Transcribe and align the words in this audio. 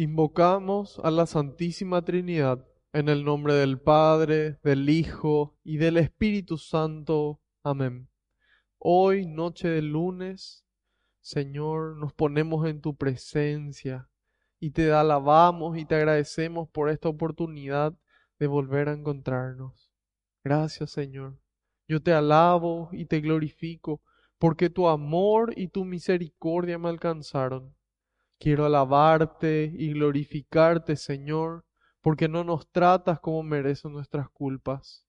Invocamos 0.00 0.98
a 1.04 1.10
la 1.10 1.26
Santísima 1.26 2.00
Trinidad 2.00 2.66
en 2.94 3.10
el 3.10 3.22
nombre 3.22 3.52
del 3.52 3.78
Padre, 3.78 4.58
del 4.62 4.88
Hijo 4.88 5.58
y 5.62 5.76
del 5.76 5.98
Espíritu 5.98 6.56
Santo. 6.56 7.42
Amén. 7.62 8.08
Hoy, 8.78 9.26
noche 9.26 9.68
de 9.68 9.82
lunes, 9.82 10.64
Señor, 11.20 11.98
nos 11.98 12.14
ponemos 12.14 12.66
en 12.66 12.80
tu 12.80 12.96
presencia 12.96 14.08
y 14.58 14.70
te 14.70 14.90
alabamos 14.90 15.76
y 15.76 15.84
te 15.84 15.96
agradecemos 15.96 16.66
por 16.70 16.88
esta 16.88 17.10
oportunidad 17.10 17.92
de 18.38 18.46
volver 18.46 18.88
a 18.88 18.94
encontrarnos. 18.94 19.92
Gracias, 20.42 20.92
Señor. 20.92 21.38
Yo 21.86 22.00
te 22.02 22.14
alabo 22.14 22.88
y 22.92 23.04
te 23.04 23.20
glorifico 23.20 24.00
porque 24.38 24.70
tu 24.70 24.88
amor 24.88 25.52
y 25.58 25.68
tu 25.68 25.84
misericordia 25.84 26.78
me 26.78 26.88
alcanzaron. 26.88 27.74
Quiero 28.40 28.64
alabarte 28.64 29.70
y 29.76 29.92
glorificarte, 29.92 30.96
Señor, 30.96 31.66
porque 32.00 32.26
no 32.26 32.42
nos 32.42 32.66
tratas 32.72 33.20
como 33.20 33.42
merecen 33.42 33.92
nuestras 33.92 34.30
culpas. 34.30 35.04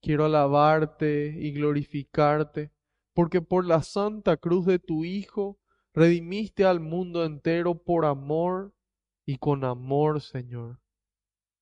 Quiero 0.00 0.24
alabarte 0.24 1.36
y 1.38 1.52
glorificarte, 1.52 2.72
porque 3.12 3.42
por 3.42 3.66
la 3.66 3.82
santa 3.82 4.38
cruz 4.38 4.64
de 4.64 4.78
tu 4.78 5.04
Hijo 5.04 5.58
redimiste 5.92 6.64
al 6.64 6.80
mundo 6.80 7.26
entero 7.26 7.84
por 7.84 8.06
amor 8.06 8.72
y 9.26 9.36
con 9.36 9.62
amor, 9.64 10.22
Señor. 10.22 10.80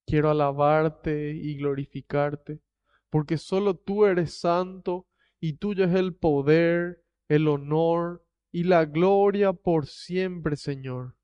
Quiero 0.06 0.30
alabarte 0.30 1.33
y 1.33 1.56
glorificarte, 1.56 2.61
porque 3.11 3.39
solo 3.39 3.75
tú 3.75 4.06
eres 4.06 4.39
santo 4.39 5.09
y 5.41 5.55
tuyo 5.55 5.84
es 5.84 5.95
el 5.97 6.14
poder, 6.14 7.03
el 7.27 7.48
honor 7.48 8.22
y 8.52 8.65
la 8.65 8.84
gloria 8.84 9.55
por 9.55 9.87
siempre, 9.87 10.56
Señor. 10.56 11.17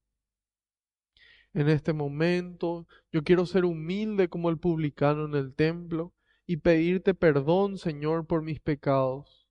En 1.53 1.69
este 1.69 1.93
momento 1.93 2.87
yo 3.13 3.23
quiero 3.23 3.45
ser 3.45 3.65
humilde 3.65 4.29
como 4.29 4.49
el 4.49 4.59
publicano 4.59 5.27
en 5.27 5.35
el 5.35 5.55
templo 5.55 6.15
y 6.47 6.57
pedirte 6.59 7.15
perdón, 7.15 7.77
Señor, 7.77 8.27
por 8.27 8.43
mis 8.43 8.61
pecados, 8.61 9.47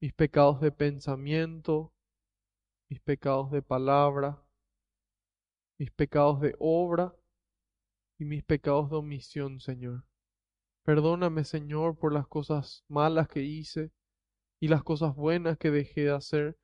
mis 0.00 0.14
pecados 0.14 0.60
de 0.60 0.72
pensamiento, 0.72 1.92
mis 2.88 3.00
pecados 3.00 3.50
de 3.50 3.60
palabra, 3.60 4.42
mis 5.78 5.90
pecados 5.90 6.40
de 6.40 6.54
obra 6.58 7.14
y 8.18 8.24
mis 8.24 8.42
pecados 8.42 8.88
de 8.90 8.96
omisión, 8.96 9.60
Señor. 9.60 10.04
Perdóname, 10.84 11.44
Señor, 11.44 11.98
por 11.98 12.12
las 12.12 12.26
cosas 12.26 12.84
malas 12.88 13.28
que 13.28 13.42
hice 13.42 13.92
y 14.60 14.68
las 14.68 14.82
cosas 14.82 15.14
buenas 15.14 15.58
que 15.58 15.70
dejé 15.70 16.02
de 16.02 16.12
hacer 16.12 16.58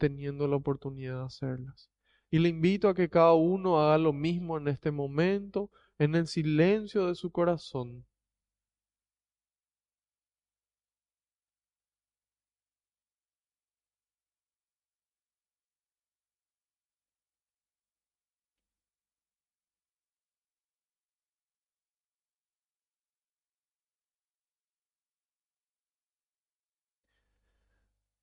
teniendo 0.00 0.48
la 0.48 0.56
oportunidad 0.56 1.18
de 1.20 1.26
hacerlas. 1.26 1.90
Y 2.30 2.40
le 2.40 2.48
invito 2.48 2.88
a 2.88 2.94
que 2.94 3.10
cada 3.10 3.34
uno 3.34 3.80
haga 3.80 3.98
lo 3.98 4.12
mismo 4.12 4.58
en 4.58 4.68
este 4.68 4.90
momento, 4.90 5.70
en 5.98 6.16
el 6.16 6.26
silencio 6.26 7.06
de 7.06 7.14
su 7.14 7.30
corazón. 7.30 8.06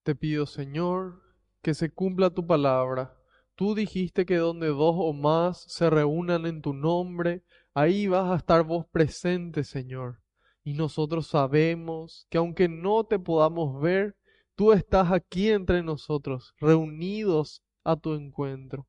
Te 0.03 0.15
pido, 0.15 0.47
Señor, 0.47 1.26
que 1.61 1.73
se 1.73 1.89
cumpla 1.89 2.29
tu 2.29 2.45
palabra. 2.45 3.17
Tú 3.55 3.73
dijiste 3.73 4.25
que 4.25 4.37
donde 4.37 4.67
dos 4.67 4.95
o 4.97 5.13
más 5.13 5.63
se 5.67 5.89
reúnan 5.89 6.45
en 6.45 6.61
tu 6.61 6.73
nombre, 6.73 7.43
ahí 7.73 8.07
vas 8.07 8.31
a 8.31 8.35
estar 8.35 8.63
vos 8.63 8.85
presente, 8.91 9.63
Señor. 9.63 10.21
Y 10.63 10.73
nosotros 10.73 11.27
sabemos 11.27 12.27
que 12.29 12.37
aunque 12.37 12.67
no 12.67 13.03
te 13.05 13.19
podamos 13.19 13.81
ver, 13.81 14.17
tú 14.55 14.73
estás 14.73 15.11
aquí 15.11 15.49
entre 15.49 15.81
nosotros, 15.81 16.53
reunidos 16.59 17.63
a 17.83 17.95
tu 17.95 18.15
encuentro. 18.15 18.87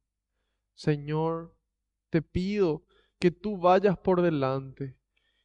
Señor, 0.74 1.54
te 2.10 2.22
pido 2.22 2.84
que 3.18 3.30
tú 3.30 3.58
vayas 3.58 3.98
por 3.98 4.22
delante. 4.22 4.96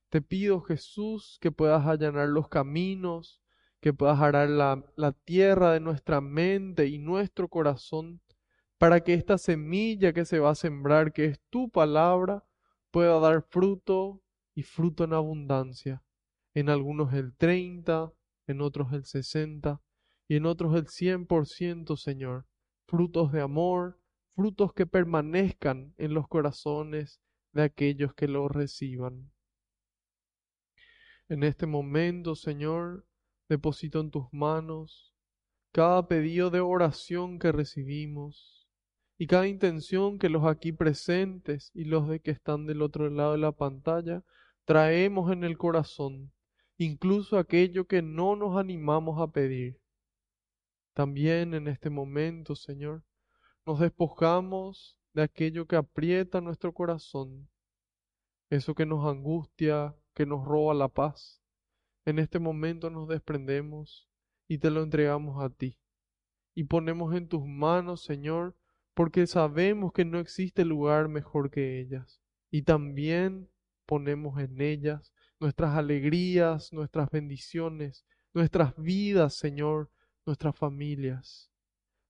Te 0.09 0.21
pido, 0.21 0.61
Jesús, 0.61 1.37
que 1.41 1.51
puedas 1.51 1.85
allanar 1.85 2.29
los 2.29 2.47
caminos, 2.47 3.42
que 3.83 3.91
puedas 3.91 4.21
arar 4.21 4.49
la, 4.49 5.11
tierra 5.25 5.73
de 5.73 5.81
nuestra 5.81 6.21
mente 6.21 6.87
y 6.87 6.99
nuestro 6.99 7.49
corazón, 7.49 8.21
para 8.77 9.01
que 9.01 9.13
esta 9.13 9.37
semilla 9.37 10.13
que 10.13 10.23
se 10.23 10.39
va 10.39 10.51
a 10.51 10.55
sembrar, 10.55 11.11
que 11.11 11.25
es 11.25 11.41
tu 11.49 11.69
palabra, 11.69 12.45
pueda 12.91 13.19
dar 13.19 13.41
fruto 13.41 14.23
y 14.55 14.63
fruto 14.63 15.03
en 15.03 15.11
abundancia. 15.11 16.01
En 16.53 16.69
algunos 16.69 17.13
el 17.13 17.35
30, 17.35 18.13
en 18.47 18.61
otros 18.61 18.93
el 18.93 19.03
60 19.03 19.81
y 20.29 20.37
en 20.37 20.45
otros 20.45 20.75
el 20.75 20.85
100%, 20.85 21.97
Señor. 21.97 22.45
Frutos 22.87 23.33
de 23.33 23.41
amor, 23.41 23.99
frutos 24.33 24.71
que 24.71 24.85
permanezcan 24.85 25.93
en 25.97 26.13
los 26.13 26.29
corazones 26.29 27.19
de 27.51 27.63
aquellos 27.63 28.13
que 28.13 28.29
lo 28.29 28.47
reciban. 28.47 29.33
En 31.27 31.43
este 31.43 31.65
momento, 31.65 32.35
Señor, 32.35 33.05
deposito 33.49 33.99
en 33.99 34.11
tus 34.11 34.31
manos 34.31 35.13
cada 35.73 36.07
pedido 36.07 36.51
de 36.51 36.59
oración 36.59 37.39
que 37.39 37.51
recibimos 37.51 38.67
y 39.17 39.25
cada 39.25 39.47
intención 39.47 40.19
que 40.19 40.29
los 40.29 40.45
aquí 40.45 40.71
presentes 40.71 41.71
y 41.73 41.85
los 41.85 42.07
de 42.07 42.19
que 42.19 42.29
están 42.29 42.67
del 42.67 42.83
otro 42.83 43.09
lado 43.09 43.31
de 43.31 43.39
la 43.39 43.51
pantalla 43.51 44.23
traemos 44.65 45.31
en 45.31 45.43
el 45.43 45.57
corazón, 45.57 46.31
incluso 46.77 47.39
aquello 47.39 47.85
que 47.85 48.03
no 48.03 48.35
nos 48.35 48.55
animamos 48.57 49.19
a 49.19 49.31
pedir. 49.31 49.79
También 50.93 51.55
en 51.55 51.67
este 51.67 51.89
momento, 51.89 52.55
Señor, 52.55 53.03
nos 53.65 53.79
despojamos 53.79 54.95
de 55.13 55.23
aquello 55.23 55.65
que 55.65 55.75
aprieta 55.75 56.39
nuestro 56.39 56.71
corazón, 56.71 57.49
eso 58.51 58.75
que 58.75 58.85
nos 58.85 59.05
angustia, 59.07 59.95
que 60.13 60.27
nos 60.27 60.45
roba 60.45 60.75
la 60.75 60.87
paz. 60.87 61.42
En 62.05 62.19
este 62.19 62.39
momento 62.39 62.89
nos 62.89 63.07
desprendemos 63.07 64.09
y 64.47 64.57
te 64.57 64.69
lo 64.69 64.83
entregamos 64.83 65.43
a 65.43 65.49
ti. 65.49 65.77
Y 66.53 66.65
ponemos 66.65 67.15
en 67.15 67.27
tus 67.27 67.45
manos, 67.45 68.03
Señor, 68.03 68.55
porque 68.93 69.25
sabemos 69.25 69.93
que 69.93 70.05
no 70.05 70.19
existe 70.19 70.65
lugar 70.65 71.07
mejor 71.07 71.49
que 71.49 71.79
ellas. 71.79 72.21
Y 72.51 72.63
también 72.63 73.49
ponemos 73.85 74.39
en 74.39 74.61
ellas 74.61 75.13
nuestras 75.39 75.75
alegrías, 75.75 76.71
nuestras 76.73 77.09
bendiciones, 77.09 78.05
nuestras 78.33 78.75
vidas, 78.77 79.35
Señor, 79.35 79.89
nuestras 80.25 80.55
familias. 80.55 81.51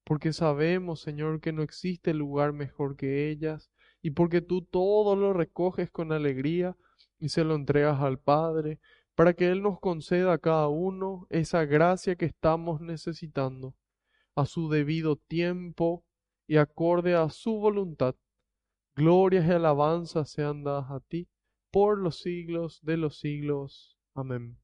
Porque 0.04 0.34
sabemos, 0.34 1.02
Señor, 1.02 1.40
que 1.40 1.54
no 1.54 1.64
existe 1.64 2.14
lugar 2.14 2.52
mejor 2.52 2.96
que 2.96 3.30
ellas, 3.30 3.72
y 4.02 4.12
porque 4.12 4.42
tú 4.42 4.62
todo 4.64 5.16
lo 5.16 5.34
recoges 5.34 5.90
con 5.90 6.12
alegría 6.12 6.76
y 7.20 7.30
se 7.30 7.44
lo 7.46 7.56
entregas 7.56 8.02
al 8.02 8.20
Padre, 8.20 8.80
para 9.16 9.34
que 9.34 9.50
Él 9.50 9.62
nos 9.62 9.80
conceda 9.80 10.34
a 10.34 10.38
cada 10.38 10.68
uno 10.68 11.28
esa 11.30 11.66
gracia 11.66 12.16
que 12.16 12.26
estamos 12.26 12.82
necesitando, 12.82 13.76
a 14.36 14.46
su 14.46 14.70
debido 14.70 15.16
tiempo 15.16 16.04
y 16.48 16.58
acorde 16.58 17.16
a 17.16 17.30
su 17.30 17.54
voluntad. 17.60 18.16
Glorias 18.96 19.48
y 19.48 19.52
alabanzas 19.52 20.30
sean 20.30 20.64
dadas 20.64 20.92
a 20.92 21.00
ti 21.00 21.28
por 21.72 21.98
los 21.98 22.20
siglos 22.20 22.80
de 22.84 22.98
los 22.98 23.20
siglos. 23.20 23.98
Amén. 24.14 24.58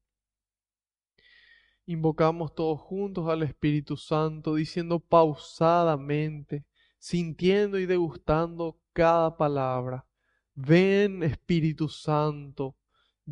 Invocamos 1.86 2.54
todos 2.54 2.80
juntos 2.80 3.28
al 3.28 3.42
Espíritu 3.42 3.96
Santo, 3.96 4.54
diciendo 4.54 5.00
pausadamente, 5.00 6.64
sintiendo 6.98 7.80
y 7.80 7.86
degustando 7.86 8.78
cada 8.92 9.36
palabra. 9.36 10.06
Ven, 10.54 11.24
Espíritu 11.24 11.88
Santo, 11.88 12.76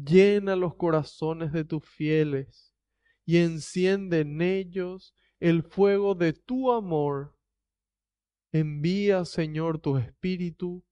llena 0.05 0.57
los 0.57 0.75
corazones 0.75 1.53
de 1.53 1.65
tus 1.65 1.85
fieles 1.85 2.75
y 3.25 3.39
enciende 3.39 4.21
en 4.21 4.41
ellos 4.41 5.15
el 5.41 5.63
fuego 5.63 6.15
de 6.15 6.33
tu 6.33 6.73
amor. 6.73 7.37
Envía, 8.53 9.25
Señor, 9.25 9.79
tu 9.79 9.99
Espíritu, 9.99 10.83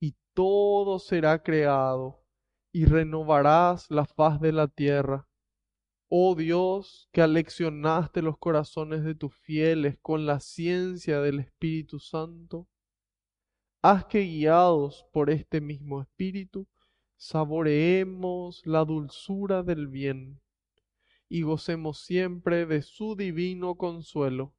y 0.00 0.16
todo 0.34 0.98
será 0.98 1.42
creado, 1.42 2.24
y 2.72 2.84
renovarás 2.86 3.90
la 3.90 4.06
faz 4.06 4.40
de 4.40 4.52
la 4.52 4.68
tierra. 4.68 5.28
Oh 6.08 6.34
Dios, 6.34 7.08
que 7.12 7.20
aleccionaste 7.20 8.22
los 8.22 8.38
corazones 8.38 9.04
de 9.04 9.14
tus 9.14 9.34
fieles 9.34 9.98
con 10.00 10.24
la 10.24 10.40
ciencia 10.40 11.20
del 11.20 11.40
Espíritu 11.40 11.98
Santo, 11.98 12.68
haz 13.82 14.06
que 14.06 14.20
guiados 14.20 15.06
por 15.12 15.30
este 15.30 15.60
mismo 15.60 16.00
Espíritu, 16.00 16.66
saboreemos 17.16 18.64
la 18.66 18.84
dulzura 18.84 19.62
del 19.62 19.88
bien 19.88 20.40
y 21.28 21.42
gocemos 21.42 21.98
siempre 22.00 22.66
de 22.66 22.82
su 22.82 23.16
divino 23.16 23.74
consuelo. 23.76 24.54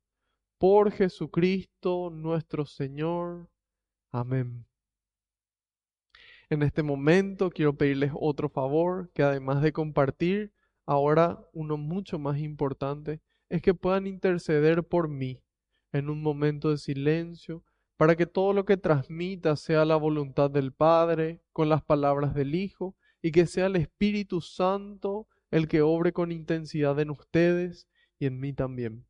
Por 0.58 0.92
Jesucristo 0.92 2.10
nuestro 2.10 2.66
Señor. 2.66 3.50
Amén. 4.12 4.66
En 6.50 6.64
este 6.64 6.82
momento 6.82 7.50
quiero 7.50 7.78
pedirles 7.78 8.12
otro 8.16 8.50
favor, 8.50 9.12
que 9.14 9.22
además 9.22 9.62
de 9.62 9.74
compartir, 9.74 10.54
ahora 10.86 11.46
uno 11.54 11.78
mucho 11.78 12.20
más 12.20 12.40
importante, 12.40 13.22
es 13.50 13.62
que 13.62 13.74
puedan 13.74 14.08
interceder 14.08 14.84
por 14.84 15.10
mí 15.10 15.44
en 15.92 16.10
un 16.10 16.22
momento 16.22 16.70
de 16.70 16.78
silencio, 16.78 17.64
para 17.98 18.16
que 18.16 18.28
todo 18.28 18.54
lo 18.54 18.66
que 18.66 18.78
transmita 18.78 19.56
sea 19.56 19.84
la 19.84 19.96
voluntad 19.96 20.52
del 20.52 20.72
Padre, 20.72 21.42
con 21.52 21.68
las 21.68 21.84
palabras 21.84 22.36
del 22.36 22.54
Hijo, 22.54 22.96
y 23.24 23.32
que 23.32 23.48
sea 23.48 23.66
el 23.66 23.76
Espíritu 23.76 24.40
Santo 24.42 25.28
el 25.50 25.68
que 25.68 25.82
obre 25.82 26.14
con 26.14 26.32
intensidad 26.32 27.00
en 27.00 27.10
ustedes 27.10 27.88
y 28.20 28.28
en 28.28 28.40
mí 28.40 28.54
también. 28.54 29.07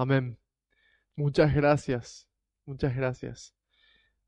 Amén. 0.00 0.38
Muchas 1.16 1.52
gracias, 1.52 2.28
muchas 2.66 2.94
gracias. 2.94 3.56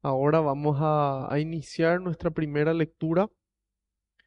Ahora 0.02 0.40
vamos 0.40 0.78
a, 0.80 1.32
a, 1.32 1.38
iniciar 1.38 2.00
nuestra 2.00 2.32
primera 2.32 2.74
lectura 2.74 3.30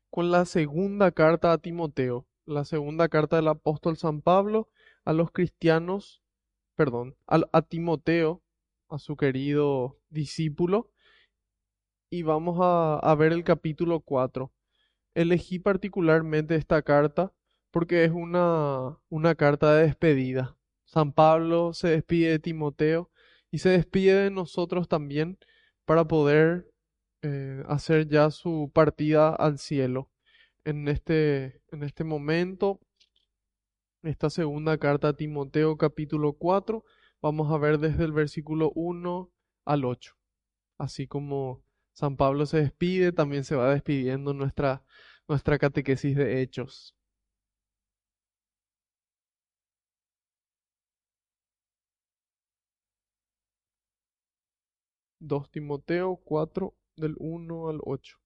con 0.09 0.31
la 0.31 0.45
segunda 0.45 1.11
carta 1.11 1.51
a 1.51 1.57
Timoteo, 1.57 2.25
la 2.45 2.63
segunda 2.63 3.09
carta 3.09 3.35
del 3.35 3.49
apóstol 3.49 3.97
San 3.97 4.21
Pablo 4.21 4.69
a 5.03 5.11
los 5.11 5.31
cristianos, 5.31 6.23
perdón, 6.75 7.17
a, 7.27 7.61
Timoteo, 7.61 8.41
a 8.87 8.97
su 8.97 9.17
querido 9.17 9.99
discípulo, 10.09 10.93
y 12.09 12.23
vamos 12.23 12.59
a, 12.61 12.99
a 12.99 13.15
ver 13.15 13.33
el 13.33 13.43
capítulo 13.43 13.99
4. 13.99 14.49
Elegí 15.13 15.59
particularmente 15.59 16.55
esta 16.55 16.83
carta 16.83 17.33
porque 17.69 18.05
es 18.05 18.11
una, 18.11 18.97
una 19.09 19.35
carta 19.35 19.75
de 19.75 19.87
despedida. 19.87 20.55
San 20.93 21.11
Pablo 21.11 21.73
se 21.73 21.87
despide 21.87 22.29
de 22.29 22.39
Timoteo 22.39 23.09
y 23.49 23.57
se 23.57 23.69
despide 23.69 24.25
de 24.25 24.29
nosotros 24.29 24.87
también 24.87 25.39
para 25.85 26.07
poder 26.07 26.69
eh, 27.23 27.63
hacer 27.67 28.07
ya 28.07 28.29
su 28.29 28.69
partida 28.71 29.33
al 29.33 29.57
cielo. 29.57 30.11
En 30.65 30.87
este, 30.87 31.63
en 31.71 31.81
este 31.81 32.03
momento, 32.03 32.79
esta 34.03 34.29
segunda 34.29 34.77
carta 34.77 35.07
a 35.07 35.13
Timoteo 35.13 35.77
capítulo 35.77 36.33
4, 36.33 36.85
vamos 37.23 37.51
a 37.51 37.57
ver 37.57 37.79
desde 37.79 38.03
el 38.03 38.11
versículo 38.11 38.71
1 38.75 39.31
al 39.65 39.85
8. 39.85 40.13
Así 40.77 41.07
como 41.07 41.63
San 41.93 42.17
Pablo 42.17 42.45
se 42.45 42.57
despide, 42.57 43.11
también 43.11 43.45
se 43.45 43.55
va 43.55 43.73
despidiendo 43.73 44.35
nuestra, 44.35 44.83
nuestra 45.27 45.57
catequesis 45.57 46.15
de 46.15 46.43
hechos. 46.43 46.95
2 55.25 55.51
Timoteo 55.51 56.17
4 56.17 56.75
del 56.97 57.15
1 57.17 57.69
al 57.69 57.79
8. 57.81 58.17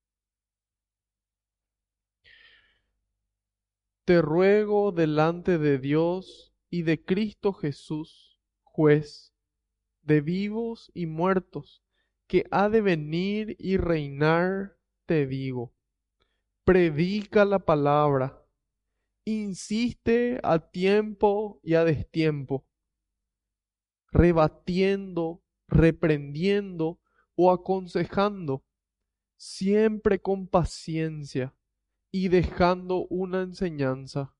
Te 4.03 4.21
ruego 4.21 4.91
delante 4.91 5.59
de 5.59 5.77
Dios 5.77 6.55
y 6.71 6.81
de 6.81 7.03
Cristo 7.03 7.53
Jesús, 7.53 8.39
juez, 8.63 9.31
de 10.01 10.21
vivos 10.21 10.89
y 10.95 11.05
muertos, 11.05 11.83
que 12.25 12.45
ha 12.49 12.67
de 12.67 12.81
venir 12.81 13.55
y 13.59 13.77
reinar, 13.77 14.77
te 15.05 15.27
digo. 15.27 15.73
Predica 16.63 17.45
la 17.45 17.59
palabra, 17.59 18.44
insiste 19.23 20.39
a 20.42 20.57
tiempo 20.71 21.59
y 21.61 21.75
a 21.75 21.83
destiempo, 21.83 22.66
rebatiendo 24.11 25.44
reprendiendo 25.68 27.00
o 27.36 27.52
aconsejando, 27.52 28.64
siempre 29.36 30.19
con 30.19 30.47
paciencia 30.47 31.54
y 32.12 32.30
dejando 32.30 33.06
una 33.09 33.42
enseñanza, 33.42 34.33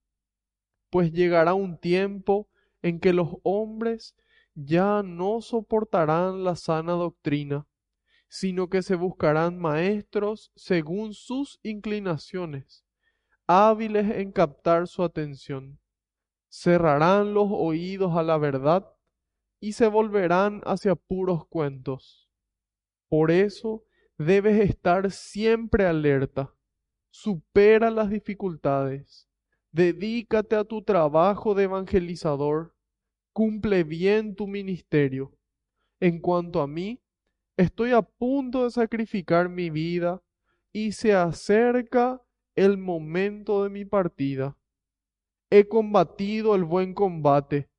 pues 0.90 1.12
llegará 1.12 1.54
un 1.54 1.78
tiempo 1.78 2.50
en 2.82 3.00
que 3.00 3.14
los 3.14 3.38
hombres 3.44 4.16
ya 4.56 5.04
no 5.04 5.42
soportarán 5.42 6.44
la 6.44 6.56
sana 6.56 6.94
doctrina, 6.94 7.68
sino 8.28 8.70
que 8.70 8.82
se 8.82 8.96
buscarán 8.96 9.60
maestros 9.60 10.52
según 10.56 11.14
sus 11.14 11.60
inclinaciones, 11.62 12.84
hábiles 13.46 14.10
en 14.16 14.32
captar 14.32 14.88
su 14.88 15.04
atención. 15.04 15.80
Cerrarán 16.50 17.34
los 17.34 17.48
oídos 17.52 18.18
a 18.18 18.24
la 18.24 18.38
verdad 18.38 18.97
y 19.60 19.74
se 19.74 19.88
volverán 19.88 20.62
hacia 20.66 20.96
puros 20.96 21.48
cuentos. 21.48 22.30
Por 23.10 23.32
eso 23.32 23.84
debes 24.18 24.60
estar 24.60 25.12
siempre 25.12 25.86
alerta. 25.86 26.54
Supera 27.10 27.90
las 27.90 28.10
dificultades. 28.10 29.28
Dedícate 29.72 30.56
a 30.56 30.64
tu 30.64 30.84
trabajo 30.84 31.56
de 31.56 31.64
evangelizador. 31.64 32.76
Cumple 33.34 33.84
bien 33.84 34.36
tu 34.36 34.48
ministerio. 34.48 35.38
En 36.00 36.20
cuanto 36.20 36.62
a 36.62 36.68
mí, 36.68 37.02
estoy 37.56 37.92
a 37.92 38.02
punto 38.02 38.64
de 38.64 38.72
sacrificar 38.72 39.50
mi 39.50 39.70
vida 39.70 40.22
y 40.72 40.92
se 40.92 41.14
acerca 41.14 42.22
el 42.56 42.78
momento 42.78 43.64
de 43.64 43.70
mi 43.70 43.86
partida. 43.86 44.58
He 45.50 45.68
combatido 45.68 46.56
el 46.56 46.66
buen 46.66 46.94
combate 46.94 47.70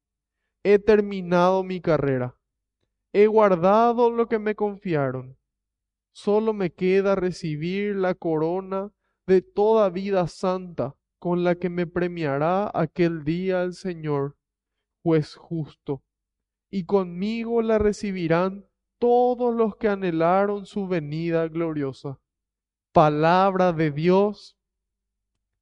he 0.71 0.79
terminado 0.79 1.65
mi 1.65 1.81
carrera. 1.81 2.37
He 3.15 3.27
guardado 3.27 4.11
lo 4.11 4.29
que 4.29 4.39
me 4.39 4.55
confiaron. 4.55 5.39
Solo 6.13 6.53
me 6.53 6.75
queda 6.75 7.15
recibir 7.15 7.97
la 7.97 8.15
corona 8.15 8.93
de 9.27 9.41
toda 9.41 9.89
vida 9.89 10.27
santa 10.29 10.95
con 11.19 11.43
la 11.43 11.55
que 11.55 11.71
me 11.71 11.87
premiará 11.87 12.71
aquel 12.75 13.25
día 13.25 13.63
el 13.63 13.73
Señor, 13.73 14.37
juez 15.03 15.37
justo. 15.37 16.03
Y 16.71 16.85
conmigo 16.85 17.63
la 17.63 17.79
recibirán 17.79 18.67
todos 18.99 19.55
los 19.55 19.77
que 19.77 19.89
anhelaron 19.89 20.67
su 20.67 20.87
venida 20.87 21.49
gloriosa. 21.49 22.21
Palabra 22.93 23.73
de 23.73 23.91
Dios, 23.91 24.59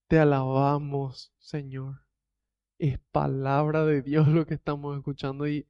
te 0.08 0.18
alabamos, 0.18 1.32
Señor. 1.38 2.05
Es 2.78 2.98
palabra 3.10 3.84
de 3.84 4.02
Dios 4.02 4.28
lo 4.28 4.46
que 4.46 4.54
estamos 4.54 4.96
escuchando 4.96 5.48
y 5.48 5.66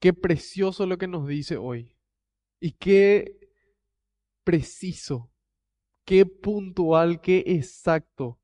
qué 0.00 0.12
precioso 0.12 0.86
lo 0.86 0.98
que 0.98 1.08
nos 1.08 1.26
dice 1.26 1.56
hoy. 1.56 1.96
Y 2.60 2.72
qué 2.72 3.38
preciso, 4.44 5.30
qué 6.04 6.24
puntual, 6.24 7.20
qué 7.20 7.44
exacto, 7.46 8.38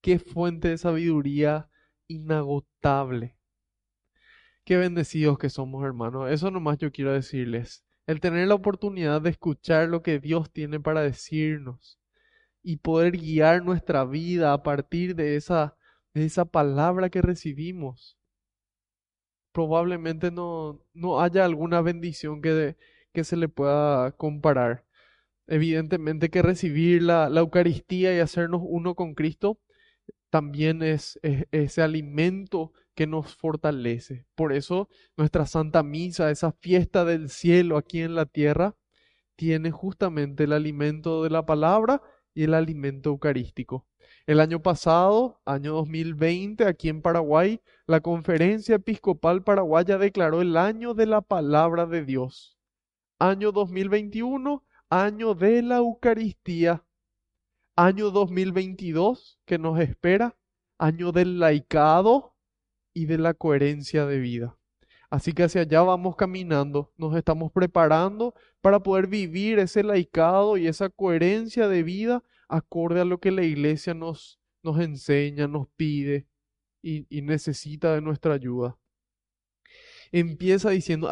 qué 0.00 0.18
fuente 0.18 0.68
de 0.68 0.78
sabiduría 0.78 1.70
inagotable. 2.08 3.36
Qué 4.64 4.76
bendecidos 4.76 5.38
que 5.38 5.50
somos, 5.50 5.84
hermanos. 5.84 6.30
Eso 6.30 6.50
nomás 6.50 6.78
yo 6.78 6.90
quiero 6.90 7.12
decirles. 7.12 7.84
El 8.06 8.20
tener 8.20 8.48
la 8.48 8.54
oportunidad 8.54 9.22
de 9.22 9.30
escuchar 9.30 9.88
lo 9.88 10.02
que 10.02 10.18
Dios 10.18 10.50
tiene 10.50 10.80
para 10.80 11.02
decirnos 11.02 11.98
y 12.62 12.76
poder 12.78 13.12
guiar 13.12 13.62
nuestra 13.62 14.04
vida 14.04 14.52
a 14.52 14.62
partir 14.62 15.14
de 15.14 15.36
esa, 15.36 15.76
esa 16.14 16.44
palabra 16.44 17.10
que 17.10 17.22
recibimos. 17.22 18.18
Probablemente 19.52 20.30
no, 20.30 20.80
no 20.94 21.20
haya 21.20 21.44
alguna 21.44 21.80
bendición 21.80 22.42
que, 22.42 22.76
que 23.12 23.24
se 23.24 23.36
le 23.36 23.48
pueda 23.48 24.12
comparar. 24.12 24.84
Evidentemente 25.46 26.30
que 26.30 26.42
recibir 26.42 27.02
la 27.02 27.28
Eucaristía 27.28 28.16
y 28.16 28.20
hacernos 28.20 28.62
uno 28.64 28.94
con 28.94 29.14
Cristo 29.14 29.58
también 30.34 30.82
es, 30.82 31.20
ese 31.22 31.80
alimento 31.80 32.72
que 32.96 33.06
nos 33.06 33.36
fortalece. 33.36 34.26
Por 34.34 34.52
eso 34.52 34.88
nuestra 35.16 35.46
Santa 35.46 35.84
Misa, 35.84 36.32
esa 36.32 36.50
fiesta 36.50 37.04
del 37.04 37.28
cielo 37.28 37.76
aquí 37.76 38.00
en 38.00 38.16
la 38.16 38.26
tierra, 38.26 38.74
tiene 39.36 39.70
justamente 39.70 40.42
el 40.42 40.52
alimento 40.52 41.22
de 41.22 41.30
la 41.30 41.46
palabra 41.46 42.02
y 42.34 42.42
el 42.42 42.54
alimento 42.54 43.10
eucarístico. 43.10 43.86
El 44.26 44.40
año 44.40 44.62
pasado, 44.62 45.38
año 45.44 45.74
2020, 45.74 46.64
aquí 46.64 46.88
en 46.88 47.02
Paraguay, 47.02 47.60
la 47.86 48.00
Conferencia 48.00 48.76
Episcopal 48.76 49.44
Paraguaya 49.44 49.98
declaró 49.98 50.40
el 50.40 50.56
año 50.56 50.94
de 50.94 51.04
la 51.04 51.20
palabra 51.20 51.84
de 51.84 52.06
Dios. 52.06 52.58
Año 53.18 53.52
2021, 53.52 54.64
año 54.88 55.34
de 55.34 55.60
la 55.60 55.76
Eucaristía. 55.76 56.82
Año 57.76 58.10
2022 58.10 59.40
que 59.44 59.58
nos 59.58 59.78
espera, 59.78 60.34
año 60.78 61.12
del 61.12 61.38
laicado 61.38 62.34
y 62.94 63.04
de 63.04 63.18
la 63.18 63.34
coherencia 63.34 64.06
de 64.06 64.20
vida. 64.20 64.56
Así 65.10 65.34
que 65.34 65.42
hacia 65.42 65.60
allá 65.60 65.82
vamos 65.82 66.16
caminando, 66.16 66.94
nos 66.96 67.14
estamos 67.14 67.52
preparando 67.52 68.34
para 68.62 68.82
poder 68.82 69.06
vivir 69.06 69.58
ese 69.58 69.82
laicado 69.82 70.56
y 70.56 70.66
esa 70.66 70.88
coherencia 70.88 71.68
de 71.68 71.82
vida 71.82 72.22
acorde 72.48 73.00
a 73.00 73.04
lo 73.04 73.18
que 73.18 73.30
la 73.30 73.42
iglesia 73.42 73.94
nos, 73.94 74.40
nos 74.62 74.80
enseña, 74.80 75.48
nos 75.48 75.68
pide 75.76 76.26
y, 76.82 77.06
necesita 77.22 77.94
de 77.94 78.00
nuestra 78.00 78.34
ayuda. 78.34 78.78
Empieza 80.12 80.70
diciendo, 80.70 81.08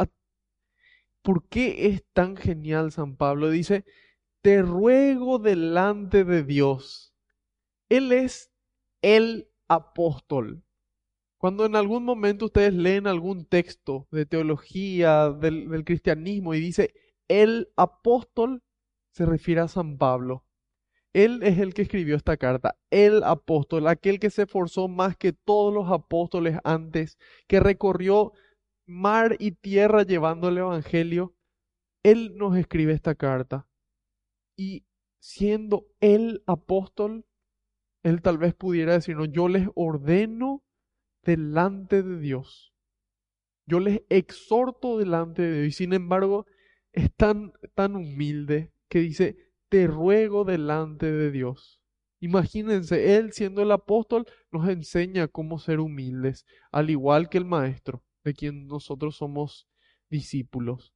¿por 1.23 1.49
qué 1.49 1.87
es 1.87 2.05
tan 2.13 2.37
genial 2.37 2.93
San 2.93 3.17
Pablo? 3.17 3.51
Dice, 3.51 3.85
te 4.43 4.63
ruego 4.63 5.39
delante 5.39 6.25
de 6.25 6.43
Dios. 6.43 7.15
Él 7.89 8.13
es 8.13 8.53
el 9.01 9.49
apóstol. 9.69 10.65
Cuando 11.39 11.67
en 11.67 11.75
algún 11.75 12.05
momento 12.05 12.47
ustedes 12.47 12.73
leen 12.73 13.07
algún 13.07 13.47
texto 13.47 14.07
de 14.11 14.27
teología, 14.27 15.31
del, 15.31 15.85
cristianismo, 15.85 16.55
y 16.55 16.61
dice 16.61 16.95
el 17.27 17.73
apóstol, 17.77 18.63
se 19.11 19.27
refiere 19.27 19.61
a 19.61 19.69
San 19.69 19.99
Pablo. 19.99 20.45
Él 21.15 21.43
es 21.43 21.59
el 21.59 21.75
que 21.75 21.83
escribió 21.83 22.17
esta 22.17 22.37
carta, 22.37 22.77
el 22.91 23.23
apóstol, 23.23 23.87
aquel 23.87 24.19
que 24.19 24.31
se 24.31 24.43
esforzó 24.43 24.89
más 24.89 25.17
que 25.17 25.33
todos 25.33 25.73
los 25.73 25.91
apóstoles 25.91 26.59
antes, 26.65 27.19
que 27.47 27.61
recorrió 27.61 28.33
mar 28.87 29.37
y 29.39 29.53
tierra 29.53 30.05
llevando 30.05 30.49
el 30.49 30.59
Evangelio. 30.59 31.35
Él 32.03 32.35
nos 32.37 32.57
escribe 32.57 32.93
esta 32.93 33.15
carta 33.15 33.67
y 34.57 34.85
siendo 35.21 35.87
el 36.01 36.43
apóstol, 36.47 37.27
él 38.03 38.23
tal 38.23 38.39
vez 38.39 38.55
pudiera 38.55 38.95
decirnos, 38.95 39.29
yo 39.31 39.49
les 39.49 39.69
ordeno 39.75 40.65
delante 41.23 42.03
de 42.03 42.19
Dios. 42.19 42.75
Yo 43.67 43.79
les 43.79 44.03
exhorto 44.09 44.99
delante 44.99 45.43
de 45.43 45.53
Dios. 45.61 45.69
Y 45.69 45.73
sin 45.73 45.93
embargo, 45.93 46.47
es 46.93 47.15
tan, 47.15 47.53
tan 47.75 47.95
humilde 47.95 48.73
que 48.89 48.99
dice, 48.99 49.52
te 49.73 49.87
ruego 49.87 50.45
delante 50.45 51.11
de 51.11 51.31
Dios. 51.31 51.81
Imagínense, 52.21 53.17
Él 53.17 53.33
siendo 53.33 53.63
el 53.63 53.73
apóstol 53.73 54.27
nos 54.51 54.69
enseña 54.69 55.29
cómo 55.29 55.59
ser 55.59 55.81
humildes, 55.81 56.45
al 56.71 56.91
igual 56.91 57.31
que 57.31 57.39
el 57.39 57.47
Maestro, 57.47 58.05
de 58.23 58.35
quien 58.35 58.67
nosotros 58.67 59.17
somos 59.17 59.67
discípulos. 60.11 60.93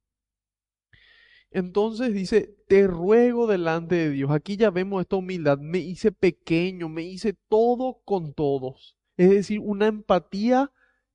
Entonces 1.49 2.13
dice, 2.13 2.55
te 2.67 2.85
ruego 2.85 3.47
delante 3.47 3.95
de 3.95 4.09
Dios. 4.11 4.29
Aquí 4.29 4.57
ya 4.57 4.69
vemos 4.69 5.01
esta 5.01 5.15
humildad. 5.15 5.57
Me 5.57 5.79
hice 5.79 6.11
pequeño, 6.11 6.87
me 6.87 7.01
hice 7.01 7.33
todo 7.49 8.03
con 8.05 8.35
todos. 8.35 8.95
Es 9.17 9.31
decir, 9.31 9.59
una 9.59 9.87
empatía 9.87 10.71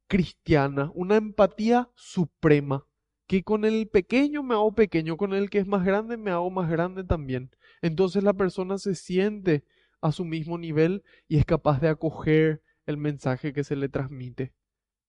cristiana, 0.09 0.91
una 0.97 1.15
empatía 1.15 1.93
suprema. 1.95 2.89
Que 3.33 3.43
con 3.43 3.65
el 3.65 3.89
pequeño 3.89 4.43
me 4.43 4.53
hago 4.53 4.75
pequeño, 4.75 5.17
con 5.17 5.33
el 5.33 5.49
que 5.49 5.57
es 5.57 5.67
más 5.67 5.87
grande 5.87 6.19
me 6.19 6.31
hago 6.31 6.51
más 6.51 6.69
grande 6.69 7.03
también. 7.03 7.51
Entonces 7.81 8.23
la 8.23 8.35
persona 8.35 8.77
se 8.77 8.95
siente 8.95 9.65
a 10.03 10.13
su 10.13 10.27
mismo 10.27 10.59
nivel 10.59 11.03
y 11.29 11.39
es 11.39 11.47
capaz 11.47 11.81
de 11.81 11.89
acoger 11.89 12.61
el 12.85 12.99
mensaje 12.99 13.55
que 13.55 13.65
se 13.65 13.75
le 13.75 13.89
transmite. 13.89 14.53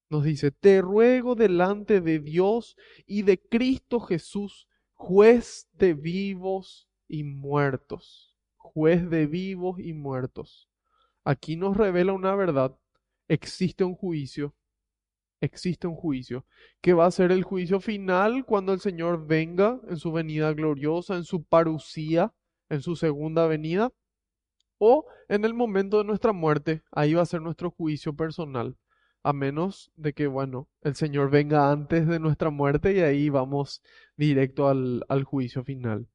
Nos 0.09 0.23
dice, 0.23 0.51
te 0.51 0.79
ruego 0.79 1.35
delante 1.35 1.99
de 1.99 2.19
Dios 2.19 2.77
y 3.05 3.23
de 3.23 3.41
Cristo 3.41 3.99
Jesús, 3.99 4.69
juez 4.93 5.67
de 5.73 5.93
vivos 5.93 6.87
y 7.09 7.25
muertos, 7.25 8.37
juez 8.55 9.09
de 9.09 9.27
vivos 9.27 9.81
y 9.81 9.91
muertos. 9.91 10.69
Aquí 11.25 11.57
nos 11.57 11.75
revela 11.75 12.13
una 12.13 12.33
verdad. 12.35 12.73
Existe 13.27 13.83
un 13.83 13.95
juicio, 13.95 14.55
existe 15.43 15.87
un 15.87 15.95
juicio, 15.95 16.45
que 16.81 16.93
va 16.93 17.05
a 17.05 17.11
ser 17.11 17.31
el 17.31 17.43
juicio 17.43 17.79
final 17.79 18.45
cuando 18.45 18.73
el 18.73 18.79
Señor 18.79 19.27
venga 19.27 19.79
en 19.89 19.97
su 19.97 20.11
venida 20.11 20.53
gloriosa, 20.53 21.15
en 21.15 21.23
su 21.23 21.43
parucía, 21.43 22.33
en 22.69 22.81
su 22.81 22.95
segunda 22.95 23.47
venida, 23.47 23.91
o 24.77 25.05
en 25.29 25.45
el 25.45 25.53
momento 25.53 25.99
de 25.99 26.05
nuestra 26.05 26.33
muerte, 26.33 26.83
ahí 26.91 27.13
va 27.13 27.21
a 27.23 27.25
ser 27.25 27.41
nuestro 27.41 27.71
juicio 27.71 28.15
personal 28.15 28.77
a 29.23 29.33
menos 29.33 29.91
de 29.95 30.13
que, 30.13 30.27
bueno, 30.27 30.69
el 30.81 30.95
Señor 30.95 31.31
venga 31.31 31.71
antes 31.71 32.07
de 32.07 32.19
nuestra 32.19 32.49
muerte 32.49 32.93
y 32.93 32.99
ahí 32.99 33.29
vamos 33.29 33.81
directo 34.17 34.67
al, 34.67 35.23
juicio 35.23 35.63
final. 35.63 36.07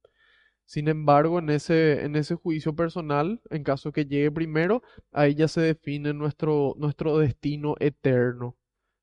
Sin 0.66 0.88
embargo, 0.88 1.38
en 1.38 1.50
ese, 1.50 2.04
en 2.04 2.16
ese 2.16 2.34
juicio 2.34 2.76
personal, 2.76 3.40
en 3.50 3.64
caso 3.64 3.92
que 3.92 4.04
llegue 4.04 4.30
primero, 4.30 4.82
ahí 5.12 5.34
ya 5.34 5.48
se 5.48 5.62
define 5.62 6.12
nuestro 6.12 6.74
destino 7.18 7.76
eterno. 7.80 8.57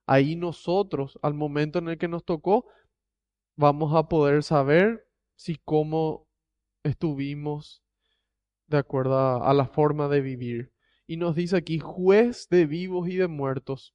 Ahí 0.06 0.36
nosotros, 0.36 1.18
al 1.22 1.34
momento 1.34 1.80
en 1.80 1.90
el 1.90 1.98
que 1.98 2.08
nos 2.08 2.24
tocó, 2.24 2.66
vamos 3.56 3.96
a 3.96 4.08
poder 4.08 4.44
saber 4.44 5.08
si 5.36 5.56
cómo 5.56 6.28
estuvimos 6.84 7.84
de 8.68 8.78
acuerdo 8.78 9.44
a 9.44 9.54
la 9.54 9.68
forma 9.68 10.08
de 10.08 10.22
vivir 10.22 10.72
y 11.08 11.18
nos 11.18 11.36
dice 11.36 11.58
aquí 11.58 11.80
juez 11.80 12.48
de 12.50 12.66
vivos 12.66 13.08
y 13.10 13.18
de 13.18 13.28
muertos. 13.28 13.94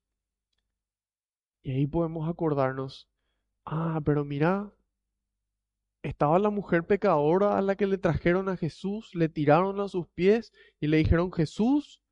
Y 1.62 1.72
ahí 1.72 1.86
podemos 1.86 2.28
acordarnos, 2.28 3.08
ah, 3.64 4.00
pero 4.04 4.24
mira, 4.24 4.72
estaba 6.02 6.38
la 6.38 6.50
mujer 6.50 6.86
pecadora 6.86 7.58
a 7.58 7.62
la 7.62 7.76
que 7.76 7.86
le 7.86 7.98
trajeron 7.98 8.48
a 8.48 8.56
Jesús, 8.56 9.14
le 9.14 9.28
tiraron 9.28 9.80
a 9.80 9.88
sus 9.88 10.08
pies 10.08 10.52
y 10.80 10.86
le 10.86 10.98
dijeron, 10.98 11.32
Jesús, 11.32 12.02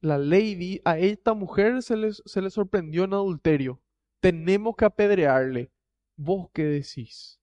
la 0.00 0.18
ley, 0.18 0.80
a 0.84 0.98
esta 0.98 1.34
mujer 1.34 1.82
se 1.82 1.96
le, 1.96 2.12
se 2.12 2.42
le 2.42 2.50
sorprendió 2.50 3.04
en 3.04 3.14
adulterio, 3.14 3.80
tenemos 4.20 4.76
que 4.76 4.84
apedrearle. 4.84 5.70
¿Vos 6.16 6.48
qué 6.52 6.64
decís? 6.64 7.40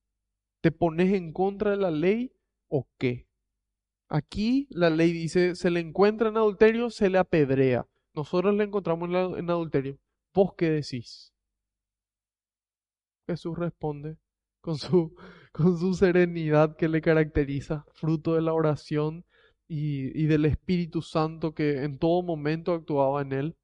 ¿Te 0.61 0.71
pones 0.71 1.13
en 1.13 1.33
contra 1.33 1.71
de 1.71 1.77
la 1.77 1.91
ley 1.91 2.33
o 2.69 2.87
qué? 2.97 3.27
Aquí 4.09 4.67
la 4.69 4.89
ley 4.89 5.11
dice, 5.11 5.55
se 5.55 5.69
le 5.69 5.79
encuentra 5.79 6.29
en 6.29 6.37
adulterio, 6.37 6.89
se 6.89 7.09
le 7.09 7.17
apedrea. 7.17 7.87
Nosotros 8.13 8.53
le 8.55 8.63
encontramos 8.63 9.09
en, 9.09 9.49
adulterio. 9.49 9.97
¿Vos 10.33 10.53
qué 10.55 10.69
decís? 10.69 11.33
Jesús 13.27 13.57
responde 13.57 14.17
con 14.61 14.77
su, 14.77 15.15
con 15.51 15.77
su 15.77 15.93
serenidad 15.93 16.75
que 16.75 16.87
le 16.89 17.01
caracteriza, 17.01 17.85
fruto 17.93 18.35
de 18.35 18.41
la 18.41 18.53
oración 18.53 19.25
y, 19.67 20.25
del 20.27 20.45
Espíritu 20.45 21.01
Santo 21.01 21.53
que 21.53 21.83
en 21.83 21.97
todo 21.97 22.21
momento 22.21 22.73
actuaba 22.73 23.21
en 23.21 23.33
él. 23.33 23.57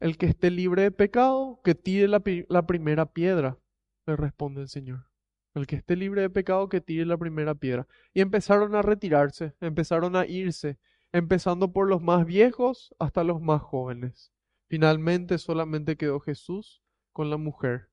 El 0.00 0.18
que 0.18 0.26
esté 0.26 0.50
libre 0.50 0.82
de 0.82 0.90
pecado, 0.90 1.60
que 1.64 1.74
tire 1.74 2.08
la, 2.08 2.22
la 2.48 2.66
primera 2.66 3.06
piedra, 3.06 3.58
le 4.06 4.16
responde 4.16 4.62
el 4.62 4.68
Señor. 4.68 5.06
El 5.54 5.66
que 5.66 5.76
esté 5.76 5.96
libre 5.96 6.22
de 6.22 6.30
pecado, 6.30 6.68
que 6.68 6.80
tire 6.80 7.06
la 7.06 7.16
primera 7.16 7.54
piedra. 7.54 7.86
Y 8.12 8.20
empezaron 8.20 8.74
a 8.74 8.82
retirarse, 8.82 9.54
empezaron 9.60 10.16
a 10.16 10.26
irse. 10.26 10.78
empezando 11.12 11.72
por 11.72 11.88
los 11.88 12.02
más 12.02 12.26
viejos 12.26 12.92
hasta 12.98 13.22
los 13.22 13.40
más 13.40 13.62
jóvenes. 13.62 14.32
Finalmente 14.68 15.38
solamente 15.38 15.96
quedó 15.96 16.18
Jesús 16.18 16.82
con 17.12 17.30
la 17.30 17.36
mujer. 17.36 17.88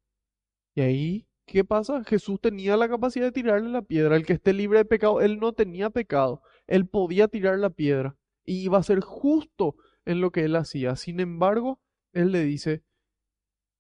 Y 0.73 0.81
ahí, 0.81 1.27
¿qué 1.51 1.65
pasa? 1.65 2.03
Jesús 2.05 2.39
tenía 2.39 2.77
la 2.77 2.87
capacidad 2.87 3.25
de 3.25 3.31
tirarle 3.31 3.69
la 3.69 3.81
piedra. 3.81 4.15
El 4.15 4.25
que 4.25 4.33
esté 4.33 4.53
libre 4.53 4.79
de 4.79 4.85
pecado, 4.85 5.19
él 5.19 5.39
no 5.39 5.51
tenía 5.51 5.89
pecado. 5.89 6.41
Él 6.65 6.87
podía 6.87 7.27
tirar 7.27 7.59
la 7.59 7.69
piedra 7.69 8.15
y 8.45 8.63
iba 8.63 8.77
a 8.77 8.83
ser 8.83 9.01
justo 9.01 9.75
en 10.05 10.21
lo 10.21 10.31
que 10.31 10.45
él 10.45 10.55
hacía. 10.55 10.95
Sin 10.95 11.19
embargo, 11.19 11.81
él 12.13 12.31
le 12.31 12.43
dice, 12.43 12.83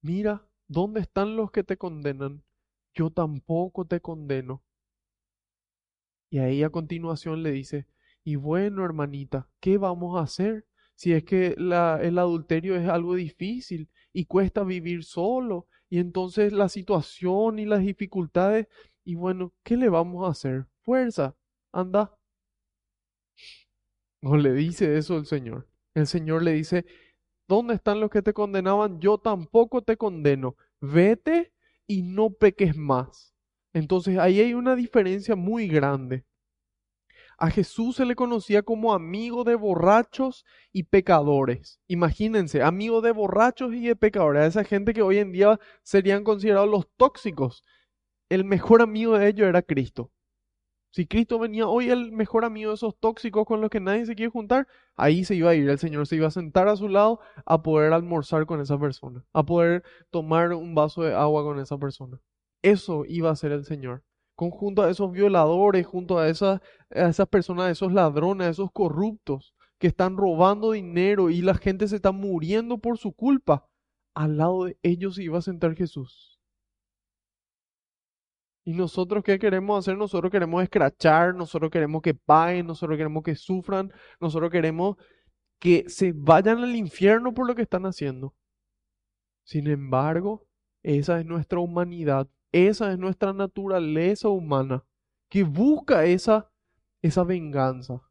mira, 0.01 0.47
¿dónde 0.67 0.99
están 0.99 1.37
los 1.37 1.51
que 1.51 1.63
te 1.63 1.77
condenan? 1.77 2.43
Yo 2.93 3.09
tampoco 3.09 3.85
te 3.85 4.01
condeno. 4.01 4.63
Y 6.29 6.39
ahí 6.39 6.63
a 6.63 6.69
continuación 6.69 7.41
le 7.41 7.51
dice, 7.51 7.87
y 8.23 8.35
bueno, 8.35 8.83
hermanita, 8.83 9.49
¿qué 9.61 9.77
vamos 9.77 10.19
a 10.19 10.23
hacer? 10.23 10.65
Si 10.95 11.13
es 11.13 11.23
que 11.23 11.55
el 11.57 12.19
adulterio 12.19 12.75
es 12.75 12.87
algo 12.87 13.15
difícil 13.15 13.89
y 14.11 14.25
cuesta 14.25 14.63
vivir 14.63 15.03
solo, 15.03 15.67
y 15.91 15.99
entonces 15.99 16.53
la 16.53 16.69
situación 16.69 17.59
y 17.59 17.65
las 17.65 17.81
dificultades, 17.81 18.67
y 19.03 19.15
bueno, 19.15 19.53
¿qué 19.61 19.75
le 19.75 19.89
vamos 19.89 20.25
a 20.25 20.31
hacer? 20.31 20.65
Fuerza, 20.83 21.35
anda. 21.73 22.17
No 24.23 24.37
le 24.37 24.53
dice 24.53 24.97
eso 24.97 25.17
el 25.17 25.25
Señor. 25.25 25.67
El 25.95 26.07
Señor 26.07 26.43
le 26.43 26.53
dice, 26.53 26.85
¿dónde 27.47 27.73
están 27.73 27.99
los 27.99 28.09
que 28.09 28.21
te 28.21 28.33
condenaban? 28.33 29.01
Yo 29.01 29.17
tampoco 29.17 29.81
te 29.81 29.97
condeno. 29.97 30.55
Vete 30.79 31.51
y 31.87 32.03
no 32.03 32.29
peques 32.29 32.77
más. 32.77 33.33
Entonces 33.73 34.17
ahí 34.17 34.39
hay 34.39 34.53
una 34.53 34.75
diferencia 34.75 35.35
muy 35.35 35.67
grande. 35.67 36.23
A 37.41 37.49
Jesús 37.49 37.95
se 37.95 38.05
le 38.05 38.15
conocía 38.15 38.61
como 38.61 38.93
amigo 38.93 39.43
de 39.43 39.55
borrachos 39.55 40.45
y 40.71 40.83
pecadores. 40.83 41.79
Imagínense, 41.87 42.61
amigo 42.61 43.01
de 43.01 43.11
borrachos 43.11 43.73
y 43.73 43.87
de 43.87 43.95
pecadores, 43.95 44.43
a 44.43 44.45
esa 44.45 44.63
gente 44.63 44.93
que 44.93 45.01
hoy 45.01 45.17
en 45.17 45.31
día 45.31 45.59
serían 45.81 46.23
considerados 46.23 46.69
los 46.69 46.87
tóxicos. 46.97 47.63
El 48.29 48.45
mejor 48.45 48.83
amigo 48.83 49.17
de 49.17 49.27
ellos 49.27 49.47
era 49.47 49.63
Cristo. 49.63 50.11
Si 50.91 51.07
Cristo 51.07 51.39
venía 51.39 51.67
hoy 51.67 51.89
el 51.89 52.11
mejor 52.11 52.45
amigo 52.45 52.69
de 52.69 52.75
esos 52.75 52.95
tóxicos 52.99 53.43
con 53.47 53.59
los 53.59 53.71
que 53.71 53.79
nadie 53.79 54.05
se 54.05 54.13
quiere 54.13 54.29
juntar, 54.29 54.67
ahí 54.95 55.23
se 55.25 55.33
iba 55.33 55.49
a 55.49 55.55
ir, 55.55 55.67
el 55.67 55.79
Señor 55.79 56.05
se 56.05 56.17
iba 56.17 56.27
a 56.27 56.31
sentar 56.31 56.67
a 56.67 56.75
su 56.75 56.89
lado 56.89 57.21
a 57.47 57.63
poder 57.63 57.91
almorzar 57.91 58.45
con 58.45 58.61
esa 58.61 58.77
persona, 58.77 59.25
a 59.33 59.43
poder 59.43 59.81
tomar 60.11 60.53
un 60.53 60.75
vaso 60.75 61.01
de 61.01 61.15
agua 61.15 61.41
con 61.43 61.59
esa 61.59 61.79
persona. 61.79 62.19
Eso 62.61 63.03
iba 63.07 63.31
a 63.31 63.35
ser 63.35 63.51
el 63.51 63.65
Señor 63.65 64.03
junto 64.49 64.81
a 64.81 64.89
esos 64.89 65.11
violadores, 65.11 65.85
junto 65.85 66.17
a 66.17 66.27
esas, 66.29 66.61
a 66.89 67.09
esas 67.09 67.27
personas, 67.27 67.65
a 67.65 67.71
esos 67.71 67.93
ladrones, 67.93 68.47
a 68.47 68.49
esos 68.49 68.71
corruptos 68.71 69.53
que 69.77 69.87
están 69.87 70.17
robando 70.17 70.71
dinero 70.71 71.29
y 71.29 71.41
la 71.41 71.55
gente 71.55 71.87
se 71.87 71.97
está 71.97 72.11
muriendo 72.11 72.77
por 72.77 72.97
su 72.97 73.13
culpa. 73.13 73.67
Al 74.15 74.37
lado 74.37 74.65
de 74.65 74.77
ellos 74.83 75.19
iba 75.19 75.37
a 75.37 75.41
sentar 75.41 75.75
Jesús. 75.75 76.39
¿Y 78.63 78.73
nosotros 78.73 79.23
qué 79.23 79.39
queremos 79.39 79.79
hacer? 79.79 79.97
Nosotros 79.97 80.31
queremos 80.31 80.61
escrachar, 80.61 81.33
nosotros 81.33 81.71
queremos 81.71 82.01
que 82.01 82.13
paguen, 82.13 82.67
nosotros 82.67 82.97
queremos 82.97 83.23
que 83.23 83.35
sufran, 83.35 83.91
nosotros 84.19 84.51
queremos 84.51 84.97
que 85.59 85.85
se 85.87 86.13
vayan 86.15 86.59
al 86.59 86.75
infierno 86.75 87.33
por 87.33 87.47
lo 87.47 87.55
que 87.55 87.63
están 87.63 87.85
haciendo. 87.85 88.35
Sin 89.43 89.67
embargo, 89.67 90.45
esa 90.83 91.19
es 91.19 91.25
nuestra 91.25 91.59
humanidad 91.59 92.27
esa 92.51 92.91
es 92.91 92.99
nuestra 92.99 93.33
naturaleza 93.33 94.29
humana, 94.29 94.85
que 95.29 95.43
busca 95.43 96.05
esa, 96.05 96.51
esa 97.01 97.23
venganza. 97.23 98.01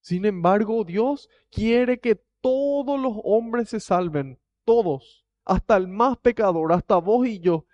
Sin 0.00 0.24
embargo, 0.24 0.84
Dios 0.84 1.28
quiere 1.50 2.00
que 2.00 2.20
todos 2.40 3.00
los 3.00 3.14
hombres 3.24 3.68
se 3.68 3.80
salven, 3.80 4.40
todos, 4.64 5.24
hasta 5.44 5.76
el 5.76 5.88
más 5.88 6.18
pecador, 6.18 6.72
hasta 6.72 6.96
vos 6.96 7.26
y 7.26 7.40
yo. 7.40 7.66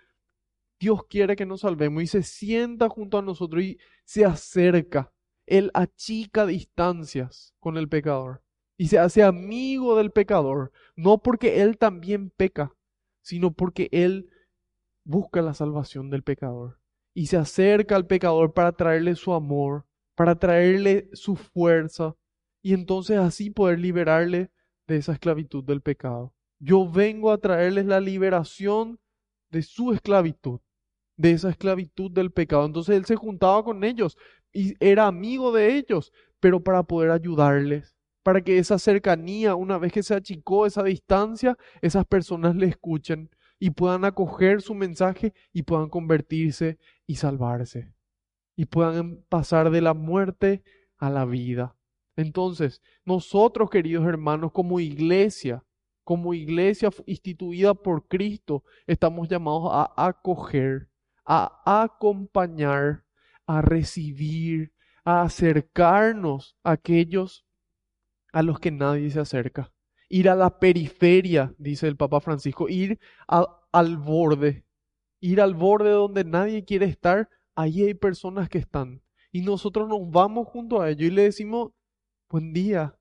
Dios 0.79 1.03
quiere 1.09 1.35
que 1.35 1.45
nos 1.45 1.61
salvemos 1.61 2.03
y 2.03 2.07
se 2.07 2.23
sienta 2.23 2.87
junto 2.87 3.17
a 3.17 3.21
nosotros 3.21 3.63
y 3.63 3.77
se 4.05 4.25
acerca. 4.25 5.11
Él 5.45 5.71
achica 5.73 6.45
distancias 6.45 7.55
con 7.59 7.77
el 7.77 7.89
pecador 7.89 8.43
y 8.77 8.87
se 8.87 8.97
hace 8.97 9.23
amigo 9.23 9.97
del 9.97 10.11
pecador, 10.11 10.71
no 10.95 11.17
porque 11.21 11.61
Él 11.61 11.77
también 11.77 12.29
peca, 12.29 12.73
sino 13.21 13.51
porque 13.51 13.89
Él 13.91 14.29
busca 15.03 15.41
la 15.41 15.53
salvación 15.53 16.09
del 16.09 16.23
pecador 16.23 16.79
y 17.13 17.27
se 17.27 17.37
acerca 17.37 17.95
al 17.95 18.07
pecador 18.07 18.53
para 18.53 18.71
traerle 18.71 19.15
su 19.15 19.33
amor, 19.33 19.85
para 20.15 20.35
traerle 20.37 21.09
su 21.13 21.35
fuerza 21.35 22.15
y 22.61 22.73
entonces 22.73 23.17
así 23.17 23.49
poder 23.49 23.79
liberarle 23.79 24.51
de 24.87 24.97
esa 24.97 25.13
esclavitud 25.13 25.63
del 25.63 25.81
pecado. 25.81 26.33
Yo 26.59 26.89
vengo 26.89 27.31
a 27.31 27.37
traerles 27.37 27.85
la 27.85 27.99
liberación 27.99 28.99
de 29.49 29.61
su 29.61 29.93
esclavitud, 29.93 30.59
de 31.15 31.31
esa 31.31 31.49
esclavitud 31.49 32.11
del 32.11 32.31
pecado. 32.31 32.65
Entonces 32.65 32.95
él 32.95 33.05
se 33.05 33.15
juntaba 33.15 33.63
con 33.63 33.83
ellos 33.83 34.17
y 34.51 34.73
era 34.83 35.07
amigo 35.07 35.51
de 35.51 35.77
ellos, 35.77 36.11
pero 36.39 36.61
para 36.63 36.83
poder 36.83 37.11
ayudarles, 37.11 37.95
para 38.23 38.41
que 38.41 38.57
esa 38.57 38.79
cercanía, 38.79 39.55
una 39.55 39.77
vez 39.77 39.91
que 39.91 40.03
se 40.03 40.15
achicó 40.15 40.65
esa 40.65 40.83
distancia, 40.83 41.57
esas 41.81 42.05
personas 42.05 42.55
le 42.55 42.67
escuchen 42.67 43.29
y 43.59 43.71
puedan 43.71 44.05
acoger 44.05 44.61
su 44.61 44.73
mensaje 44.73 45.33
y 45.51 45.63
puedan 45.63 45.89
convertirse 45.89 46.79
y 47.05 47.15
salvarse. 47.15 47.93
Y 48.55 48.65
puedan 48.65 49.23
pasar 49.29 49.69
de 49.69 49.81
la 49.81 49.93
muerte 49.93 50.63
a 50.97 51.09
la 51.09 51.25
vida. 51.25 51.75
Entonces, 52.15 52.81
nosotros, 53.05 53.69
queridos 53.69 54.05
hermanos, 54.05 54.51
como 54.51 54.79
iglesia, 54.79 55.63
como 56.03 56.33
iglesia 56.33 56.89
instituida 57.05 57.73
por 57.73 58.07
Cristo, 58.07 58.63
estamos 58.87 59.27
llamados 59.27 59.69
a 59.71 60.07
acoger, 60.07 60.89
a 61.25 61.61
acompañar, 61.83 63.05
a 63.45 63.61
recibir, 63.61 64.73
a 65.03 65.21
acercarnos 65.21 66.57
a 66.63 66.71
aquellos 66.71 67.45
a 68.33 68.41
los 68.43 68.59
que 68.59 68.71
nadie 68.71 69.09
se 69.09 69.19
acerca 69.19 69.71
ir 70.09 70.29
a 70.29 70.35
la 70.35 70.59
periferia, 70.59 71.53
dice 71.57 71.87
el 71.87 71.95
Papa 71.97 72.19
Francisco, 72.19 72.67
ir 72.67 72.99
al 73.27 73.97
borde, 73.97 74.65
ir 75.21 75.41
al 75.41 75.53
borde 75.53 75.91
donde 75.91 76.23
nadie 76.25 76.65
quiere 76.65 76.87
estar, 76.87 77.29
ahí 77.55 77.83
hay 77.83 77.93
personas 77.93 78.49
que 78.49 78.57
están. 78.57 79.01
Y 79.31 79.41
nosotros 79.41 79.87
nos 79.87 80.09
vamos 80.09 80.47
junto 80.47 80.81
a 80.81 80.89
ellos 80.89 81.03
y 81.03 81.11
le 81.11 81.23
decimos, 81.23 81.71
buen 82.29 82.53
día, 82.53 82.97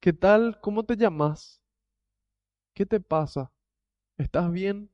¿qué 0.00 0.12
tal? 0.12 0.58
¿Cómo 0.60 0.84
te 0.84 0.96
llamas? 0.96 1.62
¿Qué 2.74 2.86
te 2.86 3.00
pasa? 3.00 3.52
¿Estás 4.18 4.52
bien? 4.52 4.91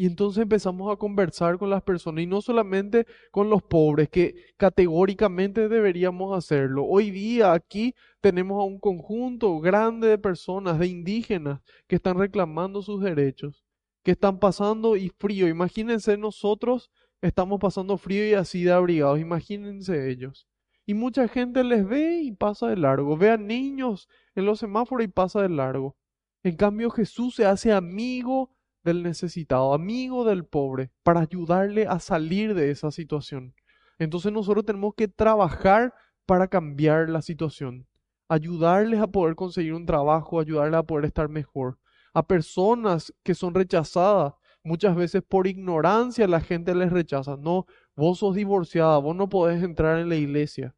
Y 0.00 0.06
entonces 0.06 0.42
empezamos 0.42 0.92
a 0.92 0.96
conversar 0.96 1.58
con 1.58 1.70
las 1.70 1.82
personas 1.82 2.22
y 2.22 2.26
no 2.28 2.40
solamente 2.40 3.04
con 3.32 3.50
los 3.50 3.64
pobres, 3.64 4.08
que 4.08 4.36
categóricamente 4.56 5.68
deberíamos 5.68 6.38
hacerlo. 6.38 6.84
Hoy 6.86 7.10
día 7.10 7.52
aquí 7.52 7.96
tenemos 8.20 8.60
a 8.60 8.64
un 8.64 8.78
conjunto 8.78 9.58
grande 9.58 10.06
de 10.06 10.16
personas, 10.16 10.78
de 10.78 10.86
indígenas, 10.86 11.62
que 11.88 11.96
están 11.96 12.16
reclamando 12.16 12.80
sus 12.80 13.02
derechos, 13.02 13.64
que 14.04 14.12
están 14.12 14.38
pasando 14.38 14.94
frío. 15.18 15.48
Imagínense 15.48 16.16
nosotros 16.16 16.92
estamos 17.20 17.58
pasando 17.58 17.98
frío 17.98 18.24
y 18.24 18.34
así 18.34 18.62
de 18.62 18.70
abrigados, 18.70 19.18
imagínense 19.18 20.12
ellos. 20.12 20.46
Y 20.86 20.94
mucha 20.94 21.26
gente 21.26 21.64
les 21.64 21.84
ve 21.84 22.20
y 22.22 22.30
pasa 22.30 22.68
de 22.68 22.76
largo. 22.76 23.16
Ve 23.16 23.30
a 23.30 23.36
niños 23.36 24.08
en 24.36 24.46
los 24.46 24.60
semáforos 24.60 25.04
y 25.04 25.08
pasa 25.08 25.42
de 25.42 25.48
largo. 25.48 25.96
En 26.44 26.54
cambio 26.54 26.88
Jesús 26.88 27.34
se 27.34 27.46
hace 27.46 27.72
amigo 27.72 28.52
del 28.88 29.02
necesitado, 29.02 29.74
amigo 29.74 30.24
del 30.24 30.44
pobre, 30.44 30.90
para 31.02 31.20
ayudarle 31.20 31.86
a 31.86 32.00
salir 32.00 32.54
de 32.54 32.70
esa 32.70 32.90
situación. 32.90 33.54
Entonces 33.98 34.32
nosotros 34.32 34.64
tenemos 34.64 34.94
que 34.94 35.08
trabajar 35.08 35.94
para 36.26 36.48
cambiar 36.48 37.08
la 37.08 37.22
situación, 37.22 37.86
ayudarles 38.28 39.00
a 39.00 39.06
poder 39.06 39.34
conseguir 39.34 39.74
un 39.74 39.86
trabajo, 39.86 40.40
ayudarles 40.40 40.78
a 40.78 40.82
poder 40.82 41.04
estar 41.04 41.28
mejor. 41.28 41.78
A 42.14 42.26
personas 42.26 43.12
que 43.22 43.34
son 43.34 43.54
rechazadas, 43.54 44.34
muchas 44.62 44.96
veces 44.96 45.22
por 45.22 45.46
ignorancia 45.46 46.26
la 46.26 46.40
gente 46.40 46.74
les 46.74 46.90
rechaza. 46.90 47.36
No, 47.36 47.66
vos 47.94 48.18
sos 48.18 48.34
divorciada, 48.34 48.98
vos 48.98 49.14
no 49.14 49.28
podés 49.28 49.62
entrar 49.62 49.98
en 49.98 50.08
la 50.08 50.16
iglesia. 50.16 50.74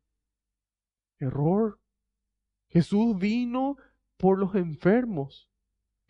Error. 1.19 1.79
Jesús 2.69 3.17
vino 3.19 3.77
por 4.17 4.39
los 4.39 4.55
enfermos. 4.55 5.50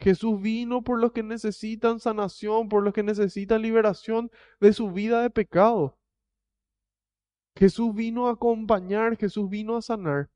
Jesús 0.00 0.40
vino 0.40 0.82
por 0.82 0.98
los 0.98 1.12
que 1.12 1.22
necesitan 1.22 2.00
sanación, 2.00 2.68
por 2.68 2.82
los 2.82 2.94
que 2.94 3.02
necesitan 3.02 3.62
liberación 3.62 4.30
de 4.60 4.72
su 4.72 4.90
vida 4.90 5.22
de 5.22 5.30
pecado. 5.30 5.98
Jesús 7.56 7.94
vino 7.94 8.28
a 8.28 8.32
acompañar, 8.32 9.16
Jesús 9.16 9.50
vino 9.50 9.76
a 9.76 9.82
sanar, 9.82 10.30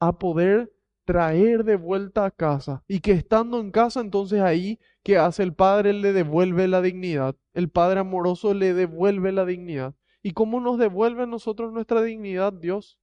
a 0.00 0.18
poder 0.18 0.72
traer 1.04 1.64
de 1.64 1.76
vuelta 1.76 2.24
a 2.24 2.30
casa. 2.30 2.82
Y 2.88 3.00
que 3.00 3.12
estando 3.12 3.60
en 3.60 3.70
casa, 3.70 4.00
entonces 4.00 4.40
ahí, 4.40 4.80
¿qué 5.04 5.18
hace 5.18 5.44
el 5.44 5.54
Padre? 5.54 5.92
Le 5.92 6.12
devuelve 6.12 6.66
la 6.66 6.82
dignidad. 6.82 7.36
El 7.54 7.70
Padre 7.70 8.00
amoroso 8.00 8.52
le 8.52 8.74
devuelve 8.74 9.30
la 9.30 9.44
dignidad. 9.44 9.94
¿Y 10.22 10.32
cómo 10.32 10.60
nos 10.60 10.78
devuelve 10.78 11.22
a 11.22 11.26
nosotros 11.26 11.72
nuestra 11.72 12.02
dignidad, 12.02 12.52
Dios? 12.52 12.98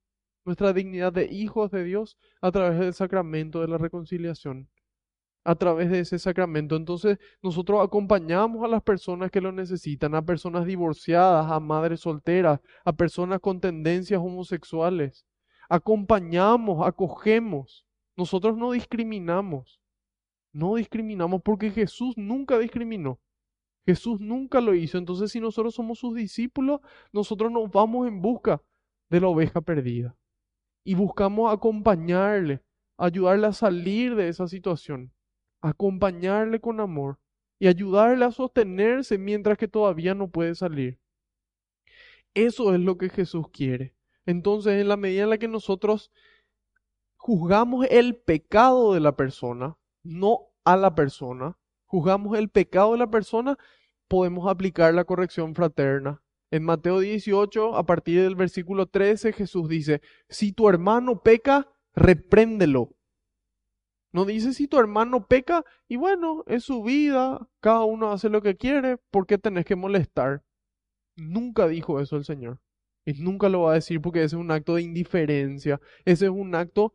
nuestra 0.46 0.74
dignidad 0.74 1.14
de 1.14 1.26
hijos 1.26 1.72
de 1.72 1.84
Dios 1.84 2.18
a 2.42 2.52
través 2.52 2.80
del 2.80 2.94
sacramento 2.94 3.62
de 3.62 3.68
la 3.68 3.78
reconciliación, 3.78 4.70
a 5.44 5.56
través 5.56 5.90
de 5.90 6.00
ese 6.00 6.20
sacramento. 6.20 6.76
Entonces 6.76 7.18
nosotros 7.42 7.84
acompañamos 7.84 8.64
a 8.64 8.68
las 8.68 8.82
personas 8.82 9.32
que 9.32 9.42
lo 9.42 9.52
necesitan, 9.52 10.16
a 10.16 10.26
personas 10.26 10.66
divorciadas, 10.66 11.52
a 11.52 11.60
madres 11.60 12.02
solteras, 12.02 12.60
a 12.86 12.94
personas 12.94 13.40
con 13.40 13.60
tendencias 13.60 14.20
homosexuales. 14.20 15.26
Acompañamos, 15.70 16.86
acogemos. 16.86 17.86
Nosotros 18.16 18.58
no 18.58 18.72
discriminamos. 18.72 19.82
No 20.52 20.76
discriminamos 20.76 21.42
porque 21.42 21.72
Jesús 21.72 22.16
nunca 22.18 22.60
discriminó. 22.60 23.20
Jesús 23.86 24.20
nunca 24.20 24.62
lo 24.62 24.74
hizo. 24.76 24.98
Entonces 24.98 25.32
si 25.32 25.40
nosotros 25.40 25.76
somos 25.76 26.00
sus 26.00 26.16
discípulos, 26.16 26.80
nosotros 27.12 27.52
nos 27.52 27.72
vamos 27.72 28.08
en 28.08 28.22
busca 28.22 28.62
de 29.10 29.20
la 29.20 29.28
oveja 29.28 29.62
perdida. 29.62 30.16
Y 30.86 30.96
buscamos 30.96 31.54
acompañarle, 31.54 32.62
ayudarle 32.98 33.48
a 33.48 33.54
salir 33.54 34.16
de 34.16 34.28
esa 34.28 34.48
situación, 34.48 35.13
acompañarle 35.64 36.60
con 36.60 36.80
amor 36.80 37.20
y 37.58 37.68
ayudarle 37.68 38.26
a 38.26 38.32
sostenerse 38.32 39.18
mientras 39.18 39.58
que 39.58 39.68
todavía 39.68 40.14
no 40.14 40.30
puede 40.30 40.54
salir. 40.54 41.00
Eso 42.34 42.74
es 42.74 42.80
lo 42.80 42.98
que 42.98 43.10
Jesús 43.10 43.48
quiere. 43.52 43.96
Entonces, 44.26 44.82
en 44.82 44.88
la 44.90 44.98
medida 44.98 45.24
en 45.24 45.30
la 45.30 45.38
que 45.38 45.48
nosotros 45.48 46.12
juzgamos 47.16 47.88
el 47.90 48.18
pecado 48.18 48.94
de 48.94 49.00
la 49.00 49.16
persona, 49.16 49.78
no 50.04 50.50
a 50.66 50.76
la 50.76 50.96
persona, 50.96 51.58
juzgamos 51.86 52.38
el 52.38 52.50
pecado 52.50 52.92
de 52.94 52.98
la 52.98 53.10
persona, 53.10 53.58
podemos 54.08 54.50
aplicar 54.50 54.94
la 54.94 55.06
corrección 55.06 55.56
fraterna. 55.56 56.22
En 56.52 56.64
Mateo 56.64 57.00
18, 57.00 57.78
a 57.78 57.86
partir 57.86 58.22
del 58.22 58.36
versículo 58.36 58.88
13, 58.88 59.32
Jesús 59.32 59.70
dice, 59.70 60.02
si 60.28 60.52
tu 60.52 60.68
hermano 60.68 61.22
peca, 61.22 61.70
repréndelo. 61.96 62.90
No 64.14 64.26
dice 64.26 64.54
si 64.54 64.68
tu 64.68 64.78
hermano 64.80 65.28
peca 65.28 65.66
y 65.88 65.98
bueno, 65.98 66.44
es 66.46 66.64
su 66.64 66.84
vida, 66.84 67.50
cada 67.60 67.84
uno 67.84 68.12
hace 68.12 68.30
lo 68.30 68.42
que 68.44 68.56
quiere, 68.56 68.98
¿por 69.10 69.26
qué 69.26 69.40
tenés 69.40 69.66
que 69.66 69.76
molestar? 69.76 70.44
Nunca 71.18 71.68
dijo 71.68 72.00
eso 72.00 72.16
el 72.16 72.24
Señor. 72.24 72.60
Y 73.06 73.14
nunca 73.14 73.50
lo 73.50 73.64
va 73.64 73.72
a 73.72 73.76
decir 73.76 74.00
porque 74.02 74.20
ese 74.20 74.36
es 74.36 74.42
un 74.42 74.52
acto 74.52 74.76
de 74.76 74.84
indiferencia, 74.84 75.82
ese 76.06 76.26
es 76.26 76.32
un 76.32 76.54
acto 76.56 76.94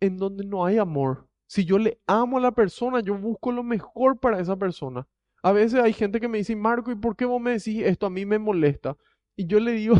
en 0.00 0.16
donde 0.16 0.44
no 0.44 0.64
hay 0.64 0.78
amor. 0.78 1.28
Si 1.48 1.64
yo 1.64 1.78
le 1.78 2.00
amo 2.06 2.38
a 2.38 2.40
la 2.40 2.52
persona, 2.52 3.00
yo 3.00 3.16
busco 3.16 3.52
lo 3.52 3.64
mejor 3.64 4.18
para 4.20 4.40
esa 4.40 4.56
persona. 4.56 5.08
A 5.42 5.52
veces 5.52 5.80
hay 5.80 5.92
gente 5.92 6.20
que 6.20 6.28
me 6.28 6.38
dice, 6.38 6.54
Marco, 6.54 6.92
¿y 6.92 6.96
por 6.96 7.16
qué 7.16 7.24
vos 7.24 7.40
me 7.40 7.52
decís 7.52 7.82
esto? 7.84 8.06
A 8.06 8.10
mí 8.10 8.26
me 8.26 8.38
molesta. 8.38 8.96
Y 9.36 9.46
yo 9.46 9.58
le 9.60 9.72
digo, 9.72 9.96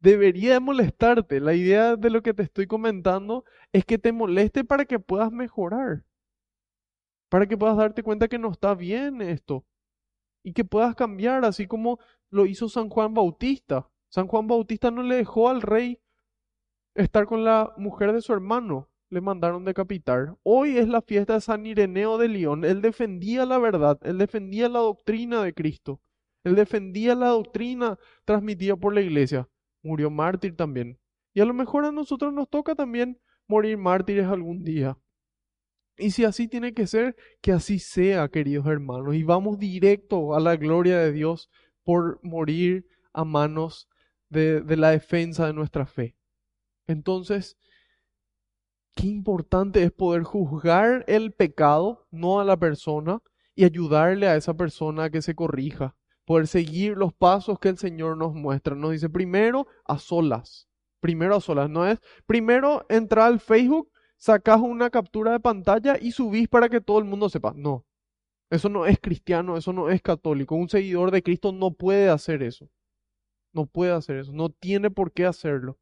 debería 0.00 0.54
de 0.54 0.60
molestarte. 0.60 1.40
La 1.40 1.54
idea 1.54 1.96
de 1.96 2.10
lo 2.10 2.22
que 2.22 2.34
te 2.34 2.42
estoy 2.42 2.66
comentando 2.66 3.44
es 3.72 3.84
que 3.84 3.98
te 3.98 4.12
moleste 4.12 4.64
para 4.64 4.84
que 4.84 4.98
puedas 4.98 5.32
mejorar. 5.32 6.04
Para 7.28 7.46
que 7.46 7.56
puedas 7.56 7.76
darte 7.76 8.02
cuenta 8.02 8.28
que 8.28 8.38
no 8.38 8.50
está 8.50 8.74
bien 8.74 9.22
esto. 9.22 9.64
Y 10.42 10.52
que 10.52 10.64
puedas 10.64 10.94
cambiar, 10.94 11.44
así 11.44 11.66
como 11.66 11.98
lo 12.30 12.46
hizo 12.46 12.68
San 12.68 12.88
Juan 12.88 13.14
Bautista. 13.14 13.90
San 14.08 14.28
Juan 14.28 14.46
Bautista 14.46 14.90
no 14.90 15.02
le 15.02 15.16
dejó 15.16 15.48
al 15.48 15.62
rey 15.62 16.00
estar 16.94 17.26
con 17.26 17.44
la 17.44 17.72
mujer 17.76 18.12
de 18.12 18.20
su 18.20 18.32
hermano 18.32 18.88
le 19.14 19.20
mandaron 19.20 19.64
decapitar. 19.64 20.36
Hoy 20.42 20.76
es 20.76 20.88
la 20.88 21.00
fiesta 21.00 21.34
de 21.34 21.40
San 21.40 21.64
Ireneo 21.66 22.18
de 22.18 22.28
León. 22.28 22.64
Él 22.64 22.82
defendía 22.82 23.46
la 23.46 23.58
verdad, 23.58 23.98
él 24.02 24.18
defendía 24.18 24.68
la 24.68 24.80
doctrina 24.80 25.42
de 25.42 25.54
Cristo, 25.54 26.00
él 26.42 26.56
defendía 26.56 27.14
la 27.14 27.28
doctrina 27.28 27.96
transmitida 28.24 28.76
por 28.76 28.92
la 28.92 29.02
iglesia. 29.02 29.48
Murió 29.84 30.10
mártir 30.10 30.56
también. 30.56 30.98
Y 31.32 31.40
a 31.40 31.44
lo 31.44 31.54
mejor 31.54 31.84
a 31.84 31.92
nosotros 31.92 32.32
nos 32.32 32.50
toca 32.50 32.74
también 32.74 33.20
morir 33.46 33.78
mártires 33.78 34.26
algún 34.26 34.64
día. 34.64 34.98
Y 35.96 36.10
si 36.10 36.24
así 36.24 36.48
tiene 36.48 36.74
que 36.74 36.88
ser, 36.88 37.14
que 37.40 37.52
así 37.52 37.78
sea, 37.78 38.28
queridos 38.28 38.66
hermanos. 38.66 39.14
Y 39.14 39.22
vamos 39.22 39.60
directo 39.60 40.34
a 40.34 40.40
la 40.40 40.56
gloria 40.56 40.98
de 40.98 41.12
Dios 41.12 41.48
por 41.84 42.18
morir 42.24 42.88
a 43.12 43.24
manos 43.24 43.88
de, 44.28 44.60
de 44.62 44.76
la 44.76 44.90
defensa 44.90 45.46
de 45.46 45.52
nuestra 45.52 45.86
fe. 45.86 46.16
Entonces, 46.88 47.56
Qué 48.94 49.08
importante 49.08 49.82
es 49.82 49.90
poder 49.90 50.22
juzgar 50.22 51.04
el 51.08 51.32
pecado, 51.32 52.06
no 52.10 52.40
a 52.40 52.44
la 52.44 52.56
persona, 52.56 53.20
y 53.56 53.64
ayudarle 53.64 54.28
a 54.28 54.36
esa 54.36 54.54
persona 54.54 55.04
a 55.04 55.10
que 55.10 55.20
se 55.20 55.34
corrija. 55.34 55.96
Poder 56.24 56.46
seguir 56.46 56.96
los 56.96 57.12
pasos 57.12 57.58
que 57.58 57.68
el 57.68 57.78
Señor 57.78 58.16
nos 58.16 58.34
muestra. 58.34 58.74
Nos 58.74 58.92
dice 58.92 59.08
primero 59.08 59.66
a 59.84 59.98
solas. 59.98 60.68
Primero 61.00 61.36
a 61.36 61.40
solas. 61.40 61.68
No 61.68 61.86
es 61.86 62.00
primero 62.26 62.86
entrar 62.88 63.26
al 63.26 63.40
Facebook, 63.40 63.90
sacas 64.16 64.60
una 64.60 64.90
captura 64.90 65.32
de 65.32 65.40
pantalla 65.40 65.98
y 66.00 66.12
subís 66.12 66.48
para 66.48 66.68
que 66.68 66.80
todo 66.80 66.98
el 66.98 67.04
mundo 67.04 67.28
sepa. 67.28 67.52
No. 67.54 67.84
Eso 68.50 68.68
no 68.68 68.86
es 68.86 68.98
cristiano, 69.00 69.56
eso 69.56 69.72
no 69.72 69.90
es 69.90 70.00
católico. 70.00 70.54
Un 70.54 70.68
seguidor 70.68 71.10
de 71.10 71.22
Cristo 71.22 71.52
no 71.52 71.72
puede 71.72 72.08
hacer 72.08 72.42
eso. 72.42 72.70
No 73.52 73.66
puede 73.66 73.92
hacer 73.92 74.16
eso. 74.16 74.32
No 74.32 74.50
tiene 74.50 74.90
por 74.90 75.12
qué 75.12 75.26
hacerlo. 75.26 75.78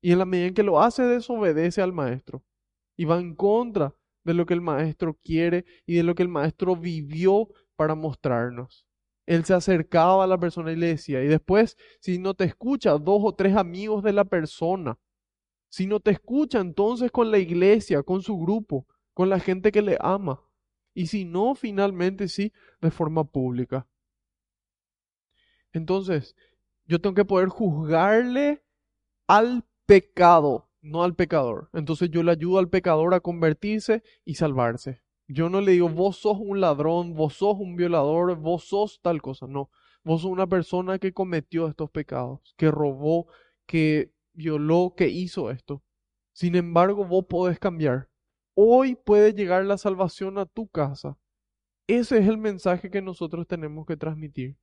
Y 0.00 0.12
en 0.12 0.18
la 0.18 0.24
medida 0.24 0.48
en 0.48 0.54
que 0.54 0.62
lo 0.62 0.80
hace, 0.80 1.02
desobedece 1.02 1.82
al 1.82 1.92
maestro. 1.92 2.42
Y 2.96 3.04
va 3.04 3.18
en 3.18 3.34
contra 3.34 3.94
de 4.24 4.34
lo 4.34 4.46
que 4.46 4.54
el 4.54 4.60
maestro 4.60 5.18
quiere 5.22 5.64
y 5.86 5.94
de 5.94 6.02
lo 6.02 6.14
que 6.14 6.22
el 6.22 6.28
maestro 6.28 6.74
vivió 6.74 7.48
para 7.76 7.94
mostrarnos. 7.94 8.85
Él 9.26 9.44
se 9.44 9.54
acercaba 9.54 10.24
a 10.24 10.26
la 10.26 10.38
persona 10.38 10.72
y 10.72 10.76
decía, 10.76 11.22
y 11.22 11.26
después, 11.26 11.76
si 12.00 12.18
no 12.18 12.34
te 12.34 12.44
escucha, 12.44 12.92
dos 12.92 13.20
o 13.22 13.34
tres 13.34 13.56
amigos 13.56 14.02
de 14.02 14.12
la 14.12 14.24
persona. 14.24 14.98
Si 15.68 15.86
no 15.86 16.00
te 16.00 16.12
escucha, 16.12 16.60
entonces 16.60 17.10
con 17.10 17.30
la 17.30 17.38
iglesia, 17.38 18.02
con 18.02 18.22
su 18.22 18.38
grupo, 18.38 18.86
con 19.12 19.28
la 19.28 19.40
gente 19.40 19.72
que 19.72 19.82
le 19.82 19.98
ama. 20.00 20.42
Y 20.94 21.08
si 21.08 21.24
no, 21.24 21.54
finalmente 21.54 22.28
sí, 22.28 22.52
de 22.80 22.90
forma 22.90 23.24
pública. 23.24 23.86
Entonces, 25.72 26.36
yo 26.86 27.00
tengo 27.00 27.14
que 27.14 27.24
poder 27.24 27.48
juzgarle 27.48 28.62
al 29.26 29.64
pecado, 29.86 30.70
no 30.80 31.02
al 31.02 31.14
pecador. 31.14 31.68
Entonces 31.72 32.10
yo 32.10 32.22
le 32.22 32.32
ayudo 32.32 32.58
al 32.58 32.70
pecador 32.70 33.12
a 33.12 33.20
convertirse 33.20 34.02
y 34.24 34.36
salvarse. 34.36 35.02
Yo 35.28 35.48
no 35.48 35.60
le 35.60 35.72
digo, 35.72 35.88
vos 35.88 36.18
sos 36.18 36.38
un 36.38 36.60
ladrón, 36.60 37.14
vos 37.14 37.34
sos 37.34 37.56
un 37.58 37.76
violador, 37.76 38.36
vos 38.36 38.64
sos 38.64 39.00
tal 39.02 39.20
cosa. 39.22 39.46
No, 39.46 39.70
vos 40.04 40.22
sos 40.22 40.30
una 40.30 40.46
persona 40.46 40.98
que 40.98 41.12
cometió 41.12 41.68
estos 41.68 41.90
pecados, 41.90 42.54
que 42.56 42.70
robó, 42.70 43.26
que 43.66 44.12
violó, 44.32 44.94
que 44.96 45.08
hizo 45.08 45.50
esto. 45.50 45.82
Sin 46.32 46.54
embargo, 46.54 47.04
vos 47.06 47.26
podés 47.28 47.58
cambiar. 47.58 48.08
Hoy 48.54 48.94
puede 48.94 49.32
llegar 49.34 49.64
la 49.64 49.78
salvación 49.78 50.38
a 50.38 50.46
tu 50.46 50.68
casa. 50.68 51.18
Ese 51.88 52.18
es 52.18 52.28
el 52.28 52.38
mensaje 52.38 52.90
que 52.90 53.02
nosotros 53.02 53.46
tenemos 53.46 53.86
que 53.86 53.96
transmitir. 53.96 54.56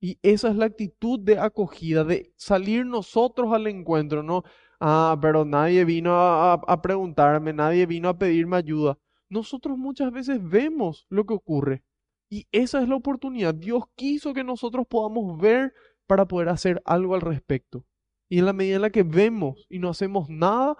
Y 0.00 0.18
esa 0.22 0.48
es 0.48 0.56
la 0.56 0.66
actitud 0.66 1.20
de 1.20 1.38
acogida, 1.38 2.04
de 2.04 2.32
salir 2.36 2.86
nosotros 2.86 3.52
al 3.52 3.66
encuentro, 3.66 4.22
¿no? 4.22 4.44
Ah, 4.80 5.18
pero 5.20 5.44
nadie 5.44 5.84
vino 5.84 6.12
a, 6.14 6.82
preguntarme, 6.82 7.52
nadie 7.52 7.84
vino 7.84 8.08
a 8.08 8.18
pedirme 8.18 8.56
ayuda. 8.56 8.98
Nosotros 9.30 9.78
muchas 9.78 10.12
veces 10.12 10.40
vemos 10.42 11.06
lo 11.08 11.24
que 11.24 11.34
ocurre. 11.34 11.84
Y 12.28 12.46
esa 12.52 12.82
es 12.82 12.88
la 12.88 12.96
oportunidad. 12.96 13.54
Dios 13.54 13.84
quiso 13.94 14.34
que 14.34 14.44
nosotros 14.44 14.86
podamos 14.88 15.40
ver 15.40 15.72
para 16.06 16.26
poder 16.26 16.48
hacer 16.48 16.82
algo 16.84 17.14
al 17.14 17.20
respecto. 17.20 17.86
Y 18.28 18.40
en 18.40 18.46
la 18.46 18.52
medida 18.52 18.76
en 18.76 18.82
la 18.82 18.90
que 18.90 19.04
vemos 19.04 19.66
y 19.68 19.78
no 19.78 19.88
hacemos 19.88 20.28
nada, 20.28 20.76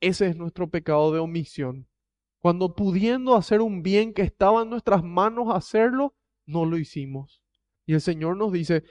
ese 0.00 0.26
es 0.26 0.36
nuestro 0.36 0.70
pecado 0.70 1.12
de 1.12 1.18
omisión. 1.18 1.86
Cuando 2.40 2.74
pudiendo 2.74 3.36
hacer 3.36 3.60
un 3.60 3.82
bien 3.82 4.14
que 4.14 4.22
estaba 4.22 4.62
en 4.62 4.70
nuestras 4.70 5.04
manos 5.04 5.54
hacerlo, 5.54 6.14
no 6.46 6.64
lo 6.64 6.78
hicimos. 6.78 7.42
Y 7.86 7.94
el 7.94 8.00
Señor 8.00 8.36
nos 8.36 8.52
dice, 8.52 8.82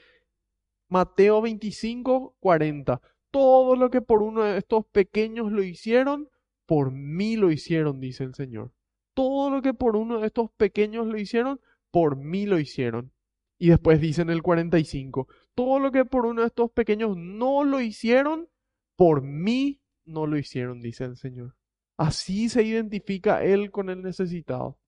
Mateo 0.88 1.42
25, 1.42 2.36
40, 2.40 3.02
todo 3.32 3.76
lo 3.76 3.90
que 3.90 4.02
por 4.02 4.22
uno 4.22 4.44
de 4.44 4.58
estos 4.58 4.86
pequeños 4.86 5.52
lo 5.52 5.64
hicieron, 5.64 6.30
por 6.66 6.92
mí 6.92 7.36
lo 7.36 7.52
hicieron, 7.52 8.00
dice 8.00 8.24
el 8.24 8.36
Señor. 8.36 8.72
Todo 9.20 9.50
lo 9.50 9.62
que 9.62 9.74
por 9.74 9.98
uno 9.98 10.22
de 10.22 10.28
estos 10.28 10.50
pequeños 10.52 11.06
lo 11.06 11.20
hicieron, 11.20 11.60
por 11.92 12.16
mí 12.16 12.46
lo 12.46 12.58
hicieron. 12.58 13.12
Y 13.58 13.68
después 13.68 14.00
dice 14.00 14.22
en 14.22 14.30
el 14.30 14.42
45, 14.42 15.28
todo 15.56 15.78
lo 15.78 15.92
que 15.92 16.06
por 16.06 16.26
uno 16.26 16.40
de 16.40 16.48
estos 16.48 16.72
pequeños 16.72 17.18
no 17.18 17.66
lo 17.66 17.82
hicieron, 17.82 18.48
por 18.96 19.22
mí 19.22 19.82
no 20.06 20.26
lo 20.26 20.38
hicieron, 20.38 20.80
dice 20.80 21.04
el 21.04 21.18
Señor. 21.18 21.58
Así 21.98 22.48
se 22.48 22.64
identifica 22.64 23.44
Él 23.44 23.72
con 23.72 23.90
el 23.90 24.02
necesitado. 24.02 24.80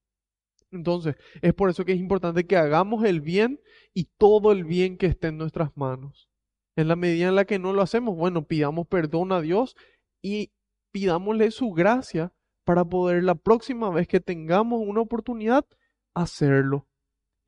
Entonces, 0.70 1.16
es 1.42 1.52
por 1.52 1.68
eso 1.68 1.84
que 1.84 1.92
es 1.92 2.00
importante 2.00 2.46
que 2.46 2.56
hagamos 2.56 3.04
el 3.04 3.20
bien 3.20 3.60
y 3.92 4.04
todo 4.16 4.50
el 4.50 4.64
bien 4.64 4.96
que 4.96 5.08
esté 5.08 5.26
en 5.26 5.36
nuestras 5.36 5.76
manos. 5.76 6.30
En 6.74 6.88
la 6.88 6.96
medida 6.96 7.28
en 7.28 7.34
la 7.34 7.44
que 7.44 7.58
no 7.58 7.74
lo 7.74 7.82
hacemos, 7.82 8.16
bueno, 8.16 8.46
pidamos 8.46 8.86
perdón 8.86 9.30
a 9.32 9.42
Dios 9.42 9.76
y 10.22 10.52
pidámosle 10.90 11.50
su 11.50 11.72
gracia 11.72 12.32
para 12.64 12.84
poder 12.84 13.24
la 13.24 13.34
próxima 13.34 13.90
vez 13.90 14.08
que 14.08 14.20
tengamos 14.20 14.80
una 14.84 15.00
oportunidad 15.00 15.64
hacerlo. 16.14 16.86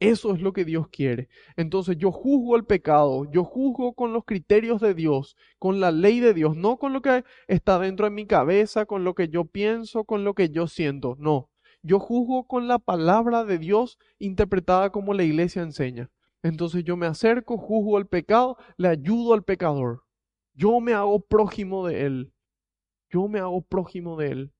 Eso 0.00 0.34
es 0.34 0.42
lo 0.42 0.52
que 0.52 0.64
Dios 0.64 0.88
quiere. 0.88 1.28
Entonces 1.56 1.96
yo 1.96 2.10
juzgo 2.10 2.56
el 2.56 2.64
pecado, 2.64 3.30
yo 3.30 3.44
juzgo 3.44 3.94
con 3.94 4.12
los 4.12 4.24
criterios 4.24 4.80
de 4.80 4.92
Dios, 4.92 5.36
con 5.58 5.80
la 5.80 5.92
ley 5.92 6.20
de 6.20 6.34
Dios, 6.34 6.56
no 6.56 6.76
con 6.78 6.92
lo 6.92 7.00
que 7.00 7.24
está 7.46 7.78
dentro 7.78 8.06
de 8.06 8.10
mi 8.10 8.26
cabeza, 8.26 8.86
con 8.86 9.04
lo 9.04 9.14
que 9.14 9.28
yo 9.28 9.44
pienso, 9.44 10.04
con 10.04 10.24
lo 10.24 10.34
que 10.34 10.50
yo 10.50 10.66
siento, 10.66 11.16
no. 11.18 11.50
Yo 11.82 12.00
juzgo 12.00 12.46
con 12.46 12.66
la 12.66 12.78
palabra 12.78 13.44
de 13.44 13.58
Dios 13.58 13.98
interpretada 14.18 14.90
como 14.90 15.14
la 15.14 15.22
iglesia 15.22 15.62
enseña. 15.62 16.10
Entonces 16.42 16.84
yo 16.84 16.96
me 16.96 17.06
acerco, 17.06 17.56
juzgo 17.56 17.98
el 17.98 18.06
pecado, 18.06 18.56
le 18.76 18.88
ayudo 18.88 19.32
al 19.32 19.44
pecador. 19.44 20.02
Yo 20.54 20.80
me 20.80 20.92
hago 20.92 21.20
prójimo 21.20 21.86
de 21.86 22.06
él. 22.06 22.32
Yo 23.10 23.28
me 23.28 23.38
hago 23.38 23.62
prójimo 23.62 24.16
de 24.16 24.28
él. 24.28 24.53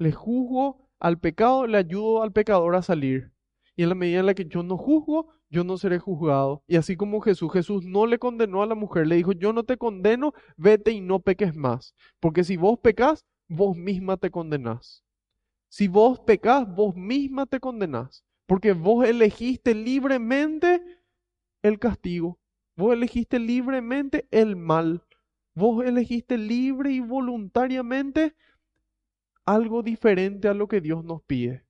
Le 0.00 0.12
juzgo 0.12 0.88
al 0.98 1.18
pecado, 1.18 1.66
le 1.66 1.76
ayudo 1.76 2.22
al 2.22 2.32
pecador 2.32 2.74
a 2.74 2.80
salir. 2.80 3.32
Y 3.76 3.82
en 3.82 3.90
la 3.90 3.94
medida 3.94 4.20
en 4.20 4.26
la 4.26 4.34
que 4.34 4.46
yo 4.46 4.62
no 4.62 4.78
juzgo, 4.78 5.28
yo 5.50 5.62
no 5.62 5.76
seré 5.76 5.98
juzgado. 5.98 6.64
Y 6.66 6.76
así 6.76 6.96
como 6.96 7.20
Jesús, 7.20 7.52
Jesús 7.52 7.84
no 7.84 8.06
le 8.06 8.18
condenó 8.18 8.62
a 8.62 8.66
la 8.66 8.74
mujer, 8.74 9.06
le 9.06 9.16
dijo, 9.16 9.32
yo 9.32 9.52
no 9.52 9.62
te 9.64 9.76
condeno, 9.76 10.32
vete 10.56 10.90
y 10.92 11.02
no 11.02 11.20
peques 11.20 11.54
más. 11.54 11.94
Porque 12.18 12.44
si 12.44 12.56
vos 12.56 12.78
pecas, 12.78 13.26
vos 13.46 13.76
misma 13.76 14.16
te 14.16 14.30
condenás. 14.30 15.04
Si 15.68 15.86
vos 15.86 16.18
pecas, 16.20 16.66
vos 16.74 16.96
misma 16.96 17.44
te 17.44 17.60
condenás. 17.60 18.24
Porque 18.46 18.72
vos 18.72 19.06
elegiste 19.06 19.74
libremente 19.74 20.82
el 21.60 21.78
castigo. 21.78 22.38
Vos 22.74 22.94
elegiste 22.94 23.38
libremente 23.38 24.26
el 24.30 24.56
mal. 24.56 25.04
Vos 25.54 25.84
elegiste 25.84 26.38
libre 26.38 26.90
y 26.90 27.00
voluntariamente 27.00 28.34
algo 29.54 29.82
diferente 29.82 30.48
a 30.48 30.54
lo 30.54 30.68
que 30.68 30.80
Dios 30.80 31.04
nos 31.04 31.22
pide. 31.22 31.64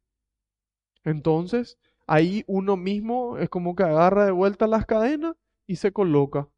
Entonces, 1.04 1.78
ahí 2.06 2.44
uno 2.46 2.76
mismo 2.76 3.38
es 3.38 3.48
como 3.48 3.74
que 3.74 3.84
agarra 3.84 4.26
de 4.26 4.32
vuelta 4.32 4.66
las 4.66 4.86
cadenas 4.86 5.36
y 5.66 5.76
se 5.76 5.92
coloca. 5.92 6.48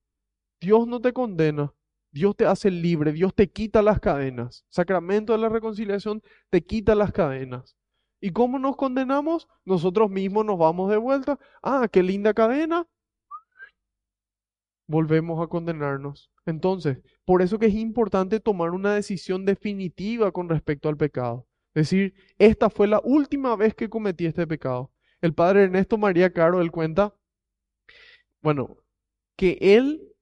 Dios 0.61 0.87
no 0.87 1.01
te 1.01 1.13
condena, 1.13 1.75
Dios 2.11 2.37
te 2.37 2.47
hace 2.47 2.71
libre, 2.71 3.13
Dios 3.13 3.35
te 3.35 3.51
quita 3.51 3.83
las 3.83 4.01
cadenas. 4.01 4.65
Sacramento 4.69 5.33
de 5.33 5.39
la 5.39 5.49
reconciliación 5.49 6.23
te 6.51 6.65
quita 6.65 6.95
las 6.95 7.13
cadenas. 7.13 7.77
¿Y 8.21 8.31
cómo 8.33 8.59
nos 8.59 8.77
condenamos? 8.77 9.49
Nosotros 9.65 10.11
mismos 10.11 10.45
nos 10.45 10.59
vamos 10.59 10.91
de 10.91 10.97
vuelta. 10.97 11.39
Ah, 11.63 11.89
qué 11.91 12.03
linda 12.03 12.35
cadena. 12.35 12.87
Volvemos 14.87 15.43
a 15.43 15.49
condenarnos. 15.49 16.31
Entonces, 16.47 16.99
por 17.25 17.43
eso 17.43 17.59
que 17.59 17.67
es 17.67 17.75
importante 17.75 18.41
tomar 18.41 18.71
una 18.71 18.95
decisión 18.95 19.45
definitiva 19.45 20.33
con 20.33 20.49
respecto 20.49 20.89
al 20.89 20.97
pecado. 20.97 21.47
Decir, 21.75 22.15
esta 22.39 22.69
fue 22.71 22.87
la 22.87 23.01
última 23.03 23.57
vez 23.57 23.75
que 23.75 23.89
cometí 23.89 24.27
este 24.27 24.47
pecado 24.47 24.93
el 25.23 25.35
padre 25.35 25.63
Ernesto 25.63 25.97
María 25.97 26.33
Caro, 26.33 26.61
él 26.61 26.73
cuenta, 26.73 27.15
bueno, 28.43 28.77
que 29.37 29.57
él 29.61 30.13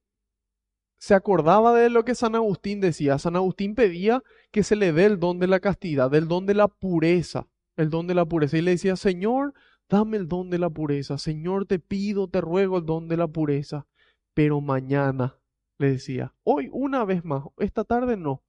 se 0.99 1.15
acordaba 1.15 1.73
de 1.73 1.89
lo 1.89 2.05
que 2.05 2.13
San 2.13 2.35
Agustín 2.35 2.79
decía. 2.79 3.17
San 3.17 3.35
Agustín 3.35 3.73
pedía 3.73 4.23
que 4.51 4.61
se 4.61 4.75
le 4.75 4.93
dé 4.93 5.05
el 5.05 5.19
don 5.19 5.39
de 5.39 5.47
la 5.47 5.59
castidad, 5.59 6.13
el 6.13 6.27
don 6.27 6.45
de 6.45 6.53
la 6.53 6.67
pureza, 6.67 7.47
el 7.75 7.89
don 7.89 8.05
de 8.05 8.13
la 8.13 8.25
pureza. 8.25 8.59
Y 8.59 8.61
le 8.61 8.71
decía, 8.71 8.95
Señor, 8.95 9.55
dame 9.89 10.17
el 10.17 10.27
don 10.27 10.51
de 10.51 10.59
la 10.59 10.69
pureza. 10.69 11.17
Señor, 11.17 11.65
te 11.65 11.79
pido, 11.79 12.29
te 12.29 12.39
ruego 12.39 12.77
el 12.77 12.85
don 12.85 13.07
de 13.07 13.17
la 13.17 13.27
pureza. 13.27 13.87
Pero 14.35 14.61
mañana, 14.61 15.39
le 15.81 15.91
decía, 15.91 16.33
hoy 16.43 16.69
una 16.71 17.03
vez 17.03 17.25
más, 17.25 17.43
esta 17.57 17.83
tarde 17.83 18.15
no, 18.15 18.43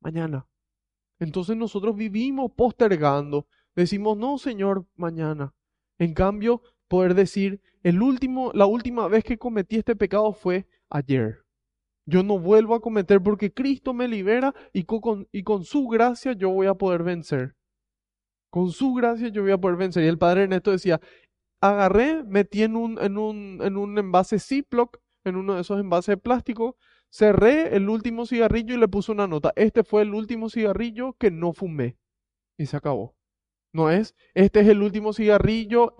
mañana. 0.00 0.46
Entonces 1.18 1.56
nosotros 1.56 1.96
vivimos 1.96 2.52
postergando. 2.52 3.46
Decimos, 3.74 4.16
no, 4.16 4.38
Señor, 4.38 4.86
mañana. 4.96 5.54
En 5.98 6.14
cambio, 6.14 6.62
poder 6.88 7.14
decir, 7.14 7.60
el 7.82 8.02
último, 8.02 8.52
la 8.54 8.66
última 8.66 9.08
vez 9.08 9.24
que 9.24 9.38
cometí 9.38 9.76
este 9.76 9.96
pecado 9.96 10.32
fue 10.32 10.66
ayer. 10.90 11.44
Yo 12.06 12.22
no 12.22 12.38
vuelvo 12.38 12.74
a 12.74 12.80
cometer 12.80 13.22
porque 13.22 13.52
Cristo 13.52 13.94
me 13.94 14.08
libera 14.08 14.54
y 14.72 14.84
con, 14.84 15.26
y 15.32 15.42
con 15.42 15.64
su 15.64 15.88
gracia 15.88 16.32
yo 16.34 16.50
voy 16.50 16.66
a 16.66 16.74
poder 16.74 17.02
vencer. 17.02 17.56
Con 18.50 18.70
su 18.70 18.92
gracia 18.94 19.28
yo 19.28 19.42
voy 19.42 19.52
a 19.52 19.58
poder 19.58 19.76
vencer. 19.76 20.04
Y 20.04 20.08
el 20.08 20.18
padre 20.18 20.42
Ernesto 20.42 20.70
decía, 20.70 21.00
agarré, 21.60 22.22
metí 22.24 22.62
en 22.62 22.76
un, 22.76 22.98
en 23.00 23.16
un, 23.16 23.60
en 23.62 23.76
un 23.76 23.98
envase 23.98 24.38
Ziploc, 24.38 24.98
en 25.24 25.36
uno 25.36 25.54
de 25.54 25.62
esos 25.62 25.80
envases 25.80 26.14
de 26.14 26.16
plástico, 26.16 26.76
cerré 27.10 27.76
el 27.76 27.88
último 27.88 28.26
cigarrillo 28.26 28.74
y 28.74 28.78
le 28.78 28.88
puse 28.88 29.12
una 29.12 29.26
nota. 29.26 29.52
Este 29.56 29.84
fue 29.84 30.02
el 30.02 30.14
último 30.14 30.48
cigarrillo 30.50 31.14
que 31.14 31.30
no 31.30 31.52
fumé. 31.52 31.96
Y 32.56 32.66
se 32.66 32.76
acabó. 32.76 33.16
No 33.72 33.90
es, 33.90 34.14
este 34.34 34.60
es 34.60 34.68
el 34.68 34.82
último 34.82 35.12
cigarrillo, 35.12 35.96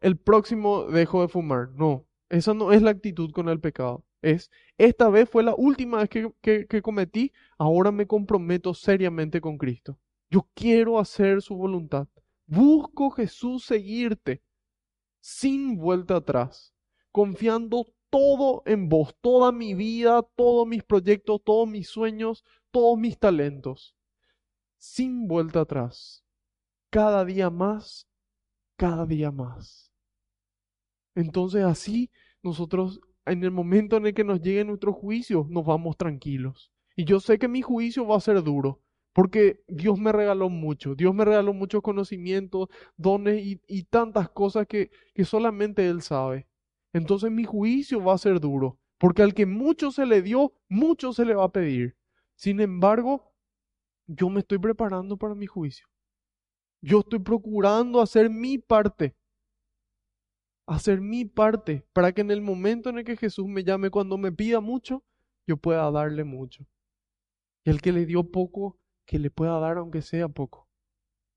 el 0.00 0.16
próximo 0.16 0.84
dejo 0.84 1.22
de 1.22 1.28
fumar. 1.28 1.70
No, 1.70 2.04
esa 2.28 2.54
no 2.54 2.72
es 2.72 2.82
la 2.82 2.90
actitud 2.90 3.30
con 3.30 3.48
el 3.48 3.60
pecado. 3.60 4.04
Es, 4.22 4.50
esta 4.76 5.08
vez 5.08 5.28
fue 5.28 5.44
la 5.44 5.54
última 5.54 5.98
vez 5.98 6.08
que, 6.08 6.66
que 6.66 6.82
cometí, 6.82 7.32
ahora 7.58 7.92
me 7.92 8.06
comprometo 8.06 8.74
seriamente 8.74 9.40
con 9.40 9.56
Cristo. 9.56 9.98
Yo 10.30 10.48
quiero 10.54 10.98
hacer 10.98 11.42
su 11.42 11.54
voluntad. 11.54 12.08
Busco 12.46 13.10
Jesús 13.10 13.64
seguirte 13.64 14.42
sin 15.20 15.76
vuelta 15.76 16.16
atrás, 16.16 16.72
confiando 17.10 17.86
todo 18.16 18.62
en 18.64 18.88
vos, 18.88 19.14
toda 19.20 19.52
mi 19.52 19.74
vida, 19.74 20.22
todos 20.36 20.66
mis 20.66 20.82
proyectos, 20.82 21.38
todos 21.44 21.68
mis 21.68 21.86
sueños, 21.86 22.46
todos 22.70 22.98
mis 22.98 23.18
talentos, 23.18 23.94
sin 24.78 25.28
vuelta 25.28 25.60
atrás 25.60 26.24
cada 26.88 27.26
día 27.26 27.50
más, 27.50 28.08
cada 28.76 29.04
día 29.04 29.30
más. 29.30 29.92
Entonces 31.14 31.62
así 31.62 32.10
nosotros 32.42 33.02
en 33.26 33.44
el 33.44 33.50
momento 33.50 33.98
en 33.98 34.06
el 34.06 34.14
que 34.14 34.24
nos 34.24 34.40
llegue 34.40 34.64
nuestro 34.64 34.94
juicio 34.94 35.46
nos 35.50 35.66
vamos 35.66 35.98
tranquilos. 35.98 36.72
Y 36.96 37.04
yo 37.04 37.20
sé 37.20 37.38
que 37.38 37.48
mi 37.48 37.60
juicio 37.60 38.06
va 38.06 38.16
a 38.16 38.20
ser 38.20 38.42
duro, 38.42 38.80
porque 39.12 39.60
Dios 39.68 39.98
me 39.98 40.10
regaló 40.10 40.48
mucho, 40.48 40.94
Dios 40.94 41.14
me 41.14 41.26
regaló 41.26 41.52
muchos 41.52 41.82
conocimientos, 41.82 42.68
dones 42.96 43.44
y, 43.44 43.60
y 43.68 43.82
tantas 43.82 44.30
cosas 44.30 44.66
que, 44.66 44.90
que 45.12 45.26
solamente 45.26 45.86
Él 45.86 46.00
sabe. 46.00 46.46
Entonces 46.96 47.30
mi 47.30 47.44
juicio 47.44 48.02
va 48.02 48.14
a 48.14 48.18
ser 48.18 48.40
duro, 48.40 48.78
porque 48.96 49.22
al 49.22 49.34
que 49.34 49.44
mucho 49.44 49.90
se 49.90 50.06
le 50.06 50.22
dio, 50.22 50.54
mucho 50.70 51.12
se 51.12 51.26
le 51.26 51.34
va 51.34 51.44
a 51.44 51.52
pedir. 51.52 51.94
Sin 52.36 52.58
embargo, 52.58 53.34
yo 54.06 54.30
me 54.30 54.40
estoy 54.40 54.58
preparando 54.58 55.18
para 55.18 55.34
mi 55.34 55.46
juicio. 55.46 55.86
Yo 56.80 57.00
estoy 57.00 57.18
procurando 57.18 58.00
hacer 58.00 58.30
mi 58.30 58.56
parte. 58.56 59.14
Hacer 60.66 61.02
mi 61.02 61.26
parte 61.26 61.86
para 61.92 62.12
que 62.12 62.22
en 62.22 62.30
el 62.30 62.40
momento 62.40 62.88
en 62.88 63.00
el 63.00 63.04
que 63.04 63.18
Jesús 63.18 63.46
me 63.46 63.62
llame, 63.62 63.90
cuando 63.90 64.16
me 64.16 64.32
pida 64.32 64.60
mucho, 64.60 65.04
yo 65.46 65.58
pueda 65.58 65.90
darle 65.90 66.24
mucho. 66.24 66.66
Y 67.66 67.70
el 67.70 67.82
que 67.82 67.92
le 67.92 68.06
dio 68.06 68.24
poco, 68.30 68.78
que 69.04 69.18
le 69.18 69.30
pueda 69.30 69.60
dar 69.60 69.76
aunque 69.76 70.00
sea 70.00 70.28
poco. 70.28 70.65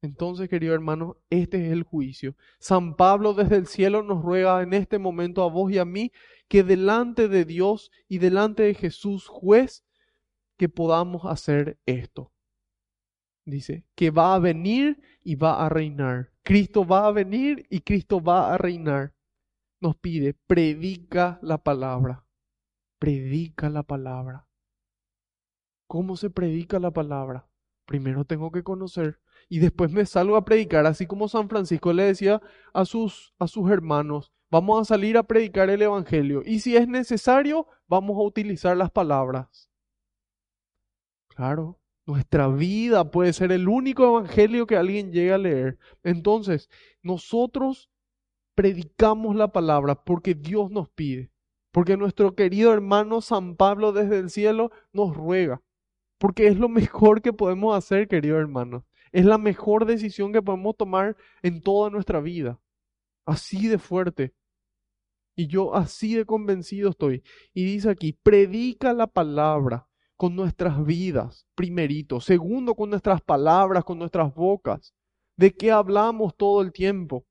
Entonces, 0.01 0.49
querido 0.49 0.73
hermano, 0.73 1.17
este 1.29 1.65
es 1.65 1.71
el 1.73 1.83
juicio. 1.83 2.35
San 2.59 2.95
Pablo 2.95 3.33
desde 3.33 3.57
el 3.57 3.67
cielo 3.67 4.01
nos 4.03 4.23
ruega 4.23 4.62
en 4.62 4.73
este 4.73 4.97
momento 4.97 5.43
a 5.43 5.49
vos 5.49 5.71
y 5.71 5.77
a 5.77 5.85
mí 5.85 6.12
que 6.47 6.63
delante 6.63 7.27
de 7.27 7.45
Dios 7.45 7.91
y 8.07 8.19
delante 8.19 8.63
de 8.63 8.73
Jesús 8.73 9.27
juez, 9.27 9.85
que 10.57 10.69
podamos 10.69 11.25
hacer 11.25 11.79
esto 11.85 12.31
dice, 13.49 13.85
que 13.95 14.12
va 14.12 14.35
a 14.35 14.39
venir 14.39 15.01
y 15.23 15.35
va 15.35 15.65
a 15.65 15.69
reinar. 15.69 16.31
Cristo 16.43 16.85
va 16.85 17.07
a 17.07 17.12
venir 17.12 17.65
y 17.69 17.81
Cristo 17.81 18.21
va 18.21 18.53
a 18.53 18.57
reinar. 18.57 19.13
Nos 19.81 19.95
pide, 19.97 20.33
predica 20.33 21.39
la 21.41 21.57
palabra. 21.57 22.25
Predica 22.99 23.69
la 23.69 23.83
palabra. 23.83 24.47
¿Cómo 25.88 26.15
se 26.15 26.29
predica 26.29 26.79
la 26.79 26.91
palabra? 26.91 27.47
Primero 27.85 28.25
tengo 28.25 28.51
que 28.51 28.63
conocer 28.63 29.19
y 29.49 29.59
después 29.59 29.91
me 29.91 30.05
salgo 30.05 30.38
a 30.38 30.45
predicar, 30.45 30.85
así 30.85 31.07
como 31.07 31.27
San 31.27 31.49
Francisco 31.49 31.91
le 31.91 32.03
decía 32.03 32.41
a 32.71 32.85
sus, 32.85 33.33
a 33.39 33.47
sus 33.47 33.69
hermanos, 33.71 34.31
vamos 34.51 34.79
a 34.79 34.85
salir 34.85 35.17
a 35.17 35.23
predicar 35.23 35.69
el 35.69 35.81
Evangelio 35.81 36.43
y 36.45 36.59
si 36.59 36.77
es 36.77 36.88
necesario, 36.88 37.67
vamos 37.88 38.15
a 38.17 38.21
utilizar 38.21 38.77
las 38.77 38.91
palabras. 38.91 39.69
Claro, 41.29 41.79
nuestra 42.05 42.47
vida 42.47 43.12
puede 43.12 43.33
ser 43.33 43.51
el 43.51 43.67
único 43.67 44.03
evangelio 44.03 44.67
que 44.67 44.75
alguien 44.75 45.12
llegue 45.12 45.31
a 45.31 45.38
leer. 45.38 45.77
Entonces, 46.03 46.69
nosotros 47.01 47.89
predicamos 48.55 49.35
la 49.35 49.51
palabra 49.51 49.95
porque 49.95 50.33
Dios 50.33 50.71
nos 50.71 50.89
pide, 50.89 51.31
porque 51.71 51.97
nuestro 51.97 52.35
querido 52.35 52.73
hermano 52.73 53.21
San 53.21 53.55
Pablo 53.55 53.91
desde 53.93 54.17
el 54.17 54.29
cielo 54.31 54.71
nos 54.91 55.15
ruega, 55.15 55.62
porque 56.17 56.47
es 56.47 56.57
lo 56.57 56.67
mejor 56.67 57.21
que 57.21 57.31
podemos 57.31 57.77
hacer, 57.77 58.07
querido 58.07 58.38
hermano. 58.38 58.85
Es 59.12 59.26
la 59.26 59.38
mejor 59.38 59.86
decisión 59.86 60.34
que 60.34 60.41
podemos 60.41 60.78
tomar 60.78 61.17
en 61.41 61.62
toda 61.62 61.89
nuestra 61.89 62.19
vida. 62.19 62.60
Así 63.26 63.67
de 63.67 63.78
fuerte. 63.78 64.34
Y 65.36 65.48
yo 65.48 65.76
así 65.76 66.15
de 66.15 66.26
convencido 66.26 66.89
estoy. 66.89 67.24
Y 67.54 67.63
dice 67.63 67.89
aquí, 67.89 68.13
predica 68.13 68.93
la 68.93 69.08
palabra 69.08 69.88
con 70.17 70.36
nuestras 70.36 70.86
vidas, 70.86 71.48
primerito. 71.56 72.19
Segundo, 72.19 72.76
con 72.76 72.89
nuestras 72.89 73.22
palabras, 73.22 73.86
con 73.86 74.00
nuestras 74.00 74.34
bocas. 74.36 74.93
¿De 75.38 75.54
qué 75.54 75.72
hablamos 75.72 76.36
todo 76.36 76.62
el 76.62 76.74
tiempo? 76.74 77.26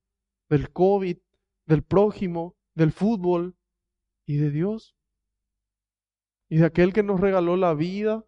Del 0.48 0.72
COVID, 0.72 1.18
del 1.66 1.82
prójimo, 1.82 2.56
del 2.74 2.92
fútbol 2.92 3.56
y 4.24 4.36
de 4.38 4.50
Dios. 4.50 4.96
Y 6.48 6.56
de 6.56 6.64
aquel 6.64 6.94
que 6.94 7.02
nos 7.02 7.20
regaló 7.20 7.58
la 7.58 7.74
vida, 7.74 8.24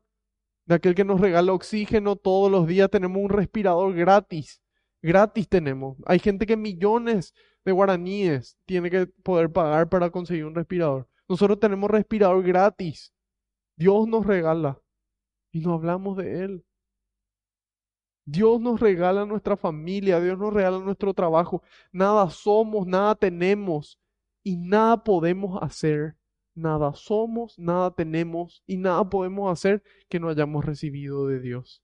de 0.71 0.77
aquel 0.77 0.95
que 0.95 1.05
nos 1.05 1.21
regala 1.21 1.53
oxígeno 1.53 2.15
todos 2.15 2.49
los 2.49 2.65
días, 2.65 2.89
tenemos 2.89 3.21
un 3.21 3.29
respirador 3.29 3.93
gratis. 3.93 4.63
Gratis 5.03 5.49
tenemos. 5.49 5.97
Hay 6.07 6.21
gente 6.21 6.47
que 6.47 6.57
millones 6.57 7.35
de 7.65 7.73
guaraníes 7.73 8.57
tiene 8.67 8.89
que 8.89 9.09
poder 9.09 9.51
pagar 9.51 9.89
para 9.89 10.11
conseguir 10.11 10.45
un 10.45 10.55
respirador. 10.55 11.09
Nosotros 11.29 11.59
tenemos 11.59 11.91
respirador 11.91 12.45
gratis. 12.45 13.13
Dios 13.75 14.07
nos 14.07 14.25
regala 14.25 14.81
y 15.51 15.59
no 15.59 15.75
hablamos 15.75 16.17
de 16.19 16.45
Él. 16.45 16.65
Dios 18.25 18.61
nos 18.61 18.79
regala 18.79 19.27
nuestra 19.27 19.57
familia, 19.57 20.21
Dios 20.21 20.39
nos 20.39 20.55
regala 20.55 20.79
nuestro 20.79 21.13
trabajo. 21.13 21.65
Nada 21.91 22.31
somos, 22.31 22.87
nada 22.87 23.17
tenemos 23.17 23.99
y 24.45 24.57
nada 24.57 25.03
podemos 25.03 25.61
hacer. 25.61 26.15
Nada 26.55 26.95
somos, 26.95 27.59
nada 27.59 27.93
tenemos 27.93 28.63
y 28.67 28.77
nada 28.77 29.09
podemos 29.09 29.51
hacer 29.53 29.83
que 30.09 30.21
no 30.21 30.29
hayamos 30.29 30.65
recibido 30.65 31.27
de 31.27 31.41
Dios. 31.41 31.83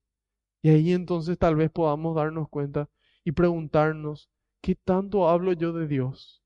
Y 0.62 0.70
ahí 0.70 0.92
entonces 0.92 1.38
tal 1.38 1.56
vez 1.56 1.70
podamos 1.70 2.16
darnos 2.16 2.48
cuenta 2.48 2.90
y 3.24 3.32
preguntarnos, 3.32 4.30
¿qué 4.60 4.74
tanto 4.74 5.28
hablo 5.28 5.52
yo 5.52 5.72
de 5.72 5.86
Dios? 5.86 6.42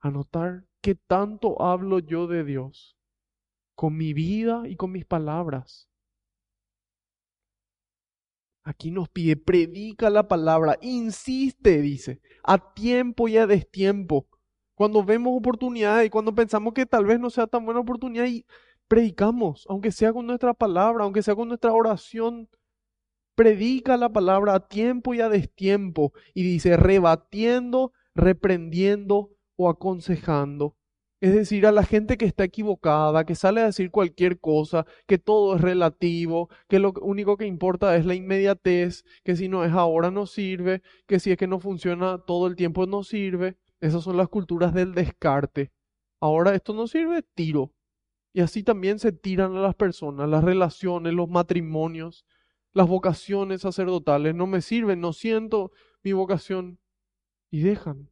Anotar, 0.00 0.64
¿qué 0.80 0.94
tanto 0.94 1.60
hablo 1.60 1.98
yo 1.98 2.26
de 2.26 2.44
Dios? 2.44 2.96
Con 3.74 3.96
mi 3.96 4.14
vida 4.14 4.62
y 4.66 4.76
con 4.76 4.92
mis 4.92 5.04
palabras. 5.04 5.88
Aquí 8.62 8.90
nos 8.90 9.08
pide, 9.08 9.36
predica 9.36 10.10
la 10.10 10.28
palabra, 10.28 10.78
insiste, 10.82 11.80
dice, 11.80 12.20
a 12.42 12.74
tiempo 12.74 13.28
y 13.28 13.38
a 13.38 13.46
destiempo. 13.46 14.26
Cuando 14.78 15.02
vemos 15.02 15.36
oportunidades 15.36 16.06
y 16.06 16.08
cuando 16.08 16.32
pensamos 16.32 16.72
que 16.72 16.86
tal 16.86 17.04
vez 17.04 17.18
no 17.18 17.30
sea 17.30 17.48
tan 17.48 17.64
buena 17.64 17.80
oportunidad 17.80 18.26
y 18.26 18.46
predicamos, 18.86 19.66
aunque 19.68 19.90
sea 19.90 20.12
con 20.12 20.24
nuestra 20.24 20.54
palabra, 20.54 21.02
aunque 21.02 21.20
sea 21.20 21.34
con 21.34 21.48
nuestra 21.48 21.72
oración, 21.72 22.48
predica 23.34 23.96
la 23.96 24.08
palabra 24.08 24.54
a 24.54 24.68
tiempo 24.68 25.14
y 25.14 25.20
a 25.20 25.28
destiempo. 25.28 26.12
Y 26.32 26.44
dice, 26.44 26.76
rebatiendo, 26.76 27.92
reprendiendo 28.14 29.32
o 29.56 29.68
aconsejando. 29.68 30.76
Es 31.20 31.34
decir, 31.34 31.66
a 31.66 31.72
la 31.72 31.82
gente 31.82 32.16
que 32.16 32.26
está 32.26 32.44
equivocada, 32.44 33.24
que 33.24 33.34
sale 33.34 33.60
a 33.62 33.66
decir 33.66 33.90
cualquier 33.90 34.38
cosa, 34.38 34.86
que 35.08 35.18
todo 35.18 35.56
es 35.56 35.60
relativo, 35.60 36.50
que 36.68 36.78
lo 36.78 36.92
único 37.02 37.36
que 37.36 37.46
importa 37.46 37.96
es 37.96 38.06
la 38.06 38.14
inmediatez, 38.14 39.04
que 39.24 39.34
si 39.34 39.48
no 39.48 39.64
es 39.64 39.72
ahora 39.72 40.12
no 40.12 40.26
sirve, 40.26 40.82
que 41.08 41.18
si 41.18 41.32
es 41.32 41.36
que 41.36 41.48
no 41.48 41.58
funciona 41.58 42.18
todo 42.24 42.46
el 42.46 42.54
tiempo 42.54 42.86
no 42.86 43.02
sirve. 43.02 43.56
Esas 43.80 44.02
son 44.02 44.16
las 44.16 44.28
culturas 44.28 44.74
del 44.74 44.94
descarte. 44.94 45.72
Ahora 46.20 46.54
esto 46.54 46.74
no 46.74 46.86
sirve, 46.86 47.22
tiro. 47.34 47.72
Y 48.32 48.40
así 48.40 48.62
también 48.62 48.98
se 48.98 49.12
tiran 49.12 49.56
a 49.56 49.60
las 49.60 49.74
personas, 49.74 50.28
las 50.28 50.44
relaciones, 50.44 51.12
los 51.14 51.28
matrimonios, 51.28 52.26
las 52.72 52.88
vocaciones 52.88 53.62
sacerdotales. 53.62 54.34
No 54.34 54.46
me 54.46 54.60
sirven, 54.60 55.00
no 55.00 55.12
siento 55.12 55.72
mi 56.02 56.12
vocación. 56.12 56.78
Y 57.50 57.60
dejan. 57.60 58.10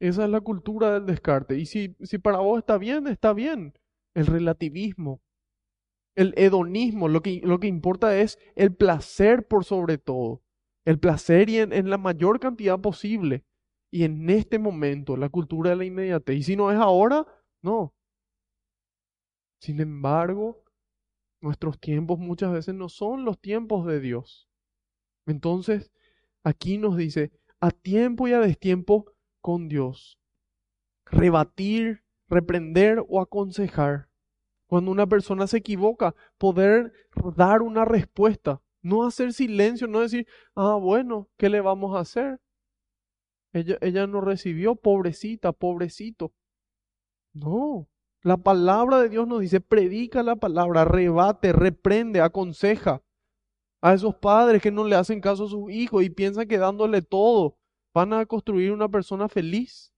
Esa 0.00 0.24
es 0.24 0.30
la 0.30 0.40
cultura 0.40 0.94
del 0.94 1.06
descarte. 1.06 1.58
Y 1.58 1.66
si, 1.66 1.94
si 2.00 2.18
para 2.18 2.38
vos 2.38 2.58
está 2.58 2.78
bien, 2.78 3.06
está 3.06 3.34
bien. 3.34 3.74
El 4.14 4.26
relativismo, 4.26 5.20
el 6.16 6.32
hedonismo, 6.36 7.08
lo 7.08 7.20
que, 7.22 7.40
lo 7.44 7.60
que 7.60 7.66
importa 7.66 8.18
es 8.18 8.38
el 8.56 8.74
placer 8.74 9.46
por 9.46 9.64
sobre 9.64 9.98
todo. 9.98 10.42
El 10.86 10.98
placer 10.98 11.50
y 11.50 11.58
en, 11.58 11.72
en 11.74 11.90
la 11.90 11.98
mayor 11.98 12.40
cantidad 12.40 12.80
posible. 12.80 13.44
Y 13.90 14.04
en 14.04 14.30
este 14.30 14.58
momento, 14.58 15.16
la 15.16 15.28
cultura 15.28 15.70
de 15.70 15.76
la 15.76 15.84
inmediatez. 15.84 16.36
Y 16.36 16.42
si 16.42 16.56
no 16.56 16.70
es 16.70 16.78
ahora, 16.78 17.26
no. 17.62 17.94
Sin 19.60 19.80
embargo, 19.80 20.64
nuestros 21.40 21.78
tiempos 21.78 22.18
muchas 22.18 22.52
veces 22.52 22.74
no 22.74 22.88
son 22.88 23.24
los 23.24 23.40
tiempos 23.40 23.86
de 23.86 24.00
Dios. 24.00 24.48
Entonces, 25.26 25.90
aquí 26.44 26.78
nos 26.78 26.96
dice, 26.96 27.32
a 27.60 27.70
tiempo 27.70 28.28
y 28.28 28.32
a 28.32 28.40
destiempo, 28.40 29.12
con 29.40 29.68
Dios. 29.68 30.18
Rebatir, 31.06 32.04
reprender 32.28 33.02
o 33.08 33.20
aconsejar. 33.20 34.08
Cuando 34.66 34.90
una 34.92 35.06
persona 35.06 35.46
se 35.46 35.58
equivoca, 35.58 36.14
poder 36.38 36.92
dar 37.36 37.62
una 37.62 37.84
respuesta. 37.84 38.62
No 38.82 39.04
hacer 39.04 39.32
silencio, 39.32 39.86
no 39.88 40.00
decir, 40.00 40.26
ah, 40.54 40.76
bueno, 40.80 41.28
¿qué 41.36 41.50
le 41.50 41.60
vamos 41.60 41.96
a 41.96 42.00
hacer? 42.00 42.40
Ella, 43.52 43.78
ella 43.80 44.06
no 44.06 44.20
recibió, 44.20 44.76
pobrecita, 44.76 45.52
pobrecito. 45.52 46.32
No, 47.32 47.88
la 48.22 48.36
palabra 48.36 49.00
de 49.00 49.08
Dios 49.08 49.26
nos 49.26 49.40
dice, 49.40 49.60
predica 49.60 50.22
la 50.22 50.36
palabra, 50.36 50.84
rebate, 50.84 51.52
reprende, 51.52 52.20
aconseja 52.20 53.02
a 53.80 53.94
esos 53.94 54.14
padres 54.16 54.60
que 54.62 54.70
no 54.70 54.84
le 54.84 54.96
hacen 54.96 55.20
caso 55.20 55.44
a 55.44 55.48
sus 55.48 55.70
hijos 55.70 56.04
y 56.04 56.10
piensan 56.10 56.46
que 56.46 56.58
dándole 56.58 57.02
todo 57.02 57.56
van 57.94 58.12
a 58.12 58.26
construir 58.26 58.72
una 58.72 58.88
persona 58.88 59.28
feliz. 59.28 59.92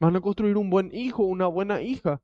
Van 0.00 0.14
a 0.16 0.20
construir 0.20 0.56
un 0.56 0.70
buen 0.70 0.94
hijo, 0.94 1.24
una 1.24 1.46
buena 1.46 1.80
hija. 1.82 2.22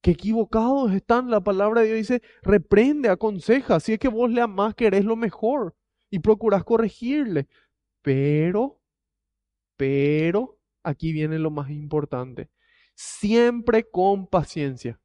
Qué 0.00 0.12
equivocados 0.12 0.92
están. 0.92 1.30
La 1.30 1.40
palabra 1.40 1.80
de 1.80 1.88
Dios 1.88 1.98
dice, 1.98 2.22
reprende, 2.42 3.08
aconseja. 3.08 3.80
Si 3.80 3.92
es 3.92 3.98
que 3.98 4.08
vos 4.08 4.30
le 4.30 4.40
amás, 4.40 4.74
querés 4.74 5.04
lo 5.04 5.16
mejor 5.16 5.74
y 6.08 6.20
procurás 6.20 6.64
corregirle. 6.64 7.48
Pero, 8.00 8.77
pero, 9.78 10.58
aquí 10.82 11.12
viene 11.12 11.38
lo 11.38 11.50
más 11.50 11.70
importante. 11.70 12.50
Siempre 12.94 13.88
con 13.88 14.26
paciencia. 14.26 15.00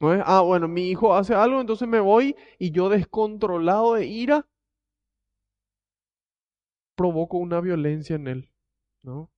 No 0.00 0.12
es, 0.12 0.22
ah, 0.26 0.40
bueno, 0.40 0.66
mi 0.66 0.88
hijo 0.88 1.14
hace 1.14 1.34
algo, 1.34 1.60
entonces 1.60 1.86
me 1.86 2.00
voy 2.00 2.34
y 2.58 2.72
yo 2.72 2.88
descontrolado 2.88 3.94
de 3.94 4.06
ira 4.06 4.48
provoco 6.96 7.38
una 7.38 7.60
violencia 7.60 8.16
en 8.16 8.26
él, 8.26 8.50
¿no? 9.02 9.30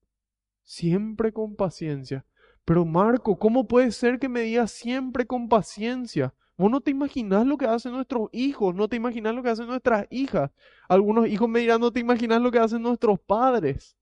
Siempre 0.63 1.33
con 1.33 1.57
paciencia. 1.57 2.25
Pero 2.65 2.85
Marco, 2.85 3.39
¿cómo 3.39 3.69
puede 3.69 3.93
ser 3.93 4.19
que 4.19 4.29
me 4.29 4.41
digas 4.41 4.71
siempre 4.71 5.27
con 5.27 5.49
paciencia? 5.49 6.35
Vos 6.57 6.71
no 6.71 6.81
te 6.81 6.93
imaginas 6.93 7.47
lo 7.47 7.59
que 7.59 7.67
hacen 7.67 7.93
nuestros 7.93 8.29
hijos, 8.33 8.75
no 8.75 8.89
te 8.89 8.97
imaginas 8.97 9.35
lo 9.35 9.43
que 9.43 9.51
hacen 9.51 9.67
nuestras 9.67 10.07
hijas. 10.11 10.51
Algunos 10.89 11.27
hijos 11.27 11.49
me 11.49 11.61
dirán, 11.61 11.81
no 11.81 11.93
te 11.93 12.01
imaginas 12.01 12.41
lo 12.41 12.51
que 12.51 12.59
hacen 12.61 12.81
nuestros 12.81 13.19
padres. 13.21 13.97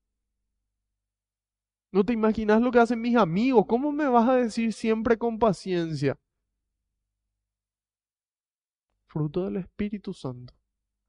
No 1.93 2.05
te 2.05 2.15
imaginas 2.15 2.63
lo 2.63 2.71
que 2.71 2.79
hacen 2.79 3.03
mis 3.03 3.17
amigos. 3.17 3.67
¿Cómo 3.69 3.93
me 3.93 4.09
vas 4.09 4.27
a 4.27 4.37
decir 4.37 4.73
siempre 4.73 5.19
con 5.19 5.39
paciencia? 5.39 6.19
Fruto 9.07 9.45
del 9.45 9.59
Espíritu 9.59 10.15
Santo. 10.15 10.55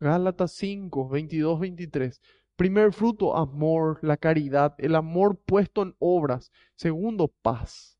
Gálatas 0.01 0.51
5, 0.51 1.07
22, 1.07 1.59
23. 1.61 2.21
Primer 2.57 2.91
fruto, 2.91 3.37
amor, 3.37 3.99
la 4.01 4.17
caridad, 4.17 4.75
el 4.77 4.95
amor 4.95 5.39
puesto 5.39 5.83
en 5.83 5.95
obras. 5.99 6.51
Segundo, 6.75 7.29
paz. 7.29 7.97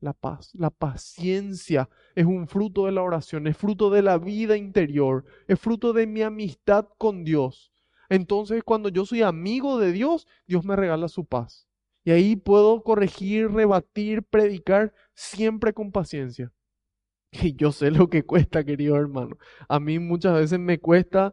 La 0.00 0.12
paz, 0.12 0.50
la 0.54 0.68
paciencia 0.68 1.88
es 2.14 2.26
un 2.26 2.48
fruto 2.48 2.86
de 2.86 2.92
la 2.92 3.02
oración, 3.02 3.46
es 3.46 3.56
fruto 3.56 3.88
de 3.88 4.02
la 4.02 4.18
vida 4.18 4.56
interior, 4.56 5.24
es 5.46 5.60
fruto 5.60 5.92
de 5.92 6.08
mi 6.08 6.22
amistad 6.22 6.88
con 6.98 7.24
Dios. 7.24 7.71
Entonces, 8.12 8.62
cuando 8.62 8.90
yo 8.90 9.06
soy 9.06 9.22
amigo 9.22 9.78
de 9.78 9.90
Dios, 9.90 10.26
Dios 10.46 10.66
me 10.66 10.76
regala 10.76 11.08
su 11.08 11.24
paz. 11.24 11.66
Y 12.04 12.10
ahí 12.10 12.36
puedo 12.36 12.82
corregir, 12.82 13.50
rebatir, 13.50 14.22
predicar 14.22 14.92
siempre 15.14 15.72
con 15.72 15.92
paciencia. 15.92 16.52
Y 17.32 17.56
yo 17.56 17.72
sé 17.72 17.90
lo 17.90 18.10
que 18.10 18.22
cuesta, 18.24 18.64
querido 18.64 18.96
hermano. 18.96 19.38
A 19.66 19.80
mí 19.80 19.98
muchas 19.98 20.34
veces 20.34 20.58
me 20.58 20.78
cuesta 20.78 21.32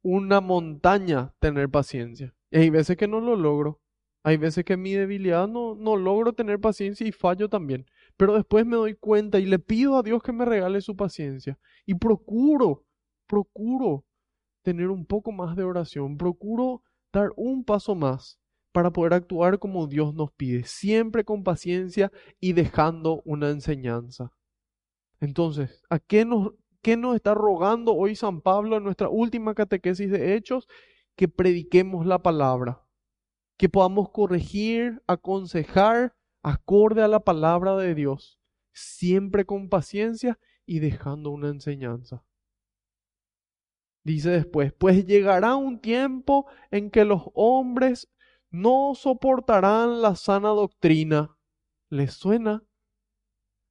una 0.00 0.40
montaña 0.40 1.34
tener 1.40 1.68
paciencia. 1.68 2.34
Y 2.50 2.56
hay 2.56 2.70
veces 2.70 2.96
que 2.96 3.06
no 3.06 3.20
lo 3.20 3.36
logro. 3.36 3.82
Hay 4.22 4.38
veces 4.38 4.64
que 4.64 4.78
mi 4.78 4.94
debilidad 4.94 5.46
no, 5.46 5.74
no 5.74 5.94
logro 5.94 6.32
tener 6.32 6.58
paciencia 6.58 7.06
y 7.06 7.12
fallo 7.12 7.50
también. 7.50 7.84
Pero 8.16 8.32
después 8.32 8.64
me 8.64 8.76
doy 8.76 8.94
cuenta 8.94 9.38
y 9.40 9.44
le 9.44 9.58
pido 9.58 9.98
a 9.98 10.02
Dios 10.02 10.22
que 10.22 10.32
me 10.32 10.46
regale 10.46 10.80
su 10.80 10.96
paciencia. 10.96 11.58
Y 11.84 11.96
procuro, 11.96 12.86
procuro 13.26 14.06
tener 14.64 14.88
un 14.88 15.06
poco 15.06 15.30
más 15.30 15.54
de 15.54 15.62
oración. 15.62 16.18
Procuro 16.18 16.82
dar 17.12 17.30
un 17.36 17.64
paso 17.64 17.94
más 17.94 18.40
para 18.72 18.90
poder 18.90 19.14
actuar 19.14 19.60
como 19.60 19.86
Dios 19.86 20.14
nos 20.14 20.32
pide. 20.32 20.64
Siempre 20.64 21.24
con 21.24 21.44
paciencia 21.44 22.10
y 22.40 22.54
dejando 22.54 23.22
una 23.24 23.50
enseñanza. 23.50 24.32
Entonces, 25.20 25.82
¿a 25.90 26.00
qué 26.00 26.24
nos, 26.24 26.54
qué 26.82 26.96
nos 26.96 27.14
está 27.14 27.34
rogando 27.34 27.94
hoy 27.94 28.16
San 28.16 28.40
Pablo 28.40 28.76
en 28.76 28.82
nuestra 28.82 29.08
última 29.08 29.54
catequesis 29.54 30.10
de 30.10 30.34
Hechos? 30.34 30.66
Que 31.14 31.28
prediquemos 31.28 32.04
la 32.04 32.20
palabra, 32.20 32.82
que 33.56 33.68
podamos 33.68 34.10
corregir, 34.10 35.00
aconsejar 35.06 36.16
acorde 36.42 37.02
a 37.02 37.08
la 37.08 37.20
palabra 37.20 37.76
de 37.76 37.94
Dios, 37.94 38.40
siempre 38.72 39.44
con 39.44 39.68
paciencia 39.68 40.38
y 40.66 40.80
dejando 40.80 41.30
una 41.30 41.48
enseñanza. 41.48 42.24
Dice 44.04 44.30
después, 44.30 44.72
pues 44.74 45.06
llegará 45.06 45.56
un 45.56 45.80
tiempo 45.80 46.46
en 46.70 46.90
que 46.90 47.06
los 47.06 47.22
hombres 47.32 48.10
no 48.50 48.94
soportarán 48.94 50.02
la 50.02 50.14
sana 50.14 50.50
doctrina. 50.50 51.36
¿Les 51.88 52.12
suena? 52.12 52.62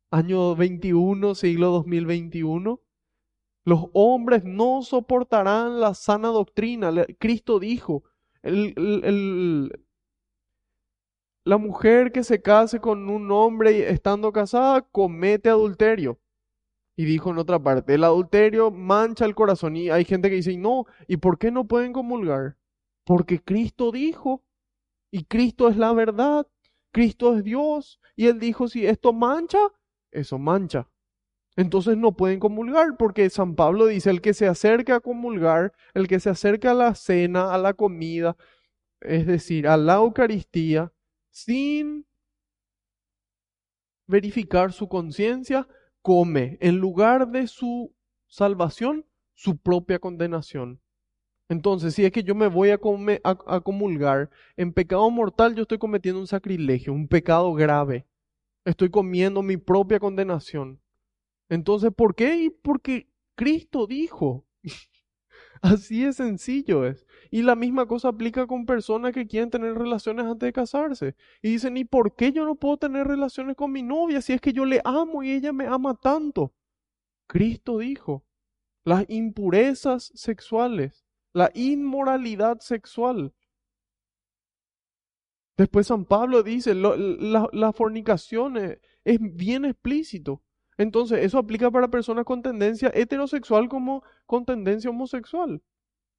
Año 0.09 0.55
21, 0.55 1.35
siglo 1.35 1.69
2021. 1.69 2.81
Los 3.63 3.85
hombres 3.93 4.43
no 4.43 4.81
soportarán 4.81 5.79
la 5.79 5.93
sana 5.93 6.29
doctrina. 6.29 6.91
Cristo 7.19 7.59
dijo, 7.59 8.03
la 11.45 11.57
mujer 11.57 12.11
que 12.11 12.23
se 12.23 12.41
case 12.41 12.79
con 12.79 13.07
un 13.09 13.31
hombre 13.31 13.91
estando 13.91 14.31
casada 14.33 14.81
comete 14.81 15.49
adulterio. 15.49 16.19
Y 16.95 17.05
dijo 17.05 17.31
en 17.31 17.39
otra 17.39 17.59
parte, 17.59 17.95
el 17.95 18.03
adulterio 18.03 18.69
mancha 18.69 19.25
el 19.25 19.35
corazón. 19.35 19.75
Y 19.75 19.89
hay 19.89 20.05
gente 20.05 20.29
que 20.29 20.35
dice, 20.35 20.55
no, 20.57 20.85
¿y 21.07 21.17
por 21.17 21.37
qué 21.37 21.51
no 21.51 21.65
pueden 21.65 21.91
comulgar? 21.93 22.57
Porque 23.03 23.41
Cristo 23.41 23.91
dijo, 23.91 24.43
y 25.11 25.25
Cristo 25.25 25.67
es 25.69 25.77
la 25.77 25.93
verdad, 25.93 26.47
Cristo 26.91 27.35
es 27.35 27.43
Dios. 27.43 27.99
Y 28.15 28.27
Él 28.27 28.39
dijo, 28.39 28.67
si 28.67 28.85
esto 28.85 29.11
mancha, 29.11 29.59
eso 30.11 30.37
mancha. 30.37 30.87
Entonces 31.55 31.97
no 31.97 32.13
pueden 32.13 32.39
comulgar 32.39 32.97
porque 32.97 33.29
San 33.29 33.55
Pablo 33.55 33.85
dice, 33.87 34.09
el 34.09 34.21
que 34.21 34.33
se 34.33 34.47
acerca 34.47 34.95
a 34.95 34.99
comulgar, 34.99 35.73
el 35.93 36.07
que 36.07 36.19
se 36.19 36.29
acerca 36.29 36.71
a 36.71 36.75
la 36.75 36.95
cena, 36.95 37.53
a 37.53 37.57
la 37.57 37.73
comida, 37.73 38.35
es 39.01 39.27
decir, 39.27 39.67
a 39.67 39.77
la 39.77 39.95
Eucaristía, 39.95 40.91
sin 41.29 42.05
verificar 44.07 44.73
su 44.73 44.87
conciencia, 44.87 45.67
come 46.03 46.59
en 46.61 46.77
lugar 46.77 47.29
de 47.29 47.47
su 47.47 47.95
salvación, 48.27 49.05
su 49.33 49.57
propia 49.57 49.97
condenación. 49.97 50.79
Entonces, 51.49 51.95
si 51.95 52.05
es 52.05 52.11
que 52.11 52.23
yo 52.23 52.35
me 52.35 52.47
voy 52.47 52.69
a, 52.69 52.79
a, 53.23 53.61
comulgar 53.61 54.29
en 54.55 54.73
pecado 54.73 55.09
mortal, 55.09 55.55
yo 55.55 55.63
estoy 55.63 55.77
cometiendo 55.77 56.19
un 56.19 56.27
sacrilegio, 56.27 56.93
un 56.93 57.07
pecado 57.07 57.53
grave. 57.53 58.05
Estoy 58.65 58.89
comiendo 58.89 59.41
mi 59.41 59.57
propia 59.57 59.99
condenación. 59.99 60.79
Entonces, 61.49 61.91
¿por 61.95 62.15
qué? 62.15 62.53
Porque 62.61 63.07
Cristo 63.35 63.87
dijo. 63.87 64.45
Así 65.61 66.03
de 66.03 66.13
sencillo 66.13 66.85
es. 66.85 67.05
Y 67.33 67.41
la 67.41 67.55
misma 67.55 67.87
cosa 67.87 68.09
aplica 68.09 68.45
con 68.45 68.67
personas 68.67 69.11
que 69.11 69.25
quieren 69.25 69.49
tener 69.49 69.73
relaciones 69.73 70.27
antes 70.27 70.45
de 70.45 70.53
casarse. 70.53 71.15
Y 71.41 71.49
dicen, 71.49 71.75
¿y 71.77 71.83
por 71.83 72.15
qué 72.15 72.31
yo 72.31 72.45
no 72.45 72.53
puedo 72.53 72.77
tener 72.77 73.07
relaciones 73.07 73.55
con 73.55 73.71
mi 73.71 73.81
novia 73.81 74.21
si 74.21 74.33
es 74.33 74.39
que 74.39 74.53
yo 74.53 74.65
le 74.65 74.81
amo 74.85 75.23
y 75.23 75.31
ella 75.31 75.51
me 75.51 75.65
ama 75.65 75.95
tanto? 75.95 76.53
Cristo 77.25 77.79
dijo, 77.79 78.23
las 78.85 79.05
impurezas 79.09 80.11
sexuales, 80.13 81.07
la 81.33 81.49
inmoralidad 81.55 82.59
sexual. 82.59 83.33
Después 85.57 85.87
San 85.87 86.05
Pablo 86.05 86.43
dice, 86.43 86.75
la, 86.75 87.73
fornicación 87.73 88.57
es 88.57 89.17
bien 89.19 89.65
explícito. 89.65 90.43
Entonces, 90.77 91.25
eso 91.25 91.39
aplica 91.39 91.71
para 91.71 91.87
personas 91.87 92.25
con 92.25 92.43
tendencia 92.43 92.91
heterosexual 92.93 93.69
como 93.69 94.03
con 94.27 94.45
tendencia 94.45 94.91
homosexual. 94.91 95.63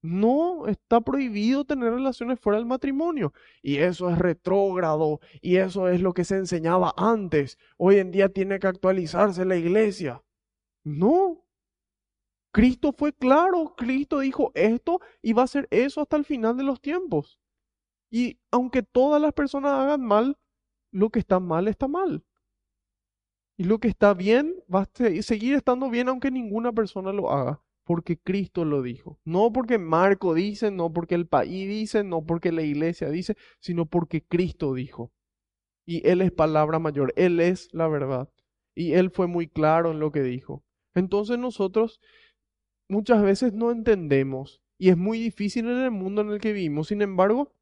No, 0.04 0.66
está 0.68 1.00
prohibido 1.00 1.64
tener 1.64 1.90
relaciones 1.94 2.38
fuera 2.38 2.58
del 2.58 2.66
matrimonio. 2.66 3.32
Y 3.62 3.78
eso 3.78 4.10
es 4.10 4.18
retrógrado. 4.18 5.20
Y 5.40 5.56
eso 5.56 5.88
es 5.88 6.02
lo 6.02 6.12
que 6.12 6.24
se 6.24 6.36
enseñaba 6.36 6.92
antes. 6.98 7.56
Hoy 7.78 7.96
en 7.96 8.10
día 8.10 8.28
tiene 8.28 8.58
que 8.58 8.66
actualizarse 8.66 9.46
la 9.46 9.56
iglesia. 9.56 10.22
No. 10.84 11.46
Cristo 12.52 12.92
fue 12.92 13.14
claro. 13.14 13.74
Cristo 13.78 14.18
dijo 14.18 14.52
esto 14.54 15.00
y 15.22 15.32
va 15.32 15.44
a 15.44 15.46
ser 15.46 15.68
eso 15.70 16.02
hasta 16.02 16.18
el 16.18 16.26
final 16.26 16.58
de 16.58 16.64
los 16.64 16.82
tiempos. 16.82 17.40
Y 18.10 18.38
aunque 18.50 18.82
todas 18.82 19.22
las 19.22 19.32
personas 19.32 19.72
hagan 19.72 20.02
mal, 20.04 20.36
lo 20.92 21.08
que 21.08 21.20
está 21.20 21.40
mal 21.40 21.66
está 21.66 21.88
mal. 21.88 22.22
Y 23.56 23.64
lo 23.64 23.78
que 23.78 23.88
está 23.88 24.12
bien 24.12 24.54
va 24.72 24.82
a 24.82 25.22
seguir 25.22 25.54
estando 25.54 25.88
bien 25.88 26.10
aunque 26.10 26.30
ninguna 26.30 26.72
persona 26.72 27.10
lo 27.10 27.30
haga, 27.30 27.63
porque 27.84 28.18
Cristo 28.18 28.64
lo 28.64 28.82
dijo. 28.82 29.18
No 29.24 29.52
porque 29.52 29.78
Marco 29.78 30.34
dice, 30.34 30.70
no 30.70 30.92
porque 30.92 31.14
el 31.14 31.26
país 31.26 31.68
dice, 31.68 32.04
no 32.04 32.24
porque 32.24 32.52
la 32.52 32.62
iglesia 32.62 33.10
dice, 33.10 33.36
sino 33.60 33.86
porque 33.86 34.22
Cristo 34.22 34.74
dijo. 34.74 35.12
Y 35.86 36.06
Él 36.08 36.22
es 36.22 36.32
palabra 36.32 36.78
mayor, 36.78 37.12
Él 37.16 37.40
es 37.40 37.68
la 37.72 37.88
verdad. 37.88 38.28
Y 38.74 38.92
Él 38.92 39.10
fue 39.10 39.26
muy 39.26 39.48
claro 39.48 39.90
en 39.92 40.00
lo 40.00 40.10
que 40.10 40.22
dijo. 40.22 40.64
Entonces 40.94 41.38
nosotros 41.38 42.00
muchas 42.88 43.22
veces 43.22 43.52
no 43.52 43.70
entendemos 43.70 44.62
y 44.78 44.88
es 44.90 44.96
muy 44.96 45.18
difícil 45.18 45.66
en 45.66 45.78
el 45.78 45.90
mundo 45.90 46.22
en 46.22 46.30
el 46.30 46.40
que 46.40 46.52
vivimos. 46.52 46.88
Sin 46.88 47.02
embargo, 47.02 47.52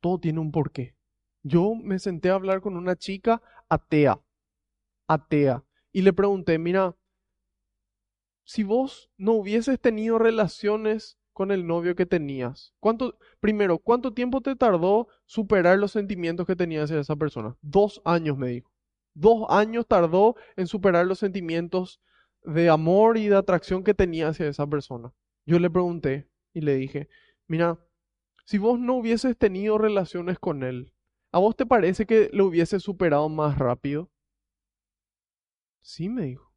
todo 0.00 0.18
tiene 0.18 0.40
un 0.40 0.52
porqué. 0.52 0.94
Yo 1.42 1.74
me 1.74 1.98
senté 1.98 2.30
a 2.30 2.34
hablar 2.34 2.60
con 2.60 2.76
una 2.76 2.96
chica 2.96 3.40
atea 3.68 4.20
atea. 5.06 5.64
Y 5.92 6.02
le 6.02 6.12
pregunté, 6.12 6.58
mira, 6.58 6.96
si 8.46 8.62
vos 8.62 9.10
no 9.18 9.32
hubieses 9.32 9.80
tenido 9.80 10.18
relaciones 10.18 11.18
con 11.32 11.50
el 11.50 11.66
novio 11.66 11.96
que 11.96 12.06
tenías, 12.06 12.72
¿cuánto, 12.78 13.18
primero, 13.40 13.78
cuánto 13.78 14.14
tiempo 14.14 14.40
te 14.40 14.54
tardó 14.54 15.08
superar 15.26 15.78
los 15.78 15.90
sentimientos 15.90 16.46
que 16.46 16.54
tenías 16.54 16.84
hacia 16.84 17.00
esa 17.00 17.16
persona? 17.16 17.56
Dos 17.60 18.00
años, 18.04 18.38
me 18.38 18.48
dijo. 18.48 18.70
Dos 19.14 19.46
años 19.50 19.86
tardó 19.88 20.36
en 20.54 20.68
superar 20.68 21.06
los 21.06 21.18
sentimientos 21.18 22.00
de 22.44 22.70
amor 22.70 23.18
y 23.18 23.26
de 23.26 23.36
atracción 23.36 23.82
que 23.82 23.94
tenía 23.94 24.28
hacia 24.28 24.46
esa 24.46 24.66
persona. 24.66 25.12
Yo 25.44 25.58
le 25.58 25.68
pregunté 25.68 26.30
y 26.54 26.60
le 26.60 26.76
dije, 26.76 27.08
mira, 27.48 27.80
si 28.44 28.58
vos 28.58 28.78
no 28.78 28.94
hubieses 28.94 29.36
tenido 29.36 29.76
relaciones 29.76 30.38
con 30.38 30.62
él, 30.62 30.92
¿a 31.32 31.40
vos 31.40 31.56
te 31.56 31.66
parece 31.66 32.06
que 32.06 32.30
lo 32.32 32.46
hubieses 32.46 32.84
superado 32.84 33.28
más 33.28 33.58
rápido? 33.58 34.08
Sí, 35.82 36.08
me 36.08 36.26
dijo. 36.26 36.55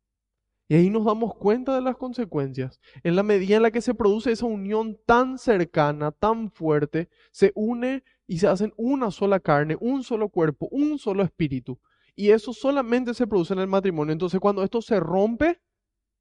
Y 0.72 0.76
ahí 0.76 0.92
nos 0.92 1.04
damos 1.04 1.34
cuenta 1.34 1.74
de 1.74 1.82
las 1.82 1.98
consecuencias. 1.98 2.80
En 3.04 3.16
la 3.16 3.24
medida 3.24 3.58
en 3.58 3.64
la 3.64 3.72
que 3.72 3.82
se 3.82 3.96
produce 3.96 4.32
esa 4.32 4.46
unión 4.46 5.00
tan 5.08 5.40
cercana, 5.40 6.12
tan 6.12 6.52
fuerte, 6.52 7.10
se 7.32 7.52
une 7.56 8.04
y 8.28 8.38
se 8.38 8.48
hacen 8.48 8.72
una 8.78 9.10
sola 9.10 9.40
carne, 9.40 9.76
un 9.80 10.04
solo 10.04 10.30
cuerpo, 10.30 10.68
un 10.70 11.00
solo 11.00 11.24
espíritu. 11.24 11.80
Y 12.16 12.30
eso 12.30 12.54
solamente 12.54 13.16
se 13.16 13.26
produce 13.26 13.54
en 13.54 13.62
el 13.62 13.68
matrimonio. 13.68 14.14
Entonces 14.14 14.40
cuando 14.40 14.64
esto 14.64 14.80
se 14.84 15.00
rompe, 15.00 15.60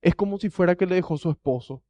es 0.00 0.14
como 0.14 0.38
si 0.38 0.48
fuera 0.48 0.76
que 0.76 0.86
le 0.86 0.94
dejó 0.94 1.18
su 1.18 1.28
esposo. 1.28 1.84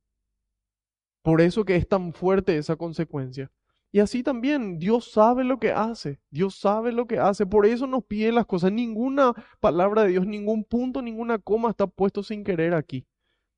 Por 1.23 1.41
eso 1.41 1.65
que 1.65 1.77
es 1.77 1.87
tan 1.87 2.13
fuerte 2.13 2.59
esa 2.59 2.75
consecuencia. 2.75 3.53
Y 3.91 4.01
así 4.01 4.22
también, 4.22 4.78
Dios 4.78 5.11
sabe 5.12 5.45
lo 5.45 5.59
que 5.59 5.72
hace, 5.72 6.20
Dios 6.30 6.57
sabe 6.57 6.93
lo 6.93 7.07
que 7.07 7.18
hace, 7.18 7.47
por 7.47 7.64
eso 7.64 7.86
nos 7.86 8.05
pide 8.05 8.32
las 8.32 8.45
cosas. 8.45 8.70
Ninguna 8.70 9.32
palabra 9.61 10.03
de 10.03 10.11
Dios, 10.11 10.26
ningún 10.26 10.64
punto, 10.64 11.01
ninguna 11.01 11.39
coma 11.39 11.70
está 11.70 11.86
puesto 11.86 12.22
sin 12.22 12.45
querer 12.45 12.74
aquí. 12.74 13.07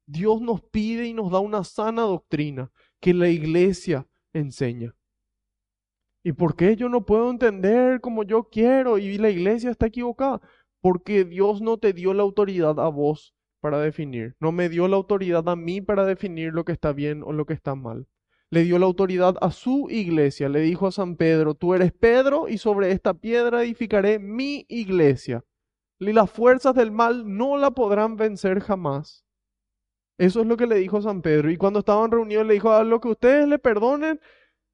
Dios 0.07 0.41
nos 0.41 0.63
pide 0.63 1.07
y 1.07 1.15
nos 1.15 1.33
da 1.33 1.41
una 1.41 1.65
sana 1.65 2.03
doctrina 2.03 2.71
que 3.01 3.13
la 3.13 3.29
iglesia 3.29 4.07
enseña. 4.33 4.95
¿Y 6.23 6.33
por 6.33 6.55
qué 6.55 6.77
yo 6.77 6.89
no 6.89 7.05
puedo 7.05 7.31
entender 7.31 8.01
como 8.01 8.23
yo 8.23 8.45
quiero 8.45 8.99
y 8.99 9.19
la 9.19 9.31
iglesia 9.31 9.71
está 9.71 9.87
equivocada? 9.87 10.41
Porque 10.81 11.25
Dios 11.25 11.61
no 11.61 11.79
te 11.79 11.93
dio 11.93 12.15
la 12.15 12.23
autoridad 12.23 12.79
a 12.79 12.89
vos 12.89 13.35
para 13.61 13.81
definir, 13.81 14.37
no 14.39 14.53
me 14.53 14.69
dio 14.69 14.87
la 14.87 14.97
autoridad 14.97 15.49
a 15.49 15.57
mí 15.57 15.81
para 15.81 16.05
definir 16.07 16.53
lo 16.53 16.65
que 16.65 16.73
está 16.73 16.93
bien 16.93 17.23
o 17.23 17.33
lo 17.33 17.47
que 17.47 17.55
está 17.55 17.75
mal 17.75 18.07
le 18.51 18.65
dio 18.65 18.79
la 18.79 18.87
autoridad 18.87 19.37
a 19.41 19.53
su 19.53 19.87
iglesia. 19.91 20.49
Le 20.49 20.61
dijo 20.61 20.89
a 20.89 20.93
San 20.93 21.17
Pedro, 21.17 21.55
tú 21.55 21.75
eres 21.75 21.93
Pedro 21.93 22.49
y 22.49 22.59
sobre 22.59 22.91
esta 22.91 23.15
piedra 23.15 23.63
edificaré 23.63 24.19
mi 24.19 24.67
iglesia. 24.69 25.45
Y 25.99 26.13
las 26.13 26.31
fuerzas 26.31 26.75
del 26.75 26.91
mal 26.91 27.37
no 27.37 27.57
la 27.57 27.71
podrán 27.71 28.17
vencer 28.17 28.61
jamás. 28.61 29.25
Eso 30.19 30.41
es 30.41 30.47
lo 30.47 30.57
que 30.57 30.67
le 30.67 30.77
dijo 30.77 31.01
San 31.01 31.23
Pedro. 31.23 31.51
Y 31.51 31.57
cuando 31.57 31.79
estaban 31.79 32.11
reunidos 32.11 32.47
le 32.47 32.55
dijo, 32.55 32.73
a 32.73 32.85
lo 32.85 33.01
que 33.01 33.09
ustedes 33.09 33.47
le 33.49 33.59
perdonen, 33.59 34.21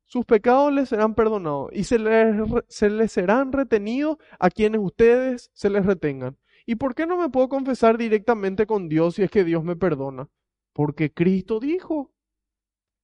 sus 0.05 0.25
pecados 0.25 0.73
les 0.73 0.89
serán 0.89 1.15
perdonados 1.15 1.71
y 1.73 1.85
se 1.85 1.99
les, 1.99 2.37
se 2.69 2.91
les 2.91 3.13
serán 3.13 3.53
retenidos 3.53 4.17
a 4.39 4.51
quienes 4.51 4.81
ustedes 4.81 5.51
se 5.53 5.69
les 5.69 5.85
retengan. 5.85 6.39
¿Y 6.65 6.77
por 6.77 6.95
qué 6.95 7.07
no 7.07 7.17
me 7.17 7.29
puedo 7.29 7.49
confesar 7.49 7.99
directamente 7.99 8.67
con 8.67 8.89
Dios 8.89 9.17
si 9.17 9.23
es 9.23 9.31
que 9.31 9.45
Dios 9.45 9.63
me 9.63 9.77
perdona? 9.77 10.29
Porque 10.73 11.13
Cristo 11.13 11.61
dijo, 11.61 12.13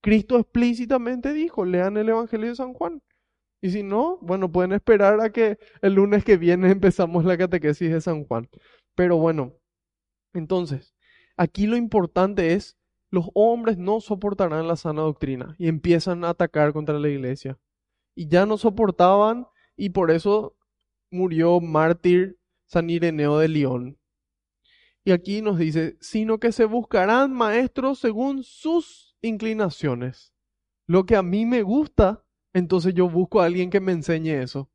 Cristo 0.02 0.38
explícitamente 0.38 1.32
dijo, 1.32 1.64
lean 1.64 1.96
el 1.96 2.08
Evangelio 2.08 2.48
de 2.48 2.56
San 2.56 2.74
Juan. 2.74 3.00
Y 3.62 3.70
si 3.70 3.84
no, 3.84 4.18
bueno, 4.20 4.50
pueden 4.50 4.72
esperar 4.72 5.20
a 5.20 5.30
que 5.30 5.58
el 5.80 5.94
lunes 5.94 6.24
que 6.24 6.36
viene 6.36 6.70
empezamos 6.70 7.24
la 7.24 7.38
catequesis 7.38 7.90
de 7.90 8.00
San 8.00 8.24
Juan. 8.24 8.48
Pero 8.94 9.16
bueno, 9.16 9.54
entonces, 10.34 10.94
aquí 11.36 11.66
lo 11.66 11.76
importante 11.76 12.52
es, 12.54 12.76
los 13.10 13.30
hombres 13.34 13.78
no 13.78 14.00
soportarán 14.00 14.66
la 14.66 14.76
sana 14.76 15.02
doctrina 15.02 15.54
y 15.58 15.68
empiezan 15.68 16.24
a 16.24 16.30
atacar 16.30 16.72
contra 16.72 16.98
la 16.98 17.08
iglesia. 17.08 17.58
Y 18.14 18.26
ya 18.26 18.44
no 18.44 18.58
soportaban 18.58 19.46
y 19.76 19.90
por 19.90 20.10
eso 20.10 20.56
murió 21.10 21.60
mártir 21.60 22.38
San 22.66 22.90
Ireneo 22.90 23.38
de 23.38 23.48
León. 23.48 23.98
Y 25.04 25.12
aquí 25.12 25.42
nos 25.42 25.58
dice, 25.58 25.96
sino 26.00 26.38
que 26.38 26.52
se 26.52 26.64
buscarán 26.64 27.32
maestros 27.32 27.98
según 27.98 28.42
sus 28.42 29.11
inclinaciones. 29.22 30.34
Lo 30.86 31.06
que 31.06 31.16
a 31.16 31.22
mí 31.22 31.46
me 31.46 31.62
gusta 31.62 32.24
Entonces 32.54 32.92
yo 32.92 33.08
busco 33.08 33.40
a 33.40 33.46
alguien 33.46 33.70
que 33.70 33.80
me 33.80 33.92
enseñe 33.92 34.42
eso. 34.42 34.70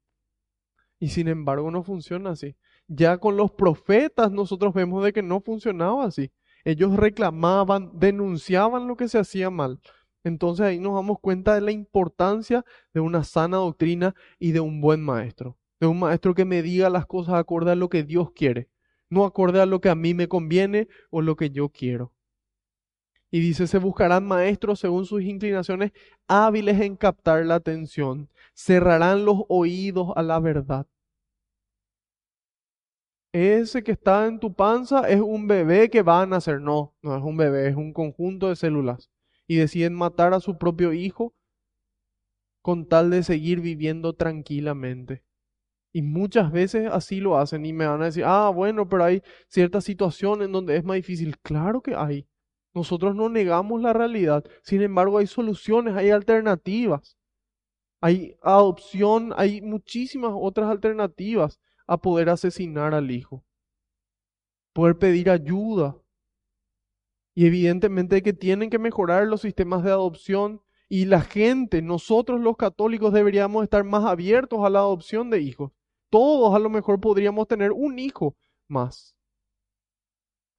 Y 1.00 1.10
sin 1.10 1.28
embargo 1.28 1.70
no 1.70 1.84
funciona 1.84 2.32
así. 2.32 2.56
Ya 2.88 3.20
con 3.20 3.38
los 3.38 3.52
profetas 3.52 4.32
nosotros 4.32 4.74
vemos 4.74 5.04
de 5.04 5.14
que 5.14 5.22
no 5.22 5.42
funcionaba 5.42 6.06
así. 6.06 6.32
Ellos 6.66 6.96
reclamaban, 6.96 7.92
denunciaban 7.94 8.88
lo 8.88 8.98
que 8.98 9.08
se 9.08 9.20
hacía 9.20 9.50
mal. 9.52 9.80
Entonces 10.24 10.66
ahí 10.66 10.80
nos 10.80 10.96
damos 10.96 11.20
cuenta 11.20 11.54
de 11.54 11.62
la 11.62 11.72
importancia 11.72 12.66
de 12.94 13.00
una 13.00 13.24
sana 13.24 13.58
doctrina 13.58 14.16
y 14.40 14.52
de 14.52 14.60
un 14.60 14.82
buen 14.82 15.02
maestro. 15.02 15.58
De 15.80 15.88
un 15.88 16.00
maestro 16.00 16.34
que 16.34 16.46
me 16.46 16.62
diga 16.64 16.90
las 16.90 17.06
cosas 17.06 17.36
acorde 17.36 17.72
a 17.72 17.76
lo 17.76 17.90
que 17.90 18.04
Dios 18.04 18.32
quiere, 18.32 18.70
no 19.10 19.26
acorde 19.26 19.62
a 19.62 19.66
lo 19.68 19.80
que 19.80 19.90
a 19.90 19.96
mí 19.96 20.14
me 20.16 20.28
conviene 20.28 20.88
o 21.12 21.22
lo 21.22 21.36
que 21.36 21.52
yo 21.52 21.70
quiero. 21.70 22.14
Y 23.30 23.40
dice, 23.42 23.68
se 23.68 23.78
buscarán 23.78 24.26
maestros 24.26 24.80
según 24.80 25.06
sus 25.06 25.22
inclinaciones 25.22 25.92
hábiles 26.28 26.80
en 26.82 26.96
captar 26.96 27.46
la 27.46 27.56
atención, 27.56 28.30
cerrarán 28.54 29.26
los 29.26 29.44
oídos 29.50 30.14
a 30.16 30.24
la 30.24 30.40
verdad. 30.40 30.88
Ese 33.34 33.84
que 33.84 33.92
está 33.92 34.26
en 34.26 34.40
tu 34.40 34.54
panza 34.54 35.08
es 35.08 35.20
un 35.22 35.48
bebé 35.48 35.90
que 35.90 36.02
va 36.02 36.22
a 36.22 36.26
nacer. 36.26 36.62
No, 36.62 36.96
no 37.02 37.16
es 37.16 37.24
un 37.24 37.38
bebé, 37.38 37.68
es 37.70 37.76
un 37.76 37.94
conjunto 37.94 38.50
de 38.50 38.56
células. 38.56 39.12
Y 39.48 39.58
deciden 39.58 39.94
matar 39.94 40.34
a 40.34 40.40
su 40.40 40.58
propio 40.58 40.94
hijo 40.94 41.34
con 42.62 42.88
tal 42.88 43.12
de 43.12 43.24
seguir 43.24 43.62
viviendo 43.62 44.14
tranquilamente. 44.14 45.24
Y 45.94 46.02
muchas 46.02 46.52
veces 46.52 46.90
así 46.92 47.20
lo 47.20 47.38
hacen 47.38 47.66
y 47.66 47.74
me 47.74 47.88
van 47.88 48.02
a 48.02 48.06
decir, 48.06 48.24
ah, 48.26 48.50
bueno, 48.50 48.90
pero 48.90 49.04
hay 49.04 49.24
ciertas 49.48 49.84
situaciones 49.86 50.48
en 50.48 50.52
donde 50.54 50.76
es 50.76 50.84
más 50.84 50.96
difícil. 50.96 51.38
Claro 51.40 51.82
que 51.82 51.96
hay. 51.96 52.28
Nosotros 52.78 53.16
no 53.16 53.28
negamos 53.28 53.82
la 53.82 53.92
realidad. 53.92 54.46
Sin 54.62 54.84
embargo, 54.84 55.18
hay 55.18 55.26
soluciones, 55.26 55.96
hay 55.96 56.12
alternativas. 56.12 57.18
Hay 58.02 58.38
adopción, 58.44 59.34
hay 59.36 59.62
muchísimas 59.62 60.32
otras 60.36 60.70
alternativas 60.70 61.60
a 61.88 61.98
poder 61.98 62.30
asesinar 62.30 62.94
al 62.94 63.10
hijo. 63.10 63.44
Poder 64.74 64.96
pedir 65.00 65.32
ayuda. 65.32 65.98
Y 67.34 67.48
evidentemente 67.48 68.22
que 68.22 68.34
tienen 68.34 68.70
que 68.70 68.78
mejorar 68.78 69.26
los 69.26 69.42
sistemas 69.42 69.84
de 69.84 69.90
adopción 69.90 70.62
y 70.88 71.06
la 71.06 71.22
gente, 71.22 71.82
nosotros 71.82 72.40
los 72.40 72.58
católicos 72.58 73.12
deberíamos 73.12 73.64
estar 73.64 73.84
más 73.86 74.06
abiertos 74.06 74.64
a 74.64 74.70
la 74.70 74.80
adopción 74.80 75.32
de 75.32 75.42
hijos. 75.42 75.72
Todos 76.12 76.54
a 76.54 76.60
lo 76.60 76.70
mejor 76.70 77.02
podríamos 77.02 77.48
tener 77.48 77.72
un 77.72 77.98
hijo 77.98 78.38
más. 78.68 79.16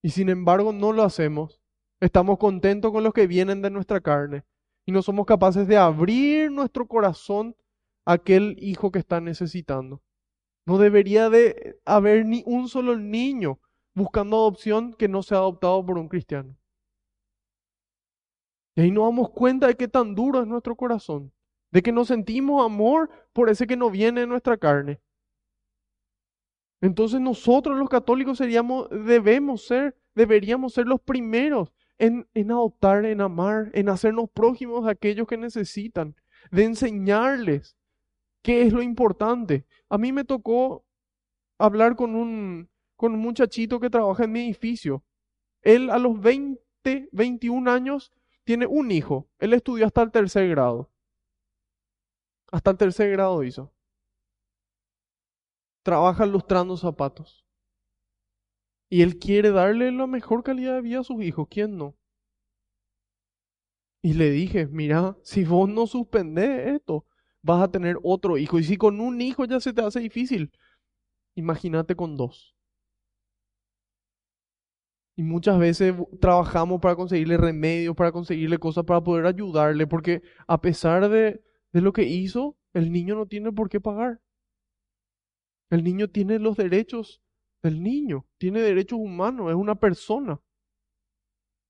Y 0.03 0.11
sin 0.11 0.29
embargo 0.31 0.73
no 0.73 0.93
lo 0.93 1.05
hacemos. 1.05 1.58
Estamos 2.01 2.39
contentos 2.39 2.93
con 2.93 3.03
los 3.03 3.13
que 3.13 3.27
vienen 3.27 3.61
de 3.61 3.71
nuestra 3.71 4.01
carne 4.01 4.45
y 4.87 4.93
no 4.93 5.03
somos 5.03 5.27
capaces 5.27 5.67
de 5.67 5.77
abrir 5.77 6.51
nuestro 6.51 6.87
corazón 6.87 7.57
a 8.05 8.13
aquel 8.13 8.57
hijo 8.61 8.93
que 8.93 9.01
está 9.01 9.21
necesitando. 9.21 10.01
No 10.65 10.79
debería 10.79 11.29
de 11.29 11.81
haber 11.85 12.25
ni 12.25 12.45
un 12.47 12.69
solo 12.69 12.97
niño 12.97 13.59
buscando 13.95 14.37
adopción 14.37 14.95
que 14.95 15.09
no 15.09 15.23
sea 15.25 15.39
adoptado 15.39 15.85
por 15.85 15.99
un 15.99 16.09
cristiano. 16.09 16.57
Y 18.77 18.83
ahí 18.83 18.91
nos 18.93 19.07
damos 19.07 19.31
cuenta 19.31 19.67
de 19.67 19.77
qué 19.77 19.89
tan 19.89 20.15
duro 20.15 20.41
es 20.41 20.47
nuestro 20.47 20.77
corazón, 20.77 21.33
de 21.73 21.83
que 21.83 21.91
nos 21.91 22.07
sentimos 22.07 22.65
amor 22.65 23.11
por 23.33 23.51
ese 23.51 23.67
que 23.67 23.77
no 23.77 23.91
viene 23.91 24.21
de 24.21 24.27
nuestra 24.29 24.57
carne. 24.57 25.01
Entonces 26.81 27.21
nosotros 27.21 27.77
los 27.77 27.89
católicos 27.89 28.39
seríamos, 28.39 28.89
debemos 28.89 29.67
ser, 29.67 29.99
deberíamos 30.15 30.75
ser 30.75 30.87
los 30.87 31.01
primeros 31.01 31.73
en, 31.99 32.27
adoptar, 32.51 33.05
en 33.05 33.21
amar, 33.21 33.71
en 33.75 33.89
hacernos 33.89 34.31
prójimos 34.31 34.87
a 34.87 34.91
aquellos 34.91 35.27
que 35.27 35.37
necesitan, 35.37 36.17
de 36.51 36.65
enseñarles 36.65 37.77
qué 38.43 38.63
es 38.63 38.73
lo 38.73 38.83
importante. 38.83 39.67
A 39.89 39.99
mí 39.99 40.13
me 40.13 40.25
tocó 40.25 40.85
hablar 41.59 41.97
con 41.97 42.15
un, 42.15 42.71
con 42.97 43.15
un 43.15 43.21
muchachito 43.21 43.81
que 43.81 43.91
trabaja 43.91 44.25
en 44.25 44.33
mi 44.33 44.41
edificio. 44.41 45.05
Él 45.63 45.91
a 45.91 45.99
los 45.99 46.21
20, 46.21 47.09
21 47.13 47.71
años 47.71 48.13
tiene 48.45 48.67
un 48.67 48.91
hijo. 48.91 49.29
Él 49.39 49.53
estudió 49.53 49.87
hasta 49.87 50.03
el 50.03 50.11
tercer 50.11 50.49
grado. 50.49 50.91
Hasta 52.51 52.71
el 52.71 52.79
tercer 52.79 53.11
grado 53.11 53.43
hizo. 53.43 53.73
Trabaja 55.83 56.25
lustrando 56.27 56.77
zapatos. 56.77 57.48
Y 58.91 59.03
él 59.03 59.19
quiere 59.19 59.51
darle 59.51 59.93
la 59.93 60.07
mejor 60.07 60.43
calidad 60.43 60.75
de 60.77 60.81
vida 60.83 61.01
a 61.01 61.05
sus 61.05 61.23
hijos. 61.23 61.47
¿Quién 61.51 61.77
no? 61.77 61.97
Y 64.03 64.15
le 64.15 64.31
dije, 64.31 64.67
mira, 64.67 65.17
si 65.23 65.45
vos 65.45 65.69
no 65.69 65.87
suspendés 65.87 66.75
esto, 66.77 67.05
vas 67.43 67.63
a 67.63 67.71
tener 67.71 67.99
otro 68.03 68.39
hijo. 68.39 68.59
Y 68.59 68.65
si 68.65 68.77
con 68.77 69.01
un 69.01 69.21
hijo 69.21 69.45
ya 69.45 69.61
se 69.61 69.73
te 69.73 69.83
hace 69.83 70.01
difícil, 70.01 70.53
imagínate 71.35 71.97
con 71.97 72.17
dos. 72.17 72.55
Y 75.17 75.25
muchas 75.25 75.59
veces 75.59 75.95
trabajamos 76.21 76.81
para 76.81 76.95
conseguirle 76.95 77.37
remedios, 77.37 77.97
para 77.97 78.13
conseguirle 78.13 78.59
cosas, 78.59 78.85
para 78.85 79.03
poder 79.03 79.27
ayudarle, 79.27 79.87
porque 79.87 80.23
a 80.47 80.61
pesar 80.61 81.09
de, 81.09 81.43
de 81.73 81.81
lo 81.81 81.93
que 81.93 82.05
hizo, 82.05 82.57
el 82.73 82.93
niño 82.93 83.17
no 83.17 83.27
tiene 83.27 83.51
por 83.51 83.69
qué 83.69 83.81
pagar. 83.81 84.21
El 85.71 85.83
niño 85.83 86.09
tiene 86.09 86.39
los 86.39 86.57
derechos 86.57 87.21
del 87.69 87.83
niño, 87.83 88.27
tiene 88.39 88.61
derechos 88.61 88.99
humanos, 88.99 89.51
es 89.51 89.57
una 89.57 89.75
persona. 89.75 90.41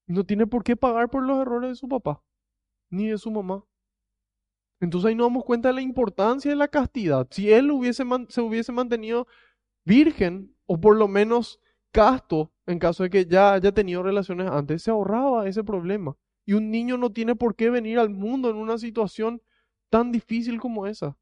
No 0.07 0.24
tiene 0.24 0.46
por 0.46 0.64
qué 0.64 0.76
pagar 0.76 1.11
por 1.11 1.22
los 1.22 1.38
errores 1.40 1.70
de 1.70 1.76
su 1.76 1.88
papá, 1.88 2.22
ni 2.90 3.09
de 3.09 3.18
su 3.18 3.30
mamá. 3.30 3.64
Entonces 4.80 5.09
ahí 5.09 5.14
nos 5.14 5.26
damos 5.26 5.44
cuenta 5.44 5.68
de 5.68 5.74
la 5.74 5.82
importancia 5.82 6.51
de 6.51 6.57
la 6.57 6.68
castidad. 6.68 7.26
Si 7.30 7.53
él 7.53 7.70
hubiese 7.70 8.05
se 8.28 8.40
hubiese 8.40 8.72
mantenido 8.72 9.26
virgen, 9.84 10.55
o 10.66 10.80
por 10.80 10.96
lo 10.96 11.09
menos 11.09 11.61
casto, 11.90 12.53
en 12.66 12.78
caso 12.78 13.03
de 13.03 13.11
que 13.11 13.26
ya 13.26 13.55
haya 13.55 13.72
tenido 13.72 14.03
relaciones 14.03 14.49
antes, 14.51 14.82
se 14.82 14.90
ahorraba 14.90 15.49
ese 15.49 15.64
problema. 15.64 16.16
Y 16.46 16.53
un 16.55 16.70
niño 16.70 16.96
no 16.96 17.11
tiene 17.11 17.34
por 17.34 17.57
qué 17.57 17.70
venir 17.70 17.99
al 17.99 18.11
mundo 18.11 18.51
en 18.51 18.57
una 18.57 18.78
situación 18.78 19.42
tan 19.90 20.12
difícil 20.12 20.61
como 20.61 20.86
esa. 20.86 21.18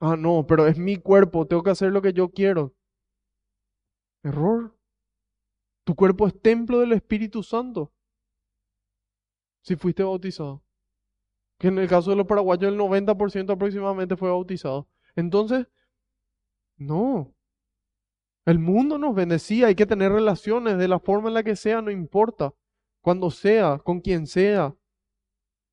Ah, 0.00 0.16
no, 0.16 0.46
pero 0.46 0.66
es 0.66 0.78
mi 0.78 0.96
cuerpo, 0.96 1.46
tengo 1.46 1.62
que 1.62 1.70
hacer 1.70 1.90
lo 1.90 2.02
que 2.02 2.12
yo 2.12 2.30
quiero. 2.30 2.75
Error. 4.26 4.76
Tu 5.84 5.94
cuerpo 5.94 6.26
es 6.26 6.40
templo 6.40 6.80
del 6.80 6.92
Espíritu 6.92 7.42
Santo. 7.42 7.92
Si 9.62 9.76
fuiste 9.76 10.02
bautizado. 10.02 10.64
Que 11.58 11.68
en 11.68 11.78
el 11.78 11.88
caso 11.88 12.10
de 12.10 12.16
los 12.16 12.26
paraguayos 12.26 12.72
el 12.72 12.78
90% 12.78 13.52
aproximadamente 13.52 14.16
fue 14.16 14.28
bautizado. 14.28 14.88
Entonces, 15.14 15.68
no. 16.76 17.34
El 18.44 18.58
mundo 18.58 18.98
nos 18.98 19.14
bendecía, 19.14 19.68
hay 19.68 19.74
que 19.74 19.86
tener 19.86 20.12
relaciones 20.12 20.76
de 20.76 20.88
la 20.88 20.98
forma 20.98 21.28
en 21.28 21.34
la 21.34 21.42
que 21.42 21.56
sea, 21.56 21.80
no 21.80 21.90
importa. 21.90 22.52
Cuando 23.00 23.30
sea, 23.30 23.78
con 23.78 24.00
quien 24.00 24.26
sea. 24.26 24.74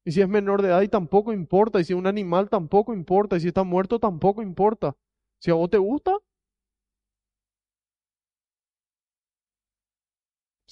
Y 0.06 0.12
si 0.12 0.22
es 0.22 0.30
menor 0.30 0.62
de 0.62 0.68
edad 0.70 0.82
y 0.82 0.90
tampoco 0.90 1.34
importa. 1.34 1.80
Y 1.80 1.86
si 1.86 1.94
es 1.94 2.00
un 2.00 2.08
animal 2.08 2.50
tampoco 2.50 2.94
importa. 2.94 3.36
Y 3.36 3.40
si 3.40 3.48
está 3.48 3.64
muerto 3.64 4.00
tampoco 4.00 4.44
importa. 4.44 4.96
Si 5.40 5.50
a 5.50 5.56
vos 5.56 5.70
te 5.70 5.78
gusta, 5.78 6.16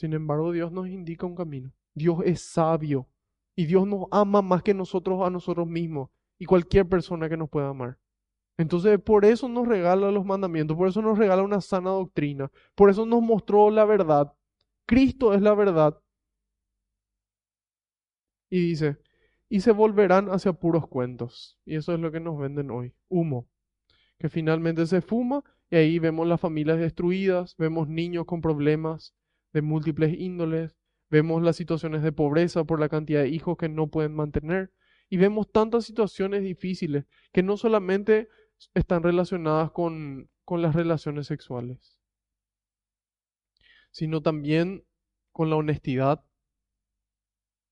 Sin 0.02 0.14
embargo, 0.14 0.52
Dios 0.52 0.72
nos 0.72 0.88
indica 0.88 1.28
un 1.28 1.36
camino. 1.36 1.72
Dios 1.94 2.22
es 2.26 2.42
sabio 2.42 3.08
y 3.56 3.68
Dios 3.68 3.86
nos 3.86 4.08
ama 4.10 4.42
más 4.42 4.64
que 4.64 4.74
nosotros 4.74 5.22
a 5.22 5.30
nosotros 5.30 5.68
mismos 5.68 6.10
y 6.40 6.46
cualquier 6.46 6.90
persona 6.90 7.30
que 7.30 7.38
nos 7.38 7.52
pueda 7.52 7.70
amar. 7.70 8.00
Entonces, 8.58 9.00
por 9.00 9.26
eso 9.26 9.48
nos 9.48 9.68
regala 9.68 10.10
los 10.10 10.26
mandamientos, 10.26 10.76
por 10.76 10.88
eso 10.88 11.04
nos 11.04 11.20
regala 11.20 11.44
una 11.44 11.62
sana 11.62 11.92
doctrina, 11.92 12.50
por 12.74 12.90
eso 12.90 13.06
nos 13.06 13.22
mostró 13.22 13.70
la 13.70 13.86
verdad. 13.86 14.34
Cristo 14.88 15.36
es 15.36 15.42
la 15.44 15.54
verdad. 15.54 16.02
Y 18.50 18.60
dice, 18.70 18.98
y 19.50 19.62
se 19.62 19.72
volverán 19.72 20.30
hacia 20.30 20.54
puros 20.54 20.88
cuentos. 20.88 21.60
Y 21.64 21.76
eso 21.76 21.94
es 21.94 22.00
lo 22.00 22.12
que 22.12 22.20
nos 22.20 22.40
venden 22.40 22.72
hoy, 22.72 22.96
humo, 23.08 23.48
que 24.18 24.30
finalmente 24.30 24.88
se 24.88 25.02
fuma 25.02 25.44
y 25.70 25.76
ahí 25.76 26.00
vemos 26.00 26.26
las 26.26 26.42
familias 26.42 26.80
destruidas, 26.80 27.56
vemos 27.58 27.88
niños 27.88 28.26
con 28.26 28.42
problemas, 28.42 29.14
de 29.54 29.62
múltiples 29.62 30.18
índoles, 30.18 30.76
vemos 31.10 31.44
las 31.44 31.56
situaciones 31.56 32.04
de 32.04 32.12
pobreza 32.12 32.64
por 32.64 32.80
la 32.80 32.90
cantidad 32.90 33.22
de 33.22 33.30
hijos 33.30 33.58
que 33.58 33.70
no 33.70 33.88
pueden 33.88 34.14
mantener 34.14 34.72
y 35.10 35.18
vemos 35.18 35.52
tantas 35.52 35.86
situaciones 35.86 36.42
difíciles 36.42 37.06
que 37.34 37.44
no 37.44 37.58
solamente 37.58 38.30
están 38.74 39.04
relacionadas 39.04 39.72
con, 39.72 40.30
con 40.46 40.62
las 40.62 40.74
relaciones 40.74 41.28
sexuales, 41.28 42.00
sino 43.92 44.22
también 44.22 44.86
con 45.34 45.50
la 45.50 45.58
honestidad, 45.58 46.24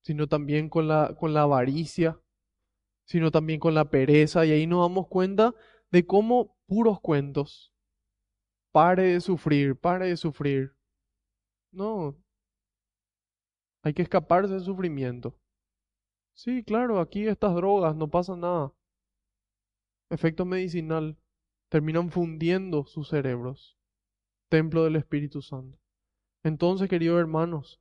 sino 0.02 0.26
también 0.26 0.68
con 0.68 0.88
la, 0.88 1.14
con 1.18 1.32
la 1.32 1.42
avaricia, 1.42 2.20
sino 3.04 3.30
también 3.30 3.58
con 3.58 3.74
la 3.74 3.90
pereza, 3.90 4.44
y 4.44 4.52
ahí 4.52 4.66
nos 4.66 4.86
damos 4.86 5.08
cuenta 5.08 5.54
de 5.90 6.06
cómo 6.06 6.56
puros 6.66 7.00
cuentos, 7.00 7.74
pare 8.70 9.14
de 9.14 9.20
sufrir, 9.20 9.76
pare 9.76 10.08
de 10.08 10.16
sufrir, 10.16 10.76
no. 11.72 12.16
Hay 13.82 13.94
que 13.94 14.02
escaparse 14.02 14.52
del 14.52 14.62
sufrimiento. 14.62 15.38
Sí, 16.34 16.62
claro, 16.64 17.00
aquí 17.00 17.26
estas 17.26 17.54
drogas, 17.54 17.94
no 17.96 18.08
pasa 18.08 18.36
nada. 18.36 18.72
efecto 20.10 20.44
medicinal, 20.44 21.16
terminan 21.68 22.10
fundiendo 22.10 22.84
sus 22.84 23.08
cerebros. 23.08 23.76
Templo 24.48 24.84
del 24.84 24.96
Espíritu 24.96 25.42
Santo. 25.42 25.78
Entonces, 26.42 26.88
queridos 26.88 27.20
hermanos, 27.20 27.80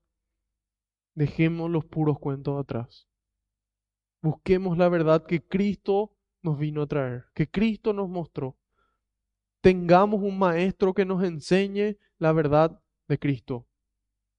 dejemos 1.15 1.71
los 1.71 1.85
puros 1.85 2.19
cuentos 2.19 2.59
atrás. 2.59 3.07
Busquemos 4.21 4.77
la 4.77 4.89
verdad 4.89 5.25
que 5.25 5.41
Cristo 5.41 6.13
nos 6.41 6.59
vino 6.59 6.81
a 6.81 6.87
traer, 6.87 7.25
que 7.33 7.49
Cristo 7.49 7.93
nos 7.93 8.09
mostró. 8.09 8.57
Tengamos 9.61 10.21
un 10.21 10.37
maestro 10.37 10.93
que 10.93 11.05
nos 11.05 11.23
enseñe 11.23 11.97
la 12.17 12.33
verdad 12.33 12.81
de 13.07 13.17
Cristo, 13.17 13.68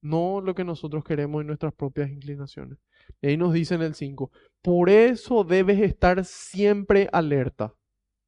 no 0.03 0.41
lo 0.41 0.55
que 0.55 0.65
nosotros 0.65 1.05
queremos 1.05 1.41
en 1.41 1.49
nuestras 1.49 1.73
propias 1.75 2.11
inclinaciones. 2.11 2.79
Y 3.21 3.29
ahí 3.29 3.37
nos 3.37 3.53
dice 3.53 3.75
en 3.75 3.83
el 3.83 3.95
5, 3.95 4.31
por 4.63 4.89
eso 4.91 5.45
debes 5.45 5.81
estar 5.81 6.25
siempre 6.25 7.09
alerta, 7.13 7.75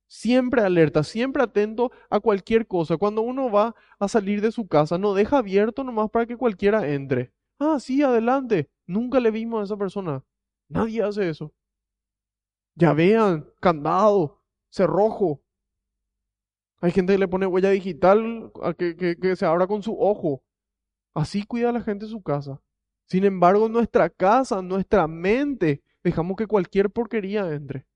siempre 0.07 0.62
alerta, 0.62 1.03
siempre 1.03 1.43
atento 1.43 1.91
a 2.11 2.20
cualquier 2.20 2.66
cosa. 2.66 2.97
Cuando 2.97 3.23
uno 3.23 3.51
va 3.51 3.75
a 3.99 4.09
salir 4.09 4.41
de 4.41 4.53
su 4.53 4.66
casa, 4.66 4.99
no 4.99 5.14
deja 5.14 5.39
abierto 5.39 5.85
nomás 5.85 6.11
para 6.11 6.27
que 6.27 6.37
cualquiera 6.37 6.89
entre. 6.89 7.33
Ah, 7.59 7.79
sí, 7.81 8.03
adelante. 8.03 8.70
Nunca 8.87 9.20
le 9.20 9.31
vimos 9.31 9.61
a 9.61 9.64
esa 9.64 9.77
persona. 9.77 10.25
Nadie 10.68 11.03
hace 11.03 11.29
eso. 11.29 11.53
Ya 12.75 12.93
vean, 12.93 13.47
candado, 13.61 14.43
cerrojo. 14.70 15.43
Hay 16.81 16.91
gente 16.91 17.12
que 17.12 17.18
le 17.18 17.29
pone 17.29 17.47
huella 17.47 17.70
digital 17.70 18.51
que 18.77 19.37
se 19.37 19.47
abra 19.47 19.66
con 19.66 19.83
su 19.83 19.97
ojo. 19.99 20.43
Así 21.14 21.44
cuida 21.44 21.72
la 21.72 21.82
gente 21.82 22.06
su 22.06 22.22
casa. 22.22 22.60
Sin 23.06 23.24
embargo, 23.24 23.68
nuestra 23.68 24.08
casa, 24.08 24.62
nuestra 24.62 25.06
mente, 25.06 25.82
dejamos 26.02 26.36
que 26.36 26.46
cualquier 26.46 26.90
porquería 26.90 27.52
entre. 27.52 27.86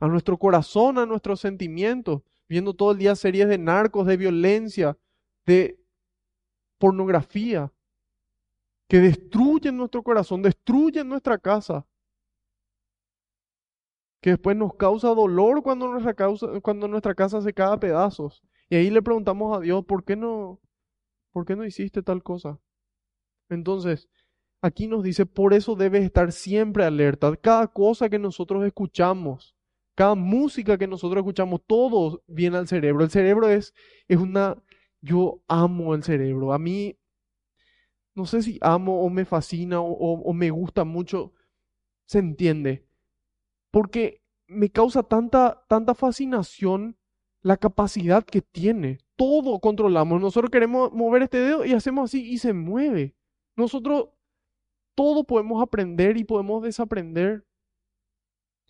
A 0.00 0.06
nuestro 0.06 0.38
corazón, 0.38 0.98
a 0.98 1.06
nuestros 1.06 1.40
sentimientos, 1.40 2.22
viendo 2.48 2.74
todo 2.74 2.92
el 2.92 2.98
día 2.98 3.16
series 3.16 3.48
de 3.48 3.58
narcos, 3.58 4.06
de 4.06 4.16
violencia, 4.16 4.96
de 5.46 5.80
pornografía, 6.78 7.72
que 8.88 9.00
destruyen 9.00 9.76
nuestro 9.76 10.02
corazón, 10.02 10.42
destruyen 10.42 11.08
nuestra 11.08 11.38
casa, 11.38 11.86
que 14.20 14.30
después 14.30 14.56
nos 14.56 14.74
causa 14.74 15.08
dolor 15.08 15.62
cuando 15.62 15.88
nuestra, 15.88 16.14
cuando 16.62 16.88
nuestra 16.88 17.14
casa 17.14 17.42
se 17.42 17.52
cae 17.52 17.74
a 17.74 17.80
pedazos. 17.80 18.42
Y 18.70 18.76
ahí 18.76 18.90
le 18.90 19.02
preguntamos 19.02 19.56
a 19.56 19.60
Dios, 19.60 19.84
¿por 19.84 20.04
qué 20.04 20.16
no, 20.16 20.60
¿por 21.34 21.44
qué 21.44 21.56
no 21.56 21.66
hiciste 21.66 22.00
tal 22.00 22.22
cosa? 22.22 22.60
Entonces, 23.50 24.08
aquí 24.62 24.86
nos 24.86 25.02
dice, 25.02 25.26
por 25.26 25.52
eso 25.52 25.74
debes 25.74 26.04
estar 26.04 26.30
siempre 26.30 26.84
alerta. 26.84 27.36
Cada 27.36 27.66
cosa 27.66 28.08
que 28.08 28.20
nosotros 28.20 28.64
escuchamos, 28.64 29.56
cada 29.96 30.14
música 30.14 30.78
que 30.78 30.86
nosotros 30.86 31.22
escuchamos, 31.22 31.60
todo 31.66 32.22
viene 32.28 32.58
al 32.58 32.68
cerebro. 32.68 33.02
El 33.04 33.10
cerebro 33.10 33.48
es, 33.48 33.74
es 34.06 34.18
una, 34.18 34.62
yo 35.02 35.42
amo 35.48 35.96
el 35.96 36.04
cerebro. 36.04 36.52
A 36.52 36.58
mí, 36.60 36.96
no 38.14 38.26
sé 38.26 38.42
si 38.42 38.58
amo 38.60 39.02
o 39.02 39.10
me 39.10 39.24
fascina 39.24 39.80
o, 39.80 39.88
o 39.90 40.32
me 40.32 40.50
gusta 40.50 40.84
mucho, 40.84 41.32
se 42.06 42.20
entiende. 42.20 42.86
Porque 43.72 44.22
me 44.46 44.70
causa 44.70 45.02
tanta, 45.02 45.64
tanta 45.68 45.96
fascinación 45.96 46.96
la 47.44 47.58
capacidad 47.58 48.24
que 48.24 48.40
tiene 48.40 48.98
todo 49.16 49.60
controlamos. 49.60 50.20
Nosotros 50.20 50.50
queremos 50.50 50.92
mover 50.92 51.22
este 51.22 51.38
dedo 51.38 51.64
y 51.64 51.72
hacemos 51.74 52.10
así 52.10 52.26
y 52.26 52.38
se 52.38 52.54
mueve. 52.54 53.14
Nosotros 53.54 54.08
todo 54.96 55.24
podemos 55.24 55.62
aprender 55.62 56.16
y 56.16 56.24
podemos 56.24 56.62
desaprender. 56.62 57.44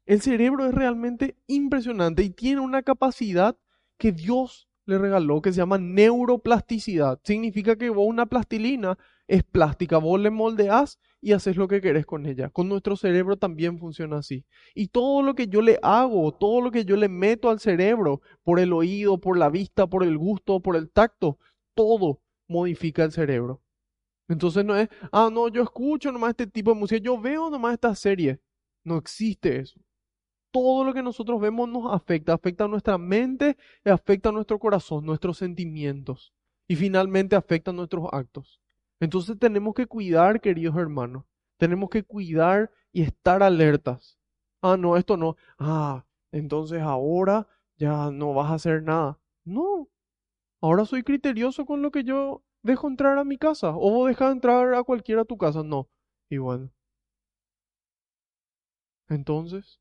El 0.07 0.20
cerebro 0.20 0.66
es 0.66 0.75
realmente 0.75 1.37
impresionante 1.47 2.25
y 2.25 2.31
tiene 2.31 2.61
una 2.61 2.83
capacidad 2.83 3.57
que 3.97 4.11
Dios 4.11 4.68
le 4.87 4.99
regaló 4.99 5.41
que 5.41 5.53
se 5.53 5.59
llama 5.59 5.79
neuroplasticidad. 5.79 7.20
Significa 7.22 7.77
que 7.77 7.91
vos 7.91 8.07
una 8.09 8.27
plastilina 8.27 8.99
es 9.27 9.43
plástica, 9.43 9.99
vos 9.99 10.20
le 10.20 10.31
moldeás 10.31 10.99
y 11.20 11.33
haces 11.33 11.57
lo 11.57 11.68
que 11.68 11.81
querés 11.81 12.07
con 12.07 12.27
ella. 12.27 12.51
Con 12.51 12.68
nuestro 12.68 12.97
cerebro 12.97 13.37
también 13.37 13.79
funciona 13.79 14.18
así. 14.18 14.45
Y 14.75 14.89
todo 14.89 15.22
lo 15.22 15.35
que 15.35 15.49
yo 15.49 15.62
le 15.62 15.79
hago, 15.83 16.33
todo 16.33 16.61
lo 16.61 16.70
que 16.70 16.85
yo 16.85 16.97
le 16.97 17.09
meto 17.09 17.51
al 17.51 17.61
cerebro, 17.61 18.20
por 18.43 18.61
el 18.61 18.72
oído, 18.72 19.18
por 19.20 19.39
la 19.39 19.49
vista, 19.51 19.87
por 19.87 20.05
el 20.05 20.18
gusto, 20.18 20.61
por 20.61 20.77
el 20.77 20.91
tacto, 20.91 21.39
todo 21.75 22.20
modifica 22.49 23.05
el 23.05 23.12
cerebro. 23.12 23.62
Entonces 24.29 24.64
no 24.64 24.77
es, 24.77 24.89
ah, 25.12 25.31
no, 25.33 25.49
yo 25.49 25.62
escucho 25.62 26.12
nomás 26.12 26.31
este 26.31 26.47
tipo 26.47 26.72
de 26.72 26.81
música, 26.81 27.01
yo 27.03 27.20
veo 27.20 27.51
nomás 27.51 27.75
esta 27.75 27.95
serie. 27.95 28.41
No 28.85 28.97
existe 28.99 29.59
eso 29.59 29.81
todo 30.55 30.85
lo 30.85 30.95
que 30.95 31.03
nosotros 31.03 31.41
vemos 31.41 31.68
nos 31.68 31.93
afecta, 31.93 32.33
afecta 32.33 32.62
a 32.62 32.68
nuestra 32.68 32.97
mente, 32.97 33.57
afecta 33.85 34.29
a 34.29 34.33
nuestro 34.33 34.61
corazón, 34.61 35.05
nuestros 35.05 35.39
sentimientos 35.39 36.33
y 36.68 36.77
finalmente 36.77 37.35
afecta 37.35 37.72
a 37.72 37.75
nuestros 37.75 38.07
actos. 38.12 38.61
Entonces 39.05 39.38
tenemos 39.38 39.74
que 39.74 39.86
cuidar, 39.86 40.40
queridos 40.40 40.76
hermanos, 40.76 41.24
tenemos 41.59 41.90
que 41.90 42.02
cuidar 42.05 42.70
y 42.90 43.02
estar 43.02 43.42
alertas. 43.42 44.18
Ah, 44.62 44.78
no, 44.78 44.96
esto 44.96 45.18
no. 45.18 45.36
Ah, 45.59 46.07
entonces 46.32 46.80
ahora 46.80 47.46
ya 47.76 48.11
no 48.11 48.32
vas 48.32 48.50
a 48.50 48.55
hacer 48.55 48.82
nada. 48.82 49.20
No, 49.44 49.90
ahora 50.62 50.86
soy 50.86 51.02
criterioso 51.02 51.66
con 51.66 51.82
lo 51.82 51.90
que 51.90 52.05
yo 52.05 52.44
dejo 52.62 52.88
entrar 52.88 53.18
a 53.18 53.24
mi 53.24 53.38
casa 53.38 53.70
o 53.76 53.90
vos 53.90 54.09
dejas 54.09 54.32
entrar 54.32 54.74
a 54.74 54.82
cualquiera 54.84 55.22
a 55.22 55.26
tu 55.26 55.36
casa. 55.36 55.62
No, 55.62 55.90
y 56.30 56.38
bueno. 56.38 56.70
Entonces, 59.09 59.80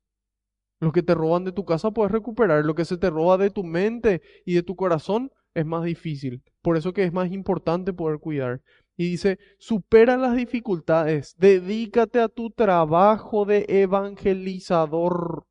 lo 0.80 0.92
que 0.92 1.02
te 1.02 1.14
roban 1.14 1.44
de 1.44 1.52
tu 1.52 1.64
casa 1.64 1.90
puedes 1.92 2.12
recuperar. 2.12 2.64
Lo 2.64 2.74
que 2.74 2.84
se 2.84 2.98
te 2.98 3.10
roba 3.10 3.38
de 3.38 3.50
tu 3.50 3.64
mente 3.64 4.22
y 4.44 4.54
de 4.54 4.62
tu 4.62 4.76
corazón 4.76 5.32
es 5.54 5.64
más 5.64 5.84
difícil. 5.84 6.42
Por 6.62 6.76
eso 6.76 6.92
que 6.92 7.04
es 7.04 7.12
más 7.12 7.32
importante 7.32 7.92
poder 7.92 8.18
cuidar. 8.18 8.62
Y 8.96 9.10
dice, 9.10 9.38
supera 9.58 10.16
las 10.16 10.36
dificultades, 10.36 11.34
dedícate 11.36 12.20
a 12.20 12.28
tu 12.28 12.50
trabajo 12.50 13.44
de 13.44 13.66
evangelizador. 13.68 15.46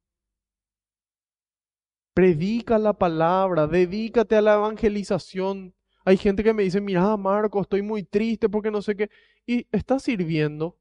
Predica 2.14 2.78
la 2.78 2.94
palabra, 2.94 3.68
dedícate 3.68 4.36
a 4.36 4.41
la 4.41 4.54
evangelización. 4.56 5.74
Hay 6.06 6.18
gente 6.18 6.44
que 6.44 6.54
me 6.54 6.64
dice, 6.64 6.80
mira, 6.80 7.18
Marco, 7.18 7.62
estoy 7.62 7.82
muy 7.82 8.04
triste 8.04 8.48
porque 8.50 8.72
no 8.72 8.82
sé 8.82 8.96
qué. 8.96 9.10
Y 9.46 9.68
estás 9.72 10.04
sirviendo. 10.04 10.78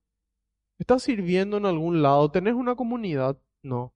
¿Estás 0.78 1.02
sirviendo 1.04 1.56
en 1.56 1.66
algún 1.66 2.02
lado? 2.02 2.30
¿Tenés 2.30 2.54
una 2.54 2.74
comunidad? 2.76 3.38
No. 3.62 3.94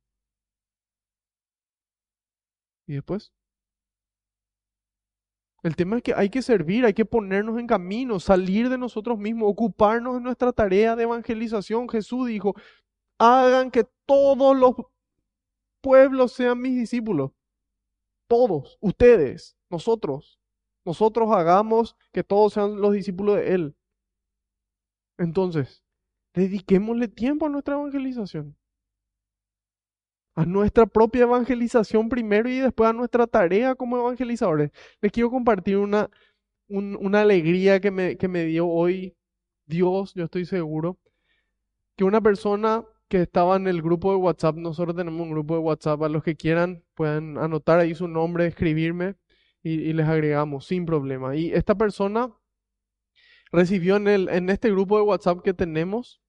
¿Y 2.86 2.94
después? 2.94 3.32
El 5.66 5.74
tema 5.74 5.96
es 5.96 6.04
que 6.04 6.14
hay 6.14 6.30
que 6.30 6.42
servir, 6.42 6.84
hay 6.84 6.94
que 6.94 7.04
ponernos 7.04 7.58
en 7.58 7.66
camino, 7.66 8.20
salir 8.20 8.68
de 8.68 8.78
nosotros 8.78 9.18
mismos, 9.18 9.50
ocuparnos 9.50 10.14
de 10.14 10.20
nuestra 10.20 10.52
tarea 10.52 10.94
de 10.94 11.02
evangelización. 11.02 11.88
Jesús 11.88 12.28
dijo, 12.28 12.54
hagan 13.18 13.72
que 13.72 13.84
todos 14.06 14.56
los 14.56 14.76
pueblos 15.80 16.34
sean 16.34 16.60
mis 16.60 16.76
discípulos. 16.76 17.32
Todos, 18.28 18.78
ustedes, 18.80 19.56
nosotros. 19.68 20.38
Nosotros 20.84 21.32
hagamos 21.32 21.96
que 22.12 22.22
todos 22.22 22.52
sean 22.52 22.80
los 22.80 22.92
discípulos 22.92 23.34
de 23.34 23.52
Él. 23.52 23.76
Entonces, 25.18 25.82
dediquémosle 26.32 27.08
tiempo 27.08 27.46
a 27.46 27.48
nuestra 27.48 27.74
evangelización 27.74 28.56
a 30.36 30.44
nuestra 30.46 30.86
propia 30.86 31.22
evangelización 31.22 32.08
primero 32.08 32.48
y 32.48 32.58
después 32.58 32.90
a 32.90 32.92
nuestra 32.92 33.26
tarea 33.26 33.74
como 33.74 33.98
evangelizadores. 33.98 34.70
Les 35.00 35.10
quiero 35.12 35.30
compartir 35.30 35.78
una, 35.78 36.10
una 36.68 37.22
alegría 37.22 37.80
que 37.80 37.90
me, 37.90 38.16
que 38.16 38.28
me 38.28 38.44
dio 38.44 38.68
hoy 38.68 39.16
Dios, 39.66 40.14
yo 40.14 40.24
estoy 40.24 40.44
seguro, 40.44 40.98
que 41.96 42.04
una 42.04 42.20
persona 42.20 42.84
que 43.08 43.22
estaba 43.22 43.56
en 43.56 43.66
el 43.66 43.82
grupo 43.82 44.10
de 44.10 44.18
WhatsApp, 44.18 44.56
nosotros 44.56 44.96
tenemos 44.96 45.20
un 45.20 45.30
grupo 45.30 45.54
de 45.54 45.60
WhatsApp, 45.60 46.02
a 46.02 46.08
los 46.08 46.22
que 46.22 46.36
quieran 46.36 46.84
pueden 46.94 47.38
anotar 47.38 47.80
ahí 47.80 47.94
su 47.94 48.08
nombre, 48.08 48.46
escribirme 48.46 49.16
y, 49.62 49.72
y 49.72 49.92
les 49.92 50.06
agregamos 50.06 50.66
sin 50.66 50.86
problema. 50.86 51.36
Y 51.36 51.52
esta 51.52 51.74
persona 51.74 52.32
recibió 53.52 53.96
en, 53.96 54.08
el, 54.08 54.28
en 54.28 54.50
este 54.50 54.70
grupo 54.70 54.96
de 54.98 55.04
WhatsApp 55.04 55.40
que 55.42 55.54
tenemos, 55.54 56.20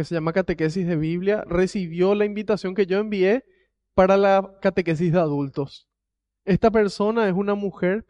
que 0.00 0.04
se 0.04 0.14
llama 0.14 0.32
Catequesis 0.32 0.86
de 0.86 0.96
Biblia, 0.96 1.44
recibió 1.46 2.14
la 2.14 2.24
invitación 2.24 2.74
que 2.74 2.86
yo 2.86 2.98
envié 2.98 3.44
para 3.92 4.16
la 4.16 4.56
catequesis 4.62 5.12
de 5.12 5.18
adultos. 5.18 5.90
Esta 6.46 6.70
persona 6.70 7.28
es 7.28 7.34
una 7.34 7.54
mujer, 7.54 8.06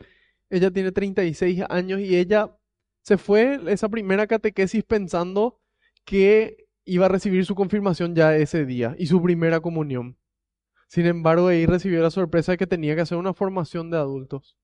ella 0.51 0.71
tiene 0.71 0.93
36 0.93 1.65
años 1.69 1.99
y 1.99 2.17
ella 2.17 2.57
se 3.03 3.19
fue 3.19 3.59
esa 3.67 3.89
primera 3.89 4.29
catequesis 4.29 4.85
pensando 4.85 5.61
que 6.05 6.69
iba 6.85 7.07
a 7.07 7.09
recibir 7.09 7.45
su 7.45 7.57
confirmación 7.57 8.15
ya 8.15 8.37
ese 8.37 8.65
día 8.65 8.95
y 8.97 9.07
su 9.07 9.21
primera 9.21 9.59
comunión. 9.59 10.17
Sin 10.87 11.07
embargo, 11.07 11.49
ahí 11.49 11.67
recibió 11.67 12.03
la 12.03 12.13
sorpresa 12.13 12.53
de 12.53 12.59
que 12.59 12.69
tenía 12.69 12.95
que 12.95 13.01
hacer 13.01 13.19
una 13.19 13.35
formación 13.35 13.91
de 13.91 13.97
adultos. 13.97 14.57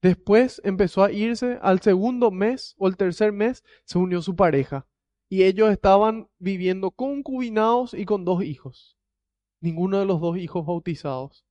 Después 0.00 0.62
empezó 0.64 1.04
a 1.04 1.12
irse, 1.12 1.58
al 1.60 1.82
segundo 1.82 2.30
mes 2.30 2.74
o 2.78 2.88
el 2.88 2.96
tercer 2.96 3.30
mes 3.30 3.62
se 3.84 3.98
unió 3.98 4.22
su 4.22 4.34
pareja 4.36 4.86
y 5.32 5.44
ellos 5.44 5.70
estaban 5.70 6.28
viviendo 6.38 6.90
concubinados 6.90 7.94
y 7.94 8.04
con 8.04 8.26
dos 8.26 8.44
hijos. 8.44 8.98
ninguno 9.62 9.98
de 9.98 10.04
los 10.04 10.20
dos 10.20 10.36
hijos 10.36 10.66
bautizados. 10.66 11.46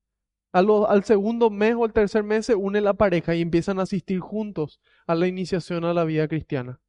al 0.51 1.03
segundo 1.03 1.49
mes 1.49 1.73
o 1.73 1.83
al 1.83 1.91
tercer 1.91 2.23
mes 2.23 2.45
se 2.45 2.53
une 2.53 2.79
la 2.79 2.93
pareja 2.93 3.33
y 3.33 3.41
empiezan 3.41 3.79
a 3.79 3.83
asistir 3.83 4.19
juntos 4.19 4.79
a 5.07 5.15
la 5.15 5.27
iniciación 5.27 5.83
a 5.83 5.95
la 5.95 6.03
vida 6.03 6.27
cristiana, 6.27 6.79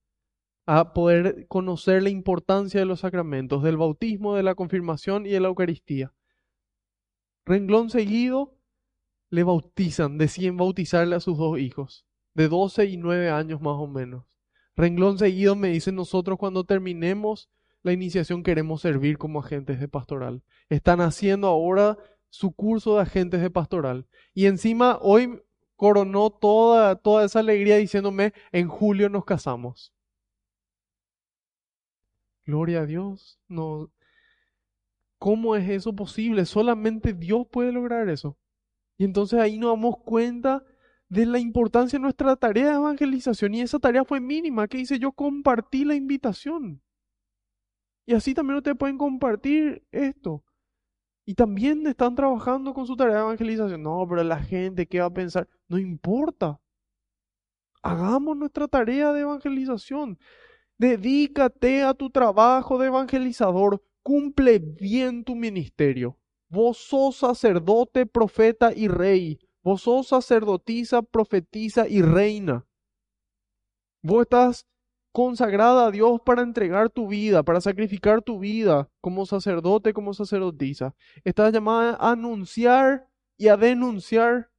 a 0.67 0.93
poder 0.93 1.47
conocer 1.49 2.03
la 2.03 2.11
importancia 2.11 2.81
de 2.81 2.85
los 2.87 3.01
sacramentos, 3.01 3.63
del 3.63 3.79
bautismo, 3.79 4.35
de 4.35 4.43
la 4.43 4.55
confirmación 4.55 5.25
y 5.25 5.31
de 5.31 5.41
la 5.41 5.49
Eucaristía. 5.49 6.13
Renglón 7.47 7.89
seguido, 7.89 8.55
le 9.31 9.45
bautizan, 9.45 10.19
deciden 10.19 10.59
bautizarle 10.59 11.17
a 11.17 11.21
sus 11.21 11.39
dos 11.39 11.59
hijos, 11.59 12.05
de 12.35 12.49
12 12.49 12.85
y 12.85 12.99
9 12.99 13.31
años 13.31 13.63
más 13.63 13.77
o 13.79 13.87
menos. 13.87 14.32
Renglón 14.77 15.19
seguido 15.19 15.55
me 15.55 15.69
dicen 15.69 15.95
nosotros 15.95 16.39
cuando 16.39 16.65
terminemos 16.65 17.51
la 17.83 17.93
iniciación 17.93 18.43
queremos 18.43 18.81
servir 18.81 19.19
como 19.19 19.41
agentes 19.41 19.81
de 19.81 19.89
pastoral. 19.89 20.43
Están 20.69 21.01
haciendo 21.01 21.49
ahora 21.49 21.99
su 22.31 22.53
curso 22.53 22.97
de 22.97 23.03
agentes 23.03 23.41
de 23.41 23.51
pastoral. 23.51 24.07
Y 24.35 24.47
encima 24.47 24.99
hoy 25.01 25.43
coronó 25.77 26.31
toda, 26.31 26.97
toda 26.97 27.25
esa 27.25 27.41
alegría 27.41 27.77
diciéndome, 27.77 28.33
en 28.53 28.69
julio 28.69 29.09
nos 29.09 29.25
casamos. 29.25 29.93
Gloria 32.47 32.81
a 32.81 32.87
Dios. 32.87 33.41
No. 33.49 33.91
¿Cómo 35.19 35.57
es 35.57 35.69
eso 35.69 35.95
posible? 35.95 36.47
Solamente 36.47 37.13
Dios 37.13 37.47
puede 37.51 37.73
lograr 37.73 38.09
eso. 38.09 38.37
Y 38.97 39.05
entonces 39.05 39.41
ahí 39.41 39.59
nos 39.59 39.71
damos 39.71 39.99
cuenta 39.99 40.65
de 41.13 41.27
la 41.27 41.39
importancia 41.39 41.99
de 41.99 42.03
nuestra 42.03 42.37
tarea 42.37 42.71
de 42.71 42.77
evangelización. 42.77 43.55
Y 43.55 43.61
esa 43.61 43.79
tarea 43.79 44.03
fue 44.03 44.19
mínima. 44.19 44.67
¿Qué 44.67 44.79
dice? 44.79 44.99
Yo 44.99 45.13
compartí 45.13 45.85
la 45.85 45.95
invitación. 45.95 46.81
Y 48.07 48.15
así 48.15 48.33
también 48.33 48.57
ustedes 48.57 48.79
pueden 48.79 48.97
compartir 48.97 49.87
esto. 49.93 50.43
Y 51.27 51.35
también 51.35 51.87
están 51.87 52.15
trabajando 52.15 52.73
con 52.73 52.87
su 52.87 52.97
tarea 52.97 53.17
de 53.17 53.21
evangelización. 53.21 53.83
No, 53.83 54.07
pero 54.09 54.25
la 54.25 54.43
gente, 54.43 54.87
¿qué 54.87 55.01
va 55.01 55.07
a 55.07 55.13
pensar? 55.13 55.47
No 55.69 55.79
importa. 55.79 56.59
Hagamos 57.83 58.35
nuestra 58.35 58.67
tarea 58.67 59.13
de 59.13 59.21
evangelización. 59.21 60.19
Dedícate 60.79 61.83
a 61.83 61.93
tu 61.93 62.09
trabajo 62.09 62.79
de 62.79 62.87
evangelizador. 62.87 63.85
Cumple 64.03 64.61
bien 64.61 65.25
tu 65.25 65.35
ministerio. 65.35 66.19
Vos 66.49 66.79
sos 66.79 67.17
sacerdote, 67.17 68.07
profeta 68.07 68.73
y 68.75 68.89
rey. 68.89 69.39
Vos 69.63 69.83
sos 69.83 70.09
sacerdotisa, 70.09 71.03
profetiza 71.03 71.89
y 71.89 72.03
reina. 72.03 72.67
Vos 74.03 74.23
estás 74.23 74.67
consagrada 75.13 75.87
a 75.87 75.91
Dios 75.91 76.21
para 76.25 76.43
entregar 76.43 76.91
tu 76.91 77.07
vida, 77.07 77.43
para 77.43 77.61
sacrificar 77.61 78.23
tu 78.23 78.39
vida 78.39 78.91
como 79.01 79.27
sacerdote, 79.27 79.93
como 79.93 80.15
sacerdotisa. 80.15 80.95
Estás 81.25 81.53
llamada 81.53 81.97
a 82.01 82.13
anunciar 82.13 83.09
y 83.37 83.49
a 83.49 83.57
denunciar 83.57 84.51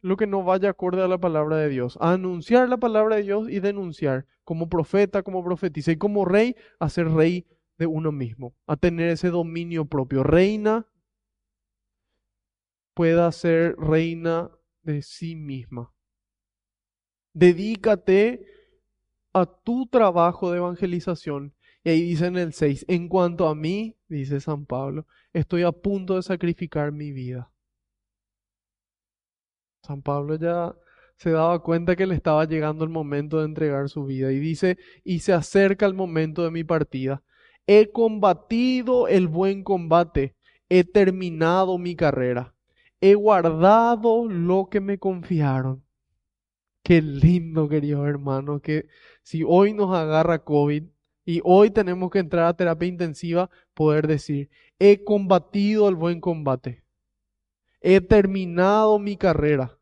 lo 0.00 0.16
que 0.16 0.26
no 0.26 0.44
vaya 0.44 0.70
acorde 0.70 1.02
a 1.02 1.08
la 1.08 1.18
palabra 1.18 1.56
de 1.56 1.68
Dios. 1.68 1.96
A 2.00 2.12
anunciar 2.12 2.68
la 2.68 2.76
palabra 2.76 3.16
de 3.16 3.22
Dios 3.22 3.48
y 3.48 3.60
denunciar 3.60 4.26
como 4.44 4.68
profeta, 4.68 5.22
como 5.22 5.42
profetisa 5.42 5.92
y 5.92 5.96
como 5.96 6.24
rey, 6.24 6.56
a 6.78 6.88
ser 6.88 7.08
rey 7.08 7.46
de 7.78 7.86
uno 7.86 8.12
mismo, 8.12 8.54
a 8.66 8.76
tener 8.76 9.08
ese 9.08 9.30
dominio 9.30 9.86
propio. 9.86 10.22
Reina 10.22 10.86
pueda 12.94 13.30
ser 13.32 13.76
reina 13.76 14.50
de 14.82 15.02
sí 15.02 15.36
misma. 15.36 15.92
Dedícate 17.34 18.46
a 19.32 19.46
tu 19.46 19.86
trabajo 19.86 20.50
de 20.50 20.58
evangelización. 20.58 21.54
Y 21.84 21.90
ahí 21.90 22.02
dice 22.02 22.26
en 22.26 22.36
el 22.36 22.52
6, 22.52 22.84
en 22.88 23.08
cuanto 23.08 23.48
a 23.48 23.54
mí, 23.54 23.96
dice 24.08 24.40
San 24.40 24.66
Pablo, 24.66 25.06
estoy 25.32 25.62
a 25.62 25.72
punto 25.72 26.16
de 26.16 26.22
sacrificar 26.22 26.92
mi 26.92 27.10
vida. 27.12 27.50
San 29.82 30.00
Pablo 30.00 30.36
ya 30.36 30.76
se 31.16 31.30
daba 31.30 31.60
cuenta 31.60 31.96
que 31.96 32.06
le 32.06 32.14
estaba 32.14 32.44
llegando 32.44 32.84
el 32.84 32.90
momento 32.90 33.38
de 33.38 33.46
entregar 33.46 33.88
su 33.88 34.04
vida 34.04 34.32
y 34.32 34.38
dice, 34.38 34.78
y 35.02 35.20
se 35.20 35.32
acerca 35.32 35.86
el 35.86 35.94
momento 35.94 36.44
de 36.44 36.50
mi 36.50 36.62
partida. 36.62 37.22
He 37.66 37.90
combatido 37.90 39.08
el 39.08 39.28
buen 39.28 39.64
combate, 39.64 40.36
he 40.68 40.84
terminado 40.84 41.78
mi 41.78 41.96
carrera, 41.96 42.54
he 43.02 43.16
guardado 43.16 44.28
lo 44.28 44.68
que 44.70 44.80
me 44.80 44.98
confiaron. 44.98 45.84
Qué 46.84 47.02
lindo, 47.02 47.68
queridos 47.68 48.06
hermanos, 48.06 48.62
que 48.62 48.86
si 49.22 49.42
hoy 49.44 49.74
nos 49.74 49.94
agarra 49.94 50.44
COVID 50.44 50.84
y 51.24 51.40
hoy 51.42 51.70
tenemos 51.70 52.10
que 52.10 52.20
entrar 52.20 52.46
a 52.46 52.56
terapia 52.56 52.88
intensiva, 52.88 53.50
poder 53.74 54.06
decir, 54.06 54.50
he 54.78 55.02
combatido 55.02 55.88
el 55.88 55.96
buen 55.96 56.20
combate, 56.20 56.84
he 57.80 58.00
terminado 58.00 59.00
mi 59.00 59.16
carrera, 59.16 59.78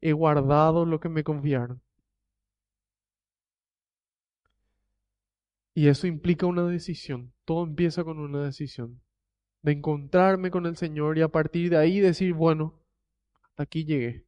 he 0.00 0.12
guardado 0.12 0.86
lo 0.86 1.00
que 1.00 1.08
me 1.08 1.24
confiaron. 1.24 1.82
Y 5.74 5.88
eso 5.88 6.06
implica 6.06 6.46
una 6.46 6.64
decisión, 6.66 7.32
todo 7.44 7.64
empieza 7.64 8.04
con 8.04 8.20
una 8.20 8.44
decisión, 8.44 9.01
de 9.62 9.72
encontrarme 9.72 10.50
con 10.50 10.66
el 10.66 10.76
Señor 10.76 11.18
y 11.18 11.22
a 11.22 11.28
partir 11.28 11.70
de 11.70 11.76
ahí 11.78 12.00
decir, 12.00 12.34
bueno, 12.34 12.80
hasta 13.44 13.62
aquí 13.62 13.84
llegué. 13.84 14.26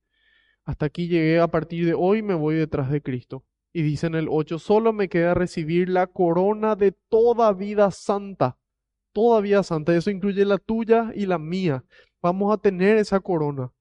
Hasta 0.64 0.86
aquí 0.86 1.08
llegué, 1.08 1.40
a 1.40 1.48
partir 1.48 1.84
de 1.84 1.94
hoy 1.94 2.22
me 2.22 2.34
voy 2.34 2.54
detrás 2.54 2.90
de 2.90 3.02
Cristo. 3.02 3.44
Y 3.72 3.82
dice 3.82 4.06
en 4.06 4.14
el 4.14 4.28
8, 4.30 4.58
solo 4.58 4.92
me 4.92 5.08
queda 5.08 5.34
recibir 5.34 5.88
la 5.88 6.06
corona 6.06 6.76
de 6.76 6.92
toda 6.92 7.52
vida 7.52 7.90
santa. 7.90 8.56
Toda 9.12 9.40
vida 9.40 9.62
santa, 9.62 9.94
eso 9.94 10.10
incluye 10.10 10.44
la 10.44 10.58
tuya 10.58 11.10
y 11.14 11.26
la 11.26 11.38
mía. 11.38 11.84
Vamos 12.22 12.52
a 12.52 12.58
tener 12.58 12.96
esa 12.96 13.20
corona. 13.20 13.72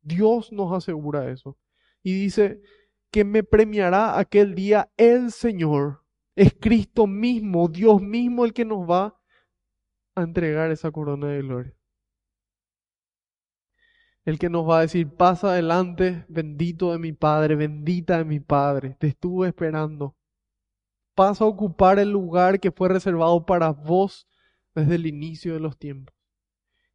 Dios 0.00 0.52
nos 0.52 0.72
asegura 0.72 1.30
eso. 1.30 1.56
Y 2.02 2.14
dice 2.14 2.60
que 3.10 3.24
me 3.24 3.44
premiará 3.44 4.18
aquel 4.18 4.54
día 4.54 4.90
el 4.96 5.30
Señor. 5.30 6.02
Es 6.34 6.54
Cristo 6.58 7.06
mismo, 7.06 7.68
Dios 7.68 8.00
mismo 8.00 8.44
el 8.44 8.54
que 8.54 8.64
nos 8.64 8.88
va 8.88 9.21
a 10.14 10.22
entregar 10.22 10.70
esa 10.70 10.90
corona 10.90 11.28
de 11.28 11.42
gloria 11.42 11.74
el 14.24 14.38
que 14.38 14.48
nos 14.48 14.68
va 14.68 14.78
a 14.78 14.82
decir, 14.82 15.08
pasa 15.08 15.48
adelante, 15.52 16.24
bendito 16.28 16.92
de 16.92 16.98
mi 16.98 17.12
Padre, 17.12 17.56
bendita 17.56 18.18
de 18.18 18.24
mi 18.24 18.40
Padre, 18.40 18.96
te 18.98 19.08
estuve 19.08 19.48
esperando. 19.48 20.16
Pasa 21.14 21.44
a 21.44 21.48
ocupar 21.48 21.98
el 21.98 22.10
lugar 22.10 22.60
que 22.60 22.70
fue 22.70 22.88
reservado 22.88 23.44
para 23.44 23.70
vos 23.70 24.26
desde 24.74 24.94
el 24.94 25.06
inicio 25.06 25.54
de 25.54 25.60
los 25.60 25.76
tiempos. 25.76 26.14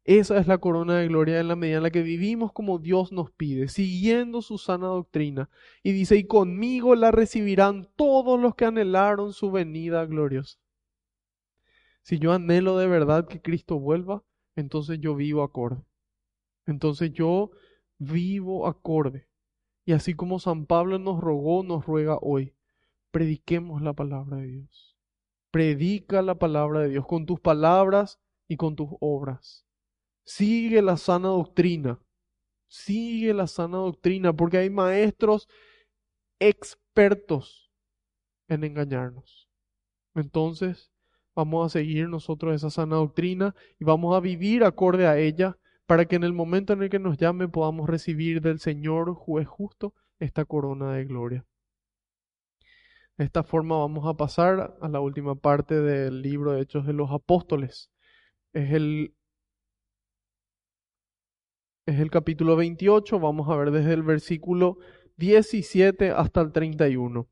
Esa 0.04 0.38
es 0.38 0.46
la 0.46 0.56
corona 0.56 0.96
de 0.96 1.08
gloria 1.08 1.38
en 1.38 1.48
la 1.48 1.56
medida 1.56 1.76
en 1.76 1.82
la 1.82 1.90
que 1.90 2.00
vivimos 2.00 2.50
como 2.52 2.78
Dios 2.78 3.12
nos 3.12 3.30
pide, 3.30 3.68
siguiendo 3.68 4.40
su 4.40 4.56
sana 4.56 4.86
doctrina. 4.86 5.50
Y 5.82 5.92
dice, 5.92 6.16
y 6.16 6.24
conmigo 6.24 6.94
la 6.94 7.10
recibirán 7.10 7.90
todos 7.94 8.40
los 8.40 8.54
que 8.54 8.64
anhelaron 8.64 9.34
su 9.34 9.50
venida 9.50 10.06
gloriosa. 10.06 10.58
Si 12.08 12.18
yo 12.18 12.32
anhelo 12.32 12.78
de 12.78 12.86
verdad 12.86 13.28
que 13.28 13.42
Cristo 13.42 13.78
vuelva, 13.78 14.24
entonces 14.56 14.98
yo 14.98 15.14
vivo 15.14 15.42
acorde. 15.42 15.84
Entonces 16.64 17.12
yo 17.12 17.50
vivo 17.98 18.66
acorde. 18.66 19.28
Y 19.84 19.92
así 19.92 20.14
como 20.14 20.38
San 20.38 20.64
Pablo 20.64 20.98
nos 20.98 21.20
rogó, 21.20 21.62
nos 21.62 21.84
ruega 21.84 22.16
hoy, 22.22 22.54
prediquemos 23.10 23.82
la 23.82 23.92
palabra 23.92 24.38
de 24.38 24.46
Dios. 24.46 24.96
Predica 25.50 26.22
la 26.22 26.38
palabra 26.38 26.80
de 26.80 26.88
Dios 26.88 27.06
con 27.06 27.26
tus 27.26 27.40
palabras 27.40 28.18
y 28.48 28.56
con 28.56 28.74
tus 28.74 28.88
obras. 29.00 29.66
Sigue 30.24 30.80
la 30.80 30.96
sana 30.96 31.28
doctrina. 31.28 32.00
Sigue 32.68 33.34
la 33.34 33.46
sana 33.46 33.76
doctrina 33.76 34.32
porque 34.32 34.56
hay 34.56 34.70
maestros 34.70 35.46
expertos 36.40 37.70
en 38.48 38.64
engañarnos. 38.64 39.50
Entonces, 40.14 40.90
vamos 41.38 41.66
a 41.66 41.78
seguir 41.78 42.08
nosotros 42.08 42.52
esa 42.52 42.68
sana 42.68 42.96
doctrina 42.96 43.54
y 43.78 43.84
vamos 43.84 44.16
a 44.16 44.18
vivir 44.18 44.64
acorde 44.64 45.06
a 45.06 45.18
ella 45.18 45.56
para 45.86 46.04
que 46.06 46.16
en 46.16 46.24
el 46.24 46.32
momento 46.32 46.72
en 46.72 46.82
el 46.82 46.90
que 46.90 46.98
nos 46.98 47.16
llame 47.16 47.46
podamos 47.46 47.88
recibir 47.88 48.40
del 48.40 48.58
Señor 48.58 49.14
juez 49.14 49.46
justo 49.46 49.94
esta 50.18 50.44
corona 50.44 50.94
de 50.94 51.04
gloria. 51.04 51.46
De 53.16 53.24
esta 53.24 53.44
forma 53.44 53.78
vamos 53.78 54.04
a 54.08 54.14
pasar 54.14 54.76
a 54.80 54.88
la 54.88 54.98
última 54.98 55.36
parte 55.36 55.80
del 55.80 56.22
libro 56.22 56.50
de 56.52 56.62
Hechos 56.62 56.84
de 56.84 56.92
los 56.92 57.12
Apóstoles. 57.12 57.92
Es 58.52 58.72
el, 58.72 59.14
es 61.86 62.00
el 62.00 62.10
capítulo 62.10 62.56
28, 62.56 63.20
vamos 63.20 63.48
a 63.48 63.54
ver 63.54 63.70
desde 63.70 63.92
el 63.92 64.02
versículo 64.02 64.78
17 65.18 66.10
hasta 66.10 66.40
el 66.40 66.50
31. 66.50 67.28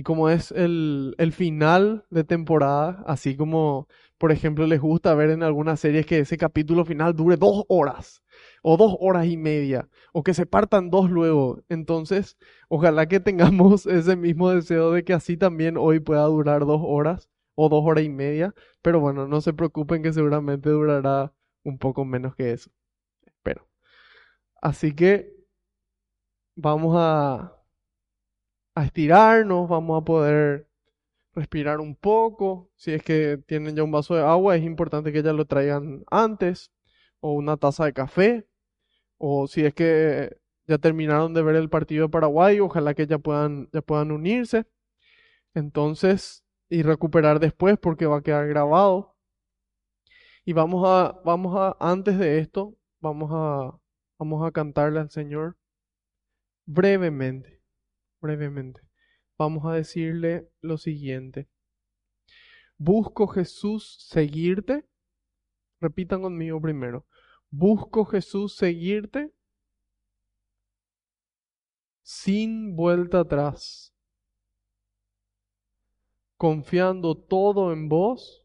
Y 0.00 0.02
como 0.02 0.30
es 0.30 0.50
el, 0.52 1.14
el 1.18 1.30
final 1.30 2.06
de 2.08 2.24
temporada, 2.24 3.04
así 3.06 3.36
como 3.36 3.86
por 4.16 4.32
ejemplo, 4.32 4.66
les 4.66 4.80
gusta 4.80 5.14
ver 5.14 5.28
en 5.28 5.42
algunas 5.42 5.78
series 5.78 6.06
que 6.06 6.20
ese 6.20 6.38
capítulo 6.38 6.86
final 6.86 7.14
dure 7.14 7.36
dos 7.36 7.64
horas 7.68 8.22
o 8.62 8.78
dos 8.78 8.96
horas 8.98 9.26
y 9.26 9.36
media 9.36 9.90
o 10.14 10.22
que 10.22 10.32
se 10.32 10.46
partan 10.46 10.88
dos 10.88 11.10
luego. 11.10 11.62
Entonces, 11.68 12.38
ojalá 12.68 13.08
que 13.08 13.20
tengamos 13.20 13.84
ese 13.86 14.16
mismo 14.16 14.48
deseo 14.48 14.92
de 14.92 15.04
que 15.04 15.12
así 15.12 15.36
también 15.36 15.76
hoy 15.76 16.00
pueda 16.00 16.22
durar 16.24 16.64
dos 16.64 16.80
horas 16.82 17.28
o 17.54 17.68
dos 17.68 17.82
horas 17.84 18.04
y 18.04 18.08
media. 18.08 18.54
Pero 18.80 19.00
bueno, 19.00 19.28
no 19.28 19.42
se 19.42 19.52
preocupen 19.52 20.02
que 20.02 20.14
seguramente 20.14 20.70
durará 20.70 21.34
un 21.62 21.76
poco 21.76 22.06
menos 22.06 22.34
que 22.34 22.52
eso. 22.52 22.70
Espero. 23.26 23.68
Así 24.62 24.94
que 24.94 25.34
vamos 26.56 26.94
a, 26.98 27.59
a 28.80 28.84
estirarnos, 28.86 29.68
vamos 29.68 30.02
a 30.02 30.04
poder 30.04 30.68
respirar 31.34 31.80
un 31.80 31.96
poco. 31.96 32.70
Si 32.76 32.92
es 32.92 33.02
que 33.02 33.38
tienen 33.46 33.76
ya 33.76 33.82
un 33.84 33.92
vaso 33.92 34.14
de 34.14 34.22
agua, 34.22 34.56
es 34.56 34.64
importante 34.64 35.12
que 35.12 35.22
ya 35.22 35.32
lo 35.32 35.46
traigan 35.46 36.04
antes, 36.10 36.72
o 37.20 37.32
una 37.32 37.56
taza 37.56 37.84
de 37.86 37.92
café, 37.92 38.48
o 39.18 39.46
si 39.48 39.64
es 39.64 39.74
que 39.74 40.38
ya 40.66 40.78
terminaron 40.78 41.34
de 41.34 41.42
ver 41.42 41.56
el 41.56 41.68
partido 41.70 42.06
de 42.06 42.10
Paraguay, 42.10 42.60
ojalá 42.60 42.94
que 42.94 43.06
ya 43.06 43.18
puedan, 43.18 43.68
ya 43.72 43.82
puedan 43.82 44.12
unirse. 44.12 44.66
Entonces, 45.54 46.44
y 46.68 46.82
recuperar 46.82 47.40
después 47.40 47.78
porque 47.78 48.06
va 48.06 48.18
a 48.18 48.22
quedar 48.22 48.48
grabado. 48.48 49.16
Y 50.44 50.52
vamos 50.52 50.84
a, 50.88 51.20
vamos 51.24 51.56
a, 51.56 51.76
antes 51.80 52.18
de 52.18 52.38
esto, 52.38 52.76
vamos 53.00 53.30
a, 53.32 53.78
vamos 54.18 54.46
a 54.46 54.52
cantarle 54.52 55.00
al 55.00 55.10
Señor 55.10 55.56
brevemente, 56.66 57.59
brevemente. 58.20 58.80
Vamos 59.38 59.64
a 59.66 59.74
decirle 59.74 60.48
lo 60.60 60.76
siguiente. 60.78 61.48
Busco 62.76 63.26
Jesús 63.26 63.96
seguirte. 64.08 64.86
Repitan 65.80 66.22
conmigo 66.22 66.60
primero. 66.60 67.06
Busco 67.50 68.04
Jesús 68.04 68.54
seguirte 68.54 69.32
sin 72.10 72.74
vuelta 72.74 73.20
atrás, 73.20 73.94
confiando 76.36 77.16
todo 77.16 77.72
en 77.72 77.88
vos, 77.88 78.39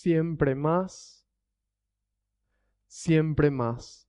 siempre 0.00 0.54
más, 0.54 1.26
siempre 2.86 3.50
más. 3.50 4.08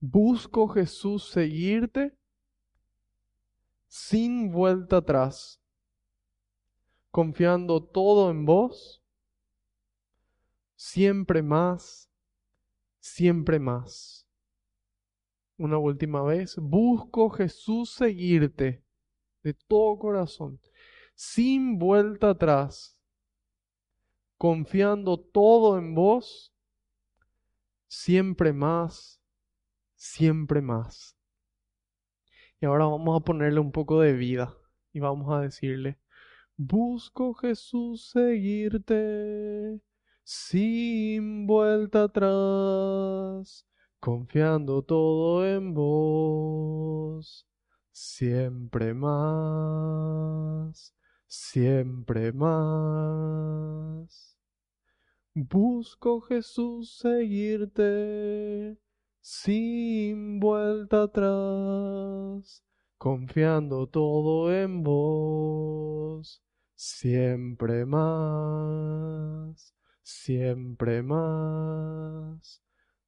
Busco 0.00 0.68
Jesús 0.68 1.28
seguirte 1.30 2.16
sin 3.86 4.50
vuelta 4.50 4.98
atrás 4.98 5.60
confiando 7.10 7.82
todo 7.82 8.30
en 8.30 8.44
vos, 8.44 9.02
siempre 10.76 11.42
más, 11.42 12.10
siempre 13.00 13.58
más. 13.58 14.26
Una 15.56 15.78
última 15.78 16.22
vez, 16.22 16.56
busco 16.56 17.28
Jesús 17.30 17.90
seguirte 17.90 18.82
de 19.42 19.54
todo 19.54 19.98
corazón, 19.98 20.60
sin 21.14 21.78
vuelta 21.78 22.30
atrás, 22.30 22.99
confiando 24.40 25.20
todo 25.20 25.76
en 25.76 25.94
vos, 25.94 26.50
siempre 27.88 28.54
más, 28.54 29.20
siempre 29.96 30.62
más. 30.62 31.14
Y 32.58 32.64
ahora 32.64 32.86
vamos 32.86 33.20
a 33.20 33.22
ponerle 33.22 33.60
un 33.60 33.70
poco 33.70 34.00
de 34.00 34.14
vida 34.14 34.56
y 34.94 35.00
vamos 35.00 35.30
a 35.30 35.42
decirle, 35.42 35.98
Busco 36.56 37.34
Jesús 37.34 38.12
seguirte 38.12 39.78
sin 40.24 41.46
vuelta 41.46 42.04
atrás, 42.04 43.66
confiando 43.98 44.80
todo 44.80 45.46
en 45.46 45.74
vos, 45.74 47.46
siempre 47.92 48.94
más, 48.94 50.94
siempre 51.26 52.32
más. 52.32 54.29
Busco 55.34 56.20
Jesús 56.20 56.98
seguirte 56.98 58.78
sin 59.20 60.40
vuelta 60.40 61.04
atrás, 61.04 62.62
confiando 62.98 63.86
todo 63.86 64.52
en 64.52 64.82
vos 64.82 66.42
Siempre 66.82 67.84
más, 67.84 69.74
siempre 70.02 71.02
más. 71.02 72.62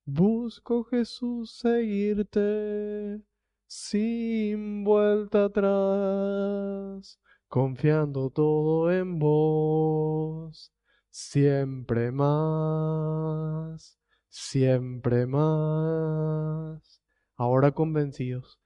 Busco 0.04 0.84
Jesús 0.84 1.56
seguirte 1.56 3.22
sin 3.66 4.84
vuelta 4.84 5.46
atrás, 5.46 7.18
confiando 7.48 8.28
todo 8.28 8.92
en 8.92 9.18
vos. 9.18 10.70
Siempre 11.14 12.10
más, 12.10 13.98
siempre 14.30 15.26
más. 15.26 17.02
Ahora 17.36 17.72
convencidos. 17.72 18.58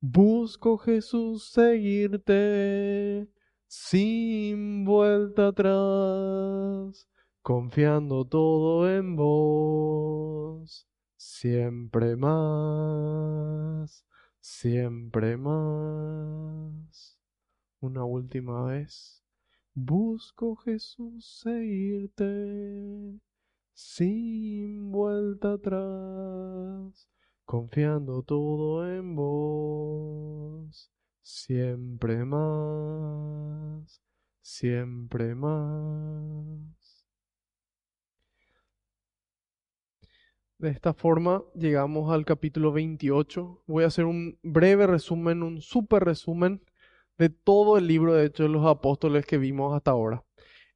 Busco 0.00 0.78
Jesús 0.78 1.50
seguirte 1.50 3.28
sin 3.66 4.84
vuelta 4.84 5.48
atrás, 5.48 7.08
confiando 7.42 8.24
todo 8.24 8.88
en 8.88 9.16
vos, 9.16 10.86
siempre 11.16 12.14
más, 12.14 14.06
siempre 14.38 15.36
más. 15.36 17.18
Una 17.80 18.04
última 18.04 18.66
vez, 18.66 19.17
busco 19.84 20.56
Jesús 20.56 21.40
seguirte, 21.42 23.18
sin 23.74 24.90
vuelta 24.90 25.52
atrás, 25.54 27.08
confiando 27.44 28.22
todo 28.22 28.88
en 28.90 29.14
vos 29.14 30.90
siempre 31.28 32.24
más, 32.24 34.02
siempre 34.40 35.34
más. 35.34 36.78
De 40.58 40.70
esta 40.70 40.92
forma 40.92 41.44
llegamos 41.54 42.12
al 42.12 42.24
capítulo 42.24 42.72
28. 42.72 43.62
Voy 43.66 43.84
a 43.84 43.86
hacer 43.86 44.06
un 44.06 44.38
breve 44.42 44.86
resumen, 44.86 45.42
un 45.42 45.60
super 45.60 46.02
resumen 46.02 46.62
de 47.18 47.28
todo 47.28 47.76
el 47.76 47.86
libro 47.86 48.14
de 48.14 48.26
Hechos 48.26 48.46
de 48.46 48.52
los 48.52 48.64
Apóstoles 48.66 49.26
que 49.26 49.38
vimos 49.38 49.74
hasta 49.74 49.90
ahora. 49.90 50.24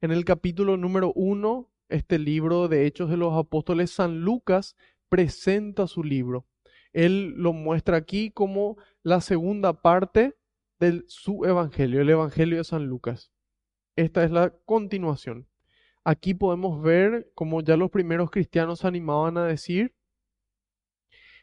En 0.01 0.11
el 0.11 0.25
capítulo 0.25 0.75
número 0.77 1.13
1, 1.15 1.71
este 1.89 2.19
libro 2.19 2.67
de 2.67 2.85
Hechos 2.85 3.09
de 3.09 3.17
los 3.17 3.33
Apóstoles, 3.33 3.91
San 3.91 4.21
Lucas 4.21 4.75
presenta 5.07 5.87
su 5.87 6.03
libro. 6.03 6.45
Él 6.91 7.33
lo 7.37 7.53
muestra 7.53 7.97
aquí 7.97 8.29
como 8.29 8.77
la 9.01 9.21
segunda 9.21 9.81
parte 9.81 10.35
su 11.07 11.45
evangelio, 11.45 12.01
el 12.01 12.09
evangelio 12.09 12.57
de 12.57 12.63
San 12.65 12.85
Lucas. 12.87 13.31
Esta 13.95 14.23
es 14.23 14.31
la 14.31 14.49
continuación. 14.65 15.47
Aquí 16.03 16.33
podemos 16.33 16.81
ver, 16.81 17.31
como 17.35 17.61
ya 17.61 17.77
los 17.77 17.89
primeros 17.89 18.29
cristianos 18.29 18.83
animaban 18.83 19.37
a 19.37 19.45
decir, 19.45 19.95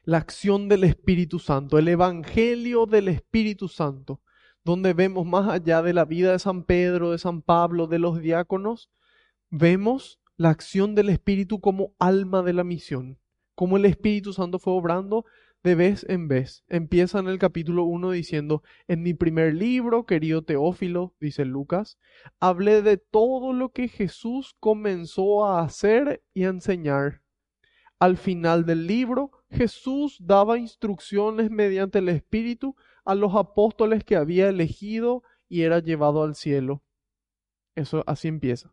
la 0.03 0.19
acción 0.19 0.69
del 0.69 0.85
Espíritu 0.85 1.39
Santo, 1.39 1.79
el 1.79 1.89
evangelio 1.89 2.85
del 2.87 3.09
Espíritu 3.09 3.69
Santo, 3.69 4.21
donde 4.65 4.93
vemos 4.93 5.27
más 5.27 5.49
allá 5.49 5.83
de 5.83 5.93
la 5.93 6.05
vida 6.05 6.33
de 6.33 6.39
San 6.39 6.65
Pedro, 6.65 7.13
de 7.13 7.19
San 7.19 7.43
Pablo, 7.43 7.87
de 7.87 7.99
los 7.99 8.21
diáconos, 8.21 8.91
vemos 9.51 10.21
la 10.37 10.51
acción 10.51 10.95
del 10.95 11.09
Espíritu 11.09 11.61
como 11.61 11.95
alma 11.99 12.43
de 12.43 12.53
la 12.53 12.65
misión, 12.65 13.19
como 13.55 13.77
el 13.77 13.85
Espíritu 13.85 14.33
Santo 14.33 14.59
fue 14.59 14.73
obrando 14.73 15.25
de 15.63 15.75
vez 15.75 16.07
en 16.09 16.29
vez. 16.29 16.65
Empieza 16.69 17.19
en 17.19 17.29
el 17.29 17.39
capítulo 17.39 17.85
1 17.85 18.13
diciendo, 18.13 18.63
en 18.89 19.03
mi 19.03 19.15
primer 19.15 19.55
libro, 19.55 20.07
querido 20.07 20.43
Teófilo, 20.43 21.15
dice 21.21 21.45
Lucas, 21.45 21.99
hablé 22.39 22.83
de 22.83 22.97
todo 22.97 23.53
lo 23.53 23.71
que 23.71 23.89
Jesús 23.89 24.57
comenzó 24.59 25.45
a 25.45 25.63
hacer 25.63 26.23
y 26.33 26.45
a 26.45 26.49
enseñar. 26.49 27.23
Al 27.99 28.17
final 28.17 28.65
del 28.65 28.87
libro, 28.87 29.31
Jesús 29.51 30.17
daba 30.21 30.59
instrucciones 30.59 31.51
mediante 31.51 31.99
el 31.99 32.09
Espíritu 32.09 32.75
a 33.11 33.15
los 33.15 33.35
apóstoles 33.35 34.05
que 34.05 34.17
había 34.17 34.49
elegido 34.49 35.23
y 35.49 35.63
era 35.63 35.81
llevado 35.81 36.23
al 36.23 36.37
cielo. 36.37 36.83
Eso 37.75 38.05
así 38.07 38.29
empieza. 38.29 38.73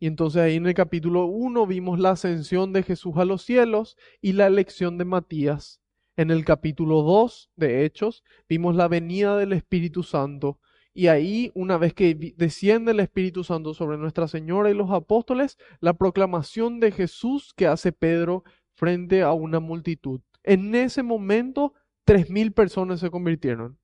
Y 0.00 0.06
entonces 0.06 0.42
ahí 0.42 0.56
en 0.56 0.66
el 0.66 0.74
capítulo 0.74 1.26
1 1.26 1.66
vimos 1.66 1.98
la 1.98 2.10
ascensión 2.10 2.72
de 2.72 2.82
Jesús 2.82 3.16
a 3.16 3.24
los 3.24 3.42
cielos 3.42 3.96
y 4.20 4.32
la 4.32 4.46
elección 4.46 4.98
de 4.98 5.04
Matías. 5.04 5.80
En 6.16 6.32
el 6.32 6.44
capítulo 6.44 7.02
2 7.02 7.50
de 7.54 7.84
Hechos 7.84 8.24
vimos 8.48 8.74
la 8.74 8.88
venida 8.88 9.36
del 9.36 9.52
Espíritu 9.52 10.02
Santo. 10.02 10.58
Y 10.92 11.06
ahí, 11.06 11.52
una 11.54 11.78
vez 11.78 11.94
que 11.94 12.16
desciende 12.36 12.90
el 12.90 12.98
Espíritu 12.98 13.44
Santo 13.44 13.74
sobre 13.74 13.98
Nuestra 13.98 14.26
Señora 14.26 14.70
y 14.70 14.74
los 14.74 14.90
apóstoles, 14.90 15.56
la 15.80 15.92
proclamación 15.92 16.80
de 16.80 16.90
Jesús 16.90 17.52
que 17.54 17.68
hace 17.68 17.92
Pedro 17.92 18.42
frente 18.74 19.22
a 19.22 19.32
una 19.32 19.60
multitud. 19.60 20.20
En 20.42 20.74
ese 20.74 21.04
momento 21.04 21.74
tres 22.08 22.30
mil 22.30 22.52
personas 22.52 23.00
se 23.00 23.10
convirtieron. 23.10 23.78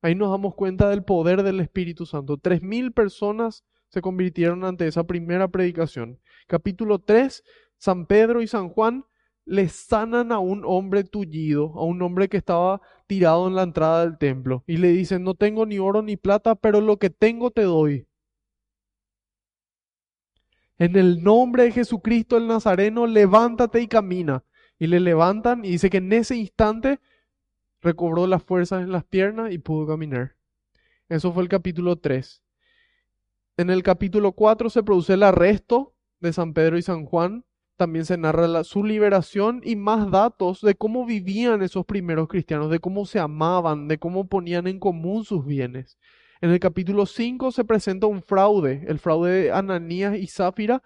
Ahí 0.00 0.14
nos 0.14 0.30
damos 0.30 0.54
cuenta 0.54 0.88
del 0.88 1.04
poder 1.04 1.42
del 1.42 1.60
Espíritu 1.60 2.06
Santo. 2.06 2.38
Tres 2.38 2.62
mil 2.62 2.92
personas 2.92 3.62
se 3.90 4.00
convirtieron 4.00 4.64
ante 4.64 4.86
esa 4.86 5.04
primera 5.04 5.46
predicación. 5.48 6.18
Capítulo 6.46 6.98
3, 6.98 7.44
San 7.76 8.06
Pedro 8.06 8.40
y 8.40 8.46
San 8.46 8.70
Juan 8.70 9.04
le 9.44 9.68
sanan 9.68 10.32
a 10.32 10.38
un 10.38 10.62
hombre 10.64 11.04
tullido, 11.04 11.74
a 11.78 11.84
un 11.84 12.00
hombre 12.00 12.30
que 12.30 12.38
estaba 12.38 12.80
tirado 13.06 13.48
en 13.48 13.54
la 13.54 13.64
entrada 13.64 14.06
del 14.06 14.16
templo, 14.16 14.64
y 14.66 14.78
le 14.78 14.88
dicen, 14.88 15.22
no 15.22 15.34
tengo 15.34 15.66
ni 15.66 15.78
oro 15.78 16.00
ni 16.00 16.16
plata, 16.16 16.54
pero 16.54 16.80
lo 16.80 16.96
que 16.96 17.10
tengo 17.10 17.50
te 17.50 17.64
doy. 17.64 18.08
En 20.78 20.96
el 20.96 21.22
nombre 21.22 21.64
de 21.64 21.72
Jesucristo 21.72 22.38
el 22.38 22.46
Nazareno, 22.46 23.06
levántate 23.06 23.82
y 23.82 23.88
camina. 23.88 24.42
Y 24.78 24.86
le 24.86 25.00
levantan 25.00 25.64
y 25.66 25.72
dice 25.72 25.90
que 25.90 25.98
en 25.98 26.12
ese 26.12 26.36
instante 26.36 26.98
recobró 27.82 28.26
las 28.26 28.42
fuerzas 28.42 28.82
en 28.82 28.92
las 28.92 29.04
piernas 29.04 29.52
y 29.52 29.58
pudo 29.58 29.86
caminar. 29.86 30.36
Eso 31.08 31.32
fue 31.32 31.42
el 31.42 31.48
capítulo 31.48 31.96
3. 31.96 32.42
En 33.58 33.70
el 33.70 33.82
capítulo 33.82 34.32
4 34.32 34.70
se 34.70 34.82
produce 34.82 35.14
el 35.14 35.22
arresto 35.22 35.94
de 36.20 36.32
San 36.32 36.52
Pedro 36.52 36.78
y 36.78 36.82
San 36.82 37.06
Juan. 37.06 37.44
También 37.76 38.04
se 38.04 38.16
narra 38.16 38.64
su 38.64 38.84
liberación 38.84 39.60
y 39.64 39.76
más 39.76 40.10
datos 40.10 40.60
de 40.60 40.74
cómo 40.74 41.06
vivían 41.06 41.62
esos 41.62 41.84
primeros 41.84 42.28
cristianos, 42.28 42.70
de 42.70 42.80
cómo 42.80 43.06
se 43.06 43.18
amaban, 43.18 43.88
de 43.88 43.98
cómo 43.98 44.28
ponían 44.28 44.66
en 44.66 44.78
común 44.78 45.24
sus 45.24 45.44
bienes. 45.44 45.98
En 46.40 46.50
el 46.50 46.60
capítulo 46.60 47.06
5 47.06 47.50
se 47.50 47.64
presenta 47.64 48.06
un 48.06 48.22
fraude, 48.22 48.84
el 48.88 48.98
fraude 48.98 49.30
de 49.30 49.52
Ananías 49.52 50.16
y 50.16 50.26
Zafira, 50.26 50.82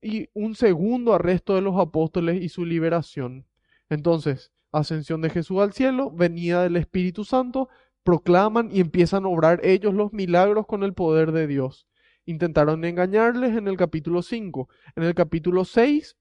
y 0.00 0.28
un 0.34 0.54
segundo 0.54 1.14
arresto 1.14 1.54
de 1.54 1.62
los 1.62 1.76
apóstoles 1.78 2.40
y 2.42 2.48
su 2.48 2.64
liberación. 2.64 3.46
Entonces, 3.88 4.52
ascensión 4.74 5.20
de 5.20 5.30
Jesús 5.30 5.60
al 5.60 5.72
cielo, 5.72 6.10
venida 6.10 6.62
del 6.62 6.76
Espíritu 6.76 7.24
Santo, 7.24 7.68
proclaman 8.02 8.70
y 8.70 8.80
empiezan 8.80 9.24
a 9.24 9.28
obrar 9.28 9.60
ellos 9.64 9.94
los 9.94 10.12
milagros 10.12 10.66
con 10.66 10.82
el 10.82 10.94
poder 10.94 11.32
de 11.32 11.46
Dios. 11.46 11.86
Intentaron 12.26 12.84
engañarles 12.84 13.56
en 13.56 13.68
el 13.68 13.76
capítulo 13.76 14.22
5. 14.22 14.68
En 14.96 15.02
el 15.04 15.14
capítulo 15.14 15.64
6 15.64 16.16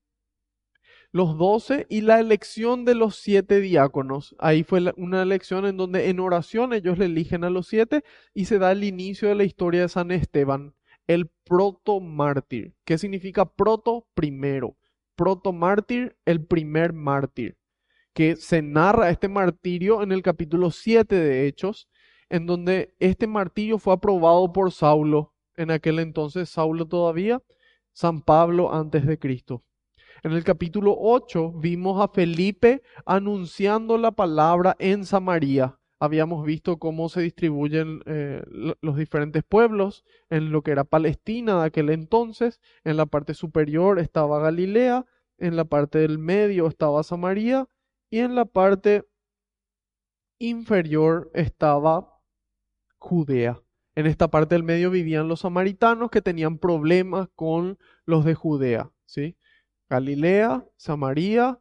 los 1.14 1.38
doce 1.38 1.86
y 1.90 2.02
la 2.02 2.20
elección 2.20 2.86
de 2.86 2.96
los 2.96 3.16
siete 3.18 3.60
diáconos. 3.60 4.36
Ahí 4.40 4.64
fue 4.64 4.82
una 4.98 5.22
elección 5.22 5.68
en 5.68 5.78
donde 5.78 6.10
en 6.10 6.20
oración 6.20 6.74
ellos 6.74 6.98
le 6.98 7.06
eligen 7.06 7.44
a 7.44 7.52
los 7.52 7.68
siete 7.68 8.04
y 8.34 8.46
se 8.46 8.58
da 8.58 8.72
el 8.72 8.84
inicio 8.84 9.30
de 9.30 9.36
la 9.36 9.44
historia 9.44 9.82
de 9.82 9.90
San 9.90 10.10
Esteban, 10.10 10.74
el 11.06 11.30
proto 11.46 12.00
mártir. 12.00 12.74
¿Qué 12.84 12.98
significa 12.98 13.46
proto? 13.46 14.08
Primero. 14.16 14.76
Proto 15.16 15.54
mártir, 15.54 16.18
el 16.26 16.44
primer 16.44 16.94
mártir. 16.94 17.58
Que 18.14 18.36
se 18.36 18.62
narra 18.62 19.10
este 19.10 19.28
martirio 19.28 20.04
en 20.04 20.12
el 20.12 20.22
capítulo 20.22 20.70
7 20.70 21.16
de 21.16 21.48
Hechos, 21.48 21.90
en 22.30 22.46
donde 22.46 22.94
este 23.00 23.26
martirio 23.26 23.80
fue 23.80 23.94
aprobado 23.94 24.54
por 24.54 24.72
Saulo, 24.72 25.34
en 25.56 25.72
aquel 25.72 26.00
entonces 26.00 26.50
Saulo 26.50 26.88
todavía, 26.88 27.42
San 27.92 28.22
Pablo 28.22 28.74
antes 28.74 29.06
de 29.06 29.18
Cristo. 29.18 29.64
En 30.24 30.32
el 30.32 30.44
capítulo 30.44 30.96
8 30.98 31.54
vimos 31.54 32.02
a 32.02 32.08
Felipe 32.08 32.82
anunciando 33.06 33.98
la 33.98 34.12
palabra 34.12 34.76
en 34.80 35.06
Samaria. 35.06 35.80
Habíamos 36.00 36.46
visto 36.46 36.78
cómo 36.78 37.10
se 37.10 37.22
distribuyen 37.22 38.02
eh, 38.06 38.44
los 38.82 38.96
diferentes 38.96 39.44
pueblos 39.44 40.04
en 40.30 40.52
lo 40.52 40.62
que 40.62 40.72
era 40.72 40.84
Palestina 40.84 41.60
de 41.60 41.66
aquel 41.66 41.90
entonces. 41.90 42.62
En 42.84 42.98
la 42.98 43.06
parte 43.06 43.34
superior 43.34 44.00
estaba 44.00 44.40
Galilea, 44.40 45.06
en 45.38 45.56
la 45.56 45.66
parte 45.66 46.00
del 46.00 46.20
medio 46.20 46.68
estaba 46.68 47.04
Samaria 47.04 47.68
y 48.14 48.20
en 48.20 48.36
la 48.36 48.46
parte 48.46 49.08
inferior 50.38 51.32
estaba 51.34 52.22
Judea. 53.00 53.60
En 53.96 54.06
esta 54.06 54.28
parte 54.28 54.54
del 54.54 54.62
medio 54.62 54.92
vivían 54.92 55.28
los 55.28 55.40
samaritanos 55.40 56.12
que 56.12 56.22
tenían 56.22 56.60
problemas 56.60 57.30
con 57.34 57.80
los 58.06 58.24
de 58.24 58.36
Judea, 58.36 58.92
¿sí? 59.06 59.36
Galilea, 59.90 60.64
Samaria, 60.76 61.60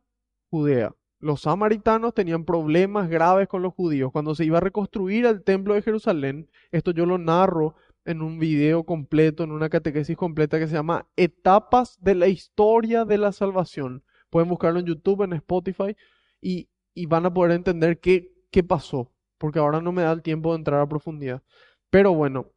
Judea. 0.51 0.95
Los 1.21 1.41
samaritanos 1.41 2.13
tenían 2.13 2.45
problemas 2.45 3.09
graves 3.09 3.49
con 3.49 3.63
los 3.63 3.73
judíos. 3.73 4.13
Cuando 4.13 4.35
se 4.35 4.45
iba 4.45 4.59
a 4.59 4.61
reconstruir 4.61 5.25
el 5.25 5.45
templo 5.45 5.73
de 5.73 5.81
Jerusalén, 5.81 6.51
esto 6.71 6.91
yo 6.91 7.07
lo 7.07 7.17
narro 7.17 7.77
en 8.05 8.21
un 8.21 8.39
video 8.39 8.85
completo, 8.85 9.43
en 9.43 9.53
una 9.53 9.71
catequesis 9.71 10.19
completa 10.19 10.59
que 10.59 10.67
se 10.67 10.75
llama 10.75 11.09
Etapas 11.17 11.97
de 12.03 12.15
la 12.15 12.29
historia 12.29 13.07
de 13.07 13.17
la 13.17 13.33
salvación. 13.33 14.05
Pueden 14.29 14.51
buscarlo 14.51 14.81
en 14.81 14.87
YouTube, 14.87 15.23
en 15.23 15.33
Spotify, 15.33 15.97
y, 16.43 16.69
van 17.07 17.25
a 17.25 17.33
poder 17.33 17.53
entender 17.53 18.01
qué, 18.01 18.33
qué 18.51 18.63
pasó, 18.63 19.13
porque 19.39 19.59
ahora 19.59 19.81
no 19.81 19.93
me 19.93 20.03
da 20.03 20.13
el 20.13 20.23
tiempo 20.23 20.53
de 20.53 20.59
entrar 20.59 20.81
a 20.81 20.89
profundidad. 20.89 21.43
Pero 21.91 22.15
bueno, 22.15 22.53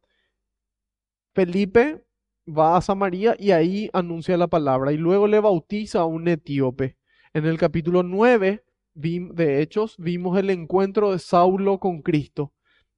Felipe 1.34 2.04
va 2.46 2.76
a 2.76 2.82
Samaria 2.82 3.36
y 3.38 3.52
ahí 3.52 3.90
anuncia 3.92 4.36
la 4.36 4.48
palabra 4.48 4.92
y 4.92 4.96
luego 4.96 5.26
le 5.26 5.40
bautiza 5.40 6.00
a 6.00 6.04
un 6.04 6.28
etíope. 6.28 6.96
En 7.32 7.46
el 7.46 7.58
capítulo 7.58 8.02
9 8.02 8.64
de 8.94 9.62
Hechos 9.62 9.96
vimos 9.98 10.38
el 10.38 10.50
encuentro 10.50 11.12
de 11.12 11.18
Saulo 11.18 11.78
con 11.78 12.02
Cristo 12.02 12.52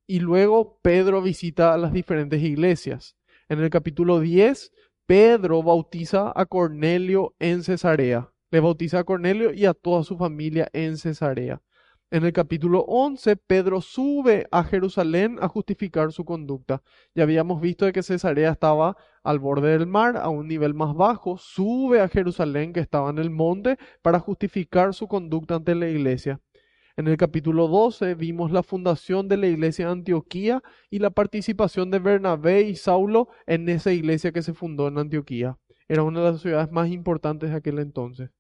y 0.07 0.21
luego 0.21 0.79
Pedro 0.81 1.23
visita 1.23 1.75
a 1.75 1.79
las 1.79 1.93
diferentes 1.93 2.43
iglesias. 2.43 3.17
En 3.49 3.61
el 3.61 3.71
capítulo 3.71 4.21
10 4.21 4.73
Pedro 5.09 5.63
bautiza 5.63 6.33
a 6.37 6.45
Cornelio 6.45 7.35
en 7.39 7.63
Cesarea. 7.63 8.31
Le 8.51 8.61
bautiza 8.61 9.01
a 9.01 9.05
Cornelio 9.05 9.53
y 9.53 9.67
a 9.67 9.75
toda 9.75 10.03
su 10.05 10.17
familia 10.17 10.71
en 10.73 10.97
Cesarea. 10.97 11.61
En 12.11 12.25
el 12.25 12.33
capítulo 12.33 12.81
11, 12.89 13.37
Pedro 13.37 13.83
sube 13.83 14.47
a 14.51 14.65
Jerusalén 14.65 15.37
a 15.43 15.49
justificar 15.49 16.13
su 16.13 16.25
conducta. 16.25 16.83
Ya 17.15 17.25
habíamos 17.25 17.61
visto 17.61 17.85
de 17.85 17.93
que 17.93 18.03
Cesarea 18.03 18.53
estaba 18.53 18.97
al 19.23 19.39
borde 19.39 19.73
del 19.73 19.87
mar, 19.87 20.17
a 20.17 20.31
un 20.31 20.49
nivel 20.49 20.73
más 20.73 20.95
bajo, 20.95 21.37
sube 21.37 22.01
a 22.01 22.09
Jerusalén, 22.09 22.73
que 22.73 22.81
estaba 22.81 23.11
en 23.11 23.19
el 23.19 23.29
monte, 23.29 23.77
para 24.01 24.19
justificar 24.19 24.95
su 24.95 25.09
conducta 25.09 25.57
ante 25.57 25.75
la 25.75 25.91
iglesia. 25.91 26.41
En 26.97 27.07
el 27.07 27.19
capítulo 27.19 27.69
12 27.69 28.15
vimos 28.15 28.51
la 28.51 28.63
fundación 28.63 29.29
de 29.29 29.37
la 29.37 29.47
iglesia 29.47 29.85
de 29.85 29.93
Antioquía 29.93 30.63
y 30.89 31.01
la 31.01 31.11
participación 31.11 31.91
de 31.91 31.99
Bernabé 31.99 32.63
y 32.63 32.77
Saulo 32.77 33.29
en 33.47 33.69
esa 33.69 33.93
iglesia 33.93 34.33
que 34.33 34.41
se 34.41 34.55
fundó 34.55 34.89
en 34.89 34.97
Antioquía. 34.97 35.59
Era 35.87 36.03
una 36.03 36.23
de 36.23 36.33
las 36.33 36.41
ciudades 36.41 36.71
más 36.71 36.89
importantes 36.89 37.51
de 37.51 37.57
aquel 37.57 37.79
entonces. 37.79 38.31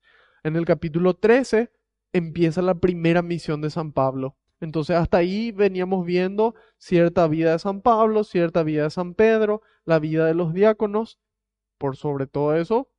En 0.45 0.57
el 0.57 0.65
capítulo 0.65 1.15
13 1.15 1.73
empieza 2.13 2.63
la 2.63 2.77
primera 2.77 3.23
misión 3.23 3.61
de 3.61 3.71
San 3.71 3.93
Pablo. 3.93 4.37
Entonces 4.61 4.97
hasta 4.97 5.19
ahí 5.19 5.53
veníamos 5.53 6.05
viendo 6.05 6.55
cierta 6.79 7.27
vida 7.29 7.53
de 7.53 7.59
San 7.59 7.81
Pablo, 7.81 8.25
cierta 8.25 8.63
vida 8.63 8.85
de 8.85 8.91
San 8.91 9.15
Pedro, 9.15 9.63
la 9.85 9.99
vida 9.99 10.27
de 10.27 10.35
los 10.35 10.53
diáconos, 10.53 11.19
por 11.79 11.97
sobre 11.97 12.27
todo 12.27 12.57
eso, 12.57 12.91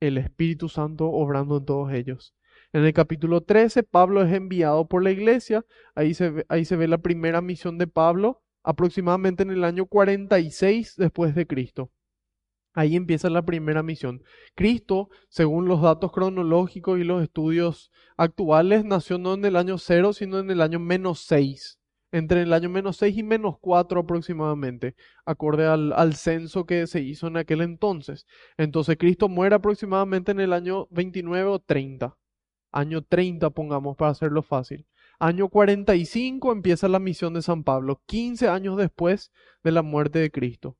el 0.00 0.18
Espíritu 0.18 0.68
Santo 0.68 1.06
obrando 1.06 1.58
en 1.58 1.64
todos 1.64 1.92
ellos. 1.92 2.34
En 2.72 2.84
el 2.84 2.92
capítulo 2.92 3.42
13, 3.42 3.82
Pablo 3.82 4.22
es 4.22 4.32
enviado 4.32 4.86
por 4.86 5.02
la 5.02 5.10
iglesia, 5.10 5.64
ahí 5.94 6.14
se 6.14 6.30
ve, 6.30 6.46
ahí 6.48 6.64
se 6.64 6.76
ve 6.76 6.88
la 6.88 6.98
primera 6.98 7.40
misión 7.40 7.78
de 7.78 7.86
Pablo, 7.86 8.42
aproximadamente 8.62 9.42
en 9.42 9.50
el 9.50 9.64
año 9.64 9.86
46 9.86 10.96
después 10.96 11.34
de 11.34 11.46
Cristo. 11.46 11.90
Ahí 12.76 12.94
empieza 12.94 13.30
la 13.30 13.40
primera 13.40 13.82
misión. 13.82 14.22
Cristo, 14.54 15.08
según 15.30 15.66
los 15.66 15.80
datos 15.80 16.12
cronológicos 16.12 17.00
y 17.00 17.04
los 17.04 17.22
estudios 17.22 17.90
actuales, 18.18 18.84
nació 18.84 19.16
no 19.16 19.32
en 19.32 19.46
el 19.46 19.56
año 19.56 19.78
0, 19.78 20.12
sino 20.12 20.38
en 20.40 20.50
el 20.50 20.60
año 20.60 20.78
menos 20.78 21.20
6. 21.20 21.80
Entre 22.12 22.42
el 22.42 22.52
año 22.52 22.68
menos 22.68 22.98
6 22.98 23.16
y 23.16 23.22
menos 23.22 23.56
4 23.62 24.00
aproximadamente, 24.00 24.94
acorde 25.24 25.66
al, 25.66 25.94
al, 25.94 26.16
censo 26.16 26.66
que 26.66 26.86
se 26.86 27.00
hizo 27.00 27.28
en 27.28 27.38
aquel 27.38 27.62
entonces. 27.62 28.26
Entonces 28.58 28.98
Cristo 28.98 29.30
muere 29.30 29.54
aproximadamente 29.54 30.32
en 30.32 30.40
el 30.40 30.52
año 30.52 30.86
29 30.90 31.48
o 31.48 31.58
30. 31.58 32.14
Año 32.72 33.00
30, 33.02 33.48
pongamos, 33.50 33.96
para 33.96 34.10
hacerlo 34.10 34.42
fácil. 34.42 34.86
Año 35.18 35.48
45 35.48 36.52
empieza 36.52 36.88
la 36.88 36.98
misión 36.98 37.32
de 37.32 37.40
San 37.40 37.64
Pablo, 37.64 38.02
15 38.04 38.48
años 38.50 38.76
después 38.76 39.32
de 39.64 39.72
la 39.72 39.80
muerte 39.80 40.18
de 40.18 40.30
Cristo. 40.30 40.76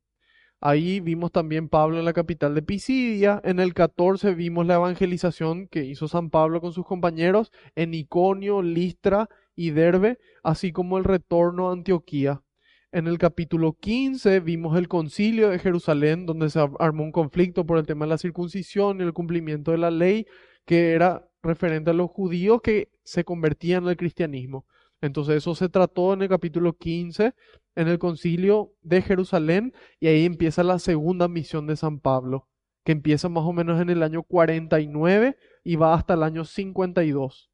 Ahí 0.61 1.01
vimos 1.01 1.33
también 1.33 1.69
Pablo 1.69 1.99
en 1.99 2.05
la 2.05 2.15
capital 2.15 2.55
de 2.55 2.63
Pisidia. 2.63 3.41
En 3.45 3.61
el 3.61 3.75
14 3.75 4.35
vimos 4.35 4.67
la 4.67 4.77
evangelización 4.77 5.69
que 5.69 5.85
hizo 5.85 6.09
San 6.09 6.31
Pablo 6.31 6.61
con 6.61 6.73
sus 6.73 6.87
compañeros 6.87 7.53
en 7.75 7.93
Iconio, 7.93 8.63
Listra 8.63 9.29
y 9.55 9.71
Derbe, 9.71 10.19
así 10.43 10.73
como 10.73 10.97
el 10.99 11.05
retorno 11.05 11.69
a 11.69 11.73
Antioquía. 11.73 12.43
En 12.91 13.07
el 13.07 13.19
capítulo 13.19 13.75
15 13.75 14.41
vimos 14.41 14.79
el 14.79 14.89
concilio 14.89 15.51
de 15.51 15.59
Jerusalén, 15.59 16.25
donde 16.25 16.49
se 16.49 16.61
armó 16.79 17.05
un 17.05 17.13
conflicto 17.13 17.67
por 17.67 17.77
el 17.77 17.87
tema 17.87 18.07
de 18.07 18.11
la 18.11 18.19
circuncisión 18.19 19.01
y 19.01 19.05
el 19.05 19.13
cumplimiento 19.13 19.73
de 19.73 19.79
la 19.79 19.91
ley, 19.91 20.27
que 20.65 20.93
era 20.93 21.29
referente 21.43 21.91
a 21.91 21.95
los 21.95 22.11
judíos 22.11 22.63
que 22.63 22.89
se 23.05 23.25
convertían 23.25 23.87
al 23.87 23.99
cristianismo. 23.99 24.67
Entonces 25.01 25.37
eso 25.37 25.55
se 25.55 25.69
trató 25.69 26.15
en 26.15 26.23
el 26.23 26.29
capítulo 26.29 26.77
15, 26.77 27.35
en 27.75 27.89
el 27.89 27.99
concilio 27.99 28.73
de 28.83 29.03
Jerusalén, 29.03 29.75
y 30.01 30.09
ahí 30.09 30.25
empieza 30.25 30.63
la 30.63 30.79
segunda 30.79 31.29
misión 31.29 31.67
de 31.67 31.77
San 31.77 32.01
Pablo, 32.01 32.49
que 32.85 32.93
empieza 32.93 33.29
más 33.29 33.45
o 33.45 33.53
menos 33.53 33.81
en 33.81 33.91
el 33.91 34.03
año 34.03 34.23
49 34.23 35.37
y 35.65 35.77
va 35.77 35.95
hasta 35.95 36.15
el 36.15 36.23
año 36.23 36.45
52. 36.45 37.51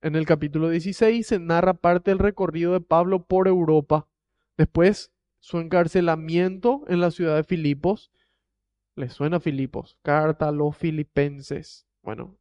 En 0.00 0.16
el 0.16 0.26
capítulo 0.26 0.68
16 0.68 1.24
se 1.24 1.38
narra 1.38 1.74
parte 1.74 2.10
del 2.10 2.18
recorrido 2.18 2.72
de 2.72 2.80
Pablo 2.80 3.24
por 3.24 3.46
Europa. 3.46 4.08
Después, 4.56 5.12
su 5.38 5.58
encarcelamiento 5.58 6.84
en 6.88 7.00
la 7.00 7.12
ciudad 7.12 7.36
de 7.36 7.44
Filipos. 7.44 8.10
¿Les 8.96 9.12
suena 9.12 9.38
Filipos? 9.38 9.96
Carta 10.02 10.48
a 10.48 10.52
los 10.52 10.76
filipenses. 10.76 11.86
Bueno, 12.02 12.36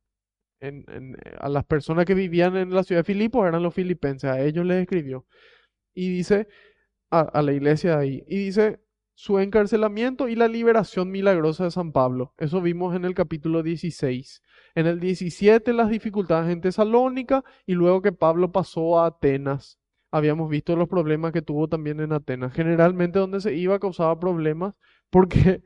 a 1.39 1.49
las 1.49 1.65
personas 1.65 2.05
que 2.05 2.13
vivían 2.13 2.55
en 2.57 2.73
la 2.73 2.83
ciudad 2.83 3.01
de 3.01 3.05
Filipos 3.05 3.47
eran 3.47 3.63
los 3.63 3.73
filipenses. 3.73 4.29
A 4.29 4.41
ellos 4.41 4.65
les 4.65 4.81
escribió. 4.81 5.25
Y 5.93 6.09
dice, 6.09 6.47
a, 7.11 7.21
a 7.21 7.41
la 7.41 7.53
iglesia 7.53 7.97
de 7.97 8.03
ahí. 8.03 8.23
Y 8.27 8.37
dice, 8.37 8.79
su 9.21 9.39
encarcelamiento 9.39 10.27
y 10.29 10.35
la 10.35 10.47
liberación 10.47 11.11
milagrosa 11.11 11.65
de 11.65 11.71
San 11.71 11.91
Pablo. 11.91 12.33
Eso 12.37 12.61
vimos 12.61 12.95
en 12.95 13.05
el 13.05 13.13
capítulo 13.13 13.61
16. 13.63 14.41
En 14.75 14.87
el 14.87 14.99
17 14.99 15.73
las 15.73 15.89
dificultades 15.89 16.51
en 16.51 16.61
Tesalónica 16.61 17.43
y 17.65 17.73
luego 17.73 18.01
que 18.01 18.11
Pablo 18.11 18.51
pasó 18.51 18.99
a 18.99 19.07
Atenas. 19.07 19.79
Habíamos 20.11 20.49
visto 20.49 20.75
los 20.75 20.89
problemas 20.89 21.33
que 21.33 21.41
tuvo 21.41 21.67
también 21.67 21.99
en 21.99 22.13
Atenas. 22.13 22.53
Generalmente 22.53 23.19
donde 23.19 23.41
se 23.41 23.53
iba 23.55 23.79
causaba 23.79 24.19
problemas 24.19 24.73
porque 25.09 25.61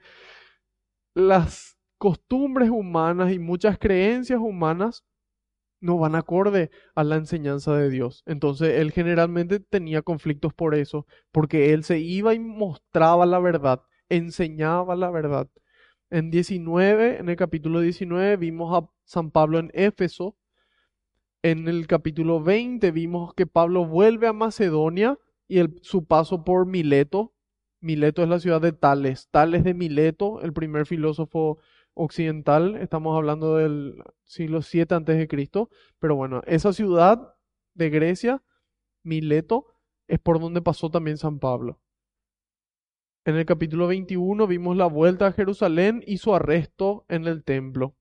las 1.13 1.74
costumbres 1.97 2.69
humanas 2.69 3.31
y 3.31 3.39
muchas 3.39 3.77
creencias 3.77 4.39
humanas 4.39 5.03
no 5.79 5.97
van 5.97 6.15
acorde 6.15 6.71
a 6.95 7.03
la 7.03 7.15
enseñanza 7.15 7.75
de 7.75 7.89
Dios. 7.89 8.23
Entonces 8.25 8.79
él 8.79 8.91
generalmente 8.91 9.59
tenía 9.59 10.01
conflictos 10.01 10.53
por 10.53 10.75
eso, 10.75 11.05
porque 11.31 11.73
él 11.73 11.83
se 11.83 11.99
iba 11.99 12.33
y 12.33 12.39
mostraba 12.39 13.25
la 13.25 13.39
verdad, 13.39 13.81
enseñaba 14.09 14.95
la 14.95 15.11
verdad. 15.11 15.47
En 16.09 16.31
19, 16.31 17.17
en 17.19 17.29
el 17.29 17.35
capítulo 17.35 17.81
19 17.81 18.37
vimos 18.37 18.77
a 18.77 18.89
San 19.03 19.31
Pablo 19.31 19.59
en 19.59 19.71
Éfeso. 19.73 20.35
En 21.41 21.67
el 21.67 21.87
capítulo 21.87 22.41
20 22.41 22.91
vimos 22.91 23.33
que 23.33 23.45
Pablo 23.45 23.85
vuelve 23.85 24.27
a 24.27 24.33
Macedonia 24.33 25.19
y 25.47 25.59
su 25.81 26.05
paso 26.05 26.43
por 26.43 26.65
Mileto. 26.65 27.33
Mileto 27.79 28.23
es 28.23 28.29
la 28.29 28.39
ciudad 28.39 28.61
de 28.61 28.71
Tales. 28.71 29.29
Tales 29.29 29.63
de 29.63 29.73
Mileto, 29.73 30.41
el 30.41 30.53
primer 30.53 30.87
filósofo 30.87 31.59
occidental, 31.95 32.75
estamos 32.75 33.15
hablando 33.15 33.55
del 33.55 33.95
siglo 34.25 34.61
7 34.61 34.93
antes 34.93 35.17
de 35.17 35.27
Cristo, 35.27 35.69
pero 35.97 36.15
bueno, 36.15 36.41
esa 36.45 36.73
ciudad 36.73 37.35
de 37.73 37.89
Grecia, 37.89 38.43
Mileto, 39.03 39.65
es 40.07 40.19
por 40.19 40.39
donde 40.39 40.61
pasó 40.61 40.91
también 40.91 41.17
San 41.17 41.39
Pablo. 41.39 41.79
En 43.23 43.35
el 43.37 43.45
capítulo 43.45 43.87
21 43.87 44.45
vimos 44.45 44.77
la 44.77 44.85
vuelta 44.85 45.27
a 45.27 45.31
Jerusalén 45.31 46.03
y 46.05 46.17
su 46.17 46.35
arresto 46.35 47.05
en 47.09 47.25
el 47.25 47.43
templo. 47.43 47.95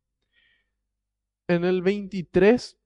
En 1.48 1.64
el 1.64 1.80
23 1.80 2.78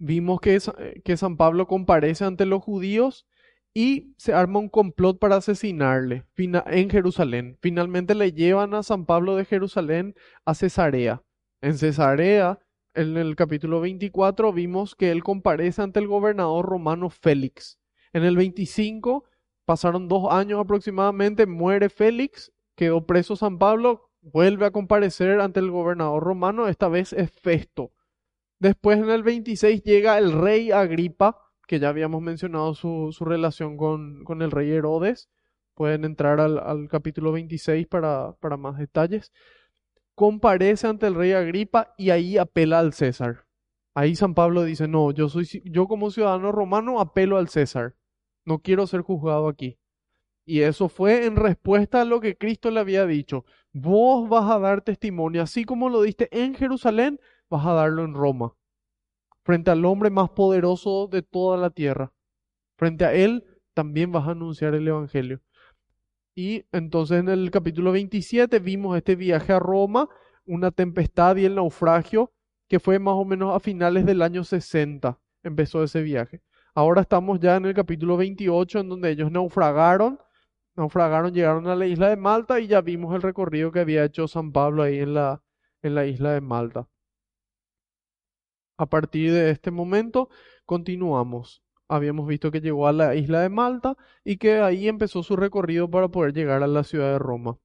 vimos 0.00 0.40
que, 0.40 0.58
que 1.04 1.16
San 1.16 1.36
Pablo 1.36 1.68
comparece 1.68 2.24
ante 2.24 2.46
los 2.46 2.62
judíos 2.64 3.28
y 3.74 4.14
se 4.18 4.32
arma 4.34 4.58
un 4.58 4.68
complot 4.68 5.18
para 5.18 5.36
asesinarle 5.36 6.26
en 6.36 6.90
Jerusalén. 6.90 7.56
Finalmente 7.60 8.14
le 8.14 8.32
llevan 8.32 8.74
a 8.74 8.82
San 8.82 9.06
Pablo 9.06 9.36
de 9.36 9.44
Jerusalén 9.44 10.14
a 10.44 10.54
Cesarea. 10.54 11.22
En 11.60 11.78
Cesarea, 11.78 12.58
en 12.94 13.16
el 13.16 13.34
capítulo 13.36 13.80
24, 13.80 14.52
vimos 14.52 14.94
que 14.94 15.10
él 15.10 15.22
comparece 15.22 15.80
ante 15.80 16.00
el 16.00 16.08
gobernador 16.08 16.66
romano 16.66 17.08
Félix. 17.08 17.78
En 18.12 18.24
el 18.24 18.36
25, 18.36 19.24
pasaron 19.64 20.08
dos 20.08 20.30
años 20.30 20.60
aproximadamente, 20.60 21.46
muere 21.46 21.88
Félix, 21.88 22.52
quedó 22.76 23.06
preso 23.06 23.36
San 23.36 23.58
Pablo, 23.58 24.10
vuelve 24.20 24.66
a 24.66 24.70
comparecer 24.70 25.40
ante 25.40 25.60
el 25.60 25.70
gobernador 25.70 26.22
romano, 26.22 26.68
esta 26.68 26.88
vez 26.88 27.12
es 27.14 27.30
Festo. 27.30 27.92
Después 28.58 28.98
en 28.98 29.10
el 29.10 29.22
26 29.22 29.82
llega 29.82 30.18
el 30.18 30.32
rey 30.32 30.70
Agripa, 30.70 31.38
que 31.72 31.80
ya 31.80 31.88
habíamos 31.88 32.20
mencionado 32.20 32.74
su, 32.74 33.16
relación 33.20 33.78
con, 33.78 34.42
el 34.42 34.50
rey 34.50 34.70
Herodes. 34.70 35.30
Pueden 35.72 36.04
entrar 36.04 36.38
al, 36.38 36.86
capítulo 36.90 37.32
26 37.32 37.86
para, 37.86 38.34
para 38.40 38.58
más 38.58 38.76
detalles. 38.76 39.32
Comparece 40.14 40.86
ante 40.86 41.06
el 41.06 41.14
rey 41.14 41.32
Agripa 41.32 41.94
y 41.96 42.10
ahí 42.10 42.36
apela 42.36 42.78
al 42.78 42.92
César. 42.92 43.46
Ahí 43.94 44.14
San 44.16 44.34
Pablo 44.34 44.64
dice, 44.64 44.86
no, 44.86 45.12
yo, 45.12 45.30
soy, 45.30 45.48
yo 45.64 45.88
como 45.88 46.10
ciudadano 46.10 46.52
romano 46.52 47.00
apelo 47.00 47.38
al 47.38 47.48
César. 47.48 47.96
No 48.44 48.58
quiero 48.58 48.86
ser 48.86 49.00
juzgado 49.00 49.48
aquí. 49.48 49.78
Y 50.44 50.60
eso 50.60 50.90
fue 50.90 51.24
en 51.24 51.36
respuesta 51.36 52.02
a 52.02 52.04
lo 52.04 52.20
que 52.20 52.36
Cristo 52.36 52.70
le 52.70 52.80
había 52.80 53.06
dicho. 53.06 53.46
Vos 53.72 54.28
vas 54.28 54.50
a 54.50 54.58
dar 54.58 54.82
testimonio, 54.82 55.40
así 55.40 55.64
como 55.64 55.88
lo 55.88 56.02
diste 56.02 56.28
en 56.38 56.54
Jerusalén, 56.54 57.18
vas 57.48 57.64
a 57.64 57.72
darlo 57.72 58.04
en 58.04 58.12
Roma 58.12 58.52
frente 59.44 59.70
al 59.70 59.84
hombre 59.84 60.10
más 60.10 60.30
poderoso 60.30 61.08
de 61.08 61.22
toda 61.22 61.56
la 61.56 61.70
tierra. 61.70 62.12
Frente 62.76 63.04
a 63.04 63.12
él 63.12 63.44
también 63.74 64.12
vas 64.12 64.28
a 64.28 64.32
anunciar 64.32 64.74
el 64.74 64.86
Evangelio. 64.86 65.40
Y 66.34 66.64
entonces 66.72 67.20
en 67.20 67.28
el 67.28 67.50
capítulo 67.50 67.92
27 67.92 68.58
vimos 68.58 68.96
este 68.96 69.16
viaje 69.16 69.52
a 69.52 69.58
Roma, 69.58 70.08
una 70.46 70.70
tempestad 70.70 71.36
y 71.36 71.44
el 71.44 71.54
naufragio, 71.54 72.32
que 72.68 72.80
fue 72.80 72.98
más 72.98 73.14
o 73.14 73.24
menos 73.24 73.54
a 73.54 73.60
finales 73.60 74.06
del 74.06 74.22
año 74.22 74.44
60, 74.44 75.18
empezó 75.42 75.82
ese 75.82 76.00
viaje. 76.02 76.40
Ahora 76.74 77.02
estamos 77.02 77.38
ya 77.38 77.56
en 77.56 77.66
el 77.66 77.74
capítulo 77.74 78.16
28, 78.16 78.80
en 78.80 78.88
donde 78.88 79.10
ellos 79.10 79.30
naufragaron, 79.30 80.18
naufragaron, 80.74 81.34
llegaron 81.34 81.66
a 81.66 81.76
la 81.76 81.86
isla 81.86 82.08
de 82.08 82.16
Malta 82.16 82.60
y 82.60 82.66
ya 82.66 82.80
vimos 82.80 83.14
el 83.14 83.20
recorrido 83.20 83.70
que 83.72 83.80
había 83.80 84.04
hecho 84.04 84.26
San 84.26 84.52
Pablo 84.52 84.82
ahí 84.82 85.00
en 85.00 85.12
la, 85.12 85.42
en 85.82 85.94
la 85.94 86.06
isla 86.06 86.32
de 86.32 86.40
Malta. 86.40 86.88
A 88.76 88.86
partir 88.86 89.32
de 89.32 89.50
este 89.50 89.70
momento 89.70 90.28
continuamos. 90.64 91.62
Habíamos 91.88 92.26
visto 92.26 92.50
que 92.50 92.60
llegó 92.60 92.86
a 92.86 92.92
la 92.92 93.14
isla 93.14 93.40
de 93.40 93.48
Malta 93.50 93.96
y 94.24 94.38
que 94.38 94.60
ahí 94.60 94.88
empezó 94.88 95.22
su 95.22 95.36
recorrido 95.36 95.90
para 95.90 96.08
poder 96.08 96.32
llegar 96.32 96.62
a 96.62 96.66
la 96.66 96.84
ciudad 96.84 97.12
de 97.12 97.18
Roma. 97.18 97.58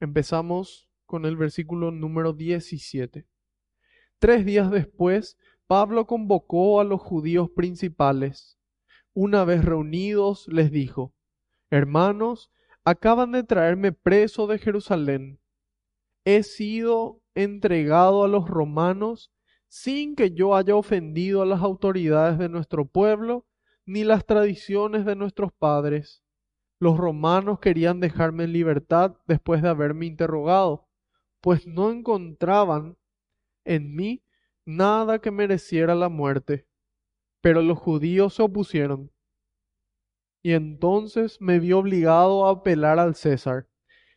Empezamos 0.00 0.88
con 1.06 1.26
el 1.26 1.36
versículo 1.36 1.92
número 1.92 2.32
17. 2.32 3.26
Tres 4.18 4.44
días 4.44 4.70
después, 4.70 5.38
Pablo 5.66 6.06
convocó 6.06 6.80
a 6.80 6.84
los 6.84 7.00
judíos 7.00 7.50
principales. 7.50 8.58
Una 9.14 9.44
vez 9.44 9.64
reunidos, 9.64 10.48
les 10.48 10.70
dijo, 10.70 11.14
Hermanos, 11.70 12.50
acaban 12.84 13.32
de 13.32 13.44
traerme 13.44 13.92
preso 13.92 14.46
de 14.46 14.58
Jerusalén. 14.58 15.38
He 16.24 16.42
sido 16.42 17.20
entregado 17.34 18.24
a 18.24 18.28
los 18.28 18.48
romanos 18.48 19.32
sin 19.72 20.16
que 20.16 20.32
yo 20.32 20.54
haya 20.54 20.76
ofendido 20.76 21.40
a 21.40 21.46
las 21.46 21.62
autoridades 21.62 22.36
de 22.36 22.50
nuestro 22.50 22.84
pueblo 22.84 23.46
ni 23.86 24.04
las 24.04 24.26
tradiciones 24.26 25.06
de 25.06 25.16
nuestros 25.16 25.50
padres. 25.50 26.22
Los 26.78 26.98
romanos 26.98 27.58
querían 27.58 27.98
dejarme 27.98 28.44
en 28.44 28.52
libertad 28.52 29.16
después 29.26 29.62
de 29.62 29.70
haberme 29.70 30.04
interrogado, 30.04 30.90
pues 31.40 31.66
no 31.66 31.90
encontraban 31.90 32.98
en 33.64 33.96
mí 33.96 34.22
nada 34.66 35.20
que 35.20 35.30
mereciera 35.30 35.94
la 35.94 36.10
muerte. 36.10 36.66
Pero 37.40 37.62
los 37.62 37.78
judíos 37.78 38.34
se 38.34 38.42
opusieron. 38.42 39.10
Y 40.42 40.52
entonces 40.52 41.40
me 41.40 41.58
vi 41.58 41.72
obligado 41.72 42.46
a 42.46 42.50
apelar 42.50 42.98
al 42.98 43.14
César, 43.14 43.66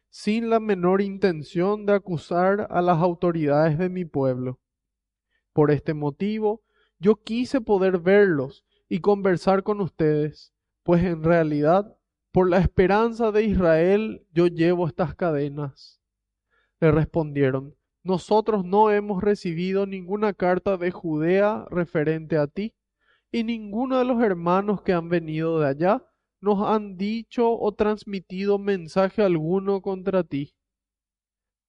sin 0.10 0.50
la 0.50 0.60
menor 0.60 1.00
intención 1.00 1.86
de 1.86 1.94
acusar 1.94 2.68
a 2.70 2.82
las 2.82 2.98
autoridades 2.98 3.78
de 3.78 3.88
mi 3.88 4.04
pueblo. 4.04 4.60
Por 5.56 5.72
este 5.72 5.94
motivo, 5.94 6.64
yo 7.00 7.16
quise 7.24 7.62
poder 7.62 8.00
verlos 8.00 8.66
y 8.90 9.00
conversar 9.00 9.64
con 9.64 9.80
ustedes, 9.80 10.54
pues 10.84 11.02
en 11.06 11.24
realidad, 11.24 11.96
por 12.34 12.50
la 12.50 12.58
esperanza 12.58 13.32
de 13.32 13.46
Israel, 13.46 14.28
yo 14.34 14.48
llevo 14.48 14.86
estas 14.86 15.16
cadenas. 15.16 16.02
Le 16.82 16.92
respondieron, 16.92 17.74
nosotros 18.04 18.66
no 18.66 18.92
hemos 18.92 19.24
recibido 19.24 19.86
ninguna 19.86 20.34
carta 20.34 20.76
de 20.76 20.92
Judea 20.92 21.66
referente 21.72 22.36
a 22.38 22.48
ti, 22.48 22.76
y 23.32 23.46
ninguno 23.46 23.98
de 23.98 24.04
los 24.04 24.22
hermanos 24.22 24.82
que 24.82 24.92
han 24.92 25.08
venido 25.08 25.62
de 25.62 25.70
allá 25.70 26.06
nos 26.42 26.68
han 26.68 26.98
dicho 26.98 27.58
o 27.58 27.74
transmitido 27.74 28.60
mensaje 28.60 29.22
alguno 29.22 29.82
contra 29.82 30.26
ti. 30.26 30.54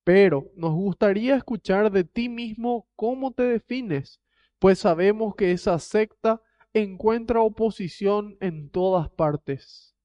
Pero 0.06 0.52
nos 0.54 0.72
gustaría 0.72 1.34
escuchar 1.34 1.90
de 1.90 2.04
ti 2.04 2.28
mismo 2.28 2.86
cómo 2.94 3.32
te 3.32 3.42
defines, 3.42 4.20
pues 4.60 4.78
sabemos 4.78 5.34
que 5.34 5.50
esa 5.50 5.80
secta 5.80 6.40
encuentra 6.72 7.40
oposición 7.40 8.36
en 8.38 8.70
todas 8.70 9.10
partes. 9.10 9.96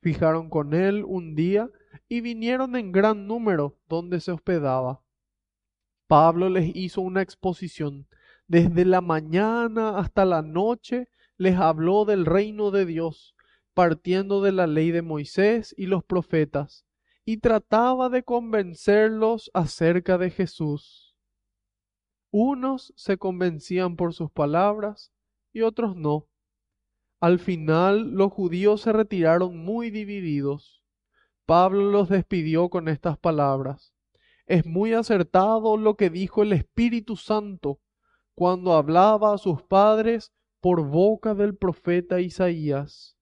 Fijaron 0.00 0.48
con 0.48 0.72
él 0.72 1.04
un 1.06 1.34
día 1.34 1.68
y 2.08 2.22
vinieron 2.22 2.74
en 2.74 2.90
gran 2.90 3.26
número 3.26 3.76
donde 3.86 4.18
se 4.18 4.32
hospedaba. 4.32 5.02
Pablo 6.06 6.48
les 6.48 6.74
hizo 6.74 7.02
una 7.02 7.20
exposición. 7.20 8.08
Desde 8.48 8.86
la 8.86 9.02
mañana 9.02 9.98
hasta 9.98 10.24
la 10.24 10.40
noche 10.40 11.10
les 11.36 11.58
habló 11.58 12.06
del 12.06 12.24
reino 12.24 12.70
de 12.70 12.86
Dios, 12.86 13.34
partiendo 13.74 14.40
de 14.40 14.52
la 14.52 14.66
ley 14.66 14.90
de 14.90 15.02
Moisés 15.02 15.74
y 15.76 15.84
los 15.84 16.02
profetas 16.02 16.86
y 17.24 17.38
trataba 17.38 18.08
de 18.08 18.22
convencerlos 18.22 19.50
acerca 19.54 20.18
de 20.18 20.30
Jesús. 20.30 21.16
Unos 22.30 22.92
se 22.96 23.18
convencían 23.18 23.96
por 23.96 24.14
sus 24.14 24.30
palabras 24.30 25.12
y 25.52 25.60
otros 25.62 25.96
no. 25.96 26.28
Al 27.20 27.38
final 27.38 28.12
los 28.12 28.32
judíos 28.32 28.80
se 28.80 28.92
retiraron 28.92 29.58
muy 29.58 29.90
divididos. 29.90 30.82
Pablo 31.46 31.90
los 31.90 32.08
despidió 32.08 32.70
con 32.70 32.88
estas 32.88 33.18
palabras. 33.18 33.94
Es 34.46 34.66
muy 34.66 34.94
acertado 34.94 35.76
lo 35.76 35.96
que 35.96 36.10
dijo 36.10 36.42
el 36.42 36.52
Espíritu 36.52 37.16
Santo 37.16 37.80
cuando 38.34 38.72
hablaba 38.72 39.34
a 39.34 39.38
sus 39.38 39.62
padres 39.62 40.32
por 40.60 40.88
boca 40.88 41.34
del 41.34 41.54
profeta 41.56 42.20
Isaías. 42.20 43.16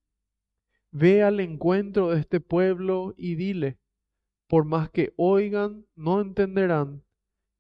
Ve 0.93 1.23
al 1.23 1.41
encuentro 1.41 2.11
de 2.11 2.21
este 2.21 2.41
pueblo 2.41 3.13
y 3.17 3.35
dile, 3.35 3.80
por 4.51 4.65
más 4.65 4.91
que 4.91 5.15
oigan, 5.17 5.87
no 5.95 6.21
entenderán, 6.21 7.05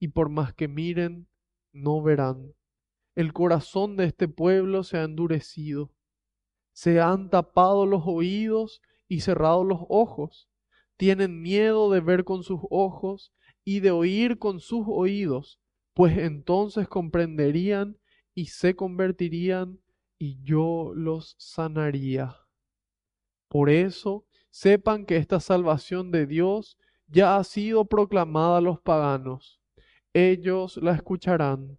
y 0.00 0.08
por 0.08 0.28
más 0.28 0.54
que 0.54 0.66
miren, 0.66 1.28
no 1.72 2.02
verán. 2.02 2.52
El 3.14 3.32
corazón 3.32 3.96
de 3.96 4.06
este 4.06 4.26
pueblo 4.26 4.82
se 4.82 4.98
ha 4.98 5.04
endurecido, 5.04 5.92
se 6.72 7.00
han 7.00 7.30
tapado 7.30 7.86
los 7.86 8.02
oídos 8.06 8.82
y 9.06 9.20
cerrado 9.20 9.62
los 9.62 9.82
ojos, 9.88 10.48
tienen 10.96 11.40
miedo 11.40 11.92
de 11.92 12.00
ver 12.00 12.24
con 12.24 12.42
sus 12.42 12.58
ojos 12.70 13.32
y 13.64 13.78
de 13.78 13.92
oír 13.92 14.40
con 14.40 14.58
sus 14.58 14.84
oídos, 14.88 15.60
pues 15.94 16.18
entonces 16.18 16.88
comprenderían 16.88 17.98
y 18.34 18.46
se 18.46 18.74
convertirían 18.74 19.78
y 20.18 20.42
yo 20.42 20.90
los 20.96 21.36
sanaría. 21.38 22.36
Por 23.46 23.70
eso, 23.70 24.26
sepan 24.50 25.06
que 25.06 25.16
esta 25.16 25.40
salvación 25.40 26.10
de 26.10 26.26
Dios 26.26 26.76
ya 27.06 27.36
ha 27.36 27.44
sido 27.44 27.84
proclamada 27.86 28.58
a 28.58 28.60
los 28.60 28.80
paganos. 28.80 29.60
Ellos 30.12 30.76
la 30.76 30.92
escucharán. 30.92 31.78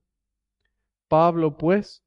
Pablo, 1.08 1.58
pues, 1.58 2.04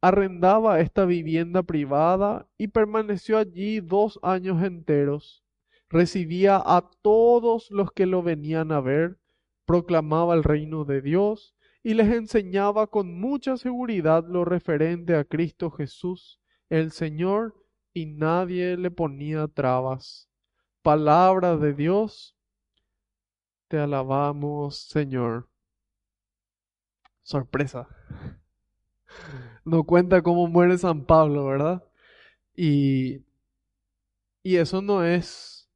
arrendaba 0.00 0.80
esta 0.80 1.04
vivienda 1.04 1.62
privada 1.62 2.48
y 2.56 2.68
permaneció 2.68 3.38
allí 3.38 3.80
dos 3.80 4.18
años 4.22 4.62
enteros. 4.62 5.44
Recibía 5.88 6.56
a 6.56 6.88
todos 7.02 7.70
los 7.70 7.92
que 7.92 8.06
lo 8.06 8.22
venían 8.22 8.72
a 8.72 8.80
ver, 8.80 9.18
proclamaba 9.66 10.34
el 10.34 10.44
reino 10.44 10.84
de 10.84 11.02
Dios 11.02 11.54
y 11.82 11.94
les 11.94 12.12
enseñaba 12.12 12.86
con 12.86 13.20
mucha 13.20 13.56
seguridad 13.56 14.24
lo 14.26 14.44
referente 14.44 15.16
a 15.16 15.24
Cristo 15.24 15.70
Jesús, 15.70 16.40
el 16.68 16.92
Señor, 16.92 17.59
y 17.92 18.06
nadie 18.06 18.76
le 18.76 18.90
ponía 18.90 19.48
trabas. 19.48 20.28
Palabra 20.82 21.56
de 21.56 21.74
Dios, 21.74 22.36
te 23.68 23.78
alabamos, 23.78 24.78
Señor. 24.88 25.48
Sorpresa. 27.22 27.88
No 29.62 29.84
cuenta 29.84 30.22
cómo 30.22 30.48
muere 30.48 30.78
San 30.78 31.04
Pablo, 31.04 31.44
¿verdad? 31.44 31.84
Y, 32.56 33.22
y 34.42 34.56
eso 34.56 34.80
no 34.80 35.04
es 35.04 35.70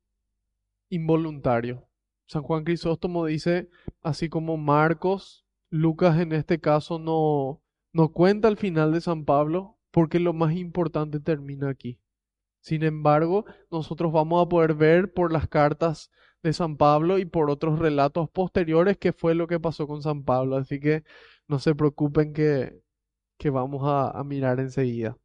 involuntario. 0.88 1.86
San 2.26 2.42
Juan 2.42 2.64
Crisóstomo 2.64 3.26
dice, 3.26 3.68
así 4.02 4.30
como 4.30 4.56
Marcos 4.56 5.44
Lucas 5.70 6.20
en 6.20 6.32
este 6.32 6.60
caso 6.60 7.00
no, 7.00 7.60
no 7.92 8.12
cuenta 8.12 8.46
el 8.46 8.56
final 8.56 8.92
de 8.92 9.00
San 9.00 9.24
Pablo 9.24 9.76
porque 9.90 10.20
lo 10.20 10.32
más 10.32 10.54
importante 10.54 11.18
termina 11.18 11.68
aquí. 11.68 11.98
Sin 12.64 12.82
embargo, 12.82 13.44
nosotros 13.70 14.10
vamos 14.10 14.42
a 14.42 14.48
poder 14.48 14.72
ver 14.72 15.12
por 15.12 15.30
las 15.30 15.46
cartas 15.48 16.10
de 16.42 16.54
San 16.54 16.78
Pablo 16.78 17.18
y 17.18 17.26
por 17.26 17.50
otros 17.50 17.78
relatos 17.78 18.30
posteriores 18.30 18.96
qué 18.96 19.12
fue 19.12 19.34
lo 19.34 19.46
que 19.46 19.60
pasó 19.60 19.86
con 19.86 20.00
San 20.00 20.24
Pablo. 20.24 20.56
Así 20.56 20.80
que 20.80 21.04
no 21.46 21.58
se 21.58 21.74
preocupen 21.74 22.32
que, 22.32 22.80
que 23.36 23.50
vamos 23.50 23.82
a, 23.84 24.24
mirar 24.24 24.60
enseguida. 24.60 25.18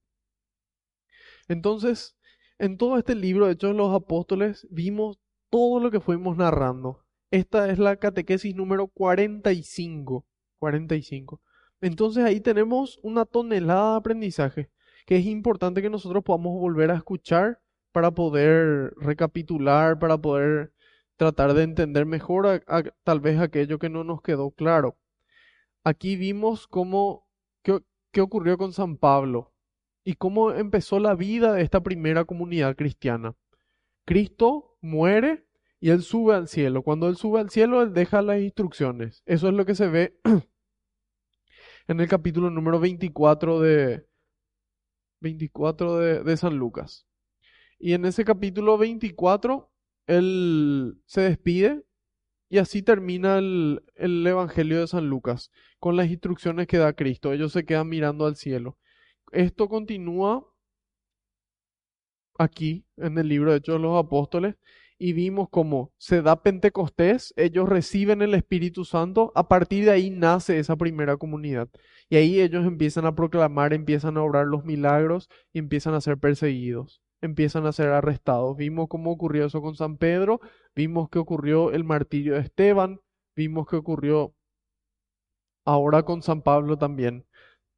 Entonces, 1.47 2.17
en 2.57 2.77
todo 2.77 2.97
este 2.97 3.15
libro 3.15 3.45
de 3.45 3.53
Hechos 3.53 3.73
los 3.73 3.95
Apóstoles 3.95 4.67
vimos 4.69 5.17
todo 5.49 5.79
lo 5.79 5.91
que 5.91 6.01
fuimos 6.01 6.35
narrando. 6.35 7.05
Esta 7.31 7.69
es 7.71 7.79
la 7.79 7.95
catequesis 7.95 8.53
número 8.53 8.87
45 8.87 10.25
45. 10.57 11.41
Entonces 11.79 12.25
ahí 12.25 12.41
tenemos 12.41 12.99
una 13.01 13.23
tonelada 13.23 13.91
de 13.91 13.97
aprendizaje 13.99 14.69
que 15.09 15.17
es 15.17 15.25
importante 15.25 15.81
que 15.81 15.89
nosotros 15.89 16.23
podamos 16.23 16.59
volver 16.59 16.91
a 16.91 16.95
escuchar 16.95 17.59
para 17.91 18.11
poder 18.11 18.93
recapitular, 18.97 19.97
para 19.97 20.19
poder 20.19 20.71
tratar 21.17 21.55
de 21.55 21.63
entender 21.63 22.05
mejor 22.05 22.63
tal 23.03 23.19
vez 23.19 23.39
aquello 23.39 23.79
que 23.79 23.89
no 23.89 24.03
nos 24.03 24.21
quedó 24.21 24.51
claro. 24.51 24.99
Aquí 25.83 26.15
vimos 26.15 26.67
cómo 26.67 27.27
qué, 27.63 27.79
qué 28.11 28.21
ocurrió 28.21 28.59
con 28.59 28.71
San 28.71 28.97
Pablo 28.97 29.51
y 30.03 30.13
cómo 30.13 30.51
empezó 30.51 30.99
la 30.99 31.15
vida 31.15 31.53
de 31.53 31.63
esta 31.63 31.81
primera 31.81 32.25
comunidad 32.25 32.75
cristiana. 32.75 33.33
Cristo 34.05 34.77
muere 34.79 35.47
y 35.79 35.89
él 35.89 36.03
sube 36.03 36.35
al 36.35 36.47
cielo. 36.47 36.83
Cuando 36.83 37.07
él 37.07 37.15
sube 37.15 37.39
al 37.39 37.49
cielo, 37.49 37.81
él 37.81 37.95
deja 37.95 38.21
las 38.21 38.41
instrucciones. 38.41 39.23
Eso 39.25 39.47
es 39.47 39.55
lo 39.55 39.65
que 39.65 39.73
se 39.73 39.87
ve 39.87 40.19
en 41.87 41.99
el 41.99 42.07
capítulo 42.07 42.51
número 42.51 42.79
24 42.79 43.59
de, 43.59 44.08
24 45.21 46.23
de, 46.23 46.37
San 46.37 46.57
Lucas. 46.57 47.07
Y 47.79 47.93
en 47.93 48.05
ese 48.05 48.25
capítulo 48.25 48.77
24, 48.77 49.71
él 50.07 51.01
se 51.05 51.21
despide 51.21 51.83
y 52.49 52.57
así 52.57 52.81
termina 52.81 53.37
el, 53.37 53.83
el, 53.95 54.25
Evangelio 54.25 54.79
de 54.81 54.87
San 54.87 55.09
Lucas, 55.09 55.51
con 55.79 55.95
las 55.95 56.09
instrucciones 56.09 56.67
que 56.67 56.77
da 56.77 56.93
Cristo. 56.93 57.31
Ellos 57.31 57.51
se 57.51 57.65
quedan 57.65 57.89
mirando 57.89 58.25
al 58.25 58.35
cielo. 58.35 58.77
Esto 59.31 59.69
continúa 59.69 60.45
aquí, 62.39 62.85
en 62.97 63.17
el 63.17 63.27
libro 63.27 63.51
de 63.51 63.57
Hechos 63.57 63.75
de 63.75 63.79
los 63.79 64.03
Apóstoles, 64.03 64.55
y 64.99 65.13
vimos 65.13 65.47
cómo 65.49 65.93
se 65.97 66.21
da 66.21 66.43
Pentecostés, 66.43 67.33
ellos 67.37 67.69
reciben 67.69 68.21
el 68.21 68.35
Espíritu 68.35 68.83
Santo, 68.83 69.31
a 69.33 69.47
partir 69.47 69.85
de 69.85 69.91
ahí 69.91 70.09
nace 70.09 70.59
esa 70.59 70.75
primera 70.75 71.15
comunidad. 71.15 71.69
Y 72.09 72.17
ahí 72.17 72.41
ellos 72.41 72.65
empiezan 72.65 73.05
a 73.05 73.15
proclamar, 73.15 73.73
empiezan 73.73 74.17
a 74.17 74.23
obrar 74.23 74.45
los 74.45 74.65
milagros 74.65 75.29
y 75.53 75.59
empiezan 75.59 75.93
a 75.93 76.01
ser 76.01 76.17
perseguidos, 76.17 77.01
empiezan 77.21 77.65
a 77.65 77.71
ser 77.71 77.87
arrestados. 77.89 78.57
Vimos 78.57 78.89
cómo 78.89 79.11
ocurrió 79.11 79.45
eso 79.45 79.61
con 79.61 79.75
San 79.75 79.97
Pedro, 79.97 80.41
vimos 80.75 81.09
que 81.09 81.19
ocurrió 81.19 81.71
el 81.71 81.85
martirio 81.85 82.33
de 82.33 82.41
Esteban, 82.41 82.99
vimos 83.37 83.67
que 83.67 83.77
ocurrió 83.77 84.35
ahora 85.63 86.03
con 86.03 86.21
San 86.23 86.41
Pablo 86.41 86.77
también. 86.77 87.25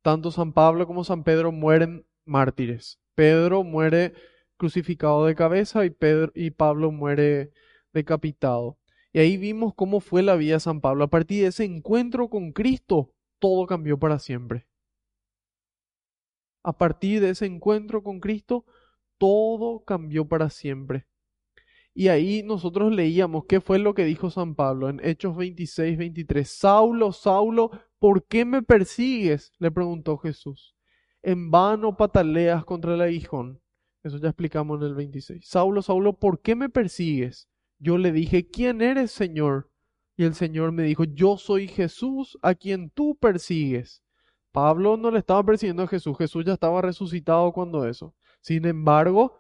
Tanto 0.02 0.32
San 0.32 0.54
Pablo 0.54 0.88
como 0.88 1.04
San 1.04 1.24
Pedro 1.24 1.52
mueren 1.52 2.08
mártires. 2.26 3.00
Pedro 3.14 3.64
muere 3.64 4.14
crucificado 4.62 5.26
de 5.26 5.34
cabeza 5.34 5.86
y, 5.86 5.90
Pedro, 5.90 6.32
y 6.36 6.52
Pablo 6.52 6.92
muere 6.92 7.52
decapitado. 7.94 8.78
Y 9.12 9.18
ahí 9.18 9.36
vimos 9.36 9.74
cómo 9.74 10.02
fue 10.02 10.22
la 10.22 10.36
vida 10.36 10.54
de 10.54 10.60
San 10.60 10.82
Pablo. 10.82 11.04
A 11.04 11.10
partir 11.10 11.42
de 11.42 11.48
ese 11.48 11.64
encuentro 11.64 12.30
con 12.30 12.52
Cristo, 12.52 13.12
todo 13.40 13.66
cambió 13.66 13.98
para 13.98 14.20
siempre. 14.20 14.68
A 16.62 16.78
partir 16.78 17.22
de 17.22 17.32
ese 17.32 17.48
encuentro 17.48 18.04
con 18.04 18.20
Cristo, 18.20 18.64
todo 19.18 19.84
cambió 19.84 20.28
para 20.28 20.52
siempre. 20.52 21.08
Y 21.96 22.10
ahí 22.10 22.44
nosotros 22.44 22.94
leíamos 22.94 23.46
qué 23.46 23.62
fue 23.62 23.80
lo 23.80 23.96
que 23.96 24.06
dijo 24.06 24.30
San 24.30 24.54
Pablo 24.54 24.90
en 24.90 25.04
Hechos 25.04 25.36
26, 25.36 25.98
23. 25.98 26.48
Saulo, 26.48 27.12
Saulo, 27.14 27.72
¿por 27.98 28.28
qué 28.28 28.46
me 28.46 28.62
persigues? 28.62 29.54
le 29.58 29.72
preguntó 29.72 30.20
Jesús. 30.20 30.76
En 31.24 31.50
vano 31.50 31.98
pataleas 31.98 32.64
contra 32.64 32.94
el 32.94 33.02
aguijón. 33.02 33.60
Eso 34.04 34.18
ya 34.18 34.30
explicamos 34.30 34.80
en 34.82 34.88
el 34.88 34.96
26. 34.96 35.46
Saulo, 35.48 35.82
Saulo, 35.82 36.14
¿por 36.14 36.42
qué 36.42 36.56
me 36.56 36.70
persigues? 36.70 37.48
Yo 37.80 37.98
le 37.98 38.12
dije, 38.12 38.48
¿quién 38.50 38.82
eres, 38.82 39.12
Señor? 39.12 39.72
Y 40.18 40.24
el 40.24 40.34
Señor 40.34 40.72
me 40.72 40.84
dijo, 40.84 41.04
yo 41.04 41.38
soy 41.38 41.68
Jesús 41.68 42.38
a 42.42 42.56
quien 42.56 42.90
tú 42.90 43.16
persigues. 43.16 44.04
Pablo 44.52 44.98
no 44.98 45.12
le 45.12 45.20
estaba 45.20 45.44
persiguiendo 45.44 45.84
a 45.84 45.88
Jesús, 45.88 46.18
Jesús 46.18 46.46
ya 46.46 46.54
estaba 46.54 46.82
resucitado 46.82 47.52
cuando 47.54 47.88
eso. 47.88 48.14
Sin 48.42 48.66
embargo, 48.66 49.40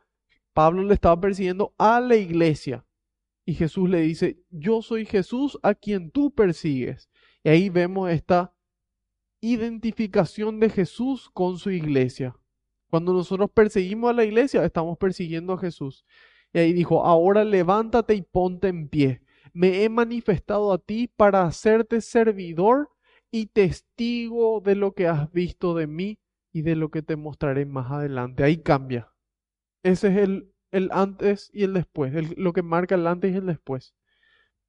Pablo 0.53 0.83
le 0.83 0.93
estaba 0.93 1.19
persiguiendo 1.19 1.73
a 1.77 1.99
la 1.99 2.15
iglesia. 2.15 2.85
Y 3.45 3.55
Jesús 3.55 3.89
le 3.89 4.01
dice, 4.01 4.39
yo 4.49 4.81
soy 4.81 5.05
Jesús 5.05 5.59
a 5.63 5.73
quien 5.73 6.11
tú 6.11 6.33
persigues. 6.33 7.09
Y 7.43 7.49
ahí 7.49 7.69
vemos 7.69 8.09
esta 8.09 8.53
identificación 9.41 10.59
de 10.59 10.69
Jesús 10.69 11.29
con 11.33 11.57
su 11.57 11.71
iglesia. 11.71 12.35
Cuando 12.91 13.13
nosotros 13.13 13.49
perseguimos 13.49 14.09
a 14.09 14.13
la 14.13 14.25
iglesia, 14.25 14.65
estamos 14.65 14.97
persiguiendo 14.97 15.53
a 15.53 15.57
Jesús. 15.57 16.05
Y 16.51 16.59
ahí 16.59 16.73
dijo, 16.73 17.05
ahora 17.05 17.45
levántate 17.45 18.15
y 18.15 18.21
ponte 18.21 18.67
en 18.67 18.89
pie. 18.89 19.21
Me 19.53 19.85
he 19.85 19.89
manifestado 19.89 20.73
a 20.73 20.77
ti 20.77 21.07
para 21.07 21.45
hacerte 21.45 22.01
servidor 22.01 22.89
y 23.31 23.45
testigo 23.45 24.59
de 24.59 24.75
lo 24.75 24.93
que 24.93 25.07
has 25.07 25.31
visto 25.31 25.73
de 25.73 25.87
mí 25.87 26.19
y 26.51 26.63
de 26.63 26.75
lo 26.75 26.91
que 26.91 27.01
te 27.01 27.15
mostraré 27.15 27.65
más 27.65 27.89
adelante. 27.89 28.43
Ahí 28.43 28.57
cambia. 28.57 29.13
Ese 29.83 30.09
es 30.09 30.17
el, 30.17 30.51
el 30.71 30.89
antes 30.91 31.49
y 31.53 31.63
el 31.63 31.73
después, 31.73 32.37
lo 32.37 32.51
que 32.51 32.61
marca 32.61 32.95
el 32.95 33.07
antes 33.07 33.33
y 33.33 33.37
el 33.37 33.45
después. 33.45 33.95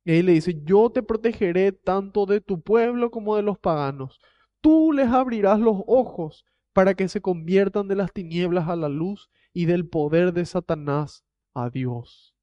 Y 0.04 0.12
ahí 0.12 0.22
le 0.22 0.30
dice, 0.30 0.62
yo 0.62 0.90
te 0.90 1.02
protegeré 1.02 1.72
tanto 1.72 2.26
de 2.26 2.40
tu 2.40 2.62
pueblo 2.62 3.10
como 3.10 3.34
de 3.34 3.42
los 3.42 3.58
paganos. 3.58 4.20
Tú 4.60 4.92
les 4.92 5.08
abrirás 5.08 5.58
los 5.58 5.78
ojos 5.88 6.44
para 6.72 6.94
que 6.94 7.08
se 7.08 7.20
conviertan 7.20 7.88
de 7.88 7.96
las 7.96 8.12
tinieblas 8.12 8.68
a 8.68 8.76
la 8.76 8.88
luz 8.88 9.30
y 9.52 9.66
del 9.66 9.88
poder 9.88 10.32
de 10.32 10.46
Satanás 10.46 11.24
a 11.54 11.70
Dios. 11.70 12.34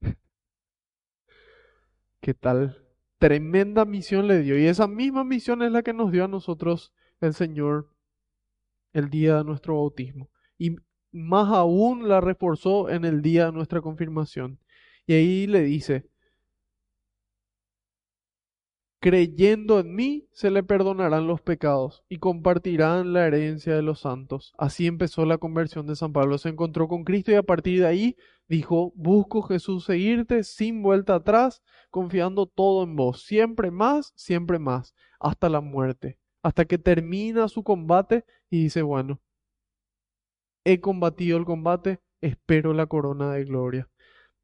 ¿Qué 2.20 2.34
tal? 2.34 2.86
Tremenda 3.18 3.84
misión 3.84 4.26
le 4.26 4.40
dio. 4.40 4.58
Y 4.58 4.66
esa 4.66 4.86
misma 4.86 5.24
misión 5.24 5.62
es 5.62 5.72
la 5.72 5.82
que 5.82 5.92
nos 5.92 6.12
dio 6.12 6.24
a 6.24 6.28
nosotros 6.28 6.92
el 7.20 7.34
Señor 7.34 7.94
el 8.92 9.10
día 9.10 9.36
de 9.38 9.44
nuestro 9.44 9.76
bautismo. 9.76 10.30
Y 10.58 10.76
más 11.12 11.48
aún 11.48 12.08
la 12.08 12.20
reforzó 12.20 12.90
en 12.90 13.04
el 13.04 13.22
día 13.22 13.46
de 13.46 13.52
nuestra 13.52 13.80
confirmación. 13.80 14.58
Y 15.06 15.14
ahí 15.14 15.46
le 15.46 15.62
dice, 15.62 16.08
creyendo 19.02 19.80
en 19.80 19.96
mí, 19.96 20.28
se 20.30 20.52
le 20.52 20.62
perdonarán 20.62 21.26
los 21.26 21.40
pecados 21.40 22.04
y 22.08 22.18
compartirán 22.18 23.12
la 23.12 23.26
herencia 23.26 23.74
de 23.74 23.82
los 23.82 23.98
santos. 23.98 24.54
Así 24.56 24.86
empezó 24.86 25.26
la 25.26 25.38
conversión 25.38 25.88
de 25.88 25.96
San 25.96 26.12
Pablo. 26.12 26.38
Se 26.38 26.50
encontró 26.50 26.86
con 26.86 27.02
Cristo 27.02 27.32
y 27.32 27.34
a 27.34 27.42
partir 27.42 27.80
de 27.80 27.86
ahí 27.88 28.16
dijo, 28.46 28.92
busco 28.94 29.42
Jesús 29.42 29.86
seguirte 29.86 30.44
sin 30.44 30.84
vuelta 30.84 31.16
atrás, 31.16 31.64
confiando 31.90 32.46
todo 32.46 32.84
en 32.84 32.94
vos, 32.94 33.24
siempre 33.24 33.72
más, 33.72 34.12
siempre 34.14 34.60
más, 34.60 34.94
hasta 35.18 35.48
la 35.48 35.60
muerte, 35.60 36.20
hasta 36.40 36.64
que 36.64 36.78
termina 36.78 37.48
su 37.48 37.64
combate 37.64 38.24
y 38.50 38.62
dice, 38.62 38.82
bueno, 38.82 39.20
he 40.62 40.80
combatido 40.80 41.38
el 41.38 41.44
combate, 41.44 41.98
espero 42.20 42.72
la 42.72 42.86
corona 42.86 43.32
de 43.32 43.46
gloria. 43.46 43.91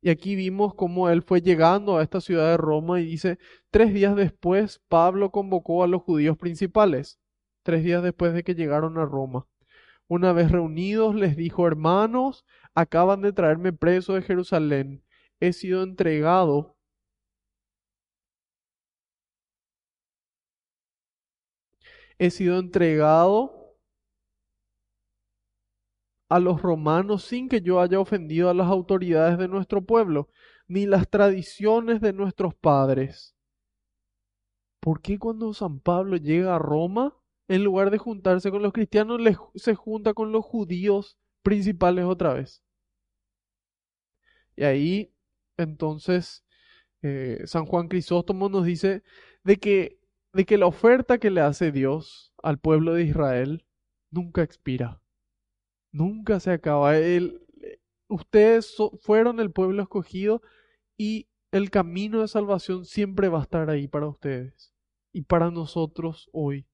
Y 0.00 0.10
aquí 0.10 0.36
vimos 0.36 0.74
cómo 0.74 1.08
él 1.10 1.22
fue 1.22 1.40
llegando 1.40 1.96
a 1.98 2.02
esta 2.02 2.20
ciudad 2.20 2.50
de 2.50 2.56
Roma 2.56 3.00
y 3.00 3.06
dice, 3.06 3.38
tres 3.70 3.92
días 3.92 4.14
después 4.16 4.80
Pablo 4.88 5.30
convocó 5.30 5.82
a 5.82 5.88
los 5.88 6.02
judíos 6.02 6.36
principales, 6.38 7.18
tres 7.64 7.82
días 7.84 8.02
después 8.02 8.32
de 8.32 8.44
que 8.44 8.54
llegaron 8.54 8.98
a 8.98 9.04
Roma. 9.04 9.46
Una 10.08 10.32
vez 10.32 10.50
reunidos 10.52 11.14
les 11.14 11.36
dijo, 11.36 11.66
hermanos, 11.66 12.44
acaban 12.74 13.22
de 13.22 13.32
traerme 13.32 13.72
preso 13.72 14.14
de 14.14 14.22
Jerusalén, 14.22 15.04
he 15.40 15.52
sido 15.52 15.82
entregado 15.82 16.76
he 22.18 22.30
sido 22.30 22.58
entregado 22.58 23.57
a 26.28 26.38
los 26.38 26.60
romanos 26.62 27.24
sin 27.24 27.48
que 27.48 27.60
yo 27.62 27.80
haya 27.80 28.00
ofendido 28.00 28.50
a 28.50 28.54
las 28.54 28.68
autoridades 28.68 29.38
de 29.38 29.48
nuestro 29.48 29.82
pueblo, 29.82 30.28
ni 30.66 30.86
las 30.86 31.08
tradiciones 31.08 32.00
de 32.00 32.12
nuestros 32.12 32.54
padres. 32.54 33.34
¿Por 34.80 35.00
qué 35.00 35.18
cuando 35.18 35.52
San 35.54 35.80
Pablo 35.80 36.16
llega 36.16 36.54
a 36.54 36.58
Roma, 36.58 37.16
en 37.48 37.64
lugar 37.64 37.90
de 37.90 37.98
juntarse 37.98 38.50
con 38.50 38.62
los 38.62 38.72
cristianos, 38.72 39.20
se 39.54 39.74
junta 39.74 40.12
con 40.14 40.32
los 40.32 40.44
judíos 40.44 41.18
principales 41.42 42.04
otra 42.04 42.34
vez? 42.34 42.62
Y 44.54 44.64
ahí, 44.64 45.14
entonces, 45.56 46.44
eh, 47.02 47.42
San 47.46 47.64
Juan 47.64 47.88
Crisóstomo 47.88 48.48
nos 48.48 48.64
dice 48.66 49.02
de 49.44 49.56
que, 49.56 49.98
de 50.32 50.44
que 50.44 50.58
la 50.58 50.66
oferta 50.66 51.18
que 51.18 51.30
le 51.30 51.40
hace 51.40 51.72
Dios 51.72 52.34
al 52.42 52.58
pueblo 52.58 52.94
de 52.94 53.04
Israel 53.04 53.64
nunca 54.10 54.42
expira. 54.42 55.00
Nunca 55.92 56.40
se 56.40 56.52
acaba. 56.52 56.96
El, 56.98 57.40
ustedes 58.08 58.76
fueron 59.00 59.40
el 59.40 59.50
pueblo 59.50 59.82
escogido 59.82 60.42
y 60.96 61.28
el 61.52 61.70
camino 61.70 62.20
de 62.20 62.28
salvación 62.28 62.84
siempre 62.84 63.28
va 63.28 63.38
a 63.38 63.42
estar 63.42 63.70
ahí 63.70 63.88
para 63.88 64.08
ustedes 64.08 64.72
y 65.12 65.22
para 65.22 65.50
nosotros 65.50 66.28
hoy. 66.32 66.66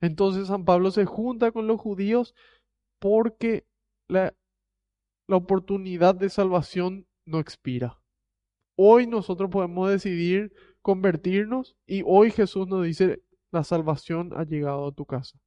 Entonces 0.00 0.48
San 0.48 0.64
Pablo 0.64 0.90
se 0.90 1.04
junta 1.04 1.52
con 1.52 1.66
los 1.66 1.80
judíos 1.80 2.34
porque 2.98 3.66
la, 4.08 4.34
la 5.26 5.36
oportunidad 5.36 6.14
de 6.14 6.28
salvación 6.28 7.06
no 7.24 7.38
expira. 7.38 8.00
Hoy 8.76 9.06
nosotros 9.06 9.50
podemos 9.50 9.90
decidir 9.90 10.52
convertirnos 10.80 11.76
y 11.86 12.02
hoy 12.06 12.30
Jesús 12.30 12.66
nos 12.66 12.84
dice, 12.84 13.22
la 13.50 13.64
salvación 13.64 14.32
ha 14.36 14.44
llegado 14.44 14.86
a 14.86 14.92
tu 14.92 15.04
casa. 15.04 15.38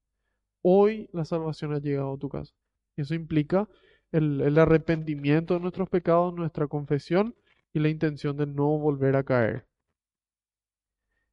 Hoy 0.61 1.09
la 1.13 1.25
salvación 1.25 1.73
ha 1.73 1.79
llegado 1.79 2.13
a 2.13 2.17
tu 2.17 2.29
casa. 2.29 2.53
Eso 2.95 3.15
implica 3.15 3.67
el, 4.11 4.57
arrepentimiento 4.57 5.55
de 5.55 5.59
nuestros 5.59 5.89
pecados, 5.89 6.33
nuestra 6.33 6.67
confesión 6.67 7.35
y 7.73 7.79
la 7.79 7.89
intención 7.89 8.37
de 8.37 8.45
no 8.45 8.77
volver 8.77 9.15
a 9.15 9.23
caer. 9.23 9.67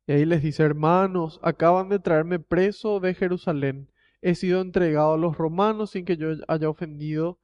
Y 0.06 0.12
ahí 0.12 0.24
les 0.24 0.42
dice, 0.42 0.62
hermanos, 0.62 1.38
acaban 1.42 1.88
de 1.88 1.98
traerme 1.98 2.40
preso 2.40 2.98
de 3.00 3.14
Jerusalén. 3.14 3.90
He 4.22 4.34
sido 4.34 4.60
entregado 4.60 5.14
a 5.14 5.18
los 5.18 5.36
romanos 5.36 5.90
sin 5.90 6.04
que 6.04 6.16
yo 6.16 6.28
haya 6.48 6.68
ofendido 6.68 7.38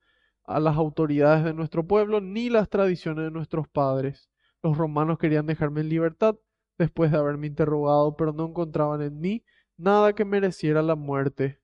a 0.44 0.58
las 0.58 0.76
autoridades 0.76 1.44
de 1.44 1.54
nuestro 1.54 1.86
pueblo 1.86 2.20
ni 2.20 2.48
las 2.48 2.68
tradiciones 2.68 3.24
de 3.24 3.30
nuestros 3.30 3.68
padres. 3.68 4.30
Los 4.62 4.78
romanos 4.78 5.18
querían 5.18 5.46
dejarme 5.46 5.82
en 5.82 5.90
libertad 5.90 6.36
después 6.78 7.10
de 7.10 7.18
haberme 7.18 7.46
interrogado, 7.46 8.16
pero 8.16 8.32
no 8.32 8.46
encontraban 8.46 9.02
en 9.02 9.20
mí 9.20 9.44
nada 9.76 10.14
que 10.14 10.24
mereciera 10.24 10.82
la 10.82 10.96
muerte. 10.96 11.60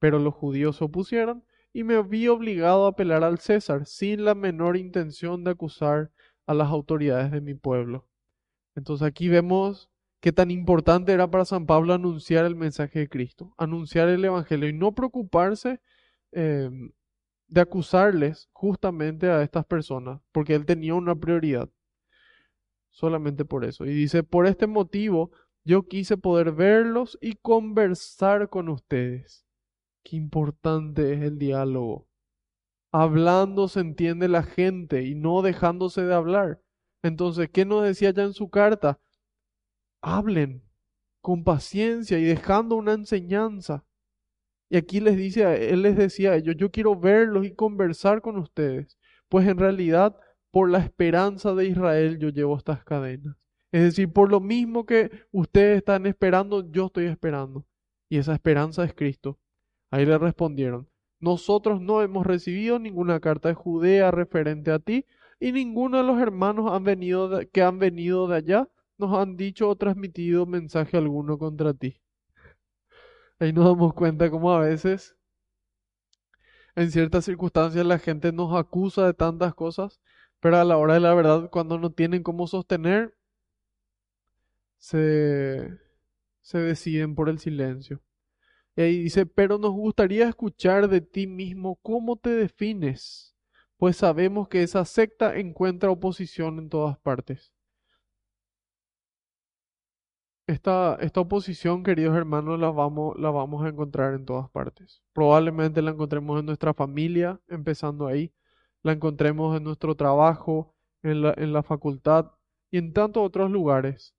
Pero 0.00 0.18
los 0.18 0.34
judíos 0.34 0.76
se 0.76 0.84
opusieron 0.84 1.44
y 1.72 1.84
me 1.84 2.02
vi 2.02 2.28
obligado 2.28 2.86
a 2.86 2.90
apelar 2.90 3.24
al 3.24 3.38
César 3.38 3.86
sin 3.86 4.24
la 4.24 4.34
menor 4.34 4.76
intención 4.76 5.44
de 5.44 5.52
acusar 5.52 6.10
a 6.46 6.54
las 6.54 6.68
autoridades 6.68 7.30
de 7.30 7.40
mi 7.40 7.54
pueblo. 7.54 8.08
Entonces 8.74 9.06
aquí 9.06 9.28
vemos 9.28 9.90
qué 10.20 10.32
tan 10.32 10.50
importante 10.50 11.12
era 11.12 11.30
para 11.30 11.44
San 11.44 11.66
Pablo 11.66 11.94
anunciar 11.94 12.44
el 12.44 12.56
mensaje 12.56 13.00
de 13.00 13.08
Cristo, 13.08 13.54
anunciar 13.56 14.08
el 14.08 14.24
Evangelio 14.24 14.68
y 14.68 14.72
no 14.72 14.94
preocuparse 14.94 15.80
em, 16.32 16.92
de 17.48 17.60
acusarles 17.60 18.48
justamente 18.52 19.28
a 19.28 19.42
estas 19.42 19.64
personas, 19.64 20.20
porque 20.32 20.54
él 20.54 20.66
tenía 20.66 20.94
una 20.94 21.14
prioridad. 21.14 21.68
Solamente 22.90 23.44
por 23.44 23.64
eso. 23.64 23.86
Y 23.86 23.94
dice, 23.94 24.24
por 24.24 24.46
este 24.46 24.66
motivo 24.66 25.30
yo 25.64 25.86
quise 25.86 26.16
poder 26.16 26.52
verlos 26.52 27.18
y 27.20 27.36
conversar 27.36 28.48
con 28.48 28.68
ustedes 28.68 29.46
Qué 30.02 30.16
importante 30.16 31.12
es 31.12 31.22
el 31.22 31.38
diálogo. 31.38 32.08
Hablando 32.92 33.68
se 33.68 33.80
entiende 33.80 34.28
la 34.28 34.42
gente 34.42 35.04
y 35.04 35.14
no 35.14 35.42
dejándose 35.42 36.02
de 36.02 36.14
hablar. 36.14 36.62
Entonces, 37.02 37.48
¿qué 37.50 37.64
nos 37.64 37.84
decía 37.84 38.10
ya 38.10 38.24
en 38.24 38.32
su 38.32 38.50
carta? 38.50 39.00
Hablen 40.02 40.62
con 41.20 41.44
paciencia 41.44 42.18
y 42.18 42.24
dejando 42.24 42.76
una 42.76 42.94
enseñanza. 42.94 43.84
Y 44.70 44.76
aquí 44.76 45.00
les 45.00 45.16
dice, 45.16 45.70
él 45.70 45.82
les 45.82 45.96
decía 45.96 46.32
a 46.32 46.36
ellos, 46.36 46.56
yo 46.56 46.70
quiero 46.70 46.98
verlos 46.98 47.46
y 47.46 47.54
conversar 47.54 48.22
con 48.22 48.36
ustedes, 48.38 48.98
pues 49.28 49.46
en 49.48 49.58
realidad 49.58 50.16
por 50.50 50.70
la 50.70 50.78
esperanza 50.78 51.54
de 51.54 51.66
Israel 51.66 52.18
yo 52.18 52.28
llevo 52.30 52.56
estas 52.56 52.84
cadenas. 52.84 53.36
Es 53.72 53.82
decir, 53.82 54.12
por 54.12 54.30
lo 54.30 54.40
mismo 54.40 54.84
que 54.84 55.10
ustedes 55.30 55.78
están 55.78 56.06
esperando, 56.06 56.70
yo 56.70 56.86
estoy 56.86 57.06
esperando. 57.06 57.66
Y 58.08 58.18
esa 58.18 58.32
esperanza 58.34 58.84
es 58.84 58.94
Cristo. 58.94 59.38
Ahí 59.90 60.06
le 60.06 60.18
respondieron, 60.18 60.88
nosotros 61.20 61.80
no 61.80 62.02
hemos 62.02 62.26
recibido 62.26 62.78
ninguna 62.78 63.20
carta 63.20 63.48
de 63.48 63.54
Judea 63.54 64.10
referente 64.10 64.70
a 64.70 64.78
ti, 64.78 65.06
y 65.38 65.52
ninguno 65.52 65.98
de 65.98 66.04
los 66.04 66.20
hermanos 66.20 66.82
venido 66.82 67.40
que 67.52 67.62
han 67.62 67.78
venido 67.78 68.28
de 68.28 68.36
allá 68.36 68.68
nos 68.98 69.18
han 69.18 69.36
dicho 69.36 69.68
o 69.68 69.76
transmitido 69.76 70.46
mensaje 70.46 70.96
alguno 70.96 71.38
contra 71.38 71.72
ti. 71.74 72.00
Ahí 73.38 73.52
nos 73.52 73.64
damos 73.64 73.94
cuenta 73.94 74.30
cómo 74.30 74.52
a 74.52 74.60
veces, 74.60 75.16
en 76.76 76.90
ciertas 76.90 77.24
circunstancias, 77.24 77.84
la 77.86 77.98
gente 77.98 78.32
nos 78.32 78.54
acusa 78.58 79.06
de 79.06 79.14
tantas 79.14 79.54
cosas, 79.54 80.00
pero 80.40 80.58
a 80.58 80.64
la 80.64 80.76
hora 80.76 80.94
de 80.94 81.00
la 81.00 81.14
verdad, 81.14 81.50
cuando 81.50 81.78
no 81.78 81.90
tienen 81.92 82.22
cómo 82.22 82.46
sostener, 82.46 83.14
se, 84.78 85.78
se 86.42 86.58
deciden 86.58 87.14
por 87.14 87.28
el 87.28 87.38
silencio. 87.38 88.00
Y 88.76 89.02
dice, 89.02 89.26
pero 89.26 89.58
nos 89.58 89.72
gustaría 89.72 90.28
escuchar 90.28 90.88
de 90.88 91.00
ti 91.00 91.26
mismo 91.26 91.76
cómo 91.82 92.16
te 92.16 92.30
defines, 92.30 93.34
pues 93.76 93.96
sabemos 93.96 94.48
que 94.48 94.62
esa 94.62 94.84
secta 94.84 95.36
encuentra 95.38 95.90
oposición 95.90 96.58
en 96.58 96.68
todas 96.68 96.98
partes. 96.98 97.52
Esta, 100.46 100.96
esta 101.00 101.20
oposición, 101.20 101.84
queridos 101.84 102.16
hermanos, 102.16 102.58
la 102.58 102.70
vamos, 102.70 103.16
la 103.18 103.30
vamos 103.30 103.64
a 103.64 103.68
encontrar 103.68 104.14
en 104.14 104.24
todas 104.24 104.50
partes. 104.50 105.00
Probablemente 105.12 105.80
la 105.80 105.92
encontremos 105.92 106.40
en 106.40 106.46
nuestra 106.46 106.74
familia, 106.74 107.40
empezando 107.48 108.06
ahí, 108.06 108.32
la 108.82 108.92
encontremos 108.92 109.56
en 109.56 109.62
nuestro 109.64 109.94
trabajo, 109.94 110.74
en 111.02 111.22
la, 111.22 111.34
en 111.36 111.52
la 111.52 111.62
facultad 111.62 112.32
y 112.70 112.78
en 112.78 112.92
tantos 112.92 113.24
otros 113.24 113.50
lugares. 113.50 114.14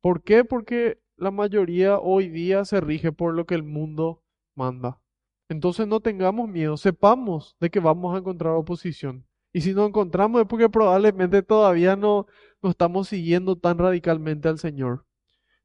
¿Por 0.00 0.22
qué? 0.22 0.44
Porque 0.44 1.00
la 1.16 1.30
mayoría 1.30 1.98
hoy 1.98 2.28
día 2.28 2.64
se 2.64 2.80
rige 2.80 3.12
por 3.12 3.34
lo 3.34 3.46
que 3.46 3.54
el 3.54 3.62
mundo 3.62 4.22
manda. 4.54 5.00
Entonces 5.48 5.86
no 5.86 6.00
tengamos 6.00 6.48
miedo, 6.48 6.76
sepamos 6.76 7.56
de 7.60 7.70
que 7.70 7.80
vamos 7.80 8.14
a 8.14 8.18
encontrar 8.18 8.54
oposición. 8.54 9.26
Y 9.52 9.62
si 9.62 9.72
no 9.72 9.86
encontramos 9.86 10.42
es 10.42 10.46
porque 10.46 10.68
probablemente 10.68 11.42
todavía 11.42 11.96
no, 11.96 12.26
no 12.62 12.70
estamos 12.70 13.08
siguiendo 13.08 13.56
tan 13.56 13.78
radicalmente 13.78 14.48
al 14.48 14.58
Señor. 14.58 15.06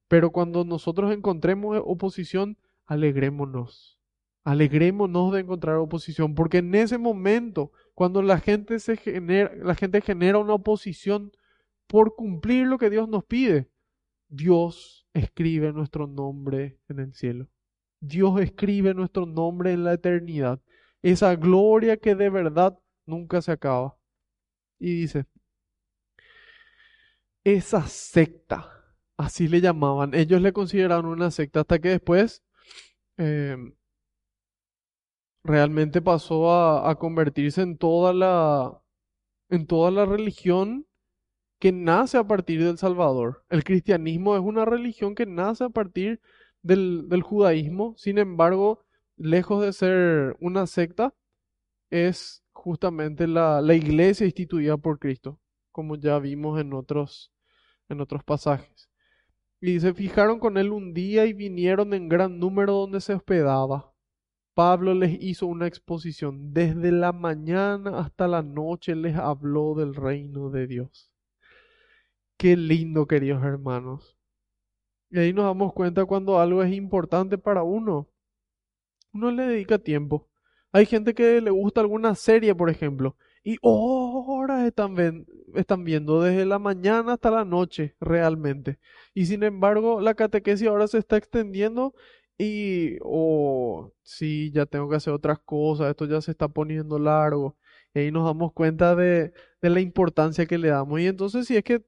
Pero 0.08 0.32
cuando 0.32 0.64
nosotros 0.64 1.12
encontremos 1.12 1.82
oposición, 1.84 2.58
alegrémonos. 2.86 4.00
Alegrémonos 4.44 5.34
de 5.34 5.42
encontrar 5.42 5.76
oposición, 5.78 6.36
porque 6.36 6.60
en 6.60 6.74
ese 6.74 6.98
momento, 6.98 7.72
cuando 7.94 8.22
la 8.22 8.40
gente 8.40 8.80
genera 10.02 10.38
una 10.38 10.54
oposición 10.54 11.32
por 11.88 12.16
cumplir 12.16 12.68
lo 12.68 12.78
que 12.78 12.90
Dios 12.90 13.08
nos 13.08 13.24
pide, 13.26 13.70
Dios 14.30 15.01
escribe 15.14 15.74
nuestro 15.74 16.08
nombre 16.08 16.80
en 16.90 17.00
el 17.00 17.14
cielo. 17.14 17.48
Dios 18.00 18.40
escribe 18.42 18.94
nuestro 18.94 19.26
nombre 19.26 19.74
en 19.74 19.84
la 19.84 19.94
eternidad. 19.94 20.60
Esa 21.02 21.36
gloria 21.36 21.98
que 21.98 22.16
de 22.16 22.30
verdad 22.30 22.78
nunca 23.06 23.42
se 23.42 23.52
acaba. 23.52 23.98
Y 24.80 25.02
dice, 25.02 25.26
esa 27.44 27.88
secta, 27.88 28.72
así 29.18 29.48
le 29.48 29.62
llamaban, 29.62 30.14
ellos 30.14 30.42
le 30.42 30.54
consideraban 30.54 31.06
una 31.06 31.32
secta 31.32 31.62
hasta 31.62 31.80
que 31.80 31.90
después 31.90 32.44
eh, 33.18 33.58
realmente 35.44 36.02
pasó 36.02 36.52
a, 36.52 36.90
a, 36.90 36.96
convertirse 36.96 37.62
en 37.62 37.78
toda 37.78 38.14
la, 38.14 38.82
en 39.50 39.68
toda 39.68 39.92
la 39.92 40.06
religión 40.06 40.88
que 41.62 41.72
nace 41.72 42.18
a 42.18 42.24
partir 42.24 42.64
del 42.64 42.80
Salvador. 42.80 43.46
El 43.50 43.64
cristianismo 43.64 44.36
es 44.36 44.42
una 44.42 44.66
religión 44.66 45.14
que 45.14 45.28
nace 45.28 45.64
a 45.66 45.70
partir 45.70 46.20
del, 46.64 47.08
del 47.08 47.22
judaísmo, 47.22 47.94
sin 47.98 48.18
embargo, 48.18 48.84
lejos 49.16 49.64
de 49.64 49.72
ser 49.72 50.36
una 50.40 50.66
secta, 50.66 51.14
es 51.92 52.44
justamente 52.52 53.28
la, 53.28 53.62
la 53.62 53.76
iglesia 53.76 54.26
instituida 54.26 54.76
por 54.78 54.98
Cristo, 54.98 55.40
como 55.72 55.98
ya 55.98 56.18
vimos 56.18 56.60
en 56.60 56.74
otros, 56.74 57.32
en 57.90 58.02
otros 58.02 58.24
pasajes. 58.24 58.90
Y 59.62 59.80
se 59.82 59.94
fijaron 59.94 60.40
con 60.40 60.58
él 60.58 60.72
un 60.72 60.96
día 60.96 61.28
y 61.28 61.34
vinieron 61.34 61.94
en 61.94 62.10
gran 62.10 62.40
número 62.40 62.74
donde 62.74 63.02
se 63.02 63.14
hospedaba. 63.14 63.94
Pablo 64.56 64.96
les 64.96 65.16
hizo 65.22 65.46
una 65.46 65.68
exposición. 65.68 66.54
Desde 66.54 66.92
la 66.92 67.12
mañana 67.12 68.00
hasta 68.00 68.28
la 68.28 68.42
noche 68.42 68.96
les 68.96 69.16
habló 69.16 69.76
del 69.76 69.94
reino 69.94 70.50
de 70.50 70.66
Dios. 70.66 71.11
Qué 72.42 72.58
lindo, 72.58 73.06
queridos 73.06 73.44
hermanos. 73.44 74.18
Y 75.12 75.20
ahí 75.20 75.32
nos 75.32 75.46
damos 75.46 75.74
cuenta 75.74 76.06
cuando 76.06 76.40
algo 76.40 76.64
es 76.64 76.74
importante 76.74 77.38
para 77.38 77.62
uno. 77.62 78.10
Uno 79.14 79.30
le 79.30 79.44
dedica 79.44 79.78
tiempo. 79.78 80.28
Hay 80.72 80.88
gente 80.88 81.14
que 81.14 81.40
le 81.40 81.52
gusta 81.52 81.82
alguna 81.82 82.16
serie, 82.16 82.56
por 82.56 82.72
ejemplo, 82.72 83.16
y 83.44 83.58
horas 83.62 84.66
están, 84.66 85.28
están 85.54 85.84
viendo 85.84 86.20
desde 86.20 86.48
la 86.48 86.58
mañana 86.58 87.14
hasta 87.14 87.30
la 87.30 87.46
noche, 87.46 87.96
realmente. 88.00 88.80
Y 89.14 89.28
sin 89.28 89.44
embargo, 89.44 90.02
la 90.02 90.16
catequesis 90.16 90.68
ahora 90.68 90.88
se 90.88 90.98
está 90.98 91.18
extendiendo 91.18 91.94
y, 92.40 92.98
oh, 93.04 93.94
sí, 94.02 94.50
ya 94.52 94.66
tengo 94.66 94.90
que 94.90 94.96
hacer 94.96 95.14
otras 95.14 95.38
cosas, 95.38 95.92
esto 95.92 96.08
ya 96.08 96.20
se 96.22 96.32
está 96.32 96.48
poniendo 96.48 96.98
largo. 96.98 97.56
Y 97.94 98.00
ahí 98.00 98.12
nos 98.12 98.26
damos 98.26 98.52
cuenta 98.52 98.96
de, 98.96 99.32
de 99.62 99.70
la 99.70 99.80
importancia 99.80 100.48
que 100.48 100.58
le 100.58 100.70
damos. 100.70 101.00
Y 101.02 101.06
entonces, 101.06 101.46
si 101.46 101.56
es 101.56 101.64
que 101.64 101.84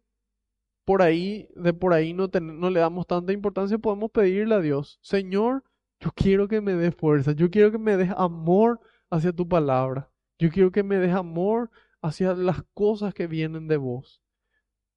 por 0.86 1.02
ahí, 1.02 1.48
de 1.56 1.74
por 1.74 1.94
ahí 1.94 2.14
no, 2.14 2.30
no 2.42 2.70
le 2.70 2.80
damos 2.80 3.08
tanta 3.08 3.34
importancia, 3.34 3.78
podemos 3.78 4.12
pedirle 4.12 4.56
a 4.56 4.62
Dios, 4.62 5.00
Señor, 5.02 5.64
yo 6.00 6.12
quiero 6.16 6.48
que 6.48 6.62
me 6.62 6.74
des 6.74 6.96
fuerza, 6.96 7.32
yo 7.32 7.50
quiero 7.50 7.72
que 7.72 7.78
me 7.78 7.98
des 7.98 8.12
amor 8.18 8.82
hacia 9.10 9.32
tu 9.32 9.48
palabra, 9.48 10.10
yo 10.38 10.50
quiero 10.50 10.72
que 10.72 10.84
me 10.84 10.98
des 10.98 11.14
amor 11.14 11.72
hacia 12.02 12.34
las 12.34 12.64
cosas 12.74 13.14
que 13.14 13.28
vienen 13.28 13.68
de 13.68 13.78
vos. 13.78 14.22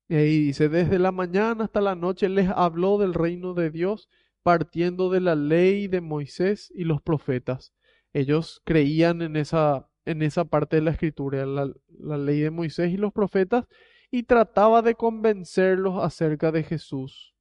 Y 0.08 0.14
ahí 0.16 0.38
dice, 0.40 0.68
desde 0.68 0.98
la 0.98 1.12
mañana 1.12 1.64
hasta 1.64 1.80
la 1.80 1.94
noche 1.94 2.28
les 2.28 2.48
habló 2.48 2.98
del 2.98 3.14
reino 3.14 3.54
de 3.54 3.70
Dios, 3.70 4.08
partiendo 4.42 5.10
de 5.10 5.20
la 5.20 5.34
ley 5.34 5.88
de 5.88 6.00
Moisés 6.00 6.72
y 6.74 6.84
los 6.84 7.02
profetas. 7.02 7.72
Ellos 8.12 8.62
creían 8.64 9.22
en 9.22 9.36
esa, 9.36 9.88
en 10.04 10.22
esa 10.22 10.44
parte 10.44 10.76
de 10.76 10.82
la 10.82 10.92
escritura, 10.92 11.44
la, 11.46 11.72
la 11.88 12.18
ley 12.18 12.40
de 12.40 12.50
Moisés 12.50 12.92
y 12.92 12.96
los 12.96 13.12
profetas, 13.12 13.66
y 14.10 14.24
trataba 14.24 14.82
de 14.82 14.94
convencerlos 14.94 16.02
acerca 16.02 16.52
de 16.52 16.62
Jesús. 16.62 17.34